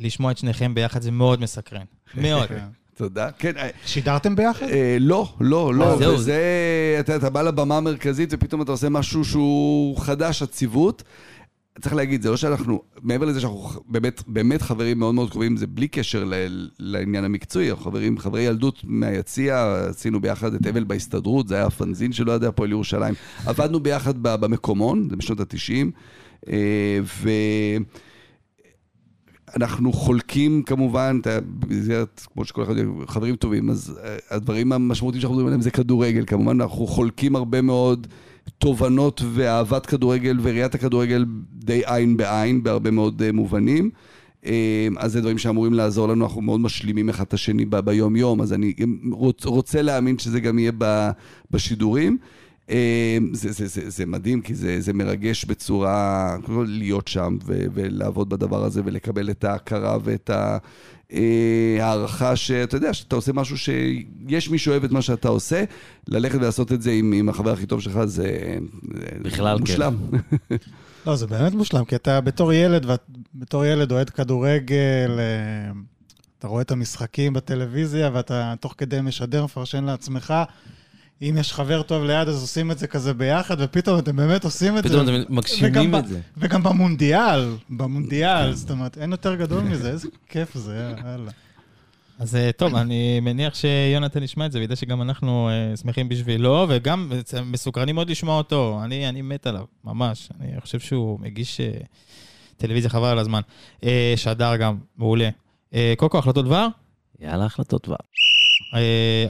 לשמוע 0.00 0.30
את 0.30 0.38
שניכם 0.38 0.74
ביחד 0.74 1.02
זה 1.02 1.10
מאוד 1.10 1.40
מסקרן. 1.40 1.84
מאוד. 2.14 2.48
תודה. 3.00 3.30
כן, 3.38 3.56
אה, 3.56 3.68
שידרתם 3.86 4.36
ביחד? 4.36 4.66
אה, 4.66 4.96
לא, 5.00 5.32
לא, 5.40 5.74
לא. 5.74 5.92
אה, 5.92 5.96
זהו. 5.96 6.14
וזה, 6.14 6.42
אתה, 7.00 7.16
אתה 7.16 7.30
בא 7.30 7.42
לבמה 7.42 7.76
המרכזית 7.76 8.30
ופתאום 8.32 8.62
אתה 8.62 8.72
עושה 8.72 8.88
משהו 8.88 9.24
שהוא 9.24 9.98
חדש, 9.98 10.42
עציבות. 10.42 11.02
צריך 11.80 11.94
להגיד, 11.94 12.22
זה 12.22 12.30
לא 12.30 12.36
שאנחנו, 12.36 12.82
מעבר 13.02 13.26
לזה 13.26 13.40
שאנחנו 13.40 13.70
באמת, 13.86 14.22
באמת 14.26 14.62
חברים 14.62 14.98
מאוד 14.98 15.14
מאוד 15.14 15.30
קרובים, 15.30 15.56
זה 15.56 15.66
בלי 15.66 15.88
קשר 15.88 16.24
ל, 16.24 16.34
לעניין 16.78 17.24
המקצועי, 17.24 17.70
אנחנו 17.70 17.84
חברים, 17.84 18.18
חברי 18.18 18.42
ילדות 18.42 18.80
מהיציע, 18.84 19.74
עשינו 19.88 20.20
ביחד 20.20 20.54
את 20.54 20.66
אבל 20.66 20.84
בהסתדרות, 20.84 21.48
זה 21.48 21.54
היה 21.54 21.66
הפנזין 21.66 22.12
של 22.12 22.30
אוהדי 22.30 22.46
הפועל 22.46 22.70
ירושלים. 22.70 23.14
עבדנו 23.46 23.80
ביחד 23.80 24.14
במקומון, 24.22 25.08
זה 25.10 25.16
בשנות 25.16 25.40
ה-90, 25.40 26.50
ו... 27.02 27.30
אנחנו 29.56 29.92
חולקים 29.92 30.62
כמובן, 30.62 31.20
במסגרת, 31.44 32.26
כמו 32.34 32.44
שכל 32.44 32.62
אחד 32.62 32.76
יודע, 32.76 32.90
חברים 33.06 33.36
טובים, 33.36 33.70
אז 33.70 33.98
אה, 34.04 34.16
הדברים 34.30 34.72
המשמעותיים 34.72 35.20
שאנחנו 35.20 35.34
מדברים 35.34 35.46
עליהם 35.46 35.62
זה 35.62 35.70
כדורגל. 35.70 36.24
כמובן, 36.26 36.60
אנחנו 36.60 36.86
חולקים 36.86 37.36
הרבה 37.36 37.60
מאוד 37.60 38.06
תובנות 38.58 39.22
ואהבת 39.34 39.86
כדורגל 39.86 40.38
וראיית 40.42 40.74
הכדורגל 40.74 41.24
די 41.52 41.82
עין 41.86 42.16
בעין, 42.16 42.62
בהרבה 42.62 42.90
מאוד 42.90 43.22
אה, 43.22 43.32
מובנים. 43.32 43.90
אה, 44.46 44.88
אז 44.96 45.12
זה 45.12 45.20
דברים 45.20 45.38
שאמורים 45.38 45.74
לעזור 45.74 46.08
לנו, 46.08 46.24
אנחנו 46.24 46.40
מאוד 46.40 46.60
משלימים 46.60 47.08
אחד 47.08 47.24
את 47.24 47.34
השני 47.34 47.64
ביום-יום, 47.64 48.40
אז 48.40 48.52
אני 48.52 48.74
רוצה 49.44 49.82
להאמין 49.82 50.18
שזה 50.18 50.40
גם 50.40 50.58
יהיה 50.58 50.72
בשידורים. 51.50 52.18
אה, 52.70 53.18
זה, 53.32 53.52
זה, 53.52 53.66
זה, 53.66 53.90
זה 53.90 54.06
מדהים, 54.06 54.40
כי 54.40 54.54
זה, 54.54 54.80
זה 54.80 54.92
מרגש 54.92 55.44
בצורה, 55.44 56.36
קודם 56.44 56.58
כל 56.58 56.66
להיות 56.68 57.08
שם 57.08 57.38
ו, 57.46 57.64
ולעבוד 57.74 58.28
בדבר 58.28 58.64
הזה 58.64 58.82
ולקבל 58.84 59.30
את 59.30 59.44
ההכרה 59.44 59.98
ואת 60.04 60.30
ה- 60.30 60.58
אה, 61.12 61.78
הערכה 61.80 62.36
שאתה 62.36 62.76
יודע, 62.76 62.94
שאתה 62.94 63.16
עושה 63.16 63.32
משהו 63.32 63.56
שיש 63.58 64.50
מי 64.50 64.58
שאוהב 64.58 64.84
את 64.84 64.90
מה 64.90 65.02
שאתה 65.02 65.28
עושה, 65.28 65.64
ללכת 66.08 66.38
ולעשות 66.38 66.72
את 66.72 66.82
זה 66.82 66.90
עם, 66.90 67.12
עם 67.12 67.28
החבר 67.28 67.52
הכי 67.52 67.66
טוב 67.66 67.80
שלך 67.80 68.04
זה, 68.04 68.56
זה 68.94 69.06
בכלל. 69.22 69.58
מושלם. 69.58 69.96
לא, 71.06 71.16
זה 71.16 71.26
באמת 71.26 71.52
מושלם, 71.54 71.84
כי 71.84 71.96
אתה 71.96 72.20
בתור 72.20 72.52
ילד, 72.52 72.86
בתור 73.34 73.64
ילד 73.64 73.92
אוהד 73.92 74.10
כדורגל, 74.10 75.10
אה, 75.18 75.72
אתה 76.38 76.48
רואה 76.48 76.62
את 76.62 76.70
המשחקים 76.70 77.32
בטלוויזיה, 77.32 78.10
ואתה 78.12 78.54
תוך 78.60 78.74
כדי 78.78 79.00
משדר, 79.00 79.44
מפרשן 79.44 79.84
לעצמך. 79.84 80.34
אם 81.22 81.36
יש 81.40 81.52
חבר 81.52 81.82
טוב 81.82 82.04
ליד, 82.04 82.28
אז 82.28 82.42
עושים 82.42 82.70
את 82.70 82.78
זה 82.78 82.86
כזה 82.86 83.14
ביחד, 83.14 83.56
ופתאום 83.58 83.98
אתם 83.98 84.16
באמת 84.16 84.44
עושים 84.44 84.78
את 84.78 84.84
פתאום 84.86 85.06
זה. 85.06 85.22
אתם 85.22 85.34
מגשימים 85.34 85.94
את 85.96 86.04
ב- 86.04 86.06
זה. 86.06 86.20
וגם 86.36 86.62
במונדיאל, 86.62 87.54
במונדיאל, 87.70 88.52
זאת 88.54 88.70
אומרת, 88.70 88.98
אין 88.98 89.10
יותר 89.10 89.34
גדול 89.34 89.62
מזה, 89.62 89.90
איזה 89.90 90.08
כיף 90.28 90.54
זה, 90.54 90.92
יאללה. 91.04 91.30
אז 92.18 92.36
אה, 92.36 92.50
טוב, 92.52 92.74
אני 92.74 93.20
מניח 93.20 93.54
שיונתן 93.54 94.22
ישמע 94.22 94.46
את 94.46 94.52
זה, 94.52 94.58
וידע 94.58 94.76
שגם 94.76 95.02
אנחנו 95.02 95.48
אה, 95.48 95.76
שמחים 95.76 96.08
בשבילו, 96.08 96.66
וגם 96.68 97.12
מסוקרנים 97.44 97.94
מאוד 97.94 98.10
לשמוע 98.10 98.38
אותו. 98.38 98.80
אני, 98.84 99.08
אני 99.08 99.22
מת 99.22 99.46
עליו, 99.46 99.64
ממש. 99.84 100.28
אני 100.40 100.60
חושב 100.60 100.80
שהוא 100.80 101.20
מגיש 101.20 101.60
אה, 101.60 101.70
טלוויזיה 102.56 102.90
חבל 102.90 103.08
על 103.08 103.18
הזמן. 103.18 103.40
שדר 104.16 104.56
גם, 104.56 104.76
מעולה. 104.96 105.28
כל, 105.96 106.18
החלטות 106.18 106.44
דבר? 106.44 106.66
יאללה, 107.20 107.44
החלטות 107.44 107.86
דבר. 107.86 107.96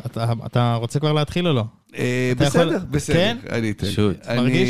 אתה, 0.07 0.32
אתה 0.47 0.74
רוצה 0.74 1.01
כבר 1.01 1.12
להתחיל 1.12 1.49
או 1.49 1.53
לא? 1.53 1.64
אה, 1.99 2.32
אתה 2.36 2.45
יכול- 2.45 2.61
בסדר, 2.66 2.84
בסדר, 2.91 3.14
כן? 3.16 3.36
אני 3.51 3.70
אתן. 3.70 3.86
שוט. 3.91 4.16
אני- 4.26 4.41
מרגיש? 4.41 4.68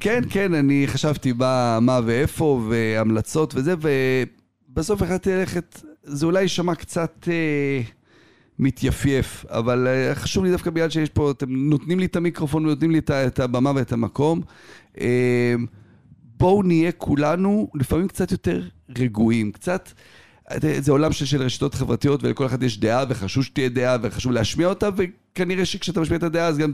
כן, 0.00 0.22
כן, 0.30 0.54
אני 0.54 0.84
חשבתי 0.86 1.32
מה, 1.32 1.78
מה 1.80 2.00
ואיפה, 2.04 2.62
והמלצות 2.70 3.54
וזה, 3.54 3.74
ובסוף 4.70 5.02
החלטתי 5.02 5.30
ללכת, 5.30 5.80
זה 6.02 6.26
אולי 6.26 6.42
יישמע 6.42 6.74
קצת 6.74 7.28
אה, 7.30 7.80
מתייפייף, 8.58 9.44
אבל 9.48 9.86
אה, 9.86 10.14
חשוב 10.14 10.44
לי 10.44 10.50
דווקא 10.50 10.70
בגלל 10.70 10.90
שיש 10.90 11.08
פה, 11.08 11.30
אתם 11.30 11.46
נותנים 11.50 11.98
לי 11.98 12.06
את 12.06 12.16
המיקרופון 12.16 12.66
ונותנים 12.66 12.90
לי 12.90 12.98
את, 12.98 13.40
הבמה 13.40 13.72
ואת 13.74 13.92
המקום. 13.92 14.40
אה, 15.00 15.54
בואו 16.38 16.62
נהיה 16.62 16.92
כולנו 16.92 17.68
לפעמים 17.74 18.08
קצת 18.08 18.32
יותר 18.32 18.62
רגועים, 18.98 19.52
קצת... 19.52 19.88
זה 20.78 20.92
עולם 20.92 21.12
של, 21.12 21.24
של 21.24 21.42
רשתות 21.42 21.74
חברתיות 21.74 22.24
ולכל 22.24 22.46
אחד 22.46 22.62
יש 22.62 22.78
דעה 22.80 23.04
וחשוב 23.08 23.44
שתהיה 23.44 23.68
דעה 23.68 23.96
וחשוב 24.02 24.32
להשמיע 24.32 24.68
אותה 24.68 24.88
וכנראה 25.32 25.64
שכשאתה 25.64 26.00
משמיע 26.00 26.18
את 26.18 26.22
הדעה 26.22 26.46
אז 26.46 26.58
גם 26.58 26.72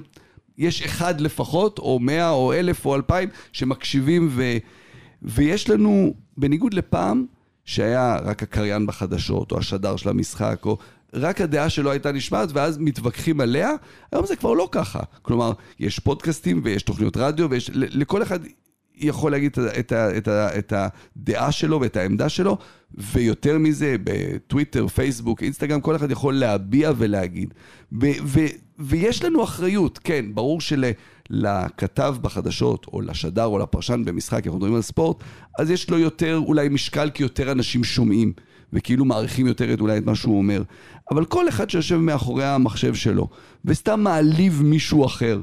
יש 0.59 0.83
אחד 0.83 1.21
לפחות 1.21 1.79
או 1.79 1.99
מאה 1.99 2.31
או 2.31 2.53
אלף 2.53 2.87
או 2.87 2.95
אלפיים 2.95 3.29
שמקשיבים 3.53 4.29
ו, 4.31 4.57
ויש 5.23 5.71
לנו 5.71 6.15
בניגוד 6.37 6.75
לפעם 6.75 7.27
שהיה 7.65 8.17
רק 8.25 8.43
הקריין 8.43 8.87
בחדשות 8.87 9.53
או 9.53 9.59
השדר 9.59 9.97
של 9.97 10.09
המשחק 10.09 10.61
או 10.65 10.79
רק 11.15 11.41
הדעה 11.41 11.71
שלו 11.71 11.91
הייתה 11.91 12.13
נשמעת 12.13 12.49
ואז 12.53 12.79
מתווכחים 12.79 13.41
עליה, 13.41 13.71
היום 14.13 14.27
זה 14.27 14.37
כבר 14.37 14.53
לא 14.53 14.69
ככה. 14.73 15.01
כלומר, 15.23 15.53
יש 15.81 15.99
פודקאסטים 15.99 16.61
ויש 16.65 16.83
תוכניות 16.83 17.17
רדיו 17.17 17.51
ויש, 17.51 17.71
לכל 17.75 18.23
אחד 18.23 18.41
יכול 19.01 19.33
להגיד 19.33 19.53
את, 19.53 19.93
את, 19.93 19.93
את, 19.93 20.29
את 20.59 20.73
הדעה 20.73 21.53
שלו 21.53 21.81
ואת 21.81 21.97
העמדה 21.97 22.29
שלו, 22.29 22.59
ויותר 22.95 23.59
מזה, 23.59 23.97
בטוויטר, 24.05 24.89
פייסבוק, 24.89 25.43
אינסטגרם, 25.43 25.81
כל 25.81 25.97
אחד 25.97 26.11
יכול 26.11 26.35
להביע 26.35 26.93
ולהגיד. 26.97 27.55
ו, 27.93 28.07
ו, 28.25 28.41
ויש 28.79 29.25
לנו 29.25 29.45
אחריות, 29.45 29.99
כן, 29.99 30.25
ברור 30.35 30.61
שלכתב 30.61 32.17
בחדשות, 32.21 32.87
או 32.93 33.01
לשדר 33.01 33.45
או 33.45 33.59
לפרשן 33.59 34.03
במשחק, 34.05 34.47
אנחנו 34.47 34.59
מדברים 34.59 34.75
על 34.75 34.83
ספורט, 34.83 35.17
אז 35.59 35.71
יש 35.71 35.91
לו 35.91 35.99
יותר 35.99 36.41
אולי 36.47 36.69
משקל, 36.69 37.11
כי 37.11 37.23
יותר 37.23 37.53
אנשים 37.53 37.85
שומעים, 37.85 38.33
וכאילו 38.73 39.05
מעריכים 39.05 39.47
יותר 39.47 39.75
את, 39.75 39.81
אולי 39.81 39.99
את 39.99 40.07
מה 40.07 40.15
שהוא 40.15 40.39
אומר. 40.39 40.63
אבל 41.11 41.25
כל 41.25 41.49
אחד 41.49 41.71
שיושב 41.71 41.97
מאחורי 41.97 42.45
המחשב 42.45 42.95
שלו, 42.95 43.29
וסתם 43.65 44.01
מעליב 44.01 44.63
מישהו 44.65 45.07
אחר, 45.07 45.41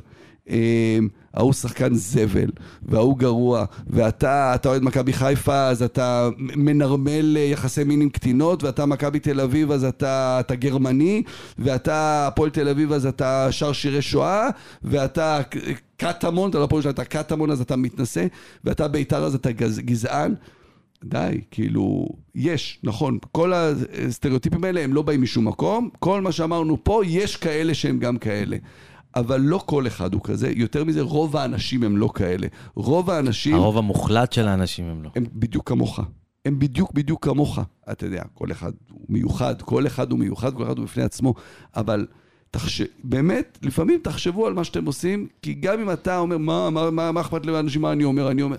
אה, 0.49 0.99
ההוא 1.35 1.53
שחקן 1.53 1.93
זבל, 1.93 2.49
וההוא 2.81 3.17
גרוע, 3.17 3.65
ואתה 3.87 4.55
אתה 4.55 4.69
אוהד 4.69 4.83
מכבי 4.83 5.13
חיפה, 5.13 5.67
אז 5.67 5.83
אתה 5.83 6.29
מנרמל 6.37 7.37
יחסי 7.37 7.83
מין 7.83 8.01
עם 8.01 8.09
קטינות, 8.09 8.63
ואתה 8.63 8.85
מכבי 8.85 9.19
תל 9.19 9.41
אביב, 9.41 9.71
אז 9.71 9.83
אתה, 9.83 10.37
אתה 10.39 10.55
גרמני, 10.55 11.23
ואתה 11.59 12.27
הפועל 12.27 12.49
תל 12.49 12.69
אביב, 12.69 12.91
אז 12.91 13.05
אתה 13.05 13.47
שר 13.51 13.73
שירי 13.73 14.01
שואה, 14.01 14.49
ואתה 14.83 15.39
קטמון, 15.97 16.49
אתה 16.49 16.59
לא 16.59 16.63
הפועל 16.63 16.81
שלך, 16.81 16.93
אתה 16.93 17.05
קטמון, 17.05 17.51
אז 17.51 17.61
אתה 17.61 17.75
מתנשא, 17.75 18.25
ואתה 18.63 18.87
בית"ר, 18.87 19.23
אז 19.23 19.35
אתה 19.35 19.51
גז, 19.51 19.79
גזען. 19.79 20.33
די, 21.03 21.41
כאילו, 21.51 22.07
יש, 22.35 22.79
נכון, 22.83 23.17
כל 23.31 23.53
הסטריאוטיפים 23.53 24.63
האלה 24.63 24.81
הם 24.81 24.93
לא 24.93 25.01
באים 25.01 25.21
משום 25.21 25.47
מקום, 25.47 25.89
כל 25.99 26.21
מה 26.21 26.31
שאמרנו 26.31 26.83
פה, 26.83 27.01
יש 27.05 27.35
כאלה 27.35 27.73
שהם 27.73 27.99
גם 27.99 28.17
כאלה. 28.17 28.57
אבל 29.15 29.41
לא 29.41 29.61
כל 29.65 29.87
אחד 29.87 30.13
הוא 30.13 30.21
כזה, 30.23 30.51
יותר 30.55 30.83
מזה, 30.83 31.01
רוב 31.01 31.37
האנשים 31.37 31.83
הם 31.83 31.97
לא 31.97 32.09
כאלה. 32.15 32.47
רוב 32.75 33.09
האנשים 33.09 33.55
הרוב 33.55 33.77
המוחלט 33.77 34.33
של 34.33 34.47
האנשים 34.47 34.85
הם 34.85 35.03
לא. 35.03 35.09
הם 35.15 35.25
בדיוק 35.33 35.69
כמוך. 35.69 35.99
הם 36.45 36.59
בדיוק 36.59 36.91
בדיוק 36.93 37.25
כמוך. 37.25 37.59
אתה 37.91 38.05
יודע, 38.05 38.23
כל 38.33 38.51
אחד 38.51 38.71
הוא 38.91 39.05
מיוחד, 39.09 39.61
כל 39.61 39.87
אחד 39.87 40.11
הוא 40.11 40.19
מיוחד, 40.19 40.53
כל 40.53 40.63
אחד 40.63 40.77
הוא 40.77 40.85
בפני 40.85 41.03
עצמו, 41.03 41.33
אבל 41.75 42.07
תחש... 42.51 42.81
באמת, 43.03 43.59
לפעמים 43.61 43.99
תחשבו 44.03 44.47
על 44.47 44.53
מה 44.53 44.63
שאתם 44.63 44.85
עושים, 44.85 45.27
כי 45.41 45.53
גם 45.53 45.79
אם 45.79 45.91
אתה 45.91 46.17
אומר, 46.17 46.37
מה, 46.37 46.69
מה, 46.69 46.91
מה, 46.91 47.11
מה 47.11 47.21
אכפת 47.21 47.45
לאנשים 47.45 47.81
מה 47.81 47.91
אני 47.91 48.03
אומר, 48.03 48.31
אני 48.31 48.41
אומר... 48.41 48.57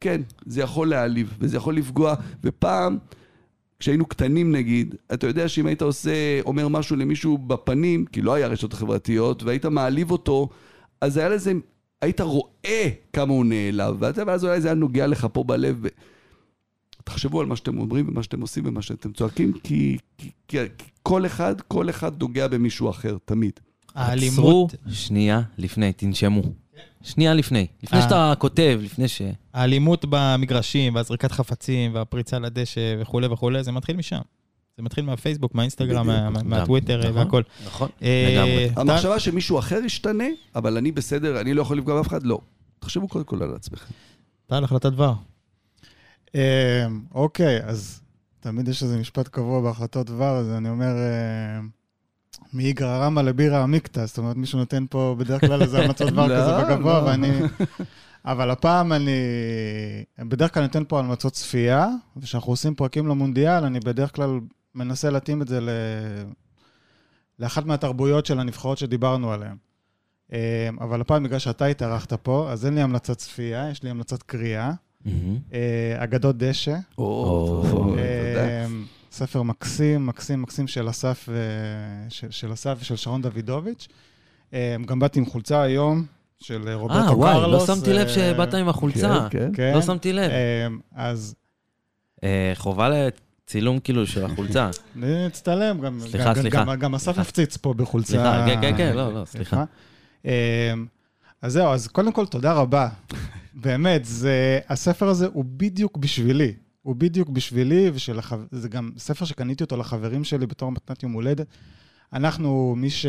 כן, 0.00 0.20
זה 0.46 0.60
יכול 0.60 0.88
להעליב, 0.88 1.36
וזה 1.40 1.56
יכול 1.56 1.76
לפגוע, 1.76 2.14
ופעם, 2.44 2.98
כשהיינו 3.84 4.06
קטנים 4.06 4.52
נגיד, 4.52 4.94
אתה 5.14 5.26
יודע 5.26 5.48
שאם 5.48 5.66
היית 5.66 5.82
עושה, 5.82 6.10
אומר 6.46 6.68
משהו 6.68 6.96
למישהו 6.96 7.38
בפנים, 7.38 8.04
כי 8.06 8.22
לא 8.22 8.34
היה 8.34 8.46
רשתות 8.46 8.72
חברתיות, 8.72 9.42
והיית 9.42 9.66
מעליב 9.66 10.10
אותו, 10.10 10.48
אז 11.00 11.16
היה 11.16 11.28
לזה, 11.28 11.52
היית 12.02 12.20
רואה 12.20 12.88
כמה 13.12 13.32
הוא 13.32 13.44
נעלב, 13.44 13.96
ואתה- 13.98 14.22
ואז 14.26 14.44
אולי 14.44 14.60
זה 14.60 14.68
היה 14.68 14.74
נוגע 14.74 15.06
לך 15.06 15.26
פה 15.32 15.44
בלב. 15.44 15.78
ו... 15.82 15.88
תחשבו 17.04 17.40
על 17.40 17.46
מה 17.46 17.56
שאתם 17.56 17.78
אומרים 17.78 18.08
ומה 18.08 18.22
שאתם 18.22 18.40
עושים 18.40 18.66
ומה 18.66 18.82
שאתם 18.82 19.12
צועקים, 19.12 19.52
כי, 19.52 19.98
כי, 20.18 20.30
כי, 20.48 20.58
כי 20.78 20.84
כל 21.02 21.26
אחד, 21.26 21.60
כל 21.60 21.90
אחד 21.90 22.20
נוגע 22.22 22.48
במישהו 22.48 22.90
אחר, 22.90 23.16
תמיד. 23.24 23.52
האלימות, 23.94 24.74
עצרו 24.74 24.92
שנייה 24.94 25.42
לפני, 25.58 25.92
תנשמו. 25.92 26.42
שנייה 27.02 27.34
לפני. 27.34 27.66
לפני 27.82 27.98
אה. 27.98 28.04
שאתה 28.04 28.32
כותב, 28.38 28.78
לפני 28.82 29.08
ש... 29.08 29.22
האלימות 29.54 30.04
במגרשים, 30.08 30.94
והזריקת 30.94 31.32
חפצים, 31.32 31.94
והפריצה 31.94 32.38
לדשא 32.38 32.96
וכולי 33.00 33.26
וכולי, 33.26 33.64
זה 33.64 33.72
מתחיל 33.72 33.96
משם. 33.96 34.20
זה 34.76 34.82
מתחיל 34.82 35.04
מהפייסבוק, 35.04 35.54
מהאינסטגרם, 35.54 36.06
מה- 36.06 36.30
מה- 36.30 36.42
מהטוויטר 36.42 36.98
נכון, 36.98 37.16
והכל. 37.16 37.42
נכון, 37.66 37.88
אה, 38.02 38.28
לגמרי. 38.32 38.68
המחשבה 38.76 39.18
שמישהו 39.20 39.58
אחר 39.58 39.80
ישתנה, 39.84 40.24
אבל 40.54 40.76
אני 40.76 40.92
בסדר, 40.92 41.40
אני 41.40 41.54
לא 41.54 41.62
יכול 41.62 41.78
לפגוע 41.78 41.96
באף 41.96 42.06
אחד, 42.08 42.22
לא. 42.26 42.38
תחשבו 42.78 43.08
קודם 43.08 43.24
כל 43.24 43.42
על 43.42 43.54
עצמכם. 43.54 43.92
טל, 44.46 44.64
החלטת 44.64 44.86
דבר. 44.92 45.12
אה, 46.34 46.86
אוקיי, 47.14 47.64
אז 47.64 48.00
תמיד 48.40 48.68
יש 48.68 48.82
איזה 48.82 48.98
משפט 48.98 49.28
קבוע 49.28 49.60
בהחלטות 49.60 50.06
דבר, 50.06 50.36
אז 50.36 50.50
אני 50.50 50.68
אומר, 50.68 50.94
מאיגרא 52.54 53.06
רמא 53.06 53.20
לבירא 53.20 53.62
עמיקתא, 53.62 54.06
זאת 54.06 54.18
אומרת, 54.18 54.36
מישהו 54.36 54.58
נותן 54.58 54.84
פה 54.90 55.16
בדרך 55.18 55.40
כלל 55.40 55.62
איזה 55.62 55.84
המלצות 55.84 56.10
דבר 56.12 56.26
לא, 56.28 56.34
כזה 56.36 56.74
בגבוה, 56.74 57.00
לא. 57.00 57.06
ואני... 57.06 57.30
אבל 58.24 58.50
הפעם 58.50 58.92
אני... 58.92 59.10
בדרך 60.18 60.54
כלל 60.54 60.62
נותן 60.62 60.82
פה 60.88 60.98
המלצות 60.98 61.32
צפייה, 61.32 61.88
וכשאנחנו 62.16 62.52
עושים 62.52 62.74
פרקים 62.74 63.06
למונדיאל, 63.06 63.64
אני 63.64 63.80
בדרך 63.80 64.14
כלל 64.14 64.40
מנסה 64.74 65.10
להתאים 65.10 65.42
את 65.42 65.48
זה 65.48 65.60
ל... 65.60 65.68
לאחת 67.38 67.66
מהתרבויות 67.66 68.26
של 68.26 68.40
הנבחרות 68.40 68.78
שדיברנו 68.78 69.32
עליהן. 69.32 69.56
אה, 70.32 70.68
אבל 70.80 71.00
הפעם, 71.00 71.22
בגלל 71.22 71.38
שאתה 71.38 71.66
התארחת 71.66 72.12
פה, 72.12 72.48
אז 72.50 72.66
אין 72.66 72.74
לי 72.74 72.80
המלצת 72.80 73.18
צפייה, 73.18 73.70
יש 73.70 73.82
לי 73.82 73.90
המלצת 73.90 74.22
קריאה. 74.22 74.72
אה, 75.52 75.94
אגדות 75.96 76.38
דשא. 76.38 76.76
ספר 79.14 79.42
מקסים, 79.42 80.06
מקסים, 80.06 80.42
מקסים 80.42 80.66
של 80.66 80.90
אסף, 80.90 81.28
אה, 81.28 81.34
של, 82.10 82.30
של 82.30 82.52
אסף 82.52 82.76
ושל 82.80 82.96
שרון 82.96 83.22
דוידוביץ'. 83.22 83.88
אה, 84.54 84.76
גם 84.86 84.98
באתי 84.98 85.18
עם 85.18 85.26
חולצה 85.26 85.62
היום 85.62 86.06
של 86.38 86.68
אה, 86.68 86.74
רוברטו 86.74 87.08
אה, 87.08 87.16
וואי, 87.16 87.34
לא 87.34 87.40
קרלוס. 87.40 87.66
שמתי 87.66 87.92
לב 87.92 88.08
שבאת 88.08 88.54
עם 88.54 88.68
החולצה. 88.68 89.26
כן, 89.30 89.38
כן. 89.38 89.50
כן. 89.54 89.72
לא 89.74 89.82
שמתי 89.82 90.12
לב. 90.12 90.30
אז 90.94 91.34
חובה 92.54 92.88
לצילום 92.88 93.78
כאילו 93.78 94.06
של 94.06 94.24
החולצה. 94.24 94.70
נצטלם, 94.96 95.80
גם, 95.80 96.00
סליחה, 96.00 96.34
סליחה. 96.34 96.76
גם, 96.76 96.94
אסף 96.94 97.18
הפציץ 97.18 97.56
פה 97.56 97.74
בחולצה. 97.74 98.12
סליחה, 98.12 98.44
כן, 98.46 98.60
כן, 98.60 98.76
כן, 98.76 98.96
לא, 98.96 99.14
לא, 99.14 99.24
סליחה. 99.24 99.64
אז 101.42 101.52
זהו, 101.52 101.68
אז 101.72 101.88
קודם 101.88 102.12
כל, 102.12 102.26
תודה 102.26 102.52
רבה. 102.52 102.88
באמת, 103.64 104.04
זה, 104.04 104.58
הספר 104.68 105.08
הזה 105.08 105.26
הוא 105.32 105.44
בדיוק 105.46 105.96
בשבילי. 105.96 106.52
הוא 106.84 106.96
בדיוק 106.96 107.28
בשבילי, 107.28 107.90
וזה 108.52 108.68
גם 108.68 108.90
ספר 108.98 109.24
שקניתי 109.24 109.64
אותו 109.64 109.76
לחברים 109.76 110.24
שלי 110.24 110.46
בתור 110.46 110.72
מתנת 110.72 111.02
יום 111.02 111.12
הולדת. 111.12 111.46
אנחנו, 112.12 112.74
מי, 112.76 112.90
ש... 112.90 113.06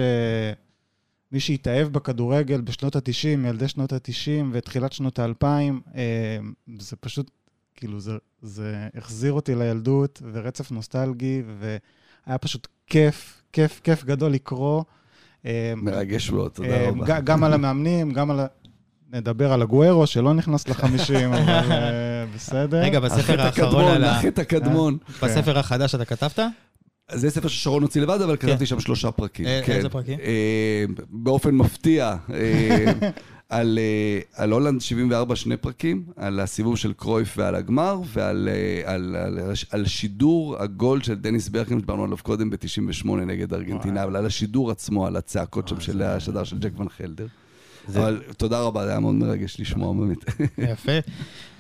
מי 1.32 1.40
שהתאהב 1.40 1.88
בכדורגל 1.88 2.62
בשנות 2.62 2.96
ה-90, 2.96 3.48
ילדי 3.48 3.68
שנות 3.68 3.94
ה-90 3.94 4.46
ותחילת 4.52 4.94
שנות 4.94 5.20
ה-2000, 5.20 5.46
זה 6.80 6.96
פשוט, 6.96 7.32
כאילו, 7.76 8.00
זה, 8.00 8.12
זה 8.42 8.88
החזיר 8.96 9.34
אותי 9.34 9.56
לילדות 9.56 10.22
ורצף 10.32 10.72
נוסטלגי, 10.72 11.44
והיה 11.60 12.38
פשוט 12.38 12.68
כיף, 12.88 13.44
כיף, 13.54 13.82
כיף 13.84 14.04
גדול 14.04 14.32
לקרוא. 14.32 14.84
מרגש 15.78 16.30
מאוד, 16.30 16.52
תודה 16.52 16.70
אה, 16.70 16.90
רבה. 16.90 17.20
גם 17.20 17.44
על 17.44 17.54
המאמנים, 17.54 18.12
גם 18.12 18.32
על. 18.32 18.40
נדבר 19.16 19.52
על 19.54 19.62
הגוארו, 19.62 20.08
שלא 20.08 20.34
נכנס 20.34 20.68
לחמישים, 20.68 21.34
אבל 21.34 21.72
אה, 21.72 22.26
בסדר. 22.36 22.82
רגע, 22.82 23.00
בספר 23.00 23.42
האחרון 23.42 23.84
על 23.86 24.04
ה... 24.04 24.12
החטא 24.12 24.42
הקדמון. 24.42 24.98
בספר 25.24 25.60
החדש 25.60 25.96
אתה 25.96 26.06
כתבת? 26.06 26.40
זה 27.12 27.30
ספר 27.30 27.48
ששרון 27.48 27.82
הוציא 27.82 28.02
לבד, 28.02 28.22
אבל 28.22 28.38
כתבתי 28.38 28.66
שם 28.66 28.80
שלושה 28.80 29.12
פרקים. 29.12 29.46
אה, 29.46 29.62
כן. 29.66 29.74
איזה 29.74 29.90
פרקים? 29.90 30.20
אה, 30.20 30.86
באופן 31.10 31.56
מפתיע, 31.56 32.16
אה, 32.34 32.92
על 33.50 33.80
אה, 33.82 34.20
על 34.44 34.52
הולנד 34.52 34.82
74 34.82 35.36
שני 35.36 35.58
פרקים, 35.58 36.04
על 36.16 36.40
הסיבוב 36.40 36.78
של 36.78 36.94
קרויף 36.94 37.34
ועל 37.38 37.56
הגמר, 37.56 38.00
ועל 38.14 38.50
אה, 38.52 38.94
על- 38.94 39.16
על- 39.16 39.40
על 39.72 39.86
שידור 39.86 40.56
הגול 40.60 41.02
של 41.02 41.16
דניס 41.16 41.50
ברקם, 41.50 41.78
שדיברנו 41.80 42.04
עליו 42.04 42.18
קודם 42.24 42.50
ב-98 42.50 43.08
נגד 43.12 43.54
ארגנטינה, 43.54 44.04
אבל 44.04 44.16
על 44.16 44.26
השידור 44.26 44.72
עצמו, 44.72 45.08
על 45.08 45.16
הצעקות 45.16 45.68
שם 45.68 45.80
של 45.80 46.02
השדר 46.02 46.44
של 46.44 46.58
ג'ק 46.60 46.80
ון 46.80 46.90
חלדר. 46.90 47.28
זה- 47.88 48.00
אבל 48.00 48.22
תודה 48.38 48.60
רבה, 48.60 48.86
זה 48.86 48.92
היה 48.92 49.00
מאוד 49.00 49.16
מרגש 49.16 49.60
לשמוע 49.60 49.94
באמת. 49.94 50.18
יפה. 50.58 50.92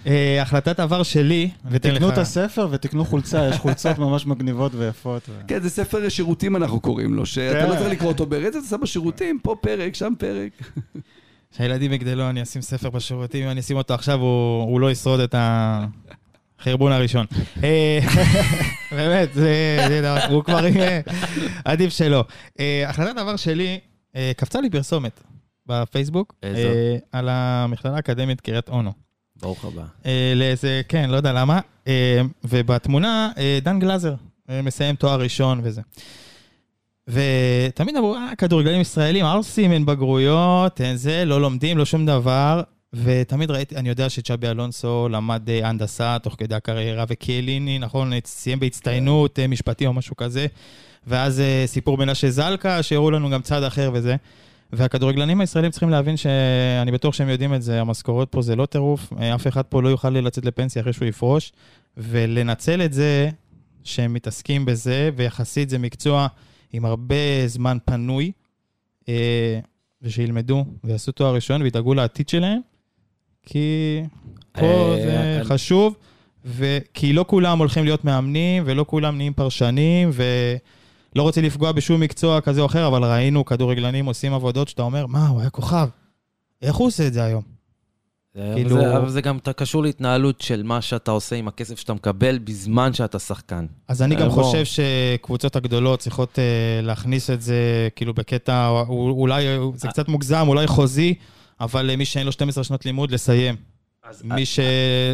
אה, 0.08 0.42
החלטת 0.42 0.80
עבר 0.80 1.04
שלי, 1.04 1.50
ותן 1.72 1.90
לך... 1.90 1.96
תקנו 1.96 2.10
את 2.10 2.18
הספר 2.18 2.68
ותקנו 2.72 3.06
חולצה, 3.06 3.48
יש 3.50 3.58
חולצות 3.58 3.98
ממש 3.98 4.26
מגניבות 4.26 4.72
ויפות. 4.76 5.22
ו- 5.30 5.42
כן, 5.48 5.62
זה 5.62 5.70
ספר 5.70 6.10
שירותים 6.10 6.56
אנחנו 6.56 6.80
קוראים 6.80 7.14
לו, 7.14 7.26
שאתה 7.26 7.60
כן. 7.60 7.70
לא 7.70 7.76
צריך 7.76 7.92
לקרוא 7.92 8.12
אותו 8.12 8.26
ברצף, 8.26 8.58
אתה 8.60 8.68
שם 8.70 8.82
בשירותים, 8.82 9.40
פה 9.44 9.56
פרק, 9.62 9.96
שם 9.96 10.14
פרק. 10.20 10.52
כשהילדים 11.54 11.94
יגדלו, 11.94 12.30
אני 12.30 12.42
אשים 12.44 12.62
ספר 12.62 12.90
בשירותים, 12.90 13.44
אם 13.46 13.50
אני 13.52 13.60
אשים 13.60 13.78
אותו 13.78 13.94
עכשיו, 13.94 14.20
הוא 14.20 14.64
הוא 14.64 14.80
לא 14.80 14.92
ישרוד 14.92 15.20
את 15.20 15.36
החרבון 15.38 16.92
הראשון. 16.92 17.26
אה, 17.64 18.00
באמת, 18.92 19.34
זה 19.34 19.78
זה 19.88 20.02
דבר, 20.02 20.26
הוא 20.30 20.44
כבר 20.44 20.66
עדיף 21.66 21.94
שלא. 21.94 22.26
אה, 22.60 22.86
החלטת 22.90 23.18
עבר 23.18 23.36
שלי, 23.36 23.80
קפצה 24.38 24.62
לי 24.62 24.70
פרסומת 24.70 25.20
בפייסבוק, 25.68 26.36
איזו? 26.44 26.68
אה, 26.68 26.98
על 27.12 27.30
המכללה 27.30 27.96
האקדמית 27.96 28.42
קריית 28.42 28.70
אונו. 28.70 28.92
ברוך 29.42 29.66
הבא. 29.66 29.84
אה, 30.06 30.34
לאיזה, 30.36 30.82
כן, 30.88 31.10
לא 31.10 31.18
יודע 31.18 31.34
למה. 31.34 31.60
אה, 31.88 32.22
ובתמונה, 32.44 33.32
דן 33.62 33.80
גלאזר 33.80 34.16
מסיים 34.50 34.96
תואר 34.96 35.22
ראשון 35.22 35.62
וזה. 35.64 35.82
ותמיד 37.08 37.96
אמרו, 37.96 38.16
אה, 38.16 38.36
כדורגלנים 38.38 38.82
ישראלים, 38.82 39.26
עושים, 39.26 39.72
אין 39.72 39.86
בגרויות, 39.86 40.82
אין 40.82 40.96
זה, 40.96 41.26
לא 41.26 41.42
לומדים, 41.42 41.78
לא 41.78 41.86
שום 41.86 42.06
דבר. 42.06 42.62
ותמיד 42.94 43.52
ראיתי, 43.52 43.76
אני 43.76 43.90
יודע 43.90 44.10
שצ'אבי 44.10 44.48
אלונסו 44.48 45.10
למד 45.10 45.50
הנדסה 45.64 46.18
תוך 46.20 46.36
כדי 46.38 46.56
הקריירה, 46.56 47.06
וקיאליני, 47.08 47.80
נכון, 47.80 48.12
סיים 48.26 48.60
בהצטיינות, 48.60 49.40
משפטי 49.50 49.86
או 49.86 49.94
משהו 49.94 50.16
כזה. 50.16 50.48
ואז 51.08 51.42
סיפור 51.66 51.98
מנשה 51.98 52.30
זלקה, 52.30 52.84
שהראו 52.84 53.12
לנו 53.12 53.30
גם 53.30 53.42
צד 53.42 53.64
אחר 53.64 53.92
וזה. 53.94 54.16
והכדורגלנים 54.74 55.42
הישראלים 55.42 55.72
צריכים 55.72 55.90
להבין 55.90 56.18
שאני 56.18 56.92
בטוח 56.92 57.14
שהם 57.14 57.30
יודעים 57.30 57.54
את 57.54 57.62
זה, 57.62 57.82
המשכורות 57.82 58.32
פה 58.32 58.42
זה 58.42 58.56
לא 58.56 58.66
טירוף, 58.66 59.14
אה, 59.20 59.36
אף 59.36 59.48
אחד 59.48 59.62
פה 59.62 59.82
לא 59.82 59.90
יוכל 59.90 60.10
לצאת 60.10 60.46
לפנסיה 60.46 60.82
אחרי 60.82 60.94
שהוא 60.94 61.08
יפרוש, 61.08 61.52
ולנצל 61.98 62.82
את 62.82 62.94
זה 62.94 63.30
שהם 63.84 64.14
מתעסקים 64.14 64.66
בזה, 64.66 65.10
ויחסית 65.16 65.70
זה 65.70 65.78
מקצוע 65.78 66.28
עם 66.74 66.86
הרבה 66.86 67.48
זמן 67.48 67.78
פנוי, 67.86 68.32
אה, 69.10 69.60
ושילמדו 70.02 70.66
ויעשו 70.84 71.12
תואר 71.12 71.36
ראשון 71.36 71.62
וידאגו 71.62 71.94
לעתיד 71.94 72.30
שלהם, 72.30 72.60
כי 73.44 74.02
פה 74.52 74.66
אה, 74.66 74.96
זה 75.06 75.40
חשוב, 75.44 75.96
וכי 76.46 77.14
לא 77.14 77.26
כולם 77.28 77.60
הולכים 77.60 77.84
להיות 77.84 78.06
מאמנים, 78.06 78.64
ולא 78.66 78.86
כולם 78.88 79.18
נהיים 79.18 79.34
פרשנים, 79.34 80.10
ולא 81.16 81.24
רוצה 81.24 81.42
לפגוע 81.42 81.72
בשום 81.72 82.02
מקצוע 82.02 82.42
כזה 82.42 82.62
או 82.62 82.66
אחר, 82.66 82.88
אבל 82.88 83.04
ראינו 83.04 83.46
כדורגלנים 83.46 84.06
עושים 84.06 84.34
עבודות 84.34 84.68
שאתה 84.68 84.82
אומר, 84.82 85.06
מה, 85.06 85.28
הוא 85.28 85.42
היה 85.42 85.50
כוכב. 85.50 85.88
איך 86.62 86.76
הוא 86.76 86.88
עושה 86.88 87.08
את 87.08 87.14
זה 87.14 87.24
היום? 87.24 87.42
זה- 88.36 88.52
כאילו- 88.56 88.70
זה- 88.76 88.98
אבל 88.98 89.10
זה 89.10 89.22
גם 89.22 89.40
ת- 89.40 89.50
קשור 89.50 89.84
להתנהלות 89.84 90.42
של 90.42 90.64
מה 90.64 90.82
שאתה 90.82 91.12
עושה 91.12 91.36
עם 91.36 91.48
הכסף 91.48 91.80
שאתה 91.80 91.94
מקבל 91.94 92.38
בזמן 92.38 92.94
שאתה 92.94 93.20
שחקן. 93.20 93.66
אז 93.88 94.02
אני 94.02 94.16
גם 94.16 94.22
אה, 94.22 94.30
בוא. 94.30 94.44
חושב 94.44 94.64
שקבוצות 94.66 95.56
הגדולות 95.56 96.00
צריכות 96.00 96.40
אה, 96.40 96.44
להכניס 96.82 97.30
את 97.30 97.42
זה, 97.42 97.56
כאילו 97.96 98.14
בקטע, 98.14 98.70
אולי 98.90 99.48
אה, 99.48 99.58
זה 99.76 99.88
קצת 99.88 100.08
מוגזם, 100.08 100.46
אולי 100.48 100.68
חוזי, 100.68 101.14
אבל 101.60 101.90
אה, 101.90 101.96
מי 101.96 102.06
שאין 102.06 102.26
לו 102.26 102.32
12 102.32 102.64
שנות 102.64 102.86
לימוד, 102.86 103.12
לסיים. 103.12 103.56
מי, 104.24 104.46
ש... 104.46 104.60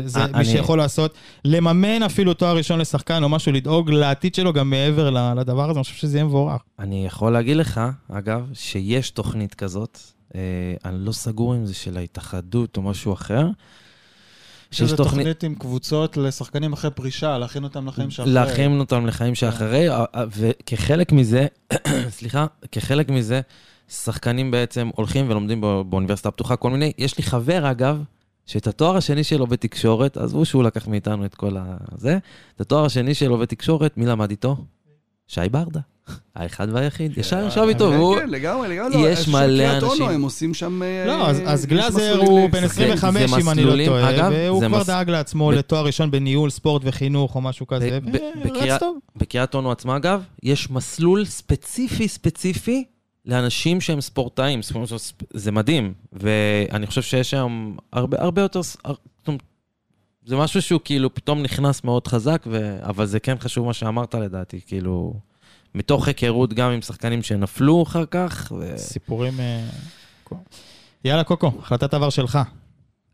זה, 0.06 0.20
אה, 0.20 0.28
מי 0.28 0.34
אני- 0.34 0.46
שיכול 0.46 0.78
לעשות, 0.78 1.14
לממן 1.46 2.04
אפילו 2.04 2.34
תואר 2.34 2.56
ראשון 2.58 2.80
לשחקן 2.80 3.24
או 3.24 3.30
משהו, 3.30 3.52
לדאוג 3.52 3.92
לעתיד 3.92 4.36
שלו 4.36 4.54
גם 4.54 4.70
מעבר 4.70 5.10
ל- 5.10 5.40
לדבר 5.40 5.70
הזה, 5.70 5.80
אני 5.80 5.84
חושב 5.84 5.96
שזה 5.96 6.18
יהיה 6.18 6.26
מבורך. 6.26 6.62
אני 6.80 7.06
יכול 7.06 7.34
להגיד 7.34 7.58
לך, 7.58 7.82
אגב, 8.12 8.50
שיש 8.54 9.10
תוכנית 9.12 9.54
כזאת, 9.54 9.98
אה, 10.36 10.40
אני 10.86 11.06
לא 11.06 11.12
סגור 11.12 11.56
אם 11.56 11.66
זה 11.66 11.74
של 11.74 11.98
ההתאחדות 11.98 12.78
או 12.78 12.82
משהו 12.82 13.14
אחר. 13.14 13.48
יש 14.74 14.82
איזו 14.82 14.96
תוכנית 14.96 15.44
עם 15.44 15.56
קבוצות 15.56 16.18
לשחקנים 16.18 16.74
אחרי 16.74 16.92
פרישה, 16.92 17.38
להכין 17.38 17.64
אותם 17.64 17.88
לחיים 17.88 18.12
שאחרי. 18.12 18.34
להכין 18.34 18.80
אותם 18.80 19.06
לחיים 19.06 19.36
שאחרי, 19.36 19.90
אה, 19.90 20.06
אה, 20.16 20.24
וכחלק 20.38 21.12
מזה, 21.12 21.48
סליחה, 22.18 22.46
כחלק 22.72 23.10
מזה, 23.10 23.42
שחקנים 23.90 24.52
בעצם 24.52 24.90
הולכים 24.96 25.30
ולומדים 25.30 25.62
בא- 25.62 25.82
באוניברסיטה 25.90 26.30
הפתוחה 26.30 26.56
כל 26.56 26.70
מיני. 26.70 26.92
יש 26.98 27.18
לי 27.18 27.24
חבר, 27.24 27.72
אגב, 27.72 28.04
שאת 28.52 28.68
התואר 28.68 28.98
השני 28.98 29.23
שלו 29.23 29.48
בתקשורת, 29.48 30.18
עזבו 30.18 30.45
שהוא 30.45 30.64
לקח 30.64 30.88
מאיתנו 30.88 31.26
את 31.26 31.36
כל 31.36 31.56
הזה, 31.57 32.18
את 32.56 32.61
התואר 32.61 32.86
השני 32.86 33.14
שלו 33.14 33.38
בתקשורת, 33.38 33.98
מי 33.98 34.06
למד 34.06 34.30
איתו? 34.30 34.57
שי 35.28 35.41
ברדה. 35.52 35.80
האחד 36.36 36.68
והיחיד. 36.72 37.18
ישר 37.18 37.48
ישב 37.48 37.65
איתו, 37.68 37.90
כן, 37.90 37.95
והוא... 37.95 38.15
כן, 38.15 38.30
לגמרי, 38.30 38.69
לגמרי. 38.69 39.03
לא, 39.03 39.10
יש 39.10 39.19
איפה 39.19 39.32
מלא 39.32 39.78
אנשים. 39.78 40.10
הם 40.10 40.22
עושים 40.22 40.53
שם... 40.53 40.84
אה, 40.84 41.03
לא, 41.07 41.30
אז, 41.30 41.65
גלאזר 41.65 42.18
הוא 42.18 42.49
בן 42.49 42.64
לשחקנים. 42.64 42.91
25, 42.91 43.30
זה 43.30 43.38
אם 43.41 43.49
אני 43.49 43.64
לא 43.64 43.86
טועה, 43.86 44.10
אגב, 44.10 44.32
והוא 44.36 44.64
כבר 44.68 44.84
דאג 44.84 45.10
לעצמו 45.10 45.52
לתואר 45.52 45.86
ראשון 45.86 46.11
בניהול 46.11 46.49
ספורט 46.49 46.82
וחינוך 46.86 47.36
או 47.36 47.41
משהו 47.41 47.68
כזה, 47.68 47.99
ורץ 48.44 48.80
טוב. 48.80 48.98
בקריית 49.15 49.56
אונו 49.56 49.72
עצמה, 49.72 49.98
אגב, 49.98 50.23
יש 50.44 50.72
מסלול 50.72 51.26
ספציפי 51.26 52.07
ספציפי 52.07 52.84
לאנשים 53.26 53.81
שהם 53.81 54.02
ספורטאים. 54.02 54.60
זה 55.34 55.52
מדהים, 55.52 55.93
ואני 56.14 56.88
חושב 56.88 57.02
שיש 57.02 57.34
היום 57.34 57.77
הרבה, 57.93 58.22
הרבה 58.22 58.41
יותר... 58.41 58.61
זה 60.26 60.35
משהו 60.35 60.61
שהוא 60.61 60.81
כאילו 60.84 61.14
פתאום 61.14 61.41
נכנס 61.43 61.84
מאוד 61.84 62.07
חזק, 62.07 62.43
ו... 62.48 62.80
אבל 62.84 63.06
זה 63.06 63.19
כן 63.19 63.35
חשוב 63.39 63.65
מה 63.65 63.73
שאמרת 63.73 64.15
לדעתי, 64.15 64.60
כאילו, 64.65 65.14
מתוך 65.76 66.07
היכרות 66.07 66.53
גם 66.53 66.72
עם 66.72 66.81
שחקנים 66.81 67.22
שנפלו 67.22 67.84
אחר 67.84 68.06
כך. 68.11 68.52
ו... 68.60 68.77
סיפורים... 68.77 69.39
אה, 69.39 69.68
יאללה, 71.06 71.23
קוקו, 71.23 71.52
החלטת 71.60 71.93
עבר 71.93 72.10
שלך. 72.10 72.39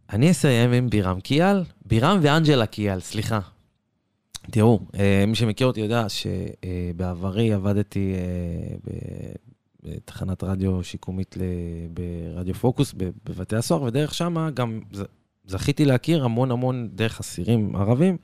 אני 0.09 0.31
אסיים 0.31 0.71
עם 0.71 0.89
בירם 0.89 1.19
קיאל, 1.19 1.63
בירם 1.85 2.19
ואנג'לה 2.21 2.65
קיאל, 2.65 2.99
סליחה. 2.99 3.39
תראו, 4.51 4.79
אה, 4.99 5.23
מי 5.27 5.35
שמכיר 5.35 5.67
אותי 5.67 5.79
יודע 5.79 6.05
שבעברי 6.09 7.53
עבדתי 7.53 8.13
בתחנת 9.88 10.43
רדיו 10.43 10.84
שיקומית 10.84 11.38
ל- 11.38 11.41
ברדיו 11.93 12.55
פוקוס 12.55 12.93
בבתי 12.97 13.55
הסוהר, 13.55 13.81
ודרך 13.84 14.14
שמה 14.14 14.49
גם 14.51 14.80
זכיתי 15.45 15.85
להכיר 15.85 16.26
המון 16.26 16.51
המון, 16.51 16.89
דרך 16.93 17.19
אסירים 17.19 17.76
ערבים, 17.76 18.18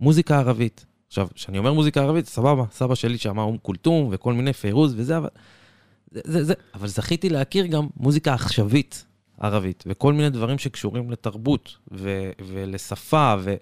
מוזיקה 0.00 0.38
ערבית. 0.38 0.86
עכשיו, 1.06 1.28
כשאני 1.34 1.58
אומר 1.58 1.72
מוזיקה 1.72 2.00
ערבית, 2.00 2.26
סבבה, 2.26 2.64
סבא 2.70 2.94
שלי 2.94 3.18
שאמר 3.18 3.42
אום 3.42 3.56
כולתום 3.62 4.08
וכל 4.10 4.32
מיני 4.32 4.52
פיירוז 4.52 4.94
וזה, 4.96 5.16
אבל... 5.16 5.28
זה, 6.10 6.20
זה, 6.24 6.44
זה, 6.44 6.54
אבל 6.74 6.88
זכיתי 6.88 7.28
להכיר 7.28 7.66
גם 7.66 7.86
מוזיקה 7.96 8.34
עכשווית 8.34 9.04
ערבית, 9.40 9.84
וכל 9.86 10.12
מיני 10.12 10.30
דברים 10.30 10.58
שקשורים 10.58 11.10
לתרבות 11.10 11.76
ו, 11.92 12.30
ולשפה, 12.46 13.34
ו, 13.40 13.54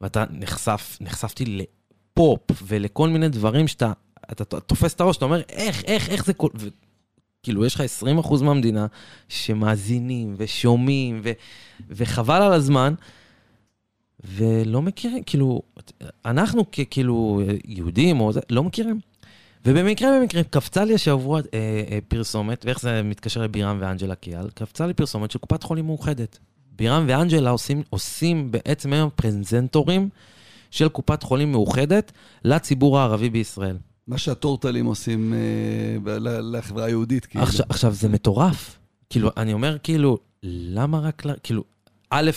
ואתה 0.00 0.24
נחשף, 0.30 0.98
נחשפתי 1.00 1.44
לפופ 1.46 2.62
ולכל 2.66 3.08
מיני 3.08 3.28
דברים 3.28 3.68
שאתה 3.68 3.92
אתה, 4.32 4.44
תופס 4.44 4.94
את 4.94 5.00
הראש, 5.00 5.16
אתה 5.16 5.24
אומר, 5.24 5.40
איך, 5.48 5.84
איך, 5.84 6.08
איך 6.08 6.24
זה 6.24 6.32
כל... 6.32 6.48
ו, 6.54 6.68
כאילו, 7.42 7.64
יש 7.64 7.74
לך 7.74 7.82
20% 8.24 8.42
מהמדינה 8.42 8.86
שמאזינים 9.28 10.34
ושומעים, 10.38 11.20
ו, 11.24 11.32
וחבל 11.88 12.42
על 12.42 12.52
הזמן, 12.52 12.94
ולא 14.24 14.82
מכירים, 14.82 15.22
כאילו, 15.22 15.62
אנחנו 16.24 16.70
ככאילו 16.70 17.42
יהודים 17.64 18.20
או 18.20 18.32
זה, 18.32 18.40
לא 18.50 18.64
מכירים. 18.64 19.00
ובמקרה 19.64 20.20
במקרה 20.20 20.42
קפצה 20.44 20.84
לי 20.84 20.94
השבוע 20.94 21.40
אה, 21.54 21.82
אה, 21.90 21.98
פרסומת, 22.08 22.64
ואיך 22.64 22.80
זה 22.80 23.02
מתקשר 23.02 23.42
לבירם 23.42 23.78
ואנג'לה 23.80 24.14
קיאל, 24.14 24.50
קפצה 24.50 24.86
לי 24.86 24.94
פרסומת 24.94 25.30
של 25.30 25.38
קופת 25.38 25.62
חולים 25.62 25.86
מאוחדת. 25.86 26.38
בירם 26.76 27.04
ואנג'לה 27.08 27.50
עושים, 27.50 27.82
עושים 27.90 28.50
בעצם 28.50 28.92
היום 28.92 29.10
פרזנטורים 29.16 30.08
של 30.70 30.88
קופת 30.88 31.22
חולים 31.22 31.52
מאוחדת 31.52 32.12
לציבור 32.44 32.98
הערבי 32.98 33.30
בישראל. 33.30 33.76
מה 34.08 34.18
שהטורטלים 34.18 34.86
עושים 34.86 35.34
אה, 35.34 36.18
לחברה 36.42 36.84
היהודית, 36.84 37.26
כאילו. 37.26 37.44
עכשיו, 37.44 37.66
עכשיו, 37.68 37.92
זה 37.92 38.08
מטורף. 38.08 38.78
כאילו, 39.10 39.30
אני 39.36 39.52
אומר, 39.52 39.76
כאילו, 39.82 40.18
למה 40.42 40.98
רק, 41.00 41.26
ל- 41.26 41.34
כאילו, 41.42 41.64
א', 42.10 42.30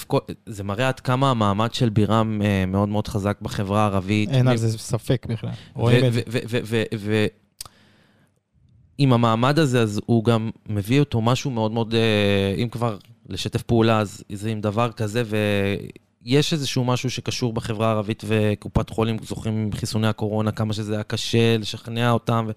זה 0.46 0.64
מראה 0.64 0.88
עד 0.88 1.00
כמה 1.00 1.32
המעמד 1.32 1.74
של 1.74 1.90
בירם 1.90 2.42
אה, 2.42 2.66
מאוד 2.66 2.90
מאוד 2.90 3.08
חזק 3.08 3.38
בחברה 3.42 3.82
הערבית. 3.82 4.30
אין 4.30 4.48
על 4.48 4.58
זה 4.58 4.78
ספק 4.78 5.26
בכלל. 5.30 5.50
רואים 5.76 6.06
את 6.06 6.14
זה. 6.14 6.22
ועם 9.00 9.14
המעמד 9.14 9.60
הזה, 9.60 9.82
אז 9.82 10.02
הוא 10.06 10.24
גם 10.24 10.50
מביא 10.70 11.00
אותו 11.00 11.22
משהו 11.22 11.52
מאוד 11.52 11.72
מאוד, 11.72 11.94
אה, 11.96 12.56
אם 12.64 12.70
כבר 12.70 12.98
לשתף 13.30 13.62
פעולה, 13.62 14.00
אז 14.00 14.24
זה 14.32 14.50
עם 14.50 14.62
דבר 14.62 14.92
כזה, 14.92 15.24
ויש 16.26 16.54
איזשהו 16.54 16.84
משהו 16.84 17.10
שקשור 17.10 17.54
בחברה 17.54 17.88
הערבית 17.88 18.24
וקופת 18.28 18.90
חולים, 18.90 19.18
זוכרים 19.24 19.70
חיסוני 19.74 20.08
הקורונה, 20.08 20.52
כמה 20.52 20.74
שזה 20.74 20.94
היה 20.94 21.04
קשה 21.04 21.58
לשכנע 21.58 22.12
אותם. 22.12 22.46
ו... 22.48 22.52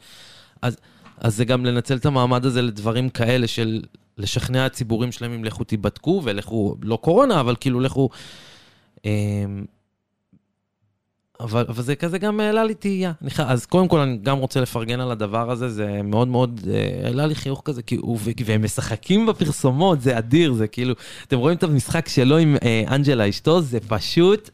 אז, 0.63 0.77
אז 1.19 1.37
זה 1.37 1.45
גם 1.45 1.65
לנצל 1.67 1.97
את 1.97 2.07
המעמד 2.07 2.45
הזה 2.47 2.63
לדברים 2.63 3.09
כאלה 3.09 3.47
של 3.47 3.83
לשכנע 4.19 4.69
ציבורים 4.69 5.13
שלמים, 5.13 5.45
לכו 5.45 5.65
תיבדקו 5.65 6.21
ולכו, 6.25 6.77
לא 6.83 6.97
קורונה, 6.97 7.41
אבל 7.41 7.57
כאילו 7.61 7.81
לכו... 7.81 8.09
אה, 11.41 11.45
אבל, 11.45 11.65
אבל 11.69 11.83
זה 11.83 11.97
כזה 11.97 12.19
גם 12.19 12.41
העלה 12.41 12.65
לי 12.65 12.75
תהייה. 12.75 13.13
אז 13.39 13.67
קודם 13.67 13.89
כל, 13.89 13.99
אני 13.99 14.17
גם 14.17 14.39
רוצה 14.39 14.61
לפרגן 14.61 15.01
על 15.01 15.11
הדבר 15.11 15.51
הזה, 15.51 15.69
זה 15.69 16.03
מאוד 16.05 16.29
מאוד 16.29 16.61
אה, 16.71 17.07
העלה 17.07 17.27
לי 17.27 17.35
חיוך 17.35 17.63
כזה, 17.65 17.83
כי 17.83 17.97
הוא, 17.97 18.19
והם 18.47 18.65
משחקים 18.65 19.27
בפרסומות, 19.27 20.01
זה 20.01 20.19
אדיר, 20.19 20.53
זה 20.53 20.67
כאילו, 20.67 20.95
אתם 21.27 21.39
רואים 21.39 21.57
את 21.57 21.63
המשחק 21.63 22.09
שלו 22.09 22.37
עם 22.37 22.57
אה, 22.63 22.85
אנג'לה 22.89 23.29
אשתו, 23.29 23.61
זה 23.61 23.79
פשוט, 23.89 24.51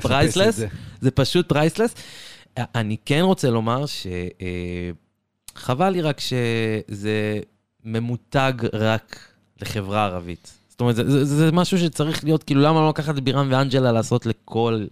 priceless? 0.00 0.56
זה. 0.56 0.66
זה 1.00 1.10
פשוט 1.10 1.48
priceless. 1.48 1.94
אני 2.58 2.96
כן 3.04 3.20
רוצה 3.22 3.50
לומר 3.50 3.84
שחבל 5.56 5.90
לי 5.90 6.00
רק 6.00 6.20
שזה 6.20 7.40
ממותג 7.84 8.52
רק 8.72 9.18
לחברה 9.62 10.04
ערבית. 10.04 10.52
זאת 10.68 10.80
אומרת, 10.80 10.96
זה, 10.96 11.08
זה, 11.10 11.24
זה 11.24 11.52
משהו 11.52 11.78
שצריך 11.78 12.24
להיות, 12.24 12.42
כאילו, 12.42 12.60
למה 12.60 12.80
לא 12.80 12.88
לקחת 12.88 13.18
את 13.18 13.22
בירם 13.22 13.48
ואנג'לה 13.50 13.92
לעשות 13.92 14.26
לכל... 14.26 14.84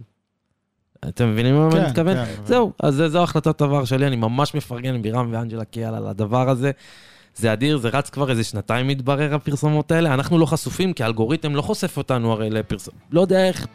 אתם 1.09 1.31
מבינים 1.31 1.55
מה 1.55 1.71
כן, 1.71 1.77
אני 1.77 1.87
מתכוון? 1.87 2.15
כן, 2.15 2.25
זהו, 2.45 2.73
אז 2.83 3.03
זו 3.07 3.23
החלטת 3.23 3.61
עבר 3.61 3.85
שלי, 3.85 4.07
אני 4.07 4.15
ממש 4.15 4.55
מפרגן 4.55 4.95
לבירם 4.95 5.29
ואנג'לה 5.31 5.65
קיאל 5.65 5.95
על 5.95 6.07
הדבר 6.07 6.49
הזה. 6.49 6.71
זה 7.35 7.53
אדיר, 7.53 7.77
זה 7.77 7.89
רץ 7.89 8.09
כבר 8.09 8.29
איזה 8.29 8.43
שנתיים 8.43 8.87
מתברר 8.87 9.35
הפרסומות 9.35 9.91
האלה. 9.91 10.13
אנחנו 10.13 10.37
לא 10.37 10.45
חשופים, 10.45 10.93
כי 10.93 11.03
האלגוריתם 11.03 11.55
לא 11.55 11.61
חושף 11.61 11.97
אותנו 11.97 12.31
הרי 12.31 12.49
לפרסום. 12.49 12.93
לא 13.11 13.21
יודע 13.21 13.47
איך. 13.47 13.67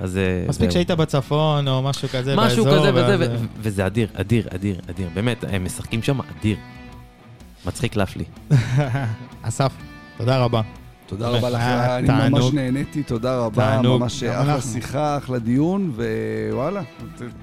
אז 0.00 0.16
אה, 0.18 0.44
מספיק. 0.48 0.70
שהיית 0.70 0.90
בצפון 0.90 1.68
או 1.68 1.82
משהו 1.82 2.08
כזה 2.08 2.36
משהו 2.36 2.64
באזור. 2.64 2.80
כזה 2.80 2.90
וזה, 2.94 3.18
ואז, 3.18 3.42
ו- 3.42 3.46
וזה 3.58 3.86
אדיר, 3.86 4.08
אדיר, 4.14 4.48
אדיר, 4.54 4.80
אדיר. 4.90 5.08
באמת, 5.14 5.44
הם 5.48 5.64
משחקים 5.64 6.02
שם 6.02 6.18
אדיר. 6.20 6.56
מצחיק 7.66 7.96
להפליא. 7.96 8.26
אסף, 9.42 9.72
תודה 10.18 10.38
רבה. 10.38 10.60
תודה 11.08 11.28
רבה 11.28 11.50
לך, 11.50 11.60
היה 11.60 11.98
אני. 11.98 12.28
ממש 12.28 12.52
נהניתי, 12.52 13.02
תודה 13.02 13.38
רבה. 13.38 13.62
תענוג. 13.64 14.00
ממש 14.00 14.22
אחלה. 14.22 14.60
שיחה, 14.60 15.16
אחלה 15.16 15.38
דיון, 15.38 15.92
ווואלה, 16.50 16.80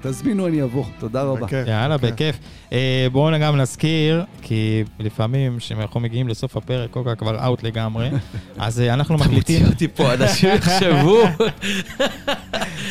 תזמינו, 0.02 0.46
אני 0.46 0.62
אבוא. 0.62 0.84
תודה 0.98 1.22
רבה. 1.22 1.46
יאללה, 1.66 1.96
בכיף. 1.96 2.38
אה, 2.72 3.06
בואו 3.12 3.38
גם 3.40 3.56
נזכיר, 3.56 4.24
כי 4.42 4.84
לפעמים 4.98 5.58
כשאנחנו 5.58 6.00
מגיעים 6.00 6.28
לסוף 6.28 6.56
הפרק, 6.56 6.90
קוקה 6.90 7.14
כבר 7.14 7.44
אאוט 7.44 7.62
לגמרי, 7.62 8.10
אז 8.58 8.80
אה, 8.80 8.94
אנחנו 8.94 9.14
מקליטים... 9.14 9.62
מוציא 9.62 9.72
אותי 9.72 9.88
פה, 9.88 10.14
אנשים 10.14 10.50
יחשבו. 10.56 11.22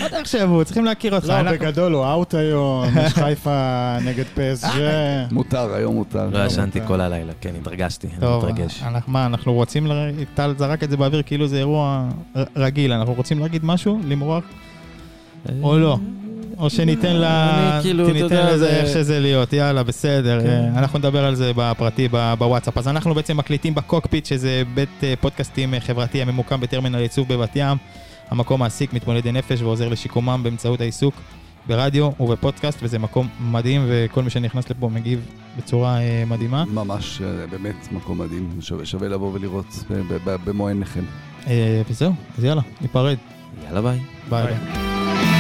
איך 0.01 0.27
שיבואו, 0.27 0.65
צריכים 0.65 0.85
להכיר 0.85 1.15
אותך. 1.15 1.27
לא, 1.27 1.51
בגדול 1.51 1.93
הוא 1.93 2.05
אאוט 2.05 2.33
היום, 2.33 2.85
יש 3.05 3.13
חיפה 3.13 3.97
נגד 4.05 4.23
פסג'. 4.35 4.69
מותר, 5.31 5.73
היום 5.73 5.95
מותר. 5.95 6.29
לא 6.31 6.45
ישנתי 6.45 6.79
כל 6.87 7.01
הלילה, 7.01 7.33
כן, 7.41 7.51
התרגשתי, 7.61 8.07
אני 8.07 8.19
טוב, 8.19 8.45
מתרגש. 8.45 8.83
אנחנו, 8.83 9.11
מה, 9.11 9.25
אנחנו 9.25 9.53
רוצים, 9.53 9.87
ל- 9.87 10.11
טל 10.33 10.53
זרק 10.67 10.83
את 10.83 10.89
זה 10.89 10.97
באוויר 10.97 11.21
כאילו 11.25 11.47
זה 11.47 11.57
אירוע 11.57 12.09
רגיל, 12.55 12.93
אנחנו 12.93 13.13
רוצים 13.13 13.39
להגיד 13.39 13.65
משהו? 13.65 13.99
למרוח? 14.07 14.43
או 15.63 15.77
לא? 15.79 15.97
או 16.57 16.69
שניתן 16.69 17.15
לה... 17.15 17.79
כאילו, 17.81 18.07
ניתן 18.07 18.45
לזה 18.47 18.57
זה- 18.57 18.69
איך 18.79 18.87
שזה 18.87 19.19
להיות, 19.19 19.53
יאללה, 19.53 19.83
בסדר. 19.83 20.41
כן. 20.43 20.47
אה, 20.73 20.79
אנחנו 20.79 20.99
נדבר 20.99 21.25
על 21.25 21.35
זה 21.35 21.51
בפרטי, 21.55 22.07
בוואטסאפ. 22.37 22.77
אז 22.77 22.87
אנחנו 22.87 23.13
בעצם 23.15 23.37
מקליטים 23.37 23.75
בקוקפיט, 23.75 24.25
שזה 24.25 24.63
בית 24.73 24.89
אה, 25.03 25.13
פודקאסטים 25.21 25.73
אה, 25.73 25.79
חברתי 25.79 26.21
הממוקם 26.21 26.59
בטרמינל 26.61 26.99
ייצוב 26.99 27.27
בבת 27.33 27.51
ים. 27.55 27.77
המקום 28.29 28.59
מעסיק 28.59 28.93
מתמודדי 28.93 29.31
נפש 29.31 29.61
ועוזר 29.61 29.89
לשיקומם 29.89 30.39
באמצעות 30.43 30.81
העיסוק 30.81 31.13
ברדיו 31.67 32.09
ובפודקאסט, 32.19 32.79
וזה 32.83 32.99
מקום 32.99 33.27
מדהים, 33.39 33.81
וכל 33.87 34.23
מי 34.23 34.29
שנכנס 34.29 34.69
לפה 34.69 34.89
מגיב 34.89 35.19
בצורה 35.57 35.97
אה, 36.01 36.23
מדהימה. 36.27 36.65
ממש, 36.65 37.21
אה, 37.21 37.47
באמת 37.47 37.91
מקום 37.91 38.17
מדהים, 38.21 38.49
שווה- 38.61 38.85
שווה 38.85 39.07
לבוא 39.07 39.31
ולראות 39.33 39.83
ב- 40.25 40.35
במו 40.45 40.67
עיניכם. 40.67 41.03
אה, 41.47 41.81
וזהו, 41.89 42.13
אז 42.37 42.43
יאללה, 42.43 42.61
ניפרד. 42.81 43.17
יאללה 43.65 43.81
ביי. 43.81 43.99
ביי. 44.29 44.43
ביי. 44.45 44.53
ביי. 44.55 45.34